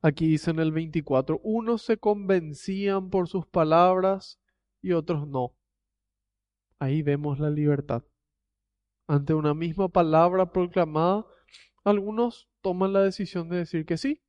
Aquí 0.00 0.26
dice 0.26 0.50
en 0.50 0.58
el 0.58 0.72
24, 0.72 1.40
unos 1.44 1.82
se 1.82 1.96
convencían 1.96 3.10
por 3.10 3.28
sus 3.28 3.46
palabras 3.46 4.40
y 4.80 4.92
otros 4.92 5.28
no. 5.28 5.54
Ahí 6.78 7.02
vemos 7.02 7.38
la 7.38 7.50
libertad. 7.50 8.02
Ante 9.06 9.34
una 9.34 9.54
misma 9.54 9.88
palabra 9.88 10.50
proclamada, 10.50 11.24
algunos 11.84 12.48
toman 12.60 12.92
la 12.92 13.02
decisión 13.02 13.48
de 13.48 13.58
decir 13.58 13.86
que 13.86 13.96
sí, 13.96 14.22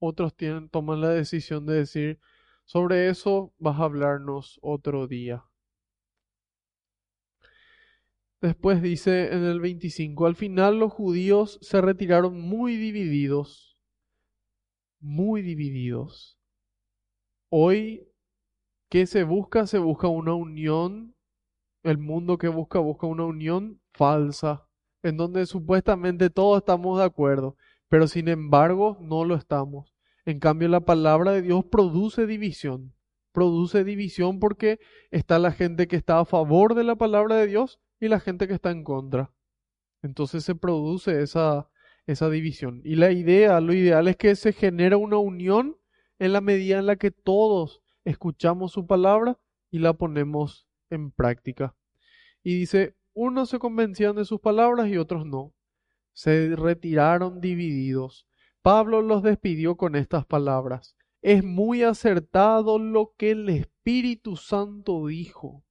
otros 0.00 0.34
tienen, 0.34 0.68
toman 0.68 1.00
la 1.00 1.10
decisión 1.10 1.66
de 1.66 1.74
decir, 1.74 2.20
sobre 2.64 3.08
eso 3.08 3.54
vas 3.58 3.78
a 3.78 3.84
hablarnos 3.84 4.58
otro 4.62 5.06
día. 5.06 5.44
Después 8.40 8.80
dice 8.80 9.34
en 9.34 9.44
el 9.44 9.60
25, 9.60 10.24
al 10.24 10.34
final 10.34 10.78
los 10.78 10.90
judíos 10.94 11.58
se 11.60 11.82
retiraron 11.82 12.40
muy 12.40 12.76
divididos, 12.76 13.76
muy 14.98 15.42
divididos. 15.42 16.38
Hoy, 17.50 18.08
¿qué 18.88 19.06
se 19.06 19.24
busca? 19.24 19.66
Se 19.66 19.78
busca 19.78 20.08
una 20.08 20.32
unión, 20.32 21.14
el 21.82 21.98
mundo 21.98 22.38
que 22.38 22.48
busca 22.48 22.78
busca 22.78 23.06
una 23.06 23.26
unión 23.26 23.82
falsa, 23.92 24.66
en 25.02 25.18
donde 25.18 25.44
supuestamente 25.44 26.30
todos 26.30 26.60
estamos 26.60 26.98
de 26.98 27.04
acuerdo, 27.04 27.56
pero 27.90 28.08
sin 28.08 28.26
embargo 28.28 28.96
no 29.02 29.26
lo 29.26 29.34
estamos. 29.34 29.94
En 30.24 30.38
cambio, 30.38 30.68
la 30.68 30.80
palabra 30.80 31.32
de 31.32 31.42
Dios 31.42 31.66
produce 31.66 32.26
división, 32.26 32.94
produce 33.32 33.84
división 33.84 34.40
porque 34.40 34.80
está 35.10 35.38
la 35.38 35.52
gente 35.52 35.88
que 35.88 35.96
está 35.96 36.20
a 36.20 36.24
favor 36.24 36.74
de 36.74 36.84
la 36.84 36.96
palabra 36.96 37.36
de 37.36 37.46
Dios 37.46 37.80
y 38.00 38.08
la 38.08 38.18
gente 38.18 38.48
que 38.48 38.54
está 38.54 38.70
en 38.70 38.82
contra. 38.82 39.32
Entonces 40.02 40.42
se 40.44 40.54
produce 40.54 41.22
esa, 41.22 41.70
esa 42.06 42.30
división. 42.30 42.80
Y 42.84 42.96
la 42.96 43.12
idea, 43.12 43.60
lo 43.60 43.74
ideal 43.74 44.08
es 44.08 44.16
que 44.16 44.34
se 44.34 44.52
genere 44.52 44.96
una 44.96 45.18
unión 45.18 45.76
en 46.18 46.32
la 46.32 46.40
medida 46.40 46.78
en 46.78 46.86
la 46.86 46.96
que 46.96 47.10
todos 47.10 47.82
escuchamos 48.04 48.72
su 48.72 48.86
palabra 48.86 49.38
y 49.70 49.78
la 49.78 49.92
ponemos 49.92 50.66
en 50.88 51.12
práctica. 51.12 51.76
Y 52.42 52.58
dice, 52.58 52.96
unos 53.12 53.50
se 53.50 53.58
convencían 53.58 54.16
de 54.16 54.24
sus 54.24 54.40
palabras 54.40 54.88
y 54.88 54.96
otros 54.96 55.26
no. 55.26 55.54
Se 56.12 56.56
retiraron 56.56 57.40
divididos. 57.40 58.26
Pablo 58.62 59.02
los 59.02 59.22
despidió 59.22 59.76
con 59.76 59.94
estas 59.94 60.24
palabras. 60.26 60.96
Es 61.22 61.44
muy 61.44 61.82
acertado 61.82 62.78
lo 62.78 63.14
que 63.16 63.32
el 63.32 63.48
Espíritu 63.50 64.36
Santo 64.36 65.06
dijo 65.06 65.64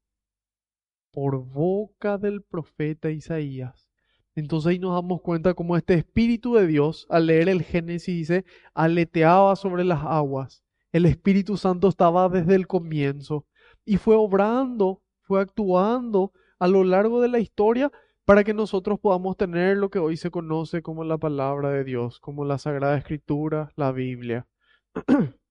por 1.11 1.43
boca 1.43 2.17
del 2.17 2.41
profeta 2.41 3.11
Isaías. 3.11 3.89
Entonces 4.35 4.71
ahí 4.71 4.79
nos 4.79 4.93
damos 4.93 5.21
cuenta 5.21 5.53
cómo 5.53 5.75
este 5.75 5.95
Espíritu 5.95 6.55
de 6.55 6.67
Dios, 6.67 7.05
al 7.09 7.27
leer 7.27 7.49
el 7.49 7.63
Génesis, 7.63 8.15
dice, 8.15 8.45
aleteaba 8.73 9.55
sobre 9.55 9.83
las 9.83 10.03
aguas. 10.03 10.63
El 10.91 11.05
Espíritu 11.05 11.57
Santo 11.57 11.87
estaba 11.87 12.29
desde 12.29 12.55
el 12.55 12.67
comienzo 12.67 13.45
y 13.85 13.97
fue 13.97 14.15
obrando, 14.15 15.01
fue 15.21 15.41
actuando 15.41 16.31
a 16.57 16.67
lo 16.67 16.83
largo 16.83 17.21
de 17.21 17.27
la 17.27 17.39
historia 17.39 17.91
para 18.25 18.43
que 18.43 18.53
nosotros 18.53 18.99
podamos 18.99 19.37
tener 19.37 19.77
lo 19.77 19.89
que 19.89 19.99
hoy 19.99 20.15
se 20.15 20.31
conoce 20.31 20.81
como 20.81 21.03
la 21.03 21.17
palabra 21.17 21.71
de 21.71 21.83
Dios, 21.83 22.19
como 22.19 22.45
la 22.45 22.59
Sagrada 22.59 22.97
Escritura, 22.97 23.71
la 23.75 23.91
Biblia. 23.91 24.47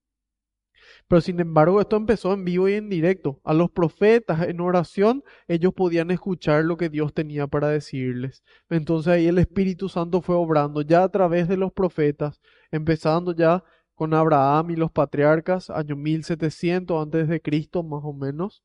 Pero 1.07 1.21
sin 1.21 1.39
embargo, 1.39 1.81
esto 1.81 1.95
empezó 1.95 2.33
en 2.33 2.45
vivo 2.45 2.69
y 2.69 2.73
en 2.73 2.89
directo. 2.89 3.39
A 3.43 3.53
los 3.53 3.71
profetas 3.71 4.47
en 4.47 4.59
oración, 4.61 5.23
ellos 5.47 5.73
podían 5.73 6.11
escuchar 6.11 6.65
lo 6.65 6.77
que 6.77 6.89
Dios 6.89 7.13
tenía 7.13 7.47
para 7.47 7.69
decirles. 7.69 8.43
Entonces 8.69 9.13
ahí 9.13 9.27
el 9.27 9.37
Espíritu 9.37 9.89
Santo 9.89 10.21
fue 10.21 10.35
obrando 10.35 10.81
ya 10.81 11.03
a 11.03 11.09
través 11.09 11.47
de 11.47 11.57
los 11.57 11.71
profetas, 11.71 12.41
empezando 12.71 13.33
ya 13.35 13.63
con 13.95 14.13
Abraham 14.13 14.71
y 14.71 14.75
los 14.75 14.91
patriarcas, 14.91 15.69
año 15.69 15.95
1700 15.95 17.03
antes 17.03 17.27
de 17.27 17.41
Cristo 17.41 17.83
más 17.83 18.01
o 18.03 18.13
menos. 18.13 18.63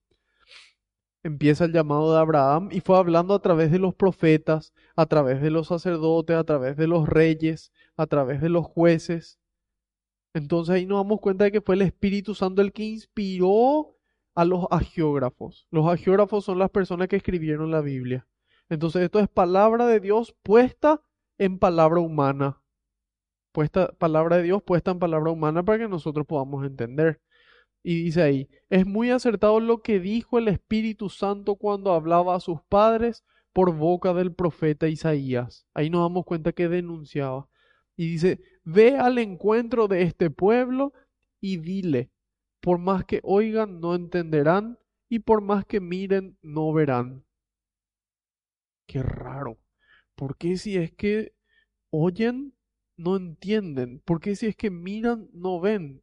Empieza 1.22 1.64
el 1.64 1.72
llamado 1.72 2.12
de 2.12 2.20
Abraham 2.20 2.68
y 2.70 2.80
fue 2.80 2.98
hablando 2.98 3.34
a 3.34 3.40
través 3.40 3.72
de 3.72 3.78
los 3.78 3.94
profetas, 3.94 4.74
a 4.94 5.06
través 5.06 5.40
de 5.40 5.50
los 5.50 5.68
sacerdotes, 5.68 6.36
a 6.36 6.44
través 6.44 6.76
de 6.76 6.86
los 6.86 7.08
reyes, 7.08 7.72
a 7.96 8.06
través 8.06 8.42
de 8.42 8.50
los 8.50 8.66
jueces 8.66 9.38
entonces 10.34 10.74
ahí 10.74 10.84
nos 10.84 10.98
damos 10.98 11.20
cuenta 11.20 11.44
de 11.44 11.52
que 11.52 11.60
fue 11.60 11.76
el 11.76 11.82
Espíritu 11.82 12.34
Santo 12.34 12.60
el 12.60 12.72
que 12.72 12.82
inspiró 12.82 13.96
a 14.34 14.44
los 14.44 14.66
agiógrafos. 14.70 15.66
Los 15.70 15.86
agiógrafos 15.86 16.44
son 16.44 16.58
las 16.58 16.70
personas 16.70 17.06
que 17.06 17.16
escribieron 17.16 17.70
la 17.70 17.80
Biblia. 17.80 18.26
Entonces 18.68 19.02
esto 19.02 19.20
es 19.20 19.28
palabra 19.28 19.86
de 19.86 20.00
Dios 20.00 20.34
puesta 20.42 21.02
en 21.38 21.58
palabra 21.60 22.00
humana. 22.00 22.60
Puesta, 23.52 23.92
palabra 23.92 24.38
de 24.38 24.42
Dios 24.42 24.60
puesta 24.62 24.90
en 24.90 24.98
palabra 24.98 25.30
humana 25.30 25.62
para 25.64 25.78
que 25.78 25.88
nosotros 25.88 26.26
podamos 26.26 26.66
entender. 26.66 27.20
Y 27.84 28.02
dice 28.02 28.22
ahí, 28.22 28.48
es 28.70 28.86
muy 28.86 29.10
acertado 29.10 29.60
lo 29.60 29.82
que 29.82 30.00
dijo 30.00 30.38
el 30.38 30.48
Espíritu 30.48 31.10
Santo 31.10 31.54
cuando 31.54 31.92
hablaba 31.92 32.34
a 32.34 32.40
sus 32.40 32.60
padres 32.68 33.22
por 33.52 33.72
boca 33.72 34.12
del 34.14 34.34
profeta 34.34 34.88
Isaías. 34.88 35.66
Ahí 35.74 35.90
nos 35.90 36.02
damos 36.02 36.24
cuenta 36.24 36.52
que 36.52 36.68
denunciaba. 36.68 37.48
Y 37.96 38.08
dice, 38.08 38.40
ve 38.64 38.96
al 38.96 39.18
encuentro 39.18 39.88
de 39.88 40.02
este 40.02 40.30
pueblo 40.30 40.92
y 41.40 41.58
dile, 41.58 42.10
por 42.60 42.78
más 42.78 43.04
que 43.04 43.20
oigan, 43.22 43.80
no 43.80 43.94
entenderán, 43.94 44.78
y 45.08 45.20
por 45.20 45.42
más 45.42 45.64
que 45.66 45.80
miren, 45.80 46.38
no 46.42 46.72
verán. 46.72 47.24
Qué 48.86 49.02
raro. 49.02 49.58
¿Por 50.14 50.36
qué 50.36 50.56
si 50.56 50.76
es 50.76 50.92
que 50.92 51.34
oyen, 51.90 52.54
no 52.96 53.16
entienden? 53.16 54.00
¿Por 54.00 54.20
qué 54.20 54.36
si 54.36 54.46
es 54.46 54.56
que 54.56 54.70
miran, 54.70 55.28
no 55.32 55.60
ven? 55.60 56.02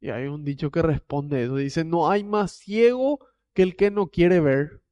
Y 0.00 0.10
hay 0.10 0.26
un 0.26 0.44
dicho 0.44 0.70
que 0.70 0.82
responde 0.82 1.44
eso. 1.44 1.56
Dice, 1.56 1.84
no 1.84 2.10
hay 2.10 2.24
más 2.24 2.52
ciego 2.52 3.20
que 3.54 3.62
el 3.62 3.76
que 3.76 3.90
no 3.90 4.08
quiere 4.08 4.40
ver. 4.40 4.82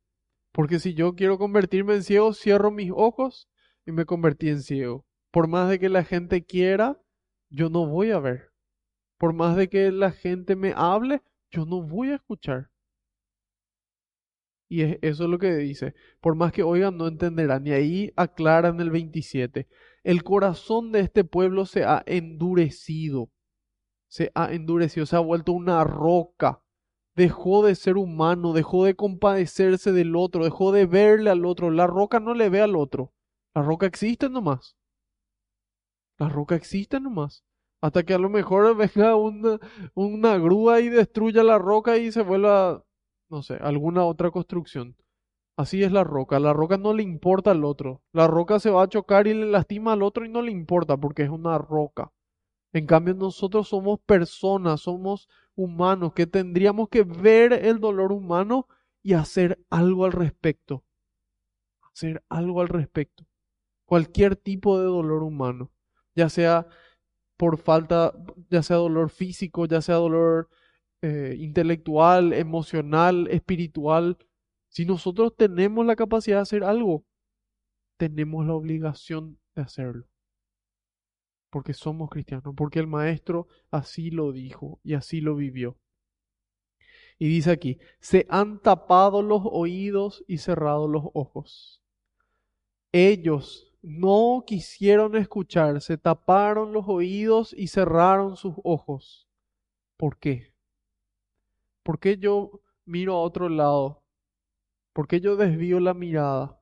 Porque 0.52 0.78
si 0.78 0.94
yo 0.94 1.14
quiero 1.14 1.38
convertirme 1.38 1.94
en 1.94 2.02
ciego, 2.04 2.32
cierro 2.32 2.70
mis 2.70 2.90
ojos 2.94 3.48
y 3.86 3.92
me 3.92 4.06
convertí 4.06 4.48
en 4.48 4.62
ciego. 4.62 5.04
Por 5.34 5.48
más 5.48 5.68
de 5.68 5.80
que 5.80 5.88
la 5.88 6.04
gente 6.04 6.44
quiera, 6.44 7.02
yo 7.50 7.68
no 7.68 7.88
voy 7.88 8.12
a 8.12 8.20
ver. 8.20 8.52
Por 9.18 9.32
más 9.32 9.56
de 9.56 9.68
que 9.68 9.90
la 9.90 10.12
gente 10.12 10.54
me 10.54 10.72
hable, 10.76 11.22
yo 11.50 11.66
no 11.66 11.82
voy 11.82 12.10
a 12.10 12.14
escuchar. 12.14 12.70
Y 14.68 14.82
eso 15.04 15.24
es 15.24 15.28
lo 15.28 15.40
que 15.40 15.52
dice. 15.56 15.92
Por 16.20 16.36
más 16.36 16.52
que 16.52 16.62
oigan, 16.62 16.96
no 16.96 17.08
entenderán. 17.08 17.66
Y 17.66 17.72
ahí 17.72 18.12
aclara 18.14 18.68
en 18.68 18.78
el 18.78 18.92
27. 18.92 19.66
El 20.04 20.22
corazón 20.22 20.92
de 20.92 21.00
este 21.00 21.24
pueblo 21.24 21.66
se 21.66 21.82
ha 21.82 22.04
endurecido. 22.06 23.28
Se 24.06 24.30
ha 24.36 24.52
endurecido, 24.52 25.04
se 25.04 25.16
ha 25.16 25.18
vuelto 25.18 25.50
una 25.50 25.82
roca. 25.82 26.62
Dejó 27.16 27.66
de 27.66 27.74
ser 27.74 27.96
humano, 27.96 28.52
dejó 28.52 28.84
de 28.84 28.94
compadecerse 28.94 29.90
del 29.90 30.14
otro, 30.14 30.44
dejó 30.44 30.70
de 30.70 30.86
verle 30.86 31.30
al 31.30 31.44
otro. 31.44 31.72
La 31.72 31.88
roca 31.88 32.20
no 32.20 32.34
le 32.34 32.50
ve 32.50 32.60
al 32.60 32.76
otro. 32.76 33.12
La 33.52 33.62
roca 33.62 33.86
existe 33.86 34.30
nomás. 34.30 34.76
La 36.18 36.28
roca 36.28 36.54
existe 36.54 37.00
nomás. 37.00 37.44
Hasta 37.80 38.02
que 38.04 38.14
a 38.14 38.18
lo 38.18 38.30
mejor 38.30 38.76
venga 38.76 39.16
una, 39.16 39.58
una 39.94 40.38
grúa 40.38 40.80
y 40.80 40.88
destruya 40.88 41.42
la 41.42 41.58
roca 41.58 41.96
y 41.98 42.12
se 42.12 42.22
vuelva 42.22 42.84
no 43.34 43.42
sé, 43.42 43.54
alguna 43.54 44.04
otra 44.04 44.30
construcción. 44.30 44.96
Así 45.56 45.82
es 45.82 45.92
la 45.92 46.04
roca. 46.04 46.38
La 46.38 46.52
roca 46.52 46.78
no 46.78 46.92
le 46.92 47.02
importa 47.02 47.52
al 47.52 47.64
otro. 47.64 48.02
La 48.12 48.26
roca 48.26 48.58
se 48.58 48.70
va 48.70 48.82
a 48.82 48.88
chocar 48.88 49.26
y 49.26 49.34
le 49.34 49.46
lastima 49.46 49.92
al 49.92 50.02
otro 50.02 50.24
y 50.24 50.28
no 50.28 50.42
le 50.42 50.50
importa 50.50 50.96
porque 50.96 51.22
es 51.22 51.30
una 51.30 51.58
roca. 51.58 52.12
En 52.72 52.86
cambio, 52.86 53.14
nosotros 53.14 53.68
somos 53.68 54.00
personas, 54.00 54.80
somos 54.82 55.28
humanos 55.54 56.12
que 56.12 56.26
tendríamos 56.26 56.88
que 56.88 57.04
ver 57.04 57.52
el 57.52 57.78
dolor 57.78 58.12
humano 58.12 58.66
y 59.02 59.14
hacer 59.14 59.64
algo 59.70 60.04
al 60.04 60.12
respecto. 60.12 60.84
Hacer 61.92 62.24
algo 62.28 62.60
al 62.60 62.68
respecto. 62.68 63.26
Cualquier 63.84 64.34
tipo 64.34 64.78
de 64.78 64.86
dolor 64.86 65.22
humano, 65.22 65.70
ya 66.14 66.28
sea 66.28 66.66
por 67.36 67.58
falta, 67.58 68.12
ya 68.50 68.62
sea 68.62 68.76
dolor 68.76 69.10
físico, 69.10 69.66
ya 69.66 69.80
sea 69.82 69.96
dolor 69.96 70.48
eh, 71.02 71.36
intelectual, 71.38 72.32
emocional, 72.32 73.28
espiritual, 73.30 74.16
si 74.68 74.84
nosotros 74.84 75.36
tenemos 75.36 75.86
la 75.86 75.94
capacidad 75.94 76.38
de 76.38 76.42
hacer 76.42 76.64
algo, 76.64 77.04
tenemos 77.96 78.46
la 78.46 78.54
obligación 78.54 79.38
de 79.54 79.62
hacerlo. 79.62 80.08
Porque 81.50 81.74
somos 81.74 82.10
cristianos, 82.10 82.54
porque 82.56 82.80
el 82.80 82.88
maestro 82.88 83.46
así 83.70 84.10
lo 84.10 84.32
dijo 84.32 84.80
y 84.82 84.94
así 84.94 85.20
lo 85.20 85.36
vivió. 85.36 85.78
Y 87.18 87.28
dice 87.28 87.52
aquí, 87.52 87.78
se 88.00 88.26
han 88.28 88.60
tapado 88.60 89.22
los 89.22 89.42
oídos 89.44 90.24
y 90.26 90.38
cerrado 90.38 90.88
los 90.88 91.04
ojos. 91.14 91.80
Ellos 92.90 93.73
no 93.84 94.44
quisieron 94.46 95.14
escuchar, 95.14 95.82
se 95.82 95.98
taparon 95.98 96.72
los 96.72 96.88
oídos 96.88 97.52
y 97.52 97.68
cerraron 97.68 98.36
sus 98.36 98.54
ojos. 98.64 99.28
¿Por 99.98 100.18
qué? 100.18 100.54
¿Por 101.82 102.00
qué 102.00 102.16
yo 102.16 102.62
miro 102.86 103.14
a 103.14 103.20
otro 103.20 103.50
lado? 103.50 104.02
¿Por 104.94 105.06
qué 105.06 105.20
yo 105.20 105.36
desvío 105.36 105.80
la 105.80 105.92
mirada? 105.92 106.58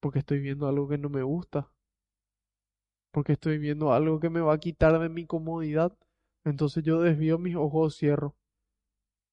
Porque 0.00 0.18
estoy 0.18 0.40
viendo 0.40 0.66
algo 0.66 0.88
que 0.88 0.98
no 0.98 1.08
me 1.08 1.22
gusta. 1.22 1.70
Porque 3.12 3.34
estoy 3.34 3.58
viendo 3.58 3.92
algo 3.92 4.18
que 4.18 4.30
me 4.30 4.40
va 4.40 4.54
a 4.54 4.60
quitar 4.60 4.98
de 4.98 5.08
mi 5.08 5.26
comodidad. 5.26 5.96
Entonces 6.44 6.82
yo 6.82 7.00
desvío 7.00 7.38
mis 7.38 7.54
ojos, 7.54 7.96
cierro. 7.96 8.34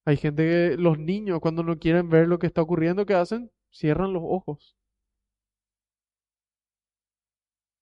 Hay 0.04 0.16
gente 0.16 0.44
que 0.44 0.76
los 0.76 0.96
niños 0.98 1.40
cuando 1.40 1.64
no 1.64 1.78
quieren 1.80 2.08
ver 2.08 2.28
lo 2.28 2.38
que 2.38 2.46
está 2.46 2.62
ocurriendo, 2.62 3.04
¿qué 3.04 3.14
hacen? 3.14 3.50
Cierran 3.72 4.12
los 4.12 4.22
ojos. 4.24 4.76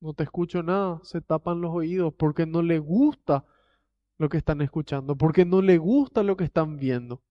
No 0.00 0.14
te 0.14 0.24
escucho 0.24 0.62
nada, 0.62 1.00
se 1.02 1.20
tapan 1.20 1.60
los 1.60 1.72
oídos 1.74 2.14
porque 2.14 2.46
no 2.46 2.62
le 2.62 2.78
gusta 2.78 3.44
lo 4.18 4.28
que 4.28 4.38
están 4.38 4.60
escuchando, 4.62 5.16
porque 5.16 5.44
no 5.44 5.62
le 5.62 5.78
gusta 5.78 6.22
lo 6.22 6.36
que 6.36 6.44
están 6.44 6.76
viendo. 6.76 7.22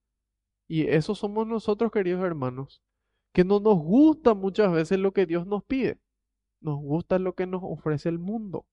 Y 0.68 0.88
eso 0.88 1.15
somos 1.15 1.48
nosotros, 1.48 1.91
queridos 1.91 2.23
hermanos, 2.23 2.81
que 3.34 3.44
no 3.44 3.60
nos 3.60 3.77
gusta 3.77 4.34
muchas 4.34 4.72
veces 4.72 4.99
lo 4.99 5.14
que 5.14 5.26
Dios 5.26 5.48
nos 5.48 5.64
pide. 5.64 5.99
Nos 6.60 6.77
gusta 6.80 7.19
lo 7.19 7.35
que 7.35 7.45
nos 7.48 7.61
ofrece 7.64 8.10
el 8.10 8.19
mundo. 8.19 8.65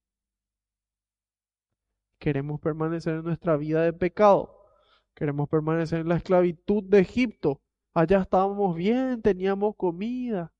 Queremos 2.19 2.61
permanecer 2.61 3.16
en 3.16 3.25
nuestra 3.25 3.57
vida 3.57 3.83
de 3.83 3.93
pecado. 3.93 4.65
Queremos 5.15 5.49
permanecer 5.49 6.01
en 6.01 6.09
la 6.09 6.16
esclavitud 6.16 6.83
de 6.85 7.01
Egipto. 7.01 7.61
Allá 7.93 8.23
estábamos 8.23 8.75
bien, 8.75 9.23
teníamos 9.23 9.77
comida. 9.77 10.53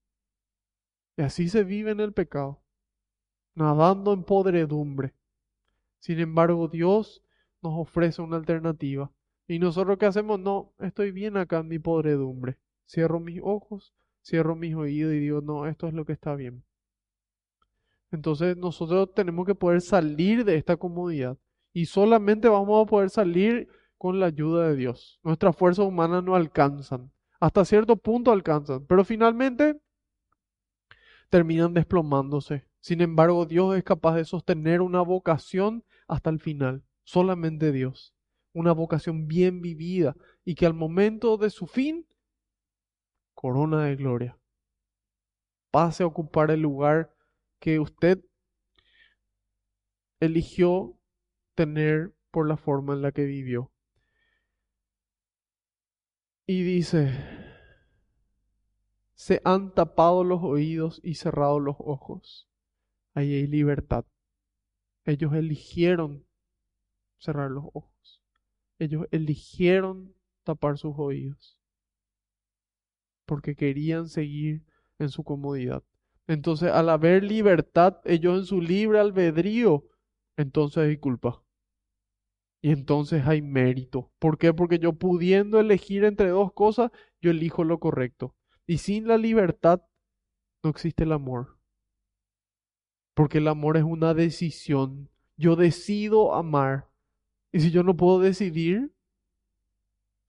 Y 1.17 1.23
así 1.23 1.49
se 1.49 1.65
vive 1.65 1.93
en 1.93 2.01
el 2.01 2.13
pecado, 2.13 2.64
nadando 3.55 4.13
en 4.13 4.25
podredumbre. 4.25 5.15
Sin 5.99 6.19
embargo, 6.21 6.69
Dios 6.69 7.23
nos 7.63 7.73
ofrece 7.77 8.23
una 8.23 8.37
alternativa. 8.37 9.11
Y 9.47 9.59
nosotros 9.59 9.99
qué 9.99 10.07
hacemos? 10.07 10.41
No, 10.41 10.73
estoy 10.79 11.13
bien 11.13 11.37
acá 11.37 11.59
en 11.59 11.69
mi 11.69 11.79
podredumbre. 11.79 12.59
Cierro 12.87 13.21
mis 13.21 13.41
ojos, 13.43 13.95
cierro 14.23 14.57
mis 14.57 14.75
oídos 14.75 15.13
y 15.15 15.19
digo, 15.19 15.41
no, 15.41 15.67
esto 15.67 15.87
es 15.87 15.95
lo 15.95 16.05
que 16.05 16.13
está 16.13 16.35
bien. 16.35 16.65
Entonces 18.11 18.57
nosotros 18.57 19.13
tenemos 19.15 19.47
que 19.47 19.55
poder 19.55 19.81
salir 19.81 20.45
de 20.45 20.57
esta 20.57 20.77
comodidad. 20.77 21.37
Y 21.73 21.87
solamente 21.87 22.49
vamos 22.49 22.83
a 22.83 22.89
poder 22.89 23.11
salir 23.11 23.69
con 23.99 24.21
la 24.21 24.27
ayuda 24.27 24.69
de 24.69 24.77
Dios. 24.77 25.19
Nuestras 25.25 25.57
fuerzas 25.57 25.87
humanas 25.87 26.23
no 26.23 26.35
alcanzan. 26.35 27.11
Hasta 27.41 27.65
cierto 27.65 27.97
punto 27.97 28.31
alcanzan. 28.31 28.87
Pero 28.87 29.05
finalmente 29.05 29.81
terminan 31.29 31.75
desplomándose. 31.75 32.65
Sin 32.85 33.01
embargo, 33.01 33.47
Dios 33.47 33.79
es 33.79 33.83
capaz 33.83 34.15
de 34.17 34.27
sostener 34.27 34.83
una 34.83 35.01
vocación 35.01 35.87
hasta 36.07 36.29
el 36.29 36.39
final 36.39 36.85
solamente 37.03 37.73
Dios. 37.73 38.15
Una 38.53 38.73
vocación 38.73 39.27
bien 39.27 39.63
vivida 39.63 40.15
y 40.45 40.55
que 40.55 40.67
al 40.67 40.75
momento 40.75 41.39
de 41.39 41.49
su 41.49 41.67
fin, 41.67 42.07
corona 43.33 43.85
de 43.85 43.97
gloria. 43.97 44.39
Pase 45.71 46.03
a 46.03 46.07
ocupar 46.07 46.51
el 46.51 46.61
lugar 46.61 47.17
que 47.59 47.81
usted 47.81 48.23
eligió 50.21 50.95
tener 51.55 52.15
por 52.31 52.47
la 52.47 52.59
forma 52.59 52.93
en 52.93 53.01
la 53.01 53.13
que 53.13 53.25
vivió. 53.25 53.73
Y 56.45 56.63
dice, 56.65 57.19
se 59.15 59.41
han 59.43 59.73
tapado 59.73 60.23
los 60.23 60.43
oídos 60.43 61.01
y 61.03 61.15
cerrado 61.15 61.59
los 61.61 61.77
ojos. 61.79 62.47
Ahí 63.15 63.35
hay 63.35 63.47
libertad. 63.47 64.05
Ellos 65.05 65.33
eligieron 65.35 66.27
cerrar 67.19 67.51
los 67.51 67.65
ojos. 67.73 68.23
Ellos 68.79 69.07
eligieron 69.11 70.15
tapar 70.45 70.79
sus 70.79 70.95
oídos 70.99 71.59
porque 73.27 73.57
querían 73.57 74.09
seguir 74.09 74.65
en 74.99 75.09
su 75.09 75.25
comodidad. 75.25 75.83
Entonces, 76.27 76.71
al 76.71 76.89
haber 76.89 77.23
libertad, 77.25 78.01
ellos 78.05 78.39
en 78.39 78.47
su 78.47 78.61
libre 78.61 78.99
albedrío, 78.99 79.85
entonces 80.37 80.85
hay 80.85 80.97
culpa. 80.99 81.43
Y 82.63 82.71
entonces 82.71 83.27
hay 83.27 83.43
mérito. 83.43 84.11
¿Por 84.19 84.39
qué? 84.39 84.55
Porque 84.55 84.79
yo 84.79 84.95
pudiendo 84.95 85.61
elegir 85.61 86.05
entre 86.05 86.29
dos 86.29 86.53
cosas, 86.55 86.91
yo 87.21 87.31
elijo 87.31 87.63
lo 87.63 87.79
correcto. 87.79 88.35
Y 88.67 88.79
sin 88.79 89.07
la 89.07 89.19
libertad 89.19 89.83
no 90.63 90.71
existe 90.71 91.05
el 91.05 91.13
amor. 91.13 91.59
Porque 93.15 93.39
el 93.39 93.49
amor 93.49 93.77
es 93.77 93.85
una 93.85 94.13
decisión. 94.15 95.09
Yo 95.37 95.57
decido 95.57 96.35
amar. 96.35 96.89
Y 97.53 97.61
si 97.61 97.71
yo 97.71 97.83
no 97.83 97.97
puedo 97.97 98.19
decidir, 98.19 98.93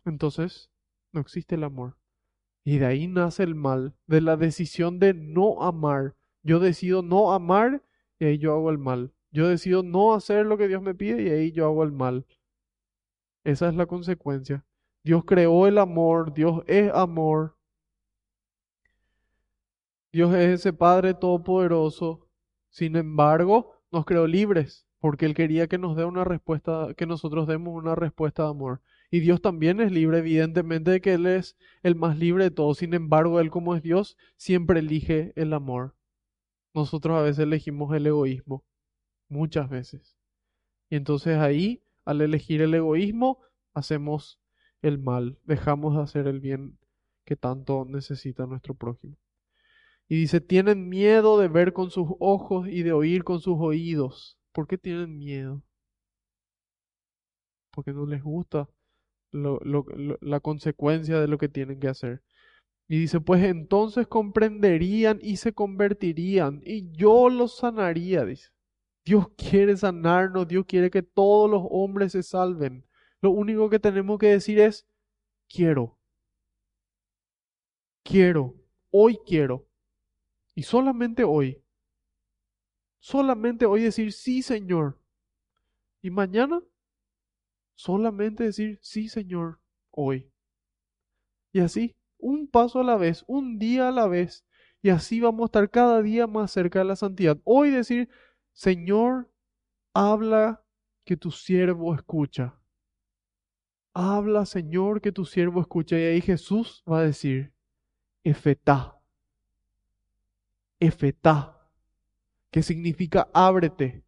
entonces 0.06 0.72
no 1.12 1.22
existe 1.22 1.56
el 1.56 1.64
amor. 1.64 1.98
Y 2.64 2.78
de 2.78 2.86
ahí 2.86 3.08
nace 3.08 3.44
el 3.44 3.56
mal, 3.56 3.96
de 4.08 4.22
la 4.22 4.38
decisión 4.38 5.00
de 5.00 5.14
no 5.14 5.62
amar. 5.64 6.16
Yo 6.44 6.60
decido 6.60 7.02
no 7.02 7.34
amar 7.34 7.84
y 8.20 8.26
ahí 8.26 8.38
yo 8.38 8.54
hago 8.54 8.70
el 8.70 8.78
mal. 8.78 9.14
Yo 9.32 9.48
decido 9.48 9.84
no 9.84 10.14
hacer 10.14 10.46
lo 10.46 10.58
que 10.58 10.68
Dios 10.68 10.82
me 10.82 10.96
pide 10.96 11.24
y 11.24 11.30
ahí 11.30 11.52
yo 11.52 11.66
hago 11.66 11.84
el 11.84 11.92
mal. 11.92 12.26
Esa 13.44 13.70
es 13.70 13.76
la 13.76 13.86
consecuencia. 13.86 14.66
Dios 15.04 15.24
creó 15.26 15.68
el 15.68 15.78
amor, 15.78 16.34
Dios 16.34 16.64
es 16.68 16.92
amor. 16.94 17.56
Dios 20.12 20.34
es 20.34 20.62
ese 20.62 20.74
Padre 20.74 21.14
todopoderoso. 21.14 22.25
Sin 22.76 22.98
embargo, 22.98 23.72
nos 23.90 24.04
creó 24.04 24.28
libres, 24.28 24.86
porque 25.00 25.26
Él 25.26 25.34
quería 25.34 25.68
que 25.68 25.78
nos 25.78 25.96
dé 25.96 26.04
una 26.04 26.26
respuesta, 26.26 26.94
que 26.98 27.06
nosotros 27.06 27.48
demos 27.48 27.74
una 27.74 27.96
respuesta 27.96 28.44
de 28.44 28.50
amor. 28.50 28.82
Y 29.10 29.22
Dios 29.22 29.42
también 29.42 29.80
es 29.80 29.94
libre, 29.94 30.18
evidentemente, 30.18 30.92
de 30.92 31.00
que 31.00 31.14
Él 31.14 31.26
es 31.26 31.56
el 31.84 31.96
más 31.96 32.20
libre 32.20 32.44
de 32.44 32.52
todos. 32.52 32.80
Sin 32.80 32.94
embargo, 32.94 33.40
Él 33.40 33.50
como 33.50 33.78
es 33.78 33.82
Dios, 33.82 34.18
siempre 34.36 34.82
elige 34.82 35.32
el 35.38 35.54
amor. 35.54 35.96
Nosotros 36.74 37.18
a 37.18 37.22
veces 37.22 37.46
elegimos 37.46 37.96
el 37.96 38.08
egoísmo, 38.08 38.66
muchas 39.30 39.70
veces. 39.70 40.18
Y 40.90 40.98
entonces 40.98 41.38
ahí, 41.38 41.82
al 42.04 42.20
elegir 42.20 42.62
el 42.62 42.74
egoísmo, 42.74 43.40
hacemos 43.74 44.42
el 44.82 45.00
mal, 45.00 45.40
dejamos 45.46 45.96
de 45.96 46.02
hacer 46.02 46.28
el 46.28 46.42
bien 46.42 46.78
que 47.24 47.38
tanto 47.38 47.86
necesita 47.86 48.46
nuestro 48.46 48.74
prójimo. 48.74 49.16
Y 50.08 50.18
dice, 50.18 50.40
tienen 50.42 50.88
miedo 50.88 51.40
de 51.40 51.48
ver 51.48 51.74
con 51.74 51.90
sus 51.90 52.08
ojos 52.20 52.68
y 52.68 52.84
de 52.84 52.94
oír 52.94 53.24
con 53.24 53.42
sus 53.42 53.56
oídos. 53.60 54.38
¿Por 54.52 54.68
qué 54.68 54.78
tienen 54.78 55.18
miedo? 55.18 55.64
Porque 57.72 57.92
no 57.92 58.06
les 58.06 58.24
gusta 58.24 58.70
la 59.32 60.40
consecuencia 60.40 61.20
de 61.20 61.28
lo 61.28 61.38
que 61.38 61.50
tienen 61.50 61.80
que 61.80 61.90
hacer. 61.90 62.24
Y 62.88 63.00
dice, 63.00 63.20
pues 63.20 63.44
entonces 63.44 64.08
comprenderían 64.08 65.20
y 65.22 65.38
se 65.38 65.54
convertirían 65.54 66.62
y 66.64 66.92
yo 66.92 67.30
los 67.30 67.58
sanaría, 67.58 68.26
dice. 68.26 68.50
Dios 69.04 69.28
quiere 69.38 69.78
sanarnos, 69.78 70.48
Dios 70.48 70.66
quiere 70.68 70.90
que 70.90 71.04
todos 71.04 71.50
los 71.50 71.64
hombres 71.70 72.12
se 72.12 72.24
salven. 72.24 72.86
Lo 73.22 73.32
único 73.32 73.70
que 73.70 73.80
tenemos 73.80 74.18
que 74.20 74.28
decir 74.28 74.60
es, 74.60 74.88
quiero. 75.48 75.98
Quiero, 78.04 78.56
hoy 78.92 79.18
quiero. 79.26 79.68
Y 80.56 80.64
solamente 80.64 81.24
hoy. 81.24 81.62
Solamente 83.00 83.66
hoy 83.66 83.84
decir, 83.84 84.14
sí, 84.14 84.42
Señor. 84.42 84.98
Y 86.02 86.10
mañana, 86.10 86.62
solamente 87.76 88.46
decir, 88.46 88.80
sí, 88.82 89.10
Señor, 89.10 89.60
hoy. 89.92 90.32
Y 91.52 91.60
así, 91.60 91.96
un 92.18 92.48
paso 92.48 92.80
a 92.80 92.84
la 92.84 92.96
vez, 92.96 93.24
un 93.28 93.60
día 93.60 93.90
a 93.90 93.92
la 93.92 94.08
vez. 94.08 94.46
Y 94.82 94.90
así 94.90 95.20
vamos 95.20 95.44
a 95.44 95.46
estar 95.46 95.70
cada 95.70 96.02
día 96.02 96.26
más 96.26 96.52
cerca 96.52 96.80
de 96.80 96.86
la 96.86 96.96
santidad. 96.96 97.38
Hoy 97.44 97.72
decir, 97.72 98.10
Señor, 98.54 99.32
habla 99.94 100.64
que 101.04 101.18
tu 101.18 101.32
siervo 101.32 101.94
escucha. 101.94 102.60
Habla, 103.94 104.46
Señor, 104.46 105.02
que 105.02 105.12
tu 105.12 105.26
siervo 105.26 105.62
escucha. 105.62 105.98
Y 105.98 106.04
ahí 106.04 106.22
Jesús 106.22 106.84
va 106.90 107.00
a 107.00 107.04
decir, 107.04 107.54
Efetá. 108.24 109.02
Efetá, 110.86 111.70
que 112.52 112.64
significa 112.64 113.30
ábrete. 113.34 114.04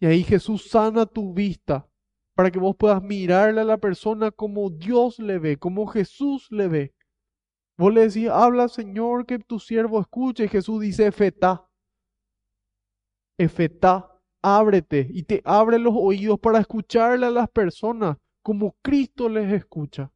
Y 0.00 0.06
ahí 0.06 0.22
Jesús 0.22 0.68
sana 0.68 1.06
tu 1.06 1.32
vista 1.32 1.88
para 2.34 2.50
que 2.50 2.58
vos 2.58 2.76
puedas 2.76 3.02
mirarle 3.02 3.62
a 3.62 3.64
la 3.64 3.78
persona 3.78 4.30
como 4.30 4.68
Dios 4.68 5.18
le 5.18 5.38
ve, 5.38 5.56
como 5.56 5.86
Jesús 5.86 6.48
le 6.50 6.68
ve. 6.68 6.94
Vos 7.78 7.92
le 7.92 8.08
decís, 8.08 8.28
habla 8.28 8.68
Señor, 8.68 9.26
que 9.26 9.38
tu 9.38 9.58
siervo 9.58 10.00
escuche. 10.00 10.44
Y 10.44 10.48
Jesús 10.48 10.80
dice, 10.80 11.06
efetá. 11.06 11.66
Efetá, 13.38 14.18
ábrete 14.42 15.08
y 15.10 15.22
te 15.24 15.42
abre 15.44 15.78
los 15.78 15.94
oídos 15.96 16.38
para 16.38 16.60
escucharle 16.60 17.26
a 17.26 17.30
las 17.30 17.48
personas 17.50 18.16
como 18.42 18.76
Cristo 18.82 19.28
les 19.28 19.52
escucha. 19.52 20.12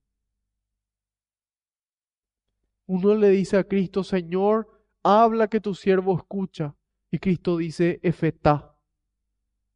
Uno 2.86 3.14
le 3.14 3.30
dice 3.30 3.56
a 3.56 3.64
Cristo, 3.64 4.02
Señor, 4.04 4.79
habla 5.02 5.48
que 5.48 5.60
tu 5.60 5.74
siervo 5.74 6.16
escucha. 6.16 6.74
Y 7.10 7.18
Cristo 7.18 7.56
dice, 7.56 8.00
efetá, 8.02 8.76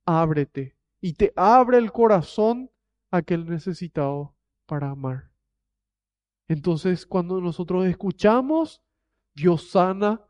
ábrete. 0.05 0.77
Y 1.01 1.15
te 1.15 1.33
abre 1.37 1.79
el 1.79 1.93
corazón 1.93 2.71
aquel 3.11 3.47
necesitado 3.47 4.35
para 4.67 4.91
amar. 4.91 5.31
Entonces, 6.49 7.07
cuando 7.07 7.41
nosotros 7.41 7.87
escuchamos, 7.87 8.83
Dios 9.35 9.71
sana 9.71 10.23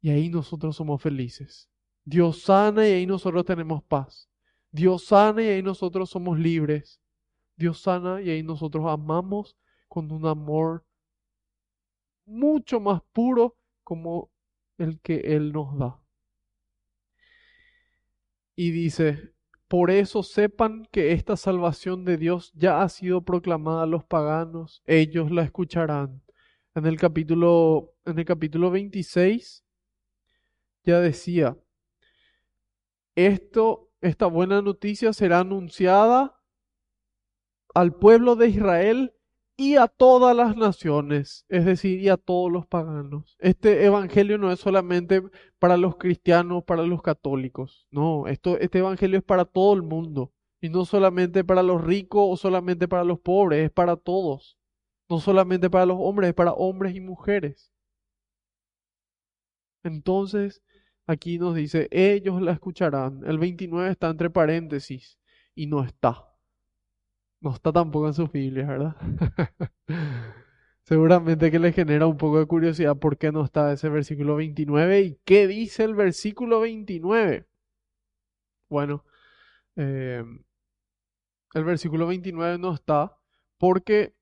y 0.00 0.10
ahí 0.10 0.28
nosotros 0.28 0.76
somos 0.76 1.02
felices. 1.02 1.68
Dios 2.04 2.42
sana 2.42 2.88
y 2.88 2.92
ahí 2.92 3.06
nosotros 3.06 3.44
tenemos 3.44 3.82
paz. 3.82 4.30
Dios 4.70 5.06
sana 5.06 5.42
y 5.42 5.48
ahí 5.48 5.62
nosotros 5.62 6.10
somos 6.10 6.38
libres. 6.38 7.00
Dios 7.56 7.80
sana 7.80 8.20
y 8.20 8.30
ahí 8.30 8.42
nosotros 8.42 8.86
amamos 8.88 9.56
con 9.88 10.10
un 10.12 10.26
amor 10.26 10.84
mucho 12.26 12.80
más 12.80 13.02
puro 13.12 13.56
como 13.82 14.30
el 14.78 15.00
que 15.00 15.16
Él 15.36 15.52
nos 15.52 15.78
da. 15.78 16.00
Y 18.54 18.70
dice, 18.70 19.34
por 19.68 19.90
eso 19.90 20.22
sepan 20.22 20.86
que 20.92 21.12
esta 21.12 21.36
salvación 21.36 22.04
de 22.04 22.16
Dios 22.16 22.52
ya 22.54 22.82
ha 22.82 22.88
sido 22.88 23.24
proclamada 23.24 23.82
a 23.82 23.86
los 23.86 24.04
paganos, 24.04 24.82
ellos 24.86 25.30
la 25.30 25.42
escucharán. 25.42 26.22
En 26.74 26.86
el 26.86 26.98
capítulo, 26.98 27.94
en 28.04 28.18
el 28.18 28.24
capítulo 28.24 28.70
26 28.70 29.64
ya 30.84 31.00
decía, 31.00 31.58
esto, 33.16 33.90
esta 34.00 34.26
buena 34.26 34.62
noticia 34.62 35.12
será 35.12 35.40
anunciada 35.40 36.40
al 37.74 37.94
pueblo 37.94 38.36
de 38.36 38.48
Israel 38.48 39.15
y 39.56 39.76
a 39.76 39.88
todas 39.88 40.36
las 40.36 40.56
naciones, 40.56 41.46
es 41.48 41.64
decir, 41.64 42.00
y 42.00 42.08
a 42.08 42.16
todos 42.16 42.52
los 42.52 42.66
paganos. 42.66 43.36
Este 43.40 43.84
evangelio 43.84 44.38
no 44.38 44.52
es 44.52 44.60
solamente 44.60 45.22
para 45.58 45.76
los 45.76 45.96
cristianos, 45.96 46.64
para 46.64 46.82
los 46.82 47.02
católicos, 47.02 47.86
no, 47.90 48.26
esto, 48.26 48.58
este 48.58 48.78
evangelio 48.78 49.18
es 49.18 49.24
para 49.24 49.44
todo 49.44 49.74
el 49.74 49.82
mundo, 49.82 50.32
y 50.60 50.68
no 50.68 50.84
solamente 50.84 51.44
para 51.44 51.62
los 51.62 51.82
ricos 51.82 52.22
o 52.28 52.36
solamente 52.36 52.88
para 52.88 53.04
los 53.04 53.18
pobres, 53.20 53.64
es 53.64 53.70
para 53.70 53.96
todos, 53.96 54.58
no 55.08 55.20
solamente 55.20 55.70
para 55.70 55.86
los 55.86 55.98
hombres, 56.00 56.28
es 56.28 56.34
para 56.34 56.52
hombres 56.52 56.94
y 56.94 57.00
mujeres. 57.00 57.72
Entonces, 59.84 60.62
aquí 61.06 61.38
nos 61.38 61.54
dice, 61.54 61.88
ellos 61.92 62.42
la 62.42 62.52
escucharán. 62.52 63.22
El 63.24 63.38
29 63.38 63.90
está 63.90 64.08
entre 64.08 64.30
paréntesis 64.30 65.18
y 65.54 65.66
no 65.66 65.84
está. 65.84 66.35
No 67.46 67.54
está 67.54 67.72
tampoco 67.72 68.08
en 68.08 68.14
sus 68.14 68.32
Biblias, 68.32 68.66
¿verdad? 68.66 68.96
Seguramente 70.82 71.48
que 71.52 71.60
le 71.60 71.70
genera 71.70 72.08
un 72.08 72.16
poco 72.16 72.40
de 72.40 72.46
curiosidad 72.46 72.96
por 72.96 73.18
qué 73.18 73.30
no 73.30 73.44
está 73.44 73.72
ese 73.72 73.88
versículo 73.88 74.34
29 74.34 75.00
y 75.02 75.20
qué 75.24 75.46
dice 75.46 75.84
el 75.84 75.94
versículo 75.94 76.58
29. 76.58 77.46
Bueno, 78.68 79.04
eh, 79.76 80.24
el 81.54 81.64
versículo 81.64 82.08
29 82.08 82.58
no 82.58 82.74
está 82.74 83.16
porque 83.58 84.16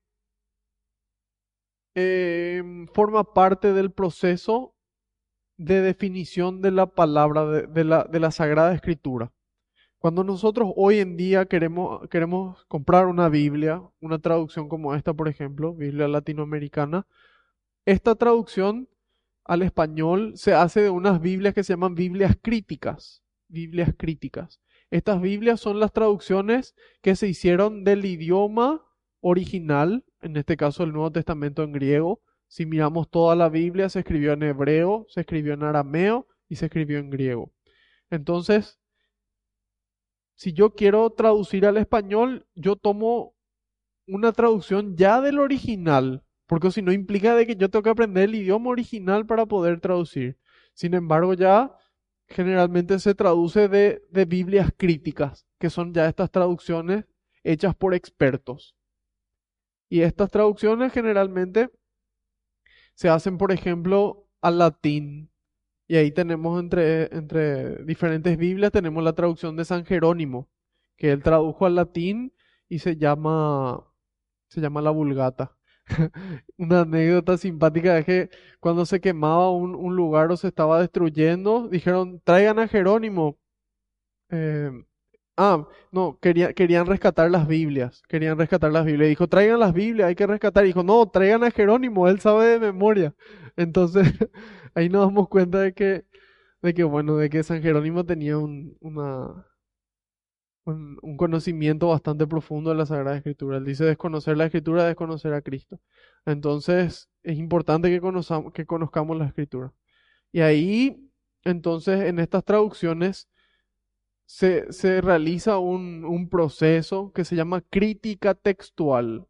eh, 1.94 2.62
forma 2.92 3.24
parte 3.32 3.72
del 3.72 3.90
proceso 3.90 4.76
de 5.56 5.80
definición 5.80 6.60
de 6.60 6.72
la 6.72 6.84
palabra 6.88 7.46
de, 7.46 7.84
la, 7.84 8.04
de 8.04 8.20
la 8.20 8.30
Sagrada 8.30 8.74
Escritura. 8.74 9.32
Cuando 10.04 10.22
nosotros 10.22 10.70
hoy 10.76 10.98
en 10.98 11.16
día 11.16 11.46
queremos, 11.46 12.06
queremos 12.10 12.62
comprar 12.66 13.06
una 13.06 13.30
Biblia, 13.30 13.80
una 14.02 14.18
traducción 14.18 14.68
como 14.68 14.94
esta, 14.94 15.14
por 15.14 15.28
ejemplo, 15.28 15.72
Biblia 15.72 16.08
latinoamericana, 16.08 17.06
esta 17.86 18.14
traducción 18.14 18.90
al 19.46 19.62
español 19.62 20.32
se 20.36 20.52
hace 20.52 20.82
de 20.82 20.90
unas 20.90 21.22
Biblias 21.22 21.54
que 21.54 21.64
se 21.64 21.72
llaman 21.72 21.94
Biblias 21.94 22.36
críticas. 22.42 23.22
Biblias 23.48 23.94
críticas. 23.96 24.60
Estas 24.90 25.22
Biblias 25.22 25.58
son 25.58 25.80
las 25.80 25.90
traducciones 25.90 26.74
que 27.00 27.16
se 27.16 27.26
hicieron 27.26 27.82
del 27.82 28.04
idioma 28.04 28.84
original, 29.20 30.04
en 30.20 30.36
este 30.36 30.58
caso 30.58 30.84
el 30.84 30.92
Nuevo 30.92 31.12
Testamento 31.12 31.62
en 31.62 31.72
griego. 31.72 32.20
Si 32.46 32.66
miramos 32.66 33.08
toda 33.08 33.36
la 33.36 33.48
Biblia, 33.48 33.88
se 33.88 34.00
escribió 34.00 34.34
en 34.34 34.42
hebreo, 34.42 35.06
se 35.08 35.22
escribió 35.22 35.54
en 35.54 35.62
arameo 35.62 36.28
y 36.46 36.56
se 36.56 36.66
escribió 36.66 36.98
en 36.98 37.08
griego. 37.08 37.54
Entonces, 38.10 38.78
si 40.36 40.52
yo 40.52 40.74
quiero 40.74 41.10
traducir 41.10 41.66
al 41.66 41.76
español, 41.76 42.46
yo 42.54 42.76
tomo 42.76 43.34
una 44.06 44.32
traducción 44.32 44.96
ya 44.96 45.20
del 45.20 45.38
original, 45.38 46.24
porque 46.46 46.70
si 46.70 46.82
no 46.82 46.92
implica 46.92 47.34
de 47.34 47.46
que 47.46 47.56
yo 47.56 47.70
tengo 47.70 47.82
que 47.82 47.90
aprender 47.90 48.24
el 48.24 48.34
idioma 48.34 48.70
original 48.70 49.26
para 49.26 49.46
poder 49.46 49.80
traducir. 49.80 50.38
Sin 50.74 50.94
embargo, 50.94 51.34
ya 51.34 51.76
generalmente 52.26 52.98
se 52.98 53.14
traduce 53.14 53.68
de, 53.68 54.02
de 54.10 54.24
Biblias 54.24 54.70
críticas, 54.76 55.46
que 55.58 55.70
son 55.70 55.94
ya 55.94 56.08
estas 56.08 56.30
traducciones 56.30 57.04
hechas 57.42 57.74
por 57.74 57.94
expertos. 57.94 58.76
Y 59.88 60.00
estas 60.00 60.30
traducciones 60.30 60.92
generalmente 60.92 61.70
se 62.94 63.08
hacen, 63.08 63.38
por 63.38 63.52
ejemplo, 63.52 64.28
al 64.40 64.58
latín, 64.58 65.30
y 65.88 65.96
ahí 65.96 66.10
tenemos 66.12 66.60
entre, 66.60 67.14
entre 67.16 67.84
diferentes 67.84 68.36
Biblias, 68.38 68.72
tenemos 68.72 69.02
la 69.04 69.12
traducción 69.14 69.56
de 69.56 69.64
San 69.64 69.84
Jerónimo, 69.84 70.48
que 70.96 71.12
él 71.12 71.22
tradujo 71.22 71.66
al 71.66 71.74
latín 71.76 72.32
y 72.68 72.78
se 72.80 72.96
llama, 72.96 73.84
se 74.48 74.60
llama 74.60 74.80
la 74.82 74.90
Vulgata. 74.90 75.56
Una 76.58 76.80
anécdota 76.82 77.36
simpática 77.38 77.98
es 77.98 78.06
que 78.06 78.30
cuando 78.60 78.86
se 78.86 79.00
quemaba 79.00 79.50
un, 79.50 79.74
un 79.74 79.96
lugar 79.96 80.30
o 80.32 80.36
se 80.36 80.48
estaba 80.48 80.80
destruyendo, 80.80 81.68
dijeron, 81.68 82.20
traigan 82.24 82.58
a 82.58 82.68
Jerónimo. 82.68 83.38
Eh, 84.30 84.70
ah, 85.36 85.68
no, 85.92 86.18
quería- 86.20 86.52
querían 86.54 86.86
rescatar 86.86 87.30
las 87.30 87.46
Biblias, 87.48 88.02
querían 88.08 88.38
rescatar 88.38 88.72
las 88.72 88.84
Biblias. 88.86 89.08
Dijo, 89.10 89.28
traigan 89.28 89.60
las 89.60 89.72
Biblias, 89.74 90.08
hay 90.08 90.14
que 90.16 90.26
rescatar. 90.26 90.64
Dijo, 90.64 90.82
no, 90.82 91.08
traigan 91.10 91.44
a 91.44 91.50
Jerónimo, 91.50 92.08
él 92.08 92.20
sabe 92.20 92.46
de 92.48 92.60
memoria. 92.60 93.14
Entonces, 93.56 94.04
ahí 94.74 94.88
nos 94.88 95.06
damos 95.06 95.28
cuenta 95.28 95.60
de 95.60 95.74
que, 95.74 96.04
de 96.62 96.74
que 96.74 96.84
bueno, 96.84 97.16
de 97.16 97.30
que 97.30 97.42
San 97.44 97.62
Jerónimo 97.62 98.04
tenía 98.06 98.38
un, 98.38 98.76
un, 98.80 98.98
un 101.02 101.16
conocimiento 101.16 101.88
bastante 101.88 102.26
profundo 102.26 102.70
de 102.70 102.76
la 102.76 102.86
Sagrada 102.86 103.16
Escritura. 103.16 103.58
Él 103.58 103.64
dice 103.64 103.84
desconocer 103.84 104.36
la 104.36 104.46
Escritura 104.46 104.82
es 104.82 104.88
desconocer 104.88 105.34
a 105.34 105.42
Cristo. 105.42 105.80
Entonces, 106.26 107.08
es 107.22 107.38
importante 107.38 107.90
que 107.90 108.00
conozcamos, 108.00 108.52
que 108.52 108.66
conozcamos 108.66 109.16
la 109.18 109.26
Escritura. 109.26 109.72
Y 110.32 110.40
ahí, 110.40 111.10
entonces, 111.44 112.02
en 112.02 112.18
estas 112.20 112.44
traducciones 112.44 113.28
se, 114.26 114.72
se 114.72 115.00
realiza 115.00 115.58
un, 115.58 116.04
un 116.04 116.28
proceso 116.28 117.12
que 117.12 117.24
se 117.24 117.36
llama 117.36 117.62
crítica 117.62 118.34
textual. 118.34 119.26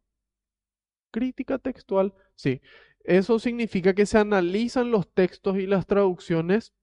Crítica 1.11 1.57
textual, 1.59 2.13
sí. 2.35 2.61
Eso 3.07 3.39
significa 3.39 3.93
que 3.93 4.05
se 4.05 4.17
analizan 4.17 4.91
los 4.91 5.07
textos 5.13 5.57
y 5.57 5.67
las 5.67 5.85
traducciones 5.87 6.73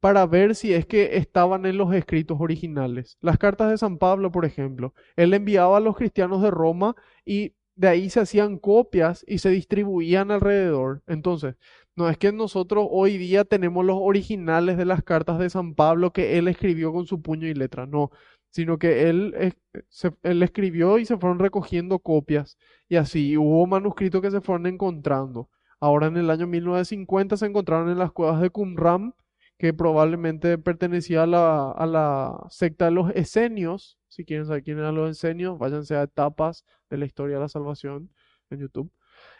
para 0.00 0.26
ver 0.26 0.54
si 0.54 0.74
es 0.74 0.86
que 0.86 1.16
estaban 1.16 1.66
en 1.66 1.78
los 1.78 1.94
escritos 1.94 2.38
originales. 2.40 3.18
Las 3.20 3.38
cartas 3.38 3.70
de 3.70 3.78
San 3.78 3.98
Pablo, 3.98 4.30
por 4.32 4.44
ejemplo, 4.44 4.94
él 5.16 5.34
enviaba 5.34 5.78
a 5.78 5.80
los 5.80 5.96
cristianos 5.96 6.42
de 6.42 6.50
Roma 6.50 6.94
y 7.24 7.54
de 7.76 7.88
ahí 7.88 8.10
se 8.10 8.20
hacían 8.20 8.58
copias 8.58 9.24
y 9.26 9.38
se 9.38 9.50
distribuían 9.50 10.30
alrededor. 10.30 11.02
Entonces, 11.06 11.56
no 11.96 12.08
es 12.10 12.18
que 12.18 12.32
nosotros 12.32 12.86
hoy 12.90 13.18
día 13.18 13.44
tenemos 13.44 13.84
los 13.84 13.96
originales 14.00 14.76
de 14.76 14.84
las 14.84 15.02
cartas 15.02 15.38
de 15.38 15.50
San 15.50 15.74
Pablo 15.74 16.12
que 16.12 16.38
él 16.38 16.48
escribió 16.48 16.92
con 16.92 17.06
su 17.06 17.22
puño 17.22 17.46
y 17.48 17.54
letra, 17.54 17.86
no, 17.86 18.10
sino 18.50 18.78
que 18.78 19.08
él, 19.08 19.54
se- 19.88 20.12
él 20.22 20.42
escribió 20.42 20.98
y 20.98 21.06
se 21.06 21.16
fueron 21.18 21.38
recogiendo 21.38 21.98
copias 21.98 22.58
y 22.88 22.96
así 22.96 23.36
hubo 23.36 23.66
manuscritos 23.66 24.20
que 24.22 24.30
se 24.30 24.40
fueron 24.40 24.66
encontrando. 24.66 25.48
Ahora 25.84 26.06
en 26.06 26.16
el 26.16 26.30
año 26.30 26.46
1950 26.46 27.36
se 27.36 27.44
encontraron 27.44 27.90
en 27.90 27.98
las 27.98 28.10
cuevas 28.10 28.40
de 28.40 28.48
Qumran 28.48 29.14
que 29.58 29.74
probablemente 29.74 30.56
pertenecía 30.56 31.24
a 31.24 31.26
la, 31.26 32.46
secta 32.48 32.86
de 32.86 32.90
los 32.92 33.10
esenios. 33.10 33.98
Si 34.08 34.24
quieren 34.24 34.46
saber 34.46 34.62
quién 34.62 34.78
eran 34.78 34.94
los 34.94 35.10
esenios, 35.10 35.58
váyanse 35.58 35.94
a 35.94 36.04
etapas 36.04 36.64
de 36.88 36.96
la 36.96 37.04
historia 37.04 37.36
de 37.36 37.42
la 37.42 37.50
salvación 37.50 38.10
en 38.48 38.60
YouTube. 38.60 38.90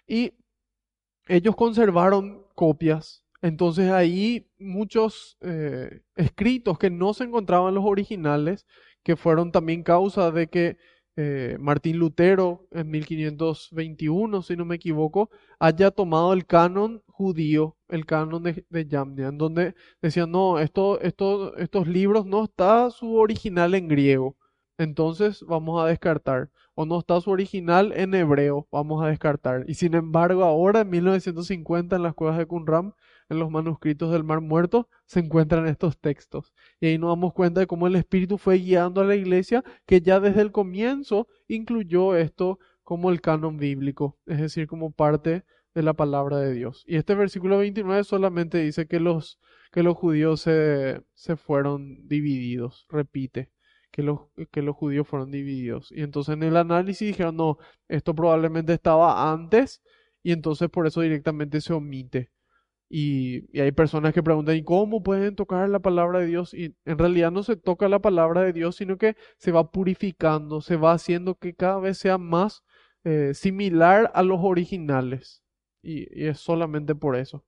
Y 0.06 0.34
ellos 1.28 1.56
conservaron 1.56 2.44
copias. 2.54 3.24
Entonces 3.40 3.90
ahí 3.90 4.46
muchos 4.58 5.38
eh, 5.40 6.02
escritos 6.14 6.78
que 6.78 6.90
no 6.90 7.14
se 7.14 7.24
encontraban 7.24 7.70
en 7.70 7.76
los 7.76 7.86
originales, 7.86 8.66
que 9.02 9.16
fueron 9.16 9.50
también 9.50 9.82
causa 9.82 10.30
de 10.30 10.48
que 10.48 10.76
eh, 11.16 11.56
Martín 11.60 11.98
Lutero 11.98 12.66
en 12.72 12.90
1521, 12.90 14.42
si 14.42 14.56
no 14.56 14.64
me 14.64 14.76
equivoco, 14.76 15.30
haya 15.58 15.90
tomado 15.90 16.32
el 16.32 16.46
canon 16.46 17.02
judío, 17.06 17.76
el 17.88 18.06
canon 18.06 18.42
de, 18.42 18.64
de 18.68 18.86
Yamnia, 18.86 19.28
en 19.28 19.38
donde 19.38 19.74
decían, 20.02 20.30
no, 20.30 20.58
esto, 20.58 21.00
esto, 21.00 21.56
estos 21.56 21.86
libros 21.86 22.26
no 22.26 22.44
está 22.44 22.90
su 22.90 23.14
original 23.14 23.74
en 23.74 23.88
griego, 23.88 24.36
entonces 24.78 25.44
vamos 25.46 25.82
a 25.82 25.86
descartar. 25.86 26.50
O 26.76 26.84
no 26.86 26.98
está 26.98 27.20
su 27.20 27.30
original 27.30 27.92
en 27.94 28.14
hebreo, 28.14 28.66
vamos 28.72 29.02
a 29.04 29.06
descartar. 29.08 29.64
Y 29.68 29.74
sin 29.74 29.94
embargo, 29.94 30.42
ahora 30.42 30.80
en 30.80 30.90
1950 30.90 31.94
en 31.96 32.02
las 32.02 32.14
cuevas 32.14 32.36
de 32.38 32.46
Qumran, 32.46 32.94
en 33.28 33.38
los 33.38 33.50
manuscritos 33.50 34.10
del 34.12 34.24
Mar 34.24 34.40
Muerto, 34.40 34.88
se 35.06 35.20
encuentran 35.20 35.68
estos 35.68 35.98
textos. 35.98 36.53
Y 36.84 36.88
ahí 36.88 36.98
nos 36.98 37.12
damos 37.12 37.32
cuenta 37.32 37.60
de 37.60 37.66
cómo 37.66 37.86
el 37.86 37.96
Espíritu 37.96 38.36
fue 38.36 38.58
guiando 38.58 39.00
a 39.00 39.04
la 39.04 39.16
iglesia, 39.16 39.64
que 39.86 40.02
ya 40.02 40.20
desde 40.20 40.42
el 40.42 40.52
comienzo 40.52 41.28
incluyó 41.48 42.14
esto 42.14 42.58
como 42.82 43.08
el 43.08 43.22
canon 43.22 43.56
bíblico, 43.56 44.18
es 44.26 44.38
decir, 44.38 44.66
como 44.66 44.90
parte 44.90 45.46
de 45.74 45.82
la 45.82 45.94
palabra 45.94 46.40
de 46.40 46.52
Dios. 46.52 46.84
Y 46.86 46.96
este 46.96 47.14
versículo 47.14 47.56
29 47.56 48.04
solamente 48.04 48.58
dice 48.58 48.86
que 48.86 49.00
los, 49.00 49.40
que 49.72 49.82
los 49.82 49.96
judíos 49.96 50.42
se, 50.42 51.00
se 51.14 51.36
fueron 51.36 52.06
divididos, 52.06 52.86
repite, 52.90 53.50
que 53.90 54.02
los, 54.02 54.20
que 54.50 54.60
los 54.60 54.76
judíos 54.76 55.08
fueron 55.08 55.30
divididos. 55.30 55.90
Y 55.90 56.02
entonces 56.02 56.34
en 56.34 56.42
el 56.42 56.58
análisis 56.58 57.08
dijeron, 57.08 57.38
no, 57.38 57.56
esto 57.88 58.14
probablemente 58.14 58.74
estaba 58.74 59.32
antes 59.32 59.82
y 60.22 60.32
entonces 60.32 60.68
por 60.68 60.86
eso 60.86 61.00
directamente 61.00 61.62
se 61.62 61.72
omite. 61.72 62.30
Y, 62.88 63.58
hay 63.58 63.72
personas 63.72 64.12
que 64.14 64.22
preguntan, 64.22 64.56
¿y 64.56 64.62
cómo 64.62 65.02
pueden 65.02 65.34
tocar 65.36 65.68
la 65.68 65.80
palabra 65.80 66.20
de 66.20 66.26
Dios? 66.26 66.54
Y 66.54 66.76
en 66.84 66.98
realidad 66.98 67.30
no 67.32 67.42
se 67.42 67.56
toca 67.56 67.88
la 67.88 67.98
palabra 68.00 68.42
de 68.42 68.52
Dios, 68.52 68.76
sino 68.76 68.98
que 68.98 69.16
se 69.38 69.52
va 69.52 69.70
purificando, 69.70 70.60
se 70.60 70.76
va 70.76 70.92
haciendo 70.92 71.36
que 71.36 71.54
cada 71.54 71.78
vez 71.80 71.98
sea 71.98 72.18
más 72.18 72.62
eh, 73.04 73.32
similar 73.34 74.10
a 74.14 74.22
los 74.22 74.40
originales. 74.42 75.42
Y, 75.82 76.02
y 76.18 76.26
es 76.28 76.38
solamente 76.38 76.94
por 76.94 77.16
eso. 77.16 77.44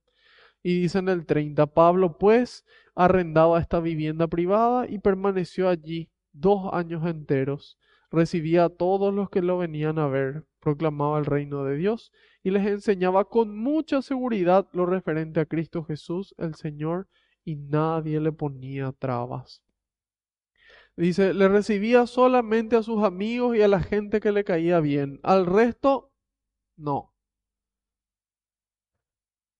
Y 0.63 0.81
dice 0.81 0.99
en 0.99 1.09
el 1.09 1.25
30, 1.25 1.67
Pablo 1.67 2.17
pues 2.17 2.65
arrendaba 2.95 3.59
esta 3.59 3.79
vivienda 3.79 4.27
privada 4.27 4.87
y 4.89 4.99
permaneció 4.99 5.69
allí 5.69 6.09
dos 6.33 6.69
años 6.73 7.05
enteros. 7.05 7.77
Recibía 8.11 8.65
a 8.65 8.69
todos 8.69 9.13
los 9.13 9.29
que 9.29 9.41
lo 9.41 9.57
venían 9.57 9.99
a 9.99 10.07
ver, 10.07 10.45
proclamaba 10.67 11.17
el 11.17 11.25
reino 11.25 11.63
de 11.63 11.77
Dios 11.77 12.11
y 12.43 12.51
les 12.51 12.67
enseñaba 12.67 13.29
con 13.29 13.57
mucha 13.57 14.01
seguridad 14.01 14.67
lo 14.73 14.85
referente 14.85 15.39
a 15.39 15.45
Cristo 15.45 15.85
Jesús, 15.85 16.35
el 16.37 16.55
Señor, 16.55 17.07
y 17.45 17.55
nadie 17.55 18.19
le 18.19 18.33
ponía 18.33 18.91
trabas. 18.91 19.63
Dice, 20.97 21.33
le 21.33 21.47
recibía 21.47 22.05
solamente 22.05 22.75
a 22.75 22.83
sus 22.83 23.01
amigos 23.05 23.55
y 23.55 23.61
a 23.61 23.69
la 23.69 23.79
gente 23.79 24.19
que 24.19 24.33
le 24.33 24.43
caía 24.43 24.81
bien. 24.81 25.21
Al 25.23 25.45
resto, 25.45 26.11
no. 26.75 27.13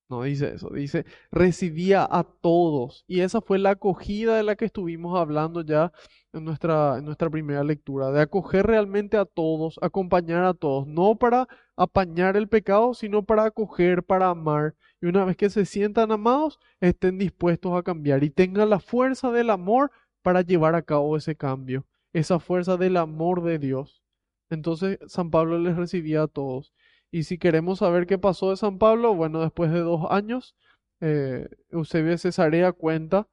No 0.09 0.23
dice 0.23 0.53
eso, 0.55 0.69
dice 0.69 1.05
recibía 1.31 2.07
a 2.09 2.23
todos. 2.23 3.03
Y 3.07 3.21
esa 3.21 3.41
fue 3.41 3.59
la 3.59 3.71
acogida 3.71 4.37
de 4.37 4.43
la 4.43 4.55
que 4.55 4.65
estuvimos 4.65 5.19
hablando 5.19 5.61
ya 5.61 5.91
en 6.31 6.45
nuestra, 6.45 7.01
nuestra 7.01 7.29
primera 7.29 7.63
lectura, 7.63 8.11
de 8.11 8.21
acoger 8.21 8.65
realmente 8.67 9.17
a 9.17 9.25
todos, 9.25 9.77
acompañar 9.81 10.45
a 10.45 10.53
todos, 10.53 10.87
no 10.87 11.15
para 11.17 11.47
apañar 11.75 12.37
el 12.37 12.47
pecado, 12.47 12.93
sino 12.93 13.23
para 13.23 13.45
acoger, 13.45 14.01
para 14.03 14.29
amar. 14.29 14.75
Y 15.01 15.07
una 15.07 15.25
vez 15.25 15.35
que 15.35 15.49
se 15.49 15.65
sientan 15.65 16.11
amados, 16.11 16.59
estén 16.79 17.17
dispuestos 17.17 17.77
a 17.77 17.83
cambiar 17.83 18.23
y 18.23 18.29
tengan 18.29 18.69
la 18.69 18.79
fuerza 18.79 19.31
del 19.31 19.49
amor 19.49 19.91
para 20.21 20.41
llevar 20.41 20.75
a 20.75 20.83
cabo 20.83 21.17
ese 21.17 21.35
cambio, 21.35 21.85
esa 22.13 22.39
fuerza 22.39 22.77
del 22.77 22.97
amor 22.97 23.43
de 23.43 23.59
Dios. 23.59 24.03
Entonces 24.49 24.99
San 25.07 25.31
Pablo 25.31 25.59
les 25.59 25.75
recibía 25.75 26.23
a 26.23 26.27
todos. 26.27 26.73
Y 27.11 27.23
si 27.23 27.37
queremos 27.37 27.79
saber 27.79 28.07
qué 28.07 28.17
pasó 28.17 28.49
de 28.49 28.57
San 28.57 28.77
Pablo, 28.79 29.15
bueno, 29.15 29.41
después 29.41 29.71
de 29.71 29.79
dos 29.79 30.07
años, 30.09 30.55
eh, 31.01 31.47
Eusebio 31.69 32.17
Cesarea 32.17 32.71
cuenta 32.73 33.27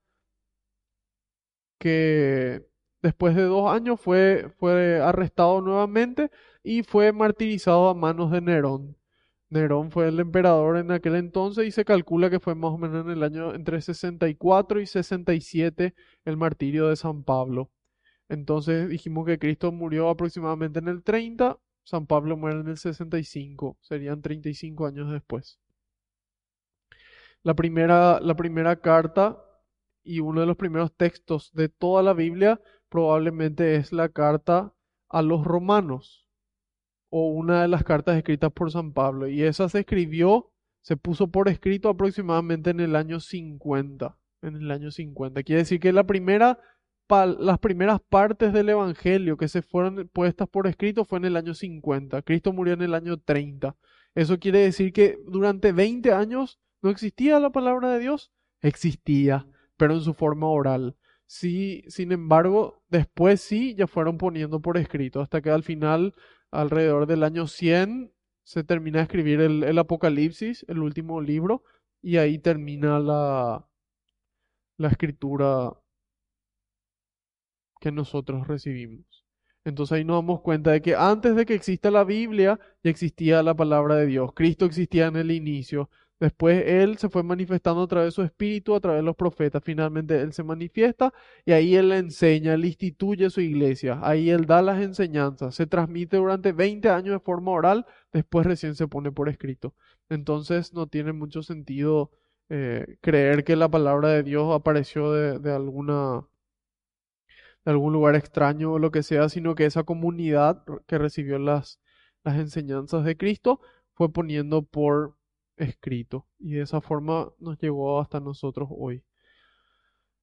que 1.78 2.64
después 3.02 3.36
de 3.36 3.42
dos 3.42 3.70
años 3.70 4.00
fue, 4.00 4.50
fue 4.58 5.00
arrestado 5.00 5.60
nuevamente 5.60 6.30
y 6.62 6.82
fue 6.82 7.12
martirizado 7.12 7.88
a 7.88 7.94
manos 7.94 8.30
de 8.30 8.40
Nerón. 8.40 8.96
Nerón 9.50 9.90
fue 9.90 10.08
el 10.08 10.20
emperador 10.20 10.78
en 10.78 10.90
aquel 10.90 11.16
entonces 11.16 11.66
y 11.66 11.70
se 11.70 11.84
calcula 11.84 12.30
que 12.30 12.40
fue 12.40 12.54
más 12.54 12.72
o 12.72 12.78
menos 12.78 13.04
en 13.06 13.12
el 13.12 13.22
año 13.22 13.54
entre 13.54 13.80
64 13.80 14.80
y 14.80 14.86
67 14.86 15.94
el 16.24 16.36
martirio 16.36 16.88
de 16.88 16.96
San 16.96 17.24
Pablo. 17.24 17.70
Entonces 18.28 18.88
dijimos 18.88 19.26
que 19.26 19.38
Cristo 19.38 19.70
murió 19.72 20.08
aproximadamente 20.08 20.78
en 20.80 20.88
el 20.88 21.02
30, 21.02 21.58
San 21.84 22.06
Pablo 22.06 22.36
muere 22.36 22.60
en 22.60 22.68
el 22.68 22.78
65, 22.78 23.78
serían 23.80 24.22
35 24.22 24.86
años 24.86 25.12
después. 25.12 25.60
La 27.42 27.54
primera, 27.54 28.20
la 28.20 28.34
primera 28.34 28.80
carta 28.80 29.38
y 30.02 30.20
uno 30.20 30.40
de 30.40 30.46
los 30.46 30.56
primeros 30.56 30.94
textos 30.96 31.52
de 31.52 31.68
toda 31.68 32.02
la 32.02 32.14
Biblia 32.14 32.60
probablemente 32.88 33.76
es 33.76 33.92
la 33.92 34.08
carta 34.08 34.74
a 35.08 35.22
los 35.22 35.44
romanos 35.44 36.28
o 37.10 37.28
una 37.28 37.62
de 37.62 37.68
las 37.68 37.84
cartas 37.84 38.16
escritas 38.16 38.50
por 38.52 38.70
San 38.70 38.92
Pablo. 38.92 39.28
Y 39.28 39.42
esa 39.42 39.68
se 39.68 39.80
escribió, 39.80 40.50
se 40.82 40.96
puso 40.96 41.28
por 41.28 41.48
escrito 41.48 41.88
aproximadamente 41.88 42.70
en 42.70 42.80
el 42.80 42.96
año 42.96 43.20
50. 43.20 44.18
En 44.42 44.56
el 44.56 44.70
año 44.70 44.90
50. 44.90 45.42
Quiere 45.42 45.60
decir 45.60 45.80
que 45.80 45.92
la 45.92 46.04
primera, 46.04 46.58
las 47.08 47.58
primeras 47.58 48.00
partes 48.00 48.52
del 48.52 48.68
Evangelio 48.70 49.36
que 49.36 49.48
se 49.48 49.62
fueron 49.62 50.08
puestas 50.12 50.48
por 50.48 50.66
escrito 50.66 51.04
fue 51.04 51.18
en 51.18 51.26
el 51.26 51.36
año 51.36 51.54
50. 51.54 52.22
Cristo 52.22 52.52
murió 52.52 52.74
en 52.74 52.82
el 52.82 52.94
año 52.94 53.18
30. 53.18 53.76
Eso 54.14 54.38
quiere 54.38 54.60
decir 54.60 54.92
que 54.92 55.18
durante 55.26 55.72
20 55.72 56.12
años 56.12 56.60
no 56.82 56.90
existía 56.90 57.38
la 57.40 57.50
palabra 57.50 57.92
de 57.92 58.00
Dios. 58.00 58.32
Existía, 58.60 59.46
pero 59.76 59.94
en 59.94 60.00
su 60.00 60.14
forma 60.14 60.48
oral. 60.48 60.96
Sí, 61.26 61.84
sin 61.88 62.12
embargo, 62.12 62.82
después 62.88 63.40
sí 63.40 63.74
ya 63.74 63.86
fueron 63.86 64.18
poniendo 64.18 64.60
por 64.60 64.76
escrito, 64.78 65.20
hasta 65.20 65.40
que 65.40 65.50
al 65.50 65.62
final, 65.62 66.14
alrededor 66.50 67.06
del 67.06 67.22
año 67.22 67.46
100, 67.46 68.12
se 68.42 68.62
termina 68.64 68.98
de 68.98 69.04
escribir 69.04 69.40
el, 69.40 69.64
el 69.64 69.78
Apocalipsis, 69.78 70.64
el 70.68 70.80
último 70.80 71.20
libro, 71.20 71.64
y 72.02 72.18
ahí 72.18 72.38
termina 72.38 72.98
la, 72.98 73.66
la 74.76 74.88
escritura 74.88 75.72
que 77.84 77.92
nosotros 77.92 78.48
recibimos. 78.48 79.04
Entonces 79.62 79.92
ahí 79.92 80.04
nos 80.04 80.16
damos 80.16 80.40
cuenta 80.40 80.70
de 80.72 80.80
que 80.80 80.94
antes 80.94 81.36
de 81.36 81.44
que 81.44 81.54
exista 81.54 81.90
la 81.90 82.04
Biblia 82.04 82.58
ya 82.82 82.90
existía 82.90 83.42
la 83.42 83.54
palabra 83.54 83.96
de 83.96 84.06
Dios. 84.06 84.32
Cristo 84.34 84.64
existía 84.64 85.06
en 85.08 85.16
el 85.16 85.30
inicio. 85.30 85.90
Después 86.18 86.64
Él 86.66 86.96
se 86.96 87.10
fue 87.10 87.22
manifestando 87.22 87.82
a 87.82 87.86
través 87.86 88.08
de 88.08 88.12
su 88.12 88.22
espíritu, 88.22 88.74
a 88.74 88.80
través 88.80 89.00
de 89.00 89.04
los 89.04 89.16
profetas. 89.16 89.62
Finalmente 89.62 90.18
Él 90.18 90.32
se 90.32 90.42
manifiesta 90.42 91.12
y 91.44 91.52
ahí 91.52 91.74
Él 91.76 91.92
enseña, 91.92 92.54
Él 92.54 92.64
instituye 92.64 93.28
su 93.28 93.42
iglesia. 93.42 93.98
Ahí 94.02 94.30
Él 94.30 94.46
da 94.46 94.62
las 94.62 94.82
enseñanzas. 94.82 95.54
Se 95.54 95.66
transmite 95.66 96.16
durante 96.16 96.52
20 96.52 96.88
años 96.88 97.12
de 97.14 97.20
forma 97.20 97.50
oral, 97.50 97.84
después 98.14 98.46
recién 98.46 98.74
se 98.76 98.88
pone 98.88 99.12
por 99.12 99.28
escrito. 99.28 99.74
Entonces 100.08 100.72
no 100.72 100.86
tiene 100.86 101.12
mucho 101.12 101.42
sentido 101.42 102.10
eh, 102.48 102.96
creer 103.02 103.44
que 103.44 103.56
la 103.56 103.68
palabra 103.70 104.08
de 104.08 104.22
Dios 104.22 104.54
apareció 104.54 105.12
de, 105.12 105.38
de 105.38 105.52
alguna 105.52 106.26
de 107.64 107.70
algún 107.70 107.92
lugar 107.92 108.14
extraño 108.14 108.72
o 108.72 108.78
lo 108.78 108.90
que 108.90 109.02
sea, 109.02 109.28
sino 109.28 109.54
que 109.54 109.66
esa 109.66 109.84
comunidad 109.84 110.64
que 110.86 110.98
recibió 110.98 111.38
las, 111.38 111.80
las 112.22 112.36
enseñanzas 112.36 113.04
de 113.04 113.16
Cristo 113.16 113.60
fue 113.94 114.12
poniendo 114.12 114.62
por 114.62 115.16
escrito 115.56 116.26
y 116.38 116.54
de 116.54 116.62
esa 116.62 116.80
forma 116.80 117.32
nos 117.38 117.58
llegó 117.58 118.00
hasta 118.00 118.20
nosotros 118.20 118.68
hoy. 118.70 119.04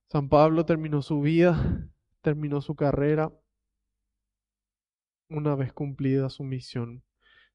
San 0.08 0.30
Pablo 0.30 0.66
terminó 0.66 1.02
su 1.02 1.22
vida, 1.22 1.90
terminó 2.22 2.62
su 2.62 2.76
carrera 2.76 3.32
una 5.30 5.56
vez 5.56 5.72
cumplida 5.72 6.30
su 6.30 6.44
misión. 6.44 7.04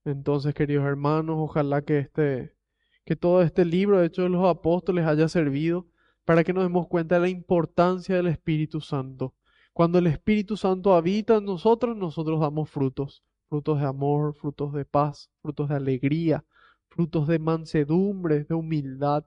Entonces, 0.05 0.55
queridos 0.55 0.87
hermanos, 0.87 1.37
ojalá 1.39 1.83
que 1.83 1.99
este 1.99 2.57
que 3.05 3.15
todo 3.15 3.43
este 3.43 3.65
libro 3.65 4.01
de 4.01 4.07
Hechos 4.07 4.25
de 4.25 4.31
los 4.31 4.45
Apóstoles 4.45 5.07
haya 5.07 5.29
servido 5.29 5.87
para 6.25 6.43
que 6.43 6.53
nos 6.53 6.65
demos 6.65 6.89
cuenta 6.89 7.15
de 7.17 7.21
la 7.21 7.29
importancia 7.29 8.17
del 8.17 8.27
Espíritu 8.27 8.81
Santo 8.81 9.35
cuando 9.77 9.99
el 9.99 10.07
Espíritu 10.07 10.57
Santo 10.57 10.95
habita 10.95 11.37
en 11.37 11.45
nosotros, 11.45 11.95
nosotros 11.99 12.41
damos 12.41 12.71
frutos, 12.71 13.23
frutos 13.51 13.79
de 13.79 13.85
amor, 13.85 14.35
frutos 14.35 14.73
de 14.73 14.87
paz, 14.87 15.31
frutos 15.43 15.69
de 15.69 15.75
alegría, 15.75 16.47
frutos 16.89 17.29
de 17.29 17.39
mansedumbre, 17.39 18.45
de 18.45 18.55
humildad, 18.55 19.27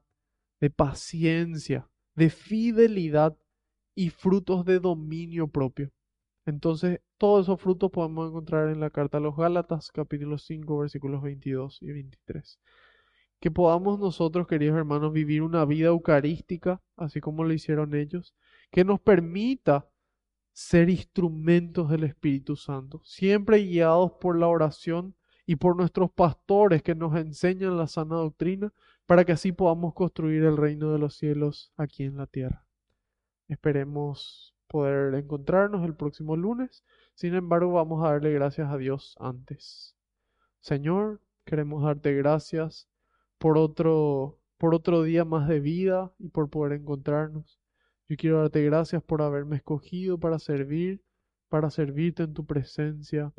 de 0.59 0.71
paciencia, 0.71 1.87
de 2.15 2.31
fidelidad 2.31 3.37
y 3.93 4.09
frutos 4.09 4.65
de 4.65 4.79
dominio 4.79 5.49
propio. 5.49 5.91
Entonces, 6.47 6.99
todos 7.19 7.45
esos 7.45 7.61
frutos 7.61 7.91
podemos 7.91 8.29
encontrar 8.31 8.69
en 8.69 8.79
la 8.79 8.89
carta 8.89 9.19
a 9.19 9.21
los 9.21 9.35
Gálatas, 9.37 9.91
capítulo 9.91 10.39
5, 10.39 10.79
versículos 10.79 11.21
22 11.21 11.77
y 11.83 11.91
23. 11.91 12.59
Que 13.39 13.51
podamos 13.51 13.99
nosotros, 13.99 14.47
queridos 14.47 14.77
hermanos, 14.79 15.13
vivir 15.13 15.43
una 15.43 15.63
vida 15.65 15.89
eucarística, 15.89 16.81
así 16.97 17.21
como 17.21 17.43
lo 17.43 17.53
hicieron 17.53 17.93
ellos, 17.93 18.33
que 18.71 18.83
nos 18.83 18.99
permita 18.99 19.85
ser 20.59 20.89
instrumentos 20.89 21.89
del 21.89 22.03
Espíritu 22.03 22.57
Santo, 22.57 22.99
siempre 23.05 23.59
guiados 23.59 24.11
por 24.19 24.37
la 24.37 24.47
oración 24.47 25.15
y 25.45 25.55
por 25.55 25.77
nuestros 25.77 26.11
pastores 26.11 26.83
que 26.83 26.95
nos 26.95 27.15
enseñan 27.15 27.77
la 27.77 27.87
sana 27.87 28.17
doctrina, 28.17 28.73
para 29.05 29.23
que 29.23 29.31
así 29.31 29.53
podamos 29.53 29.93
construir 29.93 30.43
el 30.43 30.57
reino 30.57 30.91
de 30.91 30.99
los 30.99 31.15
cielos 31.15 31.71
aquí 31.77 32.03
en 32.03 32.17
la 32.17 32.27
tierra. 32.27 32.65
Esperemos 33.47 34.53
poder 34.67 35.15
encontrarnos 35.15 35.85
el 35.85 35.95
próximo 35.95 36.35
lunes, 36.35 36.83
sin 37.13 37.35
embargo 37.35 37.71
vamos 37.71 38.05
a 38.05 38.11
darle 38.11 38.33
gracias 38.33 38.69
a 38.69 38.77
Dios 38.77 39.15
antes. 39.17 39.95
Señor, 40.59 41.21
queremos 41.45 41.83
darte 41.83 42.13
gracias 42.15 42.89
por 43.37 43.57
otro 43.57 44.37
por 44.57 44.75
otro 44.75 45.03
día 45.03 45.23
más 45.23 45.47
de 45.47 45.61
vida 45.61 46.11
y 46.19 46.27
por 46.27 46.49
poder 46.49 46.73
encontrarnos. 46.73 47.58
Yo 48.09 48.17
quiero 48.17 48.39
darte 48.39 48.63
gracias 48.63 49.03
por 49.03 49.21
haberme 49.21 49.57
escogido 49.57 50.17
para 50.19 50.39
servir, 50.39 51.03
para 51.47 51.69
servirte 51.69 52.23
en 52.23 52.33
tu 52.33 52.43
presencia 52.43 53.31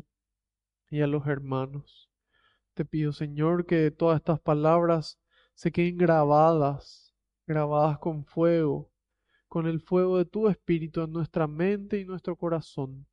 y 0.89 1.01
a 1.01 1.07
los 1.07 1.27
hermanos. 1.27 2.09
Te 2.73 2.85
pido, 2.85 3.11
Señor, 3.11 3.65
que 3.65 3.91
todas 3.91 4.19
estas 4.19 4.39
palabras 4.39 5.19
se 5.55 5.73
queden 5.73 5.97
grabadas, 5.97 7.13
grabadas 7.45 7.99
con 7.99 8.23
fuego, 8.23 8.89
con 9.49 9.67
el 9.67 9.81
fuego 9.81 10.17
de 10.17 10.23
tu 10.23 10.47
Espíritu 10.47 11.01
en 11.01 11.11
nuestra 11.11 11.47
mente 11.47 11.99
y 11.99 12.05
nuestro 12.05 12.37
corazón, 12.37 13.05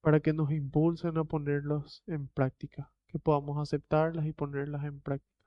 para 0.00 0.18
que 0.18 0.32
nos 0.32 0.50
impulsen 0.50 1.16
a 1.16 1.22
ponerlos 1.22 2.02
en 2.08 2.26
práctica, 2.26 2.90
que 3.06 3.20
podamos 3.20 3.56
aceptarlas 3.58 4.26
y 4.26 4.32
ponerlas 4.32 4.82
en 4.82 5.00
práctica. 5.00 5.44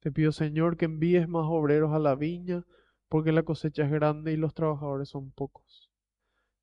Te 0.00 0.12
pido, 0.12 0.30
Señor, 0.30 0.76
que 0.76 0.84
envíes 0.84 1.26
más 1.26 1.46
obreros 1.46 1.90
a 1.94 1.98
la 1.98 2.14
viña, 2.14 2.66
porque 3.08 3.32
la 3.32 3.42
cosecha 3.42 3.84
es 3.84 3.90
grande 3.90 4.32
y 4.32 4.36
los 4.36 4.54
trabajadores 4.54 5.08
son 5.08 5.30
pocos. 5.30 5.90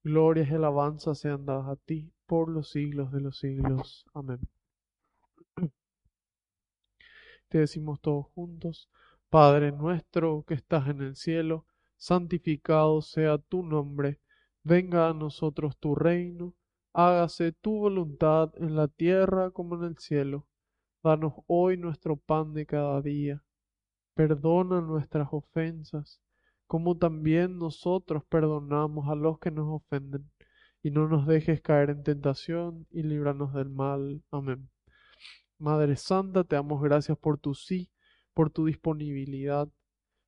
Glorias 0.04 0.50
y 0.50 0.56
alabanzas 0.56 1.20
sean 1.20 1.46
dadas 1.46 1.68
a 1.70 1.76
ti 1.76 2.12
por 2.26 2.50
los 2.50 2.70
siglos 2.70 3.12
de 3.12 3.22
los 3.22 3.38
siglos. 3.38 4.06
Amén. 4.14 4.40
Te 7.50 7.60
decimos 7.60 8.02
todos 8.02 8.28
juntos, 8.34 8.90
Padre 9.30 9.72
nuestro 9.72 10.44
que 10.48 10.56
estás 10.56 10.88
en 10.88 11.02
el 11.02 11.16
cielo, 11.16 11.66
santificado 11.98 13.02
sea 13.02 13.38
tu 13.38 13.64
nombre, 13.64 14.20
venga 14.64 15.10
a 15.10 15.14
nosotros 15.14 15.78
tu 15.78 15.96
reino, 15.96 16.56
hágase 16.94 17.52
tu 17.52 17.78
voluntad 17.78 18.52
en 18.58 18.76
la 18.76 18.88
tierra 18.88 19.52
como 19.52 19.76
en 19.76 19.84
el 19.84 19.98
cielo. 19.98 20.48
Danos 21.04 21.34
hoy 21.48 21.78
nuestro 21.78 22.18
pan 22.18 22.54
de 22.54 22.66
cada 22.66 23.02
día. 23.02 23.44
Perdona 24.16 24.82
nuestras 24.82 25.30
ofensas 25.32 26.22
como 26.72 26.96
también 26.96 27.58
nosotros 27.58 28.24
perdonamos 28.30 29.10
a 29.10 29.16
los 29.16 29.40
que 29.40 29.52
nos 29.52 29.68
ofenden. 29.68 30.32
Y 30.82 30.92
no 30.92 31.10
nos 31.10 31.28
dejes 31.28 31.60
caer 31.62 31.90
en 31.90 32.02
tentación 32.02 32.88
y 32.90 33.04
líbranos 33.04 33.54
del 33.54 33.70
mal. 33.70 34.24
Amén. 34.32 34.70
Madre 35.58 35.98
Santa, 35.98 36.46
te 36.46 36.56
damos 36.56 36.82
gracias 36.82 37.18
por 37.18 37.38
tu 37.38 37.56
sí, 37.56 37.92
por 38.34 38.52
tu 38.52 38.68
disponibilidad, 38.68 39.68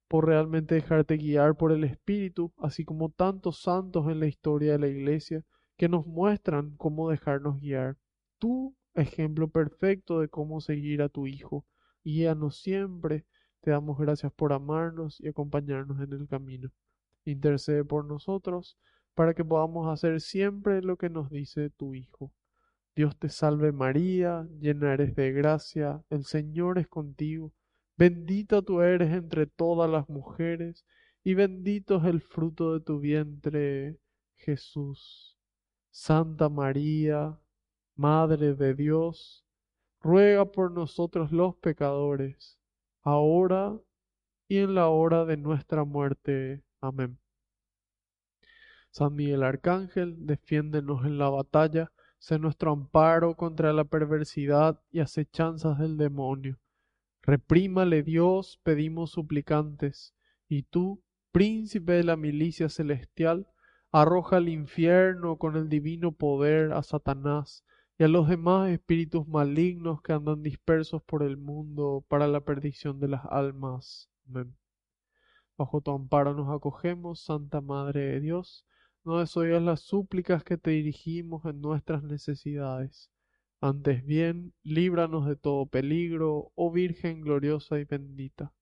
por 0.09 0.27
realmente 0.27 0.75
dejarte 0.75 1.15
guiar 1.15 1.55
por 1.55 1.71
el 1.71 1.85
Espíritu, 1.85 2.51
así 2.57 2.83
como 2.83 3.09
tantos 3.09 3.61
santos 3.61 4.11
en 4.11 4.19
la 4.19 4.27
historia 4.27 4.73
de 4.73 4.79
la 4.79 4.87
Iglesia 4.89 5.45
que 5.77 5.87
nos 5.87 6.05
muestran 6.05 6.75
cómo 6.75 7.09
dejarnos 7.09 7.61
guiar. 7.61 7.95
Tú, 8.37 8.75
ejemplo 8.95 9.47
perfecto 9.47 10.19
de 10.19 10.27
cómo 10.27 10.59
seguir 10.59 11.03
a 11.03 11.07
tu 11.07 11.25
Hijo, 11.25 11.65
guíanos 12.03 12.59
siempre 12.59 13.23
te 13.63 13.71
damos 13.71 13.97
gracias 13.97 14.33
por 14.33 14.51
amarnos 14.51 15.21
y 15.21 15.29
acompañarnos 15.29 16.01
en 16.01 16.11
el 16.11 16.27
camino. 16.27 16.69
Intercede 17.23 17.85
por 17.85 18.03
nosotros 18.03 18.77
para 19.13 19.33
que 19.33 19.45
podamos 19.45 19.87
hacer 19.87 20.19
siempre 20.19 20.81
lo 20.81 20.97
que 20.97 21.09
nos 21.09 21.29
dice 21.29 21.69
tu 21.69 21.95
Hijo. 21.95 22.33
Dios 22.93 23.17
te 23.17 23.29
salve 23.29 23.71
María, 23.71 24.45
llena 24.59 24.93
eres 24.93 25.15
de 25.15 25.31
gracia, 25.31 26.03
el 26.09 26.25
Señor 26.25 26.77
es 26.77 26.89
contigo, 26.89 27.53
bendita 27.95 28.61
tú 28.61 28.81
eres 28.81 29.13
entre 29.13 29.47
todas 29.47 29.89
las 29.89 30.09
mujeres, 30.09 30.85
y 31.23 31.33
bendito 31.33 31.99
es 31.99 32.03
el 32.03 32.19
fruto 32.19 32.73
de 32.73 32.81
tu 32.81 32.99
vientre, 32.99 33.97
Jesús. 34.35 35.37
Santa 35.89 36.49
María, 36.49 37.39
Madre 37.95 38.55
de 38.55 38.73
Dios, 38.73 39.45
ruega 40.01 40.51
por 40.51 40.69
nosotros 40.69 41.31
los 41.31 41.55
pecadores, 41.55 42.59
ahora 43.03 43.77
y 44.47 44.57
en 44.57 44.75
la 44.75 44.87
hora 44.87 45.25
de 45.25 45.37
nuestra 45.37 45.83
muerte. 45.83 46.63
Amén. 46.81 47.17
San 48.91 49.15
Miguel 49.15 49.43
Arcángel, 49.43 50.25
defiéndenos 50.25 51.05
en 51.05 51.17
la 51.17 51.29
batalla, 51.29 51.91
sé 52.19 52.39
nuestro 52.39 52.71
amparo 52.71 53.35
contra 53.35 53.73
la 53.73 53.83
perversidad 53.85 54.79
y 54.91 54.99
acechanzas 54.99 55.79
del 55.79 55.97
demonio. 55.97 56.59
Reprímale 57.23 58.03
Dios, 58.03 58.59
pedimos 58.63 59.11
suplicantes, 59.11 60.13
y 60.47 60.63
tú, 60.63 61.01
príncipe 61.31 61.93
de 61.93 62.03
la 62.03 62.17
milicia 62.17 62.69
celestial, 62.69 63.47
arroja 63.91 64.37
al 64.37 64.49
infierno 64.49 65.37
con 65.37 65.55
el 65.55 65.69
divino 65.69 66.11
poder 66.11 66.73
a 66.73 66.83
Satanás 66.83 67.63
y 67.97 68.03
a 68.03 68.07
los 68.07 68.27
demás 68.27 68.71
espíritus 68.71 69.27
malignos 69.27 70.01
que 70.01 70.13
andan 70.13 70.41
dispersos 70.41 71.03
por 71.03 71.23
el 71.23 71.37
mundo 71.37 72.03
para 72.07 72.27
la 72.27 72.41
perdición 72.41 72.99
de 72.99 73.07
las 73.07 73.25
almas. 73.25 74.09
Amén. 74.27 74.55
Bajo 75.57 75.81
tu 75.81 75.91
amparo 75.91 76.33
nos 76.33 76.49
acogemos, 76.49 77.23
Santa 77.23 77.61
Madre 77.61 78.01
de 78.01 78.19
Dios, 78.19 78.65
no 79.03 79.19
desoigas 79.19 79.61
las 79.61 79.81
súplicas 79.81 80.43
que 80.43 80.57
te 80.57 80.71
dirigimos 80.71 81.45
en 81.45 81.61
nuestras 81.61 82.03
necesidades. 82.03 83.11
Antes 83.61 84.03
bien, 84.03 84.53
líbranos 84.63 85.27
de 85.27 85.35
todo 85.35 85.67
peligro, 85.67 86.51
oh 86.55 86.71
Virgen 86.71 87.21
gloriosa 87.21 87.79
y 87.79 87.85
bendita. 87.85 88.53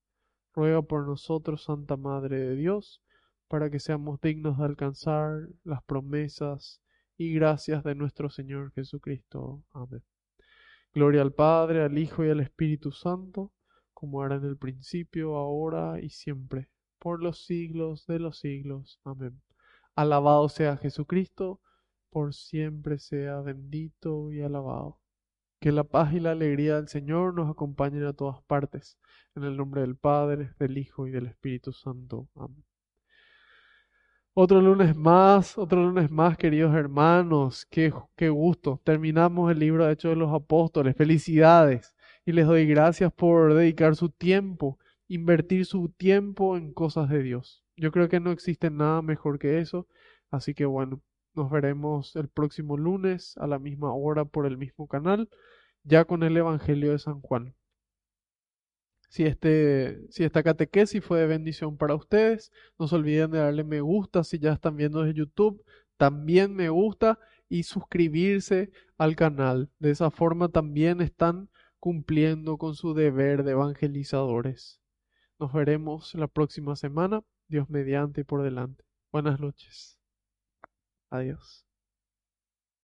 Ruega 0.53 0.81
por 0.81 1.07
nosotros, 1.07 1.63
Santa 1.63 1.95
Madre 1.95 2.37
de 2.39 2.55
Dios, 2.55 3.01
para 3.47 3.69
que 3.69 3.79
seamos 3.79 4.19
dignos 4.19 4.57
de 4.57 4.65
alcanzar 4.65 5.47
las 5.63 5.81
promesas 5.83 6.81
y 7.21 7.33
gracias 7.33 7.83
de 7.83 7.93
nuestro 7.93 8.31
Señor 8.31 8.71
Jesucristo. 8.71 9.63
Amén. 9.73 10.01
Gloria 10.91 11.21
al 11.21 11.33
Padre, 11.33 11.83
al 11.83 11.95
Hijo 11.99 12.25
y 12.25 12.31
al 12.31 12.39
Espíritu 12.39 12.91
Santo, 12.91 13.51
como 13.93 14.25
era 14.25 14.37
en 14.37 14.45
el 14.45 14.57
principio, 14.57 15.35
ahora 15.35 16.01
y 16.01 16.09
siempre, 16.09 16.69
por 16.97 17.21
los 17.21 17.45
siglos 17.45 18.07
de 18.07 18.17
los 18.17 18.39
siglos. 18.39 18.99
Amén. 19.03 19.39
Alabado 19.95 20.49
sea 20.49 20.77
Jesucristo, 20.77 21.61
por 22.09 22.33
siempre 22.33 22.97
sea 22.97 23.41
bendito 23.41 24.31
y 24.31 24.41
alabado. 24.41 24.99
Que 25.59 25.71
la 25.71 25.83
paz 25.83 26.15
y 26.15 26.19
la 26.19 26.31
alegría 26.31 26.77
del 26.77 26.87
Señor 26.87 27.35
nos 27.35 27.51
acompañen 27.51 28.03
a 28.05 28.13
todas 28.13 28.41
partes. 28.45 28.97
En 29.35 29.43
el 29.43 29.55
nombre 29.57 29.81
del 29.81 29.95
Padre, 29.95 30.55
del 30.57 30.75
Hijo 30.79 31.05
y 31.05 31.11
del 31.11 31.27
Espíritu 31.27 31.71
Santo. 31.71 32.27
Amén. 32.33 32.70
Otro 34.33 34.61
lunes 34.61 34.95
más, 34.95 35.57
otro 35.57 35.83
lunes 35.83 36.09
más, 36.09 36.37
queridos 36.37 36.73
hermanos. 36.73 37.65
Qué, 37.69 37.93
qué 38.15 38.29
gusto. 38.29 38.79
Terminamos 38.85 39.51
el 39.51 39.59
libro 39.59 39.85
de 39.85 39.91
Hechos 39.91 40.11
de 40.11 40.15
los 40.15 40.33
Apóstoles. 40.33 40.95
Felicidades. 40.95 41.93
Y 42.25 42.31
les 42.31 42.47
doy 42.47 42.65
gracias 42.65 43.11
por 43.11 43.53
dedicar 43.53 43.97
su 43.97 44.07
tiempo, 44.07 44.79
invertir 45.09 45.65
su 45.65 45.89
tiempo 45.89 46.55
en 46.55 46.71
cosas 46.71 47.09
de 47.09 47.23
Dios. 47.23 47.61
Yo 47.75 47.91
creo 47.91 48.07
que 48.07 48.21
no 48.21 48.31
existe 48.31 48.69
nada 48.71 49.01
mejor 49.01 49.37
que 49.37 49.59
eso. 49.59 49.85
Así 50.29 50.53
que 50.53 50.65
bueno, 50.65 51.01
nos 51.35 51.51
veremos 51.51 52.15
el 52.15 52.29
próximo 52.29 52.77
lunes 52.77 53.35
a 53.37 53.47
la 53.47 53.59
misma 53.59 53.93
hora 53.93 54.23
por 54.23 54.45
el 54.45 54.57
mismo 54.57 54.87
canal, 54.87 55.29
ya 55.83 56.05
con 56.05 56.23
el 56.23 56.37
Evangelio 56.37 56.91
de 56.91 56.99
San 56.99 57.19
Juan. 57.19 57.53
Si, 59.11 59.25
este, 59.25 59.99
si 60.09 60.23
esta 60.23 60.41
catequesis 60.41 61.03
fue 61.03 61.19
de 61.19 61.27
bendición 61.27 61.75
para 61.75 61.95
ustedes, 61.95 62.49
no 62.79 62.87
se 62.87 62.95
olviden 62.95 63.31
de 63.31 63.39
darle 63.39 63.65
me 63.65 63.81
gusta 63.81 64.23
si 64.23 64.39
ya 64.39 64.53
están 64.53 64.77
viendo 64.77 65.01
desde 65.03 65.19
YouTube, 65.19 65.61
también 65.97 66.55
me 66.55 66.69
gusta 66.69 67.19
y 67.49 67.63
suscribirse 67.63 68.71
al 68.97 69.17
canal. 69.17 69.69
De 69.79 69.91
esa 69.91 70.11
forma 70.11 70.47
también 70.47 71.01
están 71.01 71.49
cumpliendo 71.77 72.57
con 72.57 72.75
su 72.75 72.93
deber 72.93 73.43
de 73.43 73.51
evangelizadores. 73.51 74.79
Nos 75.39 75.51
veremos 75.51 76.15
la 76.15 76.27
próxima 76.27 76.77
semana, 76.77 77.21
Dios 77.49 77.69
mediante 77.69 78.21
y 78.21 78.23
por 78.23 78.43
delante. 78.43 78.85
Buenas 79.11 79.41
noches. 79.41 79.99
Adiós. 81.09 81.70